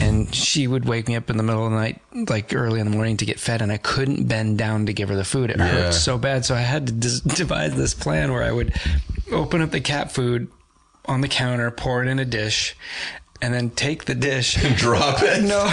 And 0.00 0.34
she 0.34 0.66
would 0.66 0.84
wake 0.84 1.06
me 1.06 1.14
up 1.14 1.30
in 1.30 1.36
the 1.36 1.42
middle 1.44 1.64
of 1.64 1.70
the 1.70 1.76
night, 1.78 2.00
like 2.28 2.52
early 2.54 2.80
in 2.80 2.90
the 2.90 2.96
morning, 2.96 3.16
to 3.18 3.24
get 3.24 3.38
fed, 3.38 3.62
and 3.62 3.70
I 3.70 3.76
couldn't 3.76 4.24
bend 4.24 4.58
down 4.58 4.86
to 4.86 4.92
give 4.92 5.08
her 5.10 5.14
the 5.16 5.24
food. 5.24 5.50
It 5.50 5.58
Yeah. 5.58 5.66
hurt 5.68 5.94
so 5.94 6.18
bad, 6.18 6.44
so 6.44 6.54
I 6.56 6.60
had 6.60 6.88
to 6.88 6.92
dis- 6.92 7.20
devise 7.36 7.74
this 7.76 7.94
plan 7.94 8.32
where 8.32 8.42
I 8.42 8.50
would 8.50 8.74
open 9.30 9.62
up 9.62 9.70
the 9.70 9.80
cat 9.80 10.10
food 10.10 10.48
on 11.04 11.20
the 11.20 11.28
counter, 11.28 11.70
pour 11.70 12.02
it 12.02 12.08
in 12.08 12.18
a 12.18 12.24
dish, 12.24 12.74
and 13.42 13.52
then 13.52 13.70
take 13.70 14.04
the 14.06 14.14
dish 14.14 14.62
and 14.64 14.76
Drop 14.86 15.18
it. 15.22 15.42
no, 15.44 15.70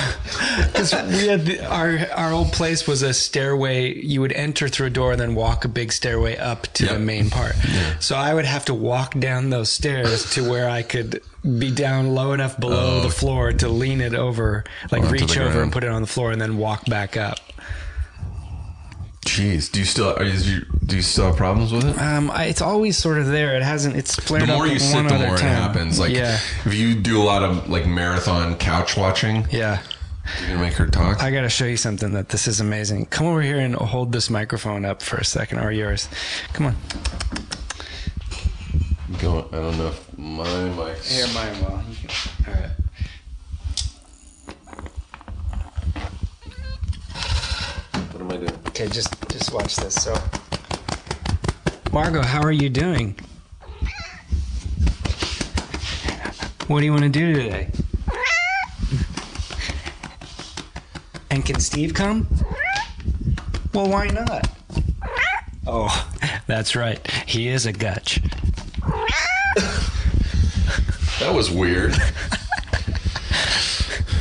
because 0.67 0.93
we 0.93 1.27
had 1.27 1.45
the, 1.45 1.65
our 1.65 1.99
our 2.15 2.31
old 2.33 2.51
place 2.51 2.87
was 2.87 3.01
a 3.01 3.13
stairway. 3.13 3.93
You 3.93 4.21
would 4.21 4.33
enter 4.33 4.67
through 4.67 4.87
a 4.87 4.89
door 4.89 5.11
and 5.13 5.19
then 5.21 5.35
walk 5.35 5.65
a 5.65 5.67
big 5.67 5.91
stairway 5.91 6.35
up 6.37 6.63
to 6.73 6.85
the 6.85 6.99
main 6.99 7.29
part. 7.29 7.55
So 7.99 8.15
I 8.15 8.33
would 8.33 8.45
have 8.45 8.65
to 8.65 8.73
walk 8.73 9.17
down 9.19 9.49
those 9.49 9.69
stairs 9.71 10.31
to 10.33 10.49
where 10.49 10.69
I 10.69 10.81
could 10.83 11.21
be 11.59 11.71
down 11.71 12.13
low 12.15 12.33
enough 12.33 12.57
below 12.59 13.01
the 13.01 13.09
floor 13.09 13.51
to 13.53 13.67
lean 13.69 14.01
it 14.01 14.13
over, 14.13 14.63
like 14.91 15.03
Oh. 15.03 15.09
Reach 15.09 15.37
over 15.37 15.61
and 15.61 15.71
put 15.71 15.83
it 15.83 15.89
on 15.89 16.01
the 16.01 16.07
floor, 16.07 16.31
and 16.31 16.41
then 16.41 16.57
walk 16.57 16.85
back 16.85 17.17
up. 17.17 17.37
Jeez, 19.23 19.71
do 19.71 19.79
you 19.79 19.85
still 19.85 20.13
are 20.15 20.23
you, 20.23 20.65
do 20.85 20.97
you 20.97 21.01
still 21.01 21.27
have 21.27 21.37
problems 21.37 21.71
with 21.71 21.85
it? 21.85 21.99
Um, 21.99 22.29
I, 22.29 22.45
it's 22.45 22.61
always 22.61 22.97
sort 22.97 23.17
of 23.17 23.27
there. 23.27 23.55
It 23.55 23.63
hasn't. 23.63 23.95
It's 23.95 24.15
flared 24.15 24.43
The 24.43 24.47
more 24.53 24.65
up 24.65 24.71
you 24.71 24.79
sit, 24.79 25.07
the 25.07 25.15
other 25.15 25.27
more 25.27 25.35
it 25.35 25.41
happens. 25.41 25.99
Like 25.99 26.13
yeah, 26.13 26.35
if 26.65 26.73
you 26.73 26.93
do 26.93 27.21
a 27.21 27.23
lot 27.23 27.41
of 27.41 27.69
like 27.69 27.87
marathon 27.87 28.55
couch 28.57 28.97
watching, 28.97 29.47
yeah. 29.49 29.81
you're 30.39 30.49
gonna 30.49 30.59
make 30.59 30.73
her 30.73 30.87
talk. 30.87 31.23
I 31.23 31.31
got 31.31 31.41
to 31.41 31.49
show 31.49 31.65
you 31.65 31.77
something 31.77 32.11
that 32.13 32.29
this 32.29 32.47
is 32.47 32.59
amazing. 32.59 33.05
Come 33.07 33.27
over 33.27 33.41
here 33.41 33.59
and 33.59 33.75
hold 33.75 34.11
this 34.11 34.29
microphone 34.29 34.83
up 34.83 35.01
for 35.01 35.17
a 35.17 35.25
second, 35.25 35.59
or 35.59 35.71
yours. 35.71 36.09
Come 36.51 36.67
on. 36.67 36.75
Go. 39.19 39.47
I 39.51 39.55
don't 39.55 39.77
know 39.77 39.87
if 39.87 40.17
my 40.17 40.43
mic. 40.69 41.01
Here, 41.03 41.27
mine 41.33 41.59
will. 41.61 41.71
All 41.71 42.53
right. 42.53 42.69
What 48.13 48.15
am 48.15 48.21
I 48.33 48.37
doing? 48.37 48.59
Okay, 48.69 48.87
just 48.87 49.13
just 49.29 49.53
watch 49.53 49.75
this. 49.75 49.93
So, 49.93 50.15
Margot, 51.91 52.23
how 52.23 52.41
are 52.41 52.51
you 52.51 52.67
doing? 52.67 53.15
What 56.67 56.79
do 56.79 56.85
you 56.85 56.91
want 56.91 57.03
to 57.03 57.09
do 57.09 57.33
today? 57.33 57.69
And 61.29 61.45
can 61.45 61.59
Steve 61.59 61.93
come? 61.93 62.27
Well, 63.71 63.89
why 63.89 64.07
not? 64.07 64.49
Oh, 65.67 66.09
that's 66.47 66.75
right. 66.75 67.05
He 67.27 67.49
is 67.49 67.67
a 67.67 67.73
gutch. 67.73 68.19
That 71.19 71.33
was 71.33 71.51
weird. 71.51 71.91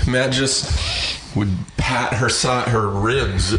Matt 0.06 0.32
just 0.32 1.34
would 1.34 1.50
pat 1.78 2.12
her 2.14 2.28
side, 2.28 2.68
her 2.68 2.88
ribs, 2.88 3.54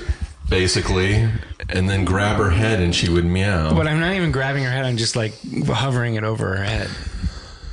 basically, 0.54 1.28
and 1.70 1.90
then 1.90 2.06
grab 2.06 2.38
her 2.38 2.52
head, 2.52 2.80
and 2.80 2.94
she 2.94 3.10
would 3.10 3.26
meow. 3.26 3.74
But 3.74 3.88
I'm 3.88 4.00
not 4.00 4.14
even 4.14 4.32
grabbing 4.32 4.64
her 4.64 4.70
head. 4.70 4.86
I'm 4.86 4.98
just 4.98 5.16
like 5.16 5.34
hovering 5.66 6.14
it 6.14 6.24
over 6.24 6.56
her 6.56 6.64
head. 6.64 6.90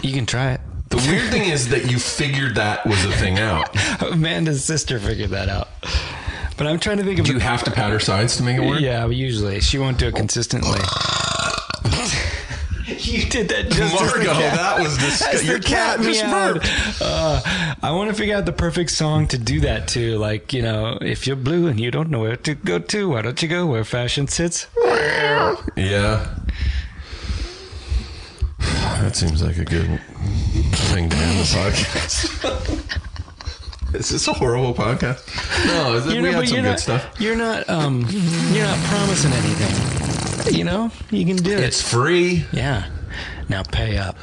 You 0.01 0.15
can 0.15 0.25
try 0.25 0.53
it. 0.53 0.61
the 0.89 0.97
weird 0.97 1.31
thing 1.31 1.45
is 1.51 1.69
that 1.69 1.91
you 1.91 1.99
figured 1.99 2.55
that 2.55 2.87
was 2.87 3.05
a 3.05 3.13
thing 3.13 3.39
out. 3.39 3.69
Amanda's 4.13 4.65
sister 4.65 4.99
figured 4.99 5.29
that 5.31 5.51
out. 5.51 5.69
But 6.57 6.67
I'm 6.69 6.81
trying 6.81 6.97
to 6.97 7.05
think 7.05 7.19
of. 7.19 7.27
Do 7.27 7.35
you 7.35 7.39
have 7.39 7.63
to 7.65 7.71
pat 7.71 7.91
her 7.91 8.01
sides 8.01 8.39
to 8.39 8.43
make 8.43 8.57
it 8.57 8.67
work? 8.67 8.81
Yeah, 8.81 9.07
usually 9.07 9.61
she 9.61 9.77
won't 9.77 9.99
do 9.99 10.09
it 10.09 10.15
consistently. 10.15 10.81
you 13.25 13.25
did 13.31 13.49
that 13.49 13.71
just 13.71 13.95
as 13.95 14.13
the 14.13 14.19
Margot, 14.19 14.33
cat- 14.33 14.55
that 14.57 14.81
was 14.81 14.97
disgusting. 14.99 15.49
Your 15.49 15.59
cat 15.61 16.01
just 16.01 16.25
meowed. 16.25 16.55
burped. 16.63 16.69
Uh, 17.03 17.75
I 17.83 17.91
want 17.93 18.11
to 18.11 18.17
figure 18.17 18.37
out 18.37 18.45
the 18.47 18.53
perfect 18.53 18.91
song 18.91 19.27
to 19.29 19.39
do 19.39 19.61
that 19.61 19.89
to. 19.89 20.17
Like, 20.19 20.53
you 20.53 20.63
know, 20.63 20.99
if 21.01 21.27
you're 21.27 21.37
blue 21.37 21.67
and 21.69 21.79
you 21.81 21.91
don't 21.91 22.11
know 22.11 22.21
where 22.21 22.37
to 22.37 22.55
go 22.55 22.79
to, 22.79 23.09
why 23.11 23.23
don't 23.23 23.41
you 23.43 23.49
go 23.49 23.67
where 23.67 23.85
fashion 23.85 24.29
sits? 24.29 24.67
Yeah. 25.77 26.27
That 28.59 29.17
seems 29.17 29.43
like 29.43 29.57
a 29.59 29.65
good 29.65 30.01
thing 30.73 31.09
to 31.09 31.17
end 31.17 31.39
the 31.39 31.45
podcast. 31.45 32.97
Is 33.95 34.11
this 34.11 34.29
a 34.29 34.33
horrible 34.33 34.73
podcast? 34.73 35.27
No, 35.67 35.95
is 35.97 36.07
it, 36.07 36.15
You 36.15 36.23
we 36.23 36.31
had 36.33 36.47
some 36.47 36.57
good 36.59 36.63
not. 36.63 36.79
stuff. 36.81 37.11
You're 37.19 37.35
not. 37.35 37.69
Um, 37.69 38.07
you're 38.53 38.65
not 38.65 38.79
promising 38.85 39.33
anything. 39.33 40.55
You 40.55 40.63
know, 40.63 40.93
you 41.11 41.27
can 41.27 41.35
do 41.37 41.51
It's 41.55 41.61
it. 41.61 41.65
It's 41.65 41.91
free. 41.93 42.45
Yeah. 42.53 42.89
Now 43.51 43.65
pay 43.65 43.99
up. 43.99 44.17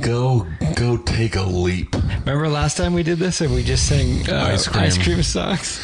Go, 0.00 0.46
go, 0.76 0.96
take 0.96 1.36
a 1.36 1.42
leap. 1.42 1.94
Remember 1.94 2.48
last 2.48 2.78
time 2.78 2.94
we 2.94 3.02
did 3.02 3.18
this 3.18 3.42
and 3.42 3.52
we 3.54 3.62
just 3.62 3.86
sang 3.86 4.26
uh, 4.30 4.44
Ice 4.50 4.66
cream. 4.66 4.84
ice 4.84 4.96
cream 4.96 5.22
songs? 5.22 5.78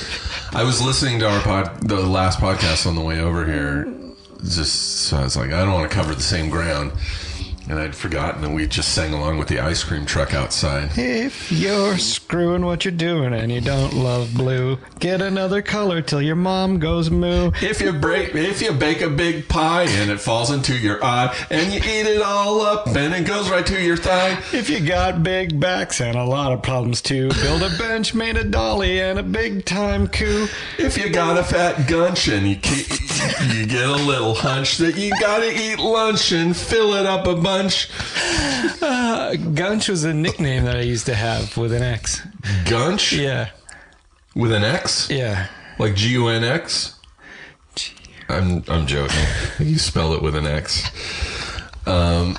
I 0.53 0.63
was 0.65 0.81
listening 0.81 1.19
to 1.19 1.29
our 1.29 1.41
pod, 1.43 1.87
the 1.87 1.97
last 2.01 2.39
podcast 2.39 2.87
on 2.87 2.95
the 2.95 3.03
way 3.03 3.21
over 3.21 3.45
here. 3.45 3.93
Just 4.43 5.03
so 5.03 5.19
I 5.19 5.25
was 5.25 5.37
like, 5.37 5.53
I 5.53 5.65
don't 5.67 5.75
want 5.75 5.91
to 5.91 5.95
cover 5.95 6.15
the 6.15 6.23
same 6.23 6.49
ground, 6.49 6.93
and 7.69 7.79
I'd 7.79 7.95
forgotten 7.95 8.43
that 8.43 8.51
we 8.51 8.67
just 8.67 8.95
sang 8.95 9.15
along 9.15 9.39
with 9.39 9.49
the 9.49 9.61
ice 9.61 9.83
cream 9.83 10.05
truck 10.05 10.35
outside. 10.35 10.91
If 10.97 11.51
you're 11.51 11.97
screwing 11.99 12.65
what 12.65 12.85
you're 12.85 12.93
doing 12.93 13.33
and 13.33 13.51
you 13.51 13.61
don't 13.61 13.95
love 13.95 14.35
blue, 14.35 14.79
get 14.99 15.23
another 15.23 15.63
color 15.63 16.03
till 16.03 16.21
your 16.21 16.37
mom 16.37 16.79
goes 16.79 17.11
moo. 17.11 17.51
If 17.63 17.81
you 17.81 17.93
break, 17.93 18.35
if 18.35 18.61
you 18.61 18.73
bake 18.73 19.01
a 19.01 19.09
big 19.09 19.49
pie 19.49 19.85
and 19.85 20.11
it 20.11 20.21
falls 20.21 20.51
into 20.51 20.77
your 20.77 21.03
eye, 21.05 21.35
and 21.51 21.73
you 21.73 21.79
eat 21.79 22.07
it 22.07 22.23
all 22.23 22.61
up 22.61 22.87
and 22.89 23.15
it 23.15 23.27
goes 23.27 23.51
right 23.51 23.67
to 23.67 23.81
your 23.81 23.97
thigh. 23.97 24.39
If 24.53 24.69
you 24.69 24.81
got 24.81 25.23
big 25.23 25.59
backs 25.59 26.01
and 26.01 26.17
a 26.17 26.25
lot 26.25 26.53
of 26.53 26.63
problems 26.63 27.01
too, 27.01 27.31
build 27.43 27.63
a 27.63 27.71
bench, 27.79 28.15
made 28.15 28.37
a 28.37 28.45
dolly, 28.45 29.01
and 29.01 29.19
a 29.19 29.23
big 29.23 29.65
time 29.65 30.07
coup. 30.09 30.49
If 30.79 30.99
you 30.99 31.11
got 31.11 31.39
a 31.39 31.45
fat 31.45 31.89
gunch 31.89 32.29
and 32.29 32.47
you 32.47 32.57
you 33.55 33.67
get 33.67 33.89
a 33.89 33.97
little 33.97 34.35
hunch 34.35 34.77
that 34.79 34.97
you 34.97 35.11
gotta 35.21 35.51
eat 35.51 35.79
lunch 35.79 36.33
and 36.33 36.57
fill 36.57 36.95
it 36.95 37.07
up 37.07 37.27
a 37.27 37.35
bunch. 37.35 37.54
Uh, 38.83 39.37
Gunch 39.55 39.89
was 39.89 40.05
a 40.05 40.13
nickname 40.13 40.65
that 40.65 40.77
I 40.77 40.81
used 40.81 41.07
to 41.07 41.15
have 41.15 41.57
with 41.57 41.73
an 41.73 41.83
X. 41.83 42.21
Gunch 42.67 43.13
Yeah, 43.13 43.51
with 44.35 44.53
an 44.53 44.65
X, 44.65 45.09
yeah. 45.11 45.49
like 45.79 45.95
G 45.95 46.11
U 46.11 46.29
N 46.29 46.45
X. 46.45 46.99
I'm 48.29 48.65
I'm 48.69 48.87
joking. 48.87 49.25
You 49.59 49.79
spell 49.79 50.15
it 50.15 50.23
with 50.23 50.35
an 50.35 50.47
X. 50.47 50.83
Um, 51.87 52.35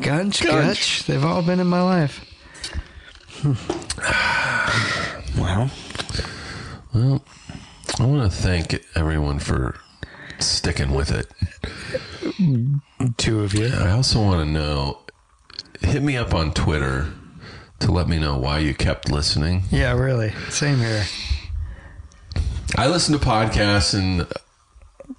Gunch, 0.00 0.40
Gunch. 0.40 0.42
Gutch, 0.42 1.04
they've 1.06 1.24
all 1.24 1.42
been 1.42 1.60
in 1.60 1.66
my 1.66 1.82
life. 1.82 2.20
wow. 5.38 5.68
well, 6.94 7.22
I 8.00 8.06
want 8.06 8.30
to 8.30 8.36
thank 8.36 8.80
everyone 8.94 9.38
for 9.38 9.76
sticking 10.38 10.94
with 10.94 11.10
it. 11.10 11.26
Two 13.16 13.40
of 13.42 13.54
you. 13.54 13.66
I 13.68 13.90
also 13.90 14.20
want 14.22 14.46
to 14.46 14.50
know. 14.52 14.98
Hit 15.80 16.02
me 16.02 16.16
up 16.16 16.32
on 16.34 16.52
Twitter 16.52 17.12
to 17.80 17.92
let 17.92 18.08
me 18.08 18.18
know 18.18 18.36
why 18.38 18.58
you 18.58 18.74
kept 18.74 19.10
listening. 19.10 19.62
Yeah, 19.70 19.92
really. 19.92 20.30
Same 20.48 20.78
here. 20.78 21.04
I 22.76 22.88
listen 22.88 23.18
to 23.18 23.24
podcasts 23.24 23.96
and 23.98 24.26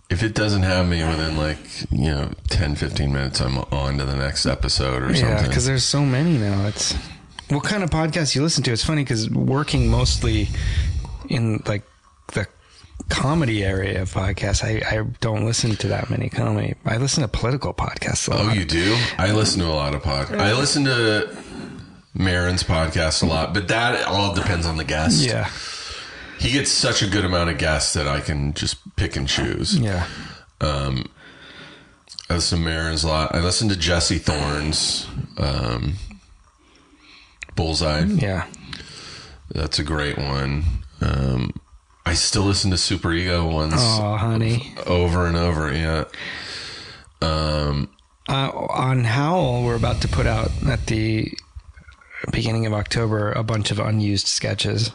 if 0.10 0.24
it 0.24 0.34
doesn't 0.34 0.64
have 0.64 0.88
me 0.88 1.04
within 1.04 1.38
like, 1.38 1.58
you 1.92 2.10
know, 2.12 2.32
10, 2.50 2.76
15 2.76 3.14
minutes, 3.14 3.40
I'm 3.42 3.58
on 3.58 3.98
to 3.98 4.06
the 4.06 4.16
next 4.16 4.46
episode 4.46 5.04
or 5.04 5.10
Yeah, 5.12 5.16
something. 5.16 5.38
Yeah 5.38 5.48
because 5.48 5.66
there's 5.66 5.84
so 5.84 6.04
many 6.04 6.38
now. 6.38 6.66
It's 6.68 6.96
what 7.50 7.64
kind 7.64 7.84
of 7.84 7.90
podcast 7.90 8.36
you 8.36 8.42
listen 8.42 8.64
to? 8.64 8.72
It's 8.72 8.84
funny 8.84 9.04
because 9.04 9.30
working 9.30 9.88
mostly 9.88 10.50
in 11.30 11.62
like 11.68 11.84
the 12.34 12.48
comedy 13.10 13.64
area 13.64 14.02
of 14.02 14.14
podcasts, 14.14 14.64
I, 14.64 14.98
I 14.98 15.04
don't 15.22 15.46
listen 15.46 15.76
to 15.78 15.88
that 15.90 16.10
many 16.10 16.30
comedy. 16.30 16.76
I 16.86 16.98
listen 16.98 17.22
to 17.22 17.28
political 17.28 17.74
podcasts 17.74 18.28
a 18.28 18.32
lot. 18.32 18.40
oh, 18.42 18.44
lot. 18.48 18.58
you 18.58 18.66
do? 18.66 18.98
I 19.18 19.32
listen 19.32 19.62
to 19.62 19.68
a 19.68 19.74
lot 19.74 19.94
of 19.96 20.02
podcasts. 20.02 20.40
I 20.40 20.54
listen 20.54 20.86
to 20.86 21.36
Maron's 22.14 22.64
podcast 22.64 23.24
a 23.24 23.26
lot, 23.26 23.54
but 23.54 23.68
that 23.68 24.06
all 24.08 24.34
depends 24.34 24.66
on 24.66 24.78
the 24.78 24.84
guest. 24.84 25.26
Yeah, 25.26 25.50
He 26.40 26.52
gets 26.52 26.72
such 26.72 27.02
a 27.02 27.08
good 27.08 27.26
amount 27.26 27.50
of 27.50 27.58
guests 27.58 27.94
that 27.94 28.08
I 28.08 28.22
can 28.22 28.54
just 28.54 28.78
pick 28.96 29.16
and 29.16 29.28
choose. 29.28 29.78
yeah. 29.78 30.08
Um, 30.62 31.06
I 32.30 32.36
listen 32.36 32.60
to 32.60 32.66
Maron's 32.66 33.04
a 33.04 33.08
lot. 33.08 33.36
I 33.36 33.40
listen 33.40 33.70
to 33.70 33.76
Jesse 33.76 34.18
Thorn's 34.18 35.06
um, 35.38 35.96
Bullseye. 37.56 38.06
Yeah. 38.06 38.48
That's 39.54 39.78
a 39.80 39.84
great 39.84 40.18
one. 40.18 40.64
Um, 41.02 41.52
I 42.06 42.14
still 42.14 42.44
listen 42.44 42.70
to 42.72 42.78
Superego 42.78 43.52
ones 43.52 43.74
Oh, 43.78 44.16
honey. 44.16 44.74
over 44.86 45.26
and 45.26 45.36
over. 45.36 45.74
Yeah. 45.74 46.06
Um, 47.22 47.90
Uh, 48.30 48.50
on 48.70 49.04
Howl, 49.04 49.64
we're 49.64 49.76
about 49.76 50.02
to 50.02 50.08
put 50.08 50.26
out 50.28 50.52
at 50.68 50.86
the 50.88 51.32
beginning 52.32 52.66
of 52.66 52.74
October 52.74 53.32
a 53.32 53.44
bunch 53.44 53.72
of 53.72 53.80
unused 53.80 54.28
sketches. 54.28 54.90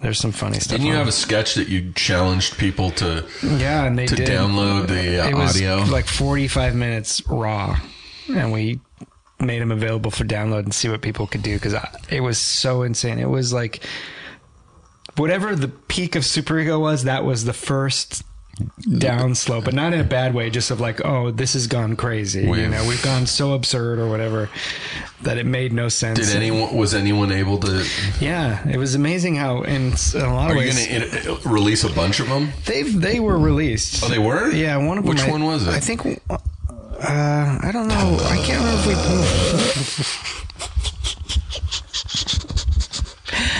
There's 0.00 0.18
some 0.18 0.32
funny 0.32 0.60
stuff. 0.60 0.76
Mm. 0.78 0.80
didn't 0.80 0.86
you 0.88 0.94
have 0.94 1.06
it. 1.06 1.10
a 1.10 1.12
sketch 1.12 1.54
that 1.54 1.68
you 1.68 1.92
challenged 1.94 2.58
people 2.58 2.90
to 2.92 3.24
Yeah, 3.42 3.84
and 3.84 3.98
they 3.98 4.06
to 4.06 4.14
did. 4.14 4.28
download 4.28 4.88
the 4.88 5.24
uh, 5.24 5.28
it 5.28 5.34
was 5.34 5.56
audio? 5.56 5.76
like 5.84 6.06
45 6.06 6.74
minutes 6.74 7.22
raw, 7.28 7.78
and 8.34 8.52
we 8.52 8.80
made 9.40 9.60
them 9.62 9.72
available 9.72 10.10
for 10.10 10.24
download 10.24 10.60
and 10.64 10.74
see 10.74 10.88
what 10.90 11.00
people 11.00 11.26
could 11.26 11.42
do 11.42 11.54
because 11.54 11.74
it 12.10 12.20
was 12.20 12.36
so 12.38 12.82
insane. 12.82 13.18
It 13.18 13.28
was 13.30 13.52
like 13.54 13.82
whatever 15.16 15.54
the 15.56 15.68
peak 15.68 16.14
of 16.16 16.22
Superego 16.22 16.80
was. 16.80 17.04
That 17.04 17.24
was 17.24 17.44
the 17.44 17.52
first 17.52 18.22
down 18.98 19.34
slow, 19.34 19.60
but 19.60 19.74
not 19.74 19.92
in 19.92 19.98
a 20.00 20.04
bad 20.04 20.32
way. 20.32 20.48
Just 20.48 20.70
of 20.70 20.80
like, 20.80 21.04
oh, 21.04 21.32
this 21.32 21.54
has 21.54 21.66
gone 21.66 21.96
crazy. 21.96 22.42
you 22.44 22.50
We've- 22.50 22.68
know, 22.68 22.86
we've 22.86 23.02
gone 23.02 23.26
so 23.26 23.52
absurd 23.52 23.98
or 23.98 24.08
whatever 24.08 24.48
that 25.22 25.38
it 25.38 25.46
made 25.46 25.72
no 25.72 25.88
sense. 25.88 26.20
Did 26.20 26.36
anyone 26.36 26.76
was 26.76 26.94
anyone 26.94 27.32
able 27.32 27.58
to? 27.58 27.84
Yeah, 28.20 28.66
it 28.68 28.76
was 28.76 28.94
amazing 28.94 29.34
how 29.36 29.62
in, 29.62 29.86
in 30.14 30.20
a 30.20 30.32
lot 30.34 30.50
Are 30.50 30.56
of 30.56 30.62
you 30.62 30.68
ways 30.68 30.86
going 30.86 31.40
to 31.42 31.48
release 31.48 31.82
a 31.82 31.90
bunch 31.92 32.20
of 32.20 32.28
them? 32.28 32.52
they 32.66 32.82
they 32.84 33.18
were 33.18 33.38
released. 33.38 34.04
Oh, 34.04 34.08
they 34.08 34.20
were. 34.20 34.50
Yeah, 34.52 34.76
one 34.76 34.98
of 34.98 35.04
them. 35.04 35.14
Which 35.14 35.22
I- 35.24 35.30
one 35.30 35.42
was 35.44 35.66
it? 35.66 35.74
I 35.74 35.80
think. 35.80 36.04
Uh, 36.30 36.38
I 37.60 37.70
don't 37.72 37.88
know. 37.88 38.18
I 38.22 38.36
can't 38.46 38.60
remember 38.60 38.92
if 38.92 39.98
we. 39.98 40.90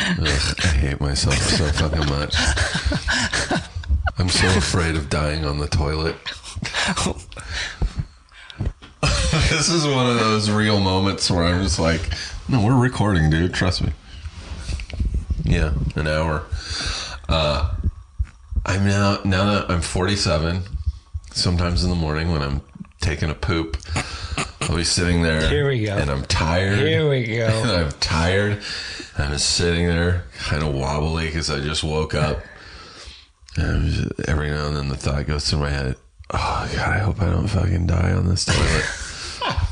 Ugh, 0.07 0.55
I 0.63 0.67
hate 0.67 1.01
myself 1.01 1.37
so 1.37 1.67
fucking 1.67 2.07
much. 2.11 2.35
I'm 4.19 4.29
so 4.29 4.47
afraid 4.59 4.97
of 4.97 5.09
dying 5.09 5.47
on 5.47 5.59
the 5.59 5.67
toilet. 5.67 6.17
this 9.51 9.71
is 9.71 9.87
one 9.87 10.07
of 10.07 10.19
those 10.19 10.51
real 10.51 10.79
moments 10.79 11.31
where 11.31 11.45
I'm 11.45 11.63
just 11.63 11.79
like, 11.79 12.03
no, 12.49 12.63
we're 12.63 12.79
recording, 12.79 13.31
dude. 13.31 13.55
Trust 13.55 13.83
me. 13.83 13.93
Yeah, 15.45 15.73
an 15.97 16.07
hour. 16.07 16.45
Uh, 17.29 17.75
I'm 18.67 18.85
now 18.85 19.21
now 19.25 19.47
that 19.53 19.71
I'm 19.71 19.81
47. 19.81 20.65
Sometimes 21.33 21.83
in 21.83 21.91
the 21.91 21.97
morning 21.97 22.31
when 22.31 22.43
I'm 22.43 22.61
taking 23.01 23.31
a 23.31 23.35
poop, 23.35 23.79
I'll 24.61 24.77
be 24.77 24.85
sitting 24.85 25.23
there. 25.23 25.49
Here 25.49 25.67
we 25.69 25.85
go. 25.85 25.97
And 25.97 26.11
I'm 26.11 26.25
tired. 26.27 26.79
Here 26.79 27.09
we 27.09 27.25
go. 27.25 27.47
And 27.65 27.71
I'm 27.71 27.93
tired. 28.01 28.63
I'm 29.17 29.31
just 29.33 29.51
sitting 29.51 29.87
there, 29.87 30.25
kind 30.39 30.63
of 30.63 30.75
wobbly 30.75 31.27
because 31.27 31.51
I 31.51 31.61
just 31.61 31.85
woke 31.85 32.15
up. 32.15 32.43
And 33.57 33.91
just- 33.91 34.29
every 34.29 34.51
now 34.51 34.67
and 34.67 34.77
then 34.77 34.89
the 34.89 34.97
thought 34.97 35.27
goes 35.27 35.49
through 35.49 35.61
my 35.61 35.71
head, 35.71 35.97
"Oh 36.31 36.69
God, 36.75 36.89
I 36.93 36.99
hope 36.99 37.23
I 37.23 37.27
don't 37.27 37.47
fucking 37.49 37.87
die 37.87 38.13
on 38.13 38.29
this 38.29 38.45
toilet." 38.45 38.85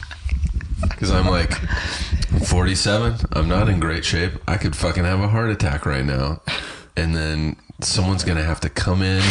Because 0.82 1.12
I'm 1.12 1.26
like, 1.28 1.52
I'm 2.32 2.40
47. 2.40 3.14
I'm 3.32 3.48
not 3.48 3.68
in 3.68 3.80
great 3.80 4.04
shape. 4.04 4.32
I 4.46 4.56
could 4.56 4.74
fucking 4.76 5.04
have 5.04 5.20
a 5.20 5.28
heart 5.28 5.50
attack 5.50 5.84
right 5.86 6.04
now, 6.04 6.42
and 6.96 7.14
then 7.14 7.56
someone's 7.80 8.22
gonna 8.24 8.42
have 8.44 8.60
to 8.60 8.68
come 8.68 9.00
in 9.02 9.22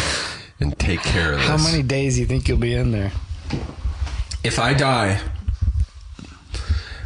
and 0.60 0.78
take 0.80 1.02
care 1.02 1.34
of 1.34 1.40
this. 1.40 1.48
How 1.48 1.58
many 1.58 1.82
days 1.84 2.16
do 2.16 2.22
you 2.22 2.26
think 2.26 2.48
you'll 2.48 2.58
be 2.58 2.74
in 2.74 2.92
there? 2.92 3.12
if 4.44 4.60
I 4.60 4.74
die 4.74 5.20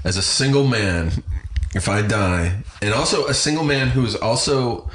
as 0.03 0.15
a 0.17 0.21
single 0.21 0.65
man, 0.67 1.11
if 1.75 1.89
I 1.89 2.01
die, 2.01 2.63
and 2.81 2.93
also 2.93 3.27
a 3.27 3.33
single 3.33 3.65
man 3.65 3.89
who 3.89 4.05
is 4.05 4.15
also 4.15 4.89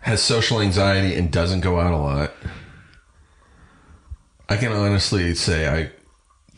has 0.00 0.20
social 0.20 0.60
anxiety 0.60 1.14
and 1.14 1.30
doesn't 1.30 1.60
go 1.60 1.78
out 1.78 1.92
a 1.92 1.96
lot, 1.96 2.32
I 4.48 4.56
can 4.56 4.72
honestly 4.72 5.34
say 5.36 5.68
I 5.68 5.92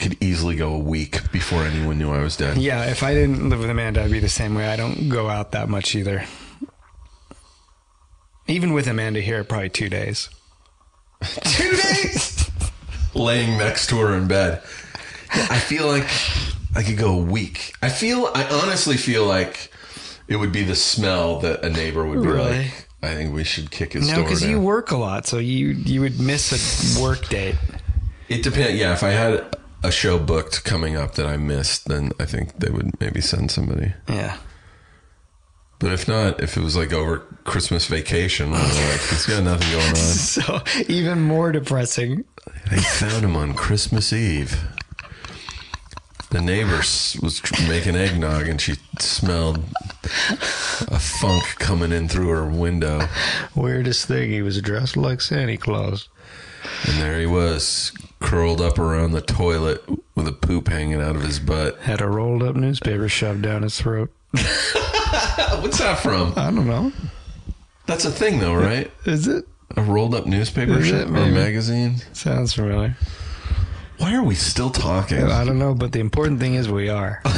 could 0.03 0.17
easily 0.23 0.57
go 0.57 0.73
a 0.73 0.79
week 0.79 1.31
before 1.31 1.65
anyone 1.65 1.99
knew 1.99 2.11
I 2.11 2.23
was 2.23 2.37
dead. 2.37 2.57
Yeah, 2.57 2.87
if 2.87 3.03
I 3.03 3.13
didn't 3.13 3.51
live 3.51 3.61
with 3.61 3.69
Amanda, 3.69 4.03
I'd 4.03 4.11
be 4.11 4.21
the 4.21 4.29
same 4.29 4.55
way. 4.55 4.67
I 4.67 4.77
don't 4.77 5.11
go 5.11 5.29
out 5.29 5.53
that 5.53 5.69
much 5.69 5.95
either. 5.95 6.25
Even 8.49 8.73
with 8.73 8.89
Amanda 8.89 9.21
here, 9.21 9.45
probably 9.45 9.69
two 9.69 9.89
days. 9.89 10.31
Two 11.45 11.71
days 11.71 12.51
laying 13.15 13.57
next 13.57 13.89
to 13.89 14.01
her 14.01 14.17
in 14.17 14.27
bed. 14.27 14.61
I 15.31 15.59
feel 15.61 15.87
like 15.87 16.09
I 16.75 16.83
could 16.83 16.97
go 16.97 17.15
a 17.15 17.23
week. 17.23 17.75
I 17.83 17.89
feel 17.89 18.31
I 18.35 18.45
honestly 18.45 18.97
feel 18.97 19.27
like 19.27 19.71
it 20.29 20.37
would 20.37 20.53
be 20.53 20.63
the 20.65 20.75
smell 20.75 21.41
that 21.41 21.63
a 21.65 21.71
neighbor 21.71 22.07
would 22.07 22.23
be 22.23 22.29
Really? 22.29 22.59
like. 22.65 22.89
I 23.03 23.15
think 23.15 23.35
we 23.35 23.43
should 23.45 23.71
kick 23.71 23.95
his. 23.95 24.09
No, 24.11 24.23
because 24.23 24.45
you 24.45 24.61
work 24.61 24.91
a 24.93 24.97
lot, 24.97 25.27
so 25.27 25.39
you 25.39 25.69
you 25.71 26.01
would 26.01 26.21
miss 26.21 26.97
a 26.99 27.03
work 27.03 27.29
date. 27.29 27.57
it 28.29 28.43
depends. 28.45 28.79
Yeah, 28.79 28.93
if 28.93 29.03
I 29.03 29.11
had 29.11 29.57
a 29.83 29.91
show 29.91 30.19
booked 30.19 30.63
coming 30.65 30.97
up 30.97 31.17
that 31.17 31.27
I 31.27 31.37
missed, 31.37 31.89
then 31.89 32.13
I 32.21 32.25
think 32.27 32.59
they 32.59 32.71
would 32.71 32.99
maybe 33.01 33.21
send 33.21 33.51
somebody. 33.51 33.93
Yeah. 34.09 34.37
But 35.81 35.91
if 35.91 36.07
not, 36.07 36.41
if 36.41 36.57
it 36.57 36.61
was 36.63 36.77
like 36.77 36.93
over 36.93 37.19
Christmas 37.43 37.87
vacation, 37.89 38.53
like 38.53 38.63
he's 39.11 39.27
got 39.27 39.43
nothing 39.43 39.69
going 39.73 39.89
on. 39.89 39.95
So 39.97 40.63
even 40.89 41.21
more 41.23 41.51
depressing. 41.51 42.25
They 42.71 42.79
found 42.79 43.25
him 43.25 43.35
on 43.37 43.55
Christmas 43.55 44.13
Eve. 44.13 44.57
The 46.33 46.41
neighbor 46.41 46.79
was 46.79 47.43
making 47.69 47.95
eggnog 47.95 48.49
and 48.49 48.59
she 48.59 48.75
smelled 48.99 49.59
a 50.89 50.99
funk 50.99 51.45
coming 51.59 51.93
in 51.93 52.09
through 52.09 52.29
her 52.29 52.47
window. 52.49 53.07
Weirdest 53.55 54.07
thing, 54.07 54.31
he 54.31 54.41
was 54.41 54.61
dressed 54.63 54.97
like 54.97 55.21
Santa 55.21 55.59
Claus. 55.59 56.09
And 56.89 56.99
there 57.03 57.21
he 57.21 57.27
was, 57.27 57.93
curled 58.21 58.63
up 58.63 58.79
around 58.79 59.13
the 59.13 59.21
toilet 59.21 59.85
with 60.15 60.27
a 60.27 60.33
poop 60.33 60.69
hanging 60.69 61.03
out 61.03 61.17
of 61.17 61.23
his 61.23 61.39
butt. 61.39 61.79
Had 61.81 62.01
a 62.01 62.09
rolled 62.09 62.43
up 62.43 62.57
newspaper 62.57 63.09
shoved 63.11 63.43
down 63.43 63.63
his 63.63 63.79
throat. 63.79 64.11
What's 64.31 65.79
that 65.79 65.99
from? 66.03 66.33
I 66.37 66.51
don't 66.51 66.67
know. 66.67 66.93
That's 67.87 68.05
a 68.07 68.11
thing, 68.11 68.39
though, 68.39 68.55
right? 68.55 68.91
Is 69.05 69.27
it? 69.27 69.45
A 69.77 69.83
rolled 69.83 70.15
up 70.15 70.25
newspaper 70.27 70.79
Is 70.79 70.87
shit 70.87 70.95
it? 71.03 71.09
or 71.09 71.11
Maybe. 71.11 71.35
magazine? 71.35 71.97
Sounds 72.15 72.55
familiar. 72.55 72.97
Why 74.03 74.15
are 74.17 74.23
we 74.25 74.35
still 74.35 74.71
talking? 74.71 75.23
I 75.23 75.45
don't 75.45 75.61
know, 75.61 75.75
but 75.75 75.93
the 75.93 76.01
important 76.01 76.41
thing 76.41 76.55
is 76.55 76.69
we 76.69 76.89
are. 76.89 77.23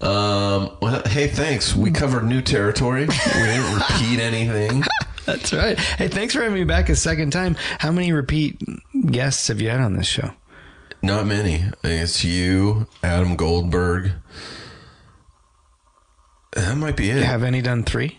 Um, 0.00 0.76
well, 0.82 1.02
hey, 1.06 1.28
thanks. 1.28 1.74
We 1.74 1.90
covered 1.90 2.24
new 2.24 2.42
territory. 2.42 3.06
We 3.06 3.14
didn't 3.32 3.74
repeat 3.74 4.20
anything. 4.20 4.82
That's 5.24 5.50
right. 5.50 5.78
Hey, 5.78 6.08
thanks 6.08 6.34
for 6.34 6.42
having 6.42 6.58
me 6.58 6.64
back 6.64 6.90
a 6.90 6.96
second 6.96 7.30
time. 7.30 7.56
How 7.78 7.90
many 7.90 8.12
repeat 8.12 8.60
guests 9.10 9.48
have 9.48 9.62
you 9.62 9.70
had 9.70 9.80
on 9.80 9.94
this 9.96 10.06
show? 10.06 10.32
Not 11.00 11.24
many. 11.26 11.64
It's 11.82 12.22
you, 12.22 12.86
Adam 13.02 13.34
Goldberg. 13.34 14.12
That 16.52 16.76
might 16.76 16.96
be 16.98 17.08
it. 17.08 17.22
Have 17.22 17.42
any 17.42 17.62
done 17.62 17.82
three? 17.82 18.18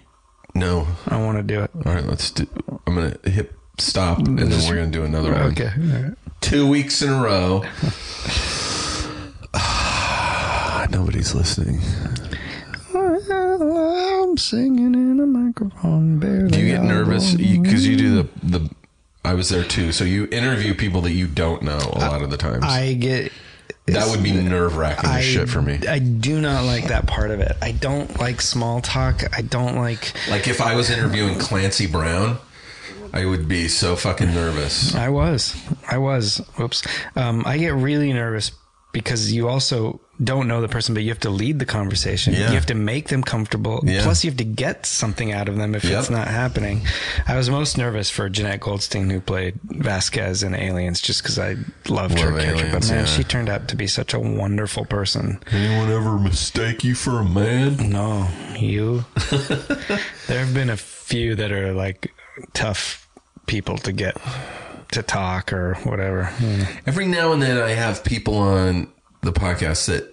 no. 0.55 0.87
I 1.07 1.17
want 1.23 1.37
to 1.37 1.43
do 1.43 1.61
it. 1.61 1.69
All 1.85 1.93
right, 1.93 2.05
let's 2.05 2.31
do. 2.31 2.47
I'm 2.87 2.95
gonna 2.95 3.17
hit 3.25 3.53
stop, 3.79 4.19
and 4.19 4.37
then 4.37 4.69
we're 4.69 4.75
gonna 4.75 4.87
do 4.87 5.03
another 5.03 5.31
one. 5.31 5.41
Okay. 5.51 5.71
Right. 5.77 6.13
Two 6.41 6.67
weeks 6.67 7.01
in 7.01 7.09
a 7.09 7.21
row. 7.21 7.63
Nobody's 10.91 11.33
listening. 11.33 11.79
I'm 12.93 14.37
singing 14.37 14.93
in 14.93 15.19
a 15.19 15.25
microphone. 15.25 16.19
Barely 16.19 16.49
Do 16.49 16.59
you 16.59 16.67
get 16.67 16.83
nervous? 16.83 17.33
Because 17.33 17.87
you, 17.87 17.95
do 17.95 18.15
the 18.15 18.29
the. 18.43 18.69
I 19.23 19.33
was 19.33 19.49
there 19.49 19.63
too, 19.63 19.91
so 19.91 20.03
you 20.03 20.27
interview 20.31 20.73
people 20.75 21.01
that 21.01 21.11
you 21.11 21.27
don't 21.27 21.63
know 21.63 21.79
a 21.93 21.99
lot 21.99 22.21
of 22.21 22.29
the 22.29 22.37
times. 22.37 22.63
I 22.63 22.93
get. 22.93 23.31
that 23.87 24.09
would 24.09 24.23
be 24.23 24.31
nerve 24.31 24.77
wracking 24.77 25.09
as 25.09 25.23
shit 25.23 25.49
for 25.49 25.61
me. 25.61 25.79
I 25.87 25.99
do 25.99 26.39
not 26.41 26.65
like 26.65 26.85
that 26.85 27.07
part 27.07 27.31
of 27.31 27.39
it. 27.39 27.53
I 27.61 27.71
don't 27.71 28.19
like 28.19 28.41
small 28.41 28.81
talk. 28.81 29.23
I 29.35 29.41
don't 29.41 29.75
like. 29.75 30.13
Like 30.29 30.47
if 30.47 30.61
I 30.61 30.75
was 30.75 30.89
interviewing 30.89 31.39
Clancy 31.39 31.87
Brown, 31.87 32.37
I 33.15 33.25
would 33.25 33.47
be 33.47 33.67
so 33.69 33.95
fucking 33.95 34.33
nervous. 34.33 34.93
I 34.93 35.07
was. 35.09 35.55
I 35.89 35.97
was. 35.97 36.37
Whoops. 36.57 36.83
Um, 37.15 37.43
I 37.45 37.57
get 37.57 37.73
really 37.73 38.11
nervous 38.11 38.51
because 38.91 39.31
you 39.31 39.47
also 39.47 39.99
don't 40.23 40.47
know 40.47 40.61
the 40.61 40.67
person, 40.67 40.93
but 40.93 41.03
you 41.03 41.09
have 41.09 41.19
to 41.21 41.29
lead 41.29 41.59
the 41.59 41.65
conversation. 41.65 42.33
Yeah. 42.33 42.49
You 42.49 42.55
have 42.55 42.65
to 42.67 42.75
make 42.75 43.07
them 43.09 43.23
comfortable. 43.23 43.81
Yeah. 43.85 44.03
Plus, 44.03 44.23
you 44.23 44.31
have 44.31 44.37
to 44.37 44.43
get 44.45 44.85
something 44.85 45.31
out 45.33 45.47
of 45.49 45.55
them 45.57 45.75
if 45.75 45.83
Yep. 45.83 45.99
it's 45.99 46.09
not 46.09 46.27
happening. 46.27 46.81
I 47.27 47.35
was 47.37 47.49
most 47.49 47.77
nervous 47.77 48.09
for 48.09 48.29
Jenette 48.29 48.59
Goldstein, 48.61 49.09
who 49.09 49.19
played 49.21 49.59
Vasquez 49.63 50.43
in 50.43 50.53
Aliens, 50.53 51.01
just 51.01 51.21
because 51.23 51.39
I 51.39 51.55
loved 51.89 52.19
her 52.19 52.31
Love 52.31 52.41
character. 52.41 52.65
Aliens, 52.65 52.71
but 52.73 52.87
man, 52.95 52.99
yeah. 52.99 53.05
she 53.05 53.23
turned 53.23 53.49
out 53.49 53.67
to 53.69 53.75
be 53.77 53.87
such 53.87 54.13
a 54.13 54.19
wonderful 54.19 54.85
person. 54.85 55.41
Anyone 55.51 55.89
ever 55.89 56.17
mistake 56.17 56.83
you 56.83 56.95
for 56.95 57.19
a 57.19 57.25
man? 57.25 57.89
No, 57.89 58.27
you. 58.57 59.05
there 60.27 60.39
have 60.45 60.53
been 60.53 60.69
a 60.69 60.77
few 60.77 61.35
that 61.35 61.51
are 61.51 61.73
like 61.73 62.13
tough 62.53 63.04
people 63.45 63.77
to 63.79 63.91
get 63.91 64.17
to 64.91 65.01
talk 65.03 65.51
or 65.53 65.75
whatever. 65.83 66.31
you. 66.39 66.65
Every 66.85 67.07
now 67.07 67.31
and 67.33 67.41
then 67.41 67.57
I 67.57 67.71
have 67.71 68.03
people 68.03 68.35
on 68.37 68.87
the 69.21 69.31
podcast 69.33 69.87
that 69.87 70.11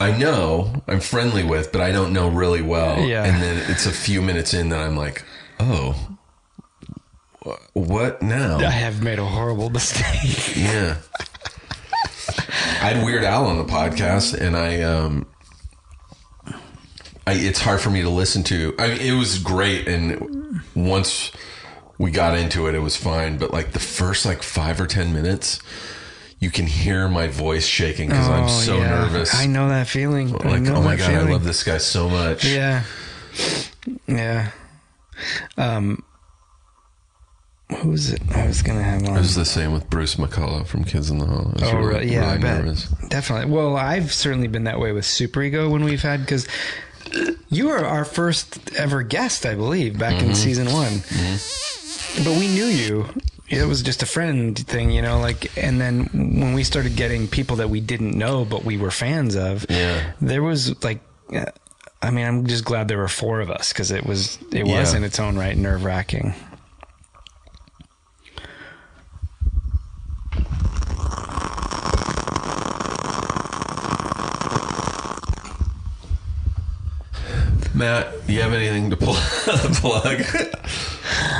I 0.00 0.16
know 0.16 0.82
I'm 0.86 1.00
friendly 1.00 1.44
with, 1.44 1.72
but 1.72 1.80
I 1.80 1.92
don't 1.92 2.12
know 2.12 2.28
really 2.28 2.62
well. 2.62 3.00
Yeah. 3.00 3.24
And 3.24 3.42
then 3.42 3.70
it's 3.70 3.86
a 3.86 3.92
few 3.92 4.20
minutes 4.20 4.52
in 4.54 4.68
that 4.70 4.80
I'm 4.80 4.96
like, 4.96 5.24
oh, 5.60 6.16
what 7.72 8.22
now? 8.22 8.58
I 8.58 8.70
have 8.70 9.02
made 9.02 9.18
a 9.18 9.24
horrible 9.24 9.70
mistake. 9.78 10.56
Yeah. 10.56 10.98
I 12.28 12.86
had 12.90 13.04
Weird 13.04 13.24
Al 13.24 13.46
on 13.46 13.58
the 13.58 13.64
podcast, 13.64 14.34
and 14.38 14.56
I, 14.56 14.82
um, 14.82 15.26
I, 17.26 17.32
it's 17.34 17.60
hard 17.60 17.80
for 17.80 17.90
me 17.90 18.02
to 18.02 18.10
listen 18.10 18.42
to. 18.44 18.74
I 18.78 18.88
mean, 18.88 19.00
it 19.00 19.12
was 19.12 19.38
great, 19.38 19.88
and 19.88 20.60
once 20.74 21.32
we 22.02 22.10
got 22.10 22.36
into 22.36 22.66
it, 22.66 22.74
it 22.74 22.80
was 22.80 22.96
fine. 22.96 23.38
But 23.38 23.52
like 23.52 23.72
the 23.72 23.78
first 23.78 24.26
like 24.26 24.42
five 24.42 24.80
or 24.80 24.86
ten 24.86 25.12
minutes, 25.12 25.60
you 26.40 26.50
can 26.50 26.66
hear 26.66 27.08
my 27.08 27.28
voice 27.28 27.64
shaking 27.64 28.08
because 28.08 28.28
I'm 28.28 28.48
so 28.48 28.74
Oh, 28.74 28.78
yeah. 28.78 28.88
nervous. 28.90 29.34
I 29.34 29.46
know 29.46 29.68
that 29.68 29.86
feeling. 29.86 30.28
I 30.44 30.58
like, 30.58 30.68
oh 30.68 30.82
my 30.82 30.96
god, 30.96 31.14
I 31.14 31.22
love 31.30 31.44
this 31.44 31.62
guy 31.62 31.78
so 31.78 32.08
much. 32.08 32.44
Yeah. 32.44 32.82
Yeah. 34.08 34.50
Um 35.56 36.02
who 37.80 37.88
was 37.90 38.10
it? 38.12 38.20
I 38.34 38.46
was 38.46 38.60
gonna 38.62 38.82
have 38.82 39.02
on. 39.08 39.16
It 39.16 39.20
was 39.20 39.34
the 39.34 39.44
same 39.46 39.72
with 39.72 39.88
Bruce 39.88 40.16
McCulloch 40.16 40.66
from 40.66 40.84
Kids 40.84 41.08
in 41.08 41.18
the 41.18 41.26
Hall. 41.26 41.52
Oh, 41.62 41.72
really, 41.76 41.86
really? 41.88 42.12
yeah, 42.12 42.28
I 42.30 42.36
bet. 42.36 42.58
nervous. 42.64 42.88
Definitely. 43.08 43.50
Well, 43.50 43.76
I've 43.76 44.12
certainly 44.12 44.48
been 44.48 44.64
that 44.64 44.78
way 44.78 44.92
with 44.92 45.04
Superego 45.04 45.70
when 45.70 45.82
we've 45.84 46.02
had 46.02 46.20
because 46.20 46.46
you 47.48 47.68
were 47.68 47.78
our 47.84 48.04
first 48.04 48.74
ever 48.76 49.02
guest, 49.02 49.46
I 49.46 49.54
believe, 49.54 49.98
back 49.98 50.16
Mm-hmm. 50.16 50.30
in 50.30 50.34
season 50.34 50.66
one. 50.72 51.00
But 52.18 52.36
we 52.38 52.46
knew 52.48 52.66
you. 52.66 53.06
It 53.48 53.66
was 53.66 53.82
just 53.82 54.02
a 54.02 54.06
friend 54.06 54.56
thing, 54.58 54.90
you 54.90 55.02
know. 55.02 55.18
Like, 55.18 55.56
and 55.58 55.80
then 55.80 56.04
when 56.12 56.52
we 56.52 56.62
started 56.64 56.94
getting 56.96 57.26
people 57.26 57.56
that 57.56 57.68
we 57.70 57.80
didn't 57.80 58.16
know 58.16 58.44
but 58.44 58.64
we 58.64 58.76
were 58.78 58.90
fans 58.90 59.34
of, 59.34 59.66
Yeah. 59.68 60.12
there 60.20 60.42
was 60.42 60.82
like. 60.84 61.00
uh, 61.34 61.46
I 62.04 62.10
mean, 62.10 62.26
I'm 62.26 62.46
just 62.48 62.64
glad 62.64 62.88
there 62.88 62.98
were 62.98 63.06
four 63.08 63.40
of 63.40 63.48
us 63.50 63.72
because 63.72 63.90
it 63.92 64.04
was 64.04 64.38
it 64.50 64.66
Yeah. 64.66 64.80
was 64.80 64.92
in 64.94 65.04
its 65.04 65.20
own 65.20 65.36
right 65.38 65.56
nerve 65.56 65.84
wracking. 65.84 66.34
Matt, 77.74 78.12
you 78.28 78.40
have 78.42 78.52
anything 78.52 78.90
to 78.90 78.96
pl- 78.96 79.14
plug 79.80 80.22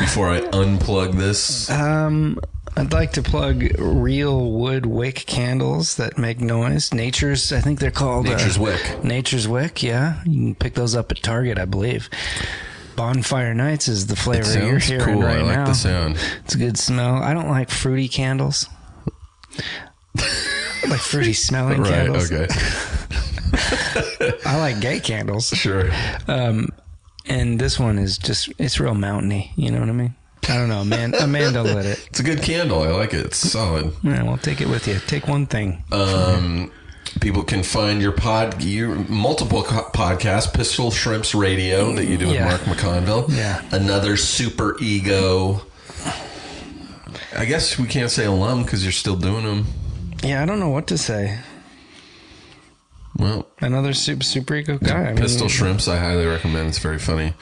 before 0.00 0.30
I 0.30 0.40
unplug 0.40 1.16
this? 1.16 1.70
Um, 1.70 2.38
I'd 2.76 2.92
like 2.92 3.12
to 3.12 3.22
plug 3.22 3.64
real 3.78 4.50
wood 4.52 4.86
wick 4.86 5.16
candles 5.26 5.96
that 5.96 6.16
make 6.18 6.40
noise. 6.40 6.92
Nature's, 6.94 7.52
I 7.52 7.60
think 7.60 7.80
they're 7.80 7.90
called 7.90 8.26
uh, 8.26 8.30
Nature's 8.36 8.58
Wick. 8.58 9.04
Nature's 9.04 9.46
Wick, 9.46 9.82
yeah. 9.82 10.22
You 10.24 10.32
can 10.32 10.54
pick 10.54 10.74
those 10.74 10.94
up 10.94 11.10
at 11.10 11.22
Target, 11.22 11.58
I 11.58 11.64
believe. 11.66 12.08
Bonfire 12.96 13.54
Nights 13.54 13.88
is 13.88 14.06
the 14.06 14.16
flavor 14.16 14.52
you're 14.58 14.78
hearing 14.78 15.04
cool. 15.16 15.22
right 15.22 15.38
I 15.38 15.42
like 15.42 15.56
now. 15.56 15.66
the 15.66 15.74
sound. 15.74 16.16
It's 16.44 16.54
a 16.54 16.58
good 16.58 16.78
smell. 16.78 17.16
I 17.16 17.32
don't 17.34 17.48
like 17.48 17.70
fruity 17.70 18.08
candles. 18.08 18.66
like 20.88 21.00
fruity 21.00 21.32
smelling 21.32 21.80
Right. 21.82 21.90
candles. 21.90 22.30
Okay. 22.32 22.46
I 24.46 24.58
like 24.58 24.80
gay 24.80 25.00
candles. 25.00 25.48
Sure. 25.48 25.90
And 27.26 27.58
this 27.58 27.78
one 27.78 27.98
is 27.98 28.18
just, 28.18 28.52
it's 28.58 28.80
real 28.80 28.94
mountainy. 28.94 29.52
You 29.56 29.70
know 29.70 29.80
what 29.80 29.88
I 29.88 29.92
mean? 29.92 30.14
I 30.48 30.56
don't 30.56 30.68
know. 30.68 30.84
Man, 30.84 31.14
Amanda 31.14 31.62
lit 31.62 31.86
it. 31.86 32.04
It's 32.10 32.18
a 32.20 32.24
good 32.24 32.42
candle. 32.42 32.82
I 32.82 32.88
like 32.88 33.14
it. 33.14 33.26
It's 33.26 33.36
solid. 33.38 33.92
Yeah, 34.02 34.24
well, 34.24 34.38
take 34.38 34.60
it 34.60 34.68
with 34.68 34.88
you. 34.88 34.98
Take 35.06 35.28
one 35.28 35.46
thing. 35.46 35.84
Um, 35.92 36.72
people 37.20 37.44
can 37.44 37.62
find 37.62 38.02
your 38.02 38.10
pod, 38.12 38.60
your 38.62 38.96
multiple 39.08 39.62
co- 39.62 39.88
podcasts, 39.94 40.52
Pistol 40.52 40.90
Shrimps 40.90 41.32
Radio 41.34 41.92
that 41.92 42.06
you 42.06 42.18
do 42.18 42.26
with 42.26 42.34
Yeah. 42.34 42.46
Mark 42.48 42.60
McConville. 42.62 43.28
Yeah. 43.28 43.62
Another 43.70 44.14
Superego. 44.14 45.62
I 47.36 47.44
guess 47.44 47.78
we 47.78 47.86
can't 47.86 48.10
say 48.10 48.24
alum 48.24 48.62
because 48.64 48.82
you're 48.84 48.92
still 48.92 49.16
doing 49.16 49.44
them. 49.44 49.66
Yeah, 50.22 50.42
I 50.42 50.46
don't 50.46 50.60
know 50.60 50.68
what 50.70 50.86
to 50.88 50.98
say. 50.98 51.38
Well, 53.22 53.48
Another 53.60 53.92
super 53.94 54.24
superego 54.24 54.82
guy. 54.82 55.02
I 55.02 55.06
mean, 55.12 55.16
Pistol 55.16 55.48
Shrimps, 55.48 55.88
I 55.88 55.96
highly 55.98 56.26
recommend. 56.26 56.68
It's 56.68 56.78
very 56.78 56.98
funny. 56.98 57.34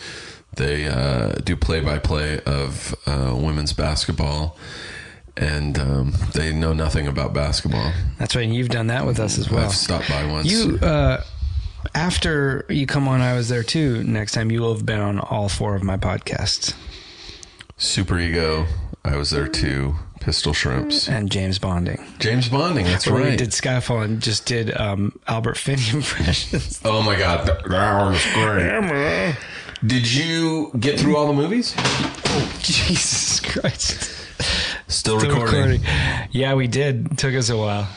They 0.57 0.87
uh, 0.87 1.33
do 1.45 1.57
play 1.57 1.81
by 1.81 1.99
play 1.99 2.41
of 2.41 2.95
uh, 3.07 3.35
women's 3.37 3.73
basketball, 3.73 4.59
and 5.37 5.79
um, 5.79 6.15
they 6.35 6.53
know 6.53 6.73
nothing 6.73 7.07
about 7.07 7.33
basketball. 7.33 7.93
That's 8.19 8.35
right. 8.37 8.45
and 8.45 8.55
You've 8.55 8.69
done 8.69 8.89
that 8.89 9.07
with 9.07 9.21
us 9.21 9.39
as 9.39 9.51
well. 9.51 9.65
I've 9.65 9.75
stopped 9.75 10.09
by 10.09 10.27
once. 10.27 10.51
You 10.51 10.79
uh, 10.81 11.23
after 11.95 12.67
you 12.69 12.87
come 12.87 13.09
on, 13.09 13.21
I 13.21 13.35
was 13.35 13.49
there 13.49 13.63
too. 13.63 14.03
Next 14.05 14.33
time 14.33 14.51
you 14.51 14.61
will 14.61 14.75
have 14.75 14.85
been 14.85 15.01
on 15.01 15.19
all 15.19 15.49
four 15.49 15.75
of 15.77 15.83
my 15.83 15.97
podcasts 15.97 16.75
Superego, 17.79 18.67
I 19.05 19.17
was 19.17 19.31
there 19.31 19.49
too. 19.49 19.95
Pistol 20.21 20.53
Shrimps. 20.53 21.09
and 21.09 21.31
James 21.31 21.59
Bonding. 21.59 22.01
James 22.19 22.49
Bonding, 22.49 22.85
that's 22.85 23.07
Where 23.07 23.23
right. 23.23 23.31
we 23.31 23.37
did 23.37 23.51
Skyfall 23.51 24.05
and 24.05 24.21
just 24.23 24.47
did 24.47 24.77
um, 24.79 25.19
Albert 25.27 25.57
Finney 25.57 25.83
impressions. 25.93 26.81
oh 26.85 27.03
my 27.03 27.17
god, 27.19 27.47
that, 27.49 27.69
that 27.69 28.11
was 28.11 28.25
great. 28.35 29.37
Did 29.85 30.13
you 30.13 30.71
get 30.79 31.01
through 31.01 31.17
all 31.17 31.27
the 31.27 31.33
movies? 31.33 31.75
Jesus 32.61 33.41
Christ. 33.41 34.17
Still, 34.89 35.21
Still 35.21 35.41
recording. 35.43 35.81
Yeah, 36.33 36.55
we 36.55 36.67
did. 36.67 37.17
Took 37.19 37.35
us 37.35 37.49
a 37.51 37.57
while. 37.57 37.89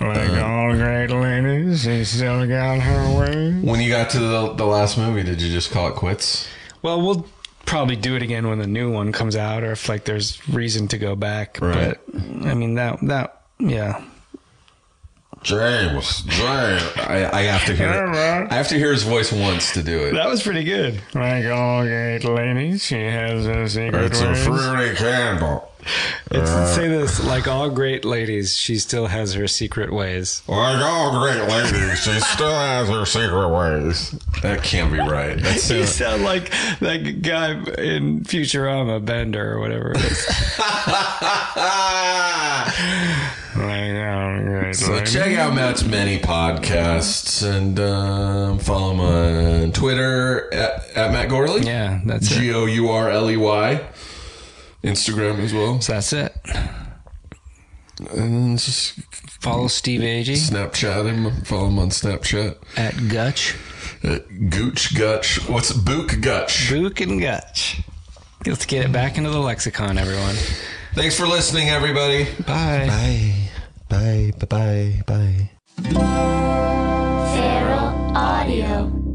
Like 0.00 0.30
all 0.42 0.72
great 0.74 1.10
ladies, 1.10 1.82
she 1.84 2.04
still 2.04 2.46
got 2.48 2.80
her 2.80 3.18
way. 3.18 3.52
When 3.60 3.80
you 3.80 3.88
got 3.90 4.10
to 4.10 4.18
the, 4.18 4.54
the 4.54 4.64
last 4.66 4.98
movie, 4.98 5.22
did 5.22 5.40
you 5.40 5.52
just 5.52 5.70
call 5.70 5.88
it 5.88 5.94
quits? 5.94 6.48
Well, 6.82 7.00
we'll 7.00 7.26
probably 7.66 7.96
do 7.96 8.16
it 8.16 8.22
again 8.22 8.48
when 8.48 8.58
the 8.58 8.66
new 8.66 8.90
one 8.90 9.12
comes 9.12 9.36
out, 9.36 9.62
or 9.62 9.72
if 9.72 9.88
like 9.88 10.04
there's 10.04 10.46
reason 10.48 10.88
to 10.88 10.98
go 10.98 11.14
back. 11.14 11.58
Right. 11.60 11.98
But 12.12 12.48
I 12.48 12.54
mean 12.54 12.74
that 12.74 12.98
that 13.02 13.42
yeah. 13.58 14.02
James, 15.42 16.22
James. 16.22 16.82
I, 16.96 17.30
I 17.32 17.42
have 17.42 17.66
to 17.66 17.76
hear. 17.76 17.88
I 17.88 18.52
have 18.52 18.68
to 18.68 18.78
hear 18.78 18.90
his 18.90 19.04
voice 19.04 19.30
once 19.30 19.72
to 19.74 19.82
do 19.82 20.06
it. 20.06 20.12
That 20.14 20.28
was 20.28 20.42
pretty 20.42 20.64
good. 20.64 21.00
Like 21.14 21.44
all 21.46 21.84
great 21.84 22.24
ladies, 22.24 22.84
she 22.84 23.00
has 23.04 23.46
a 23.46 23.68
secret 23.68 24.06
It's 24.06 24.20
a 24.20 24.34
fruity 24.34 24.96
candle. 24.96 25.70
It's, 26.30 26.50
say 26.74 26.88
this, 26.88 27.24
like 27.24 27.48
all 27.48 27.70
great 27.70 28.04
ladies, 28.04 28.56
she 28.56 28.78
still 28.78 29.06
has 29.06 29.34
her 29.34 29.46
secret 29.46 29.92
ways. 29.92 30.42
Like 30.48 30.82
all 30.82 31.20
great 31.20 31.48
ladies, 31.48 32.02
she 32.02 32.18
still 32.20 32.54
has 32.54 32.88
her 32.88 33.04
secret 33.04 33.48
ways. 33.48 34.10
That 34.42 34.62
can't 34.62 34.92
be 34.92 34.98
right. 34.98 35.40
That's 35.40 35.70
You 35.76 35.86
sound 35.86 36.24
like 36.24 36.50
that 36.80 37.22
guy 37.22 37.52
in 37.52 38.24
Futurama, 38.24 39.04
Bender 39.04 39.54
or 39.54 39.60
whatever 39.60 39.92
it 39.92 39.98
is. 39.98 40.26
So 44.76 45.02
check 45.04 45.38
out 45.38 45.54
Matt's 45.54 45.84
many 45.84 46.18
podcasts 46.18 47.42
and 47.42 47.80
um, 47.80 48.58
follow 48.58 48.92
him 48.92 49.00
on 49.00 49.72
Twitter 49.72 50.52
at, 50.52 50.90
at 50.94 51.12
Matt 51.12 51.30
Gourley. 51.30 51.64
Yeah, 51.64 52.00
that's 52.04 52.30
it. 52.30 52.38
G 52.38 52.52
O 52.52 52.66
U 52.66 52.90
R 52.90 53.10
L 53.10 53.30
E 53.30 53.38
Y. 53.38 53.80
Instagram 54.86 55.40
as 55.40 55.52
well. 55.52 55.80
So 55.80 55.92
that's 55.92 56.12
it. 56.12 56.32
And 58.10 58.58
just 58.58 59.00
Follow 59.40 59.68
Steve 59.68 60.00
Agee 60.00 60.36
Snapchat 60.36 61.06
him. 61.06 61.44
Follow 61.44 61.68
him 61.68 61.78
on 61.78 61.90
Snapchat. 61.90 62.56
at 62.76 62.94
Gutch. 63.08 63.56
At 64.02 64.50
Gooch 64.50 64.94
Gutch. 64.96 65.48
What's 65.48 65.72
Book 65.72 66.20
Gutch? 66.20 66.70
Book 66.70 67.00
and 67.00 67.20
Gutch. 67.20 67.80
Let's 68.46 68.66
get 68.66 68.84
it 68.84 68.92
back 68.92 69.18
into 69.18 69.30
the 69.30 69.38
lexicon, 69.40 69.98
everyone. 69.98 70.34
Thanks 70.94 71.16
for 71.16 71.26
listening, 71.26 71.68
everybody. 71.68 72.24
Bye. 72.46 72.86
Bye. 72.88 73.50
Bye. 73.88 74.32
Bye. 74.46 75.02
Bye. 75.06 75.50
Bye. 75.92 76.12
Feral 77.34 78.16
Audio. 78.16 79.05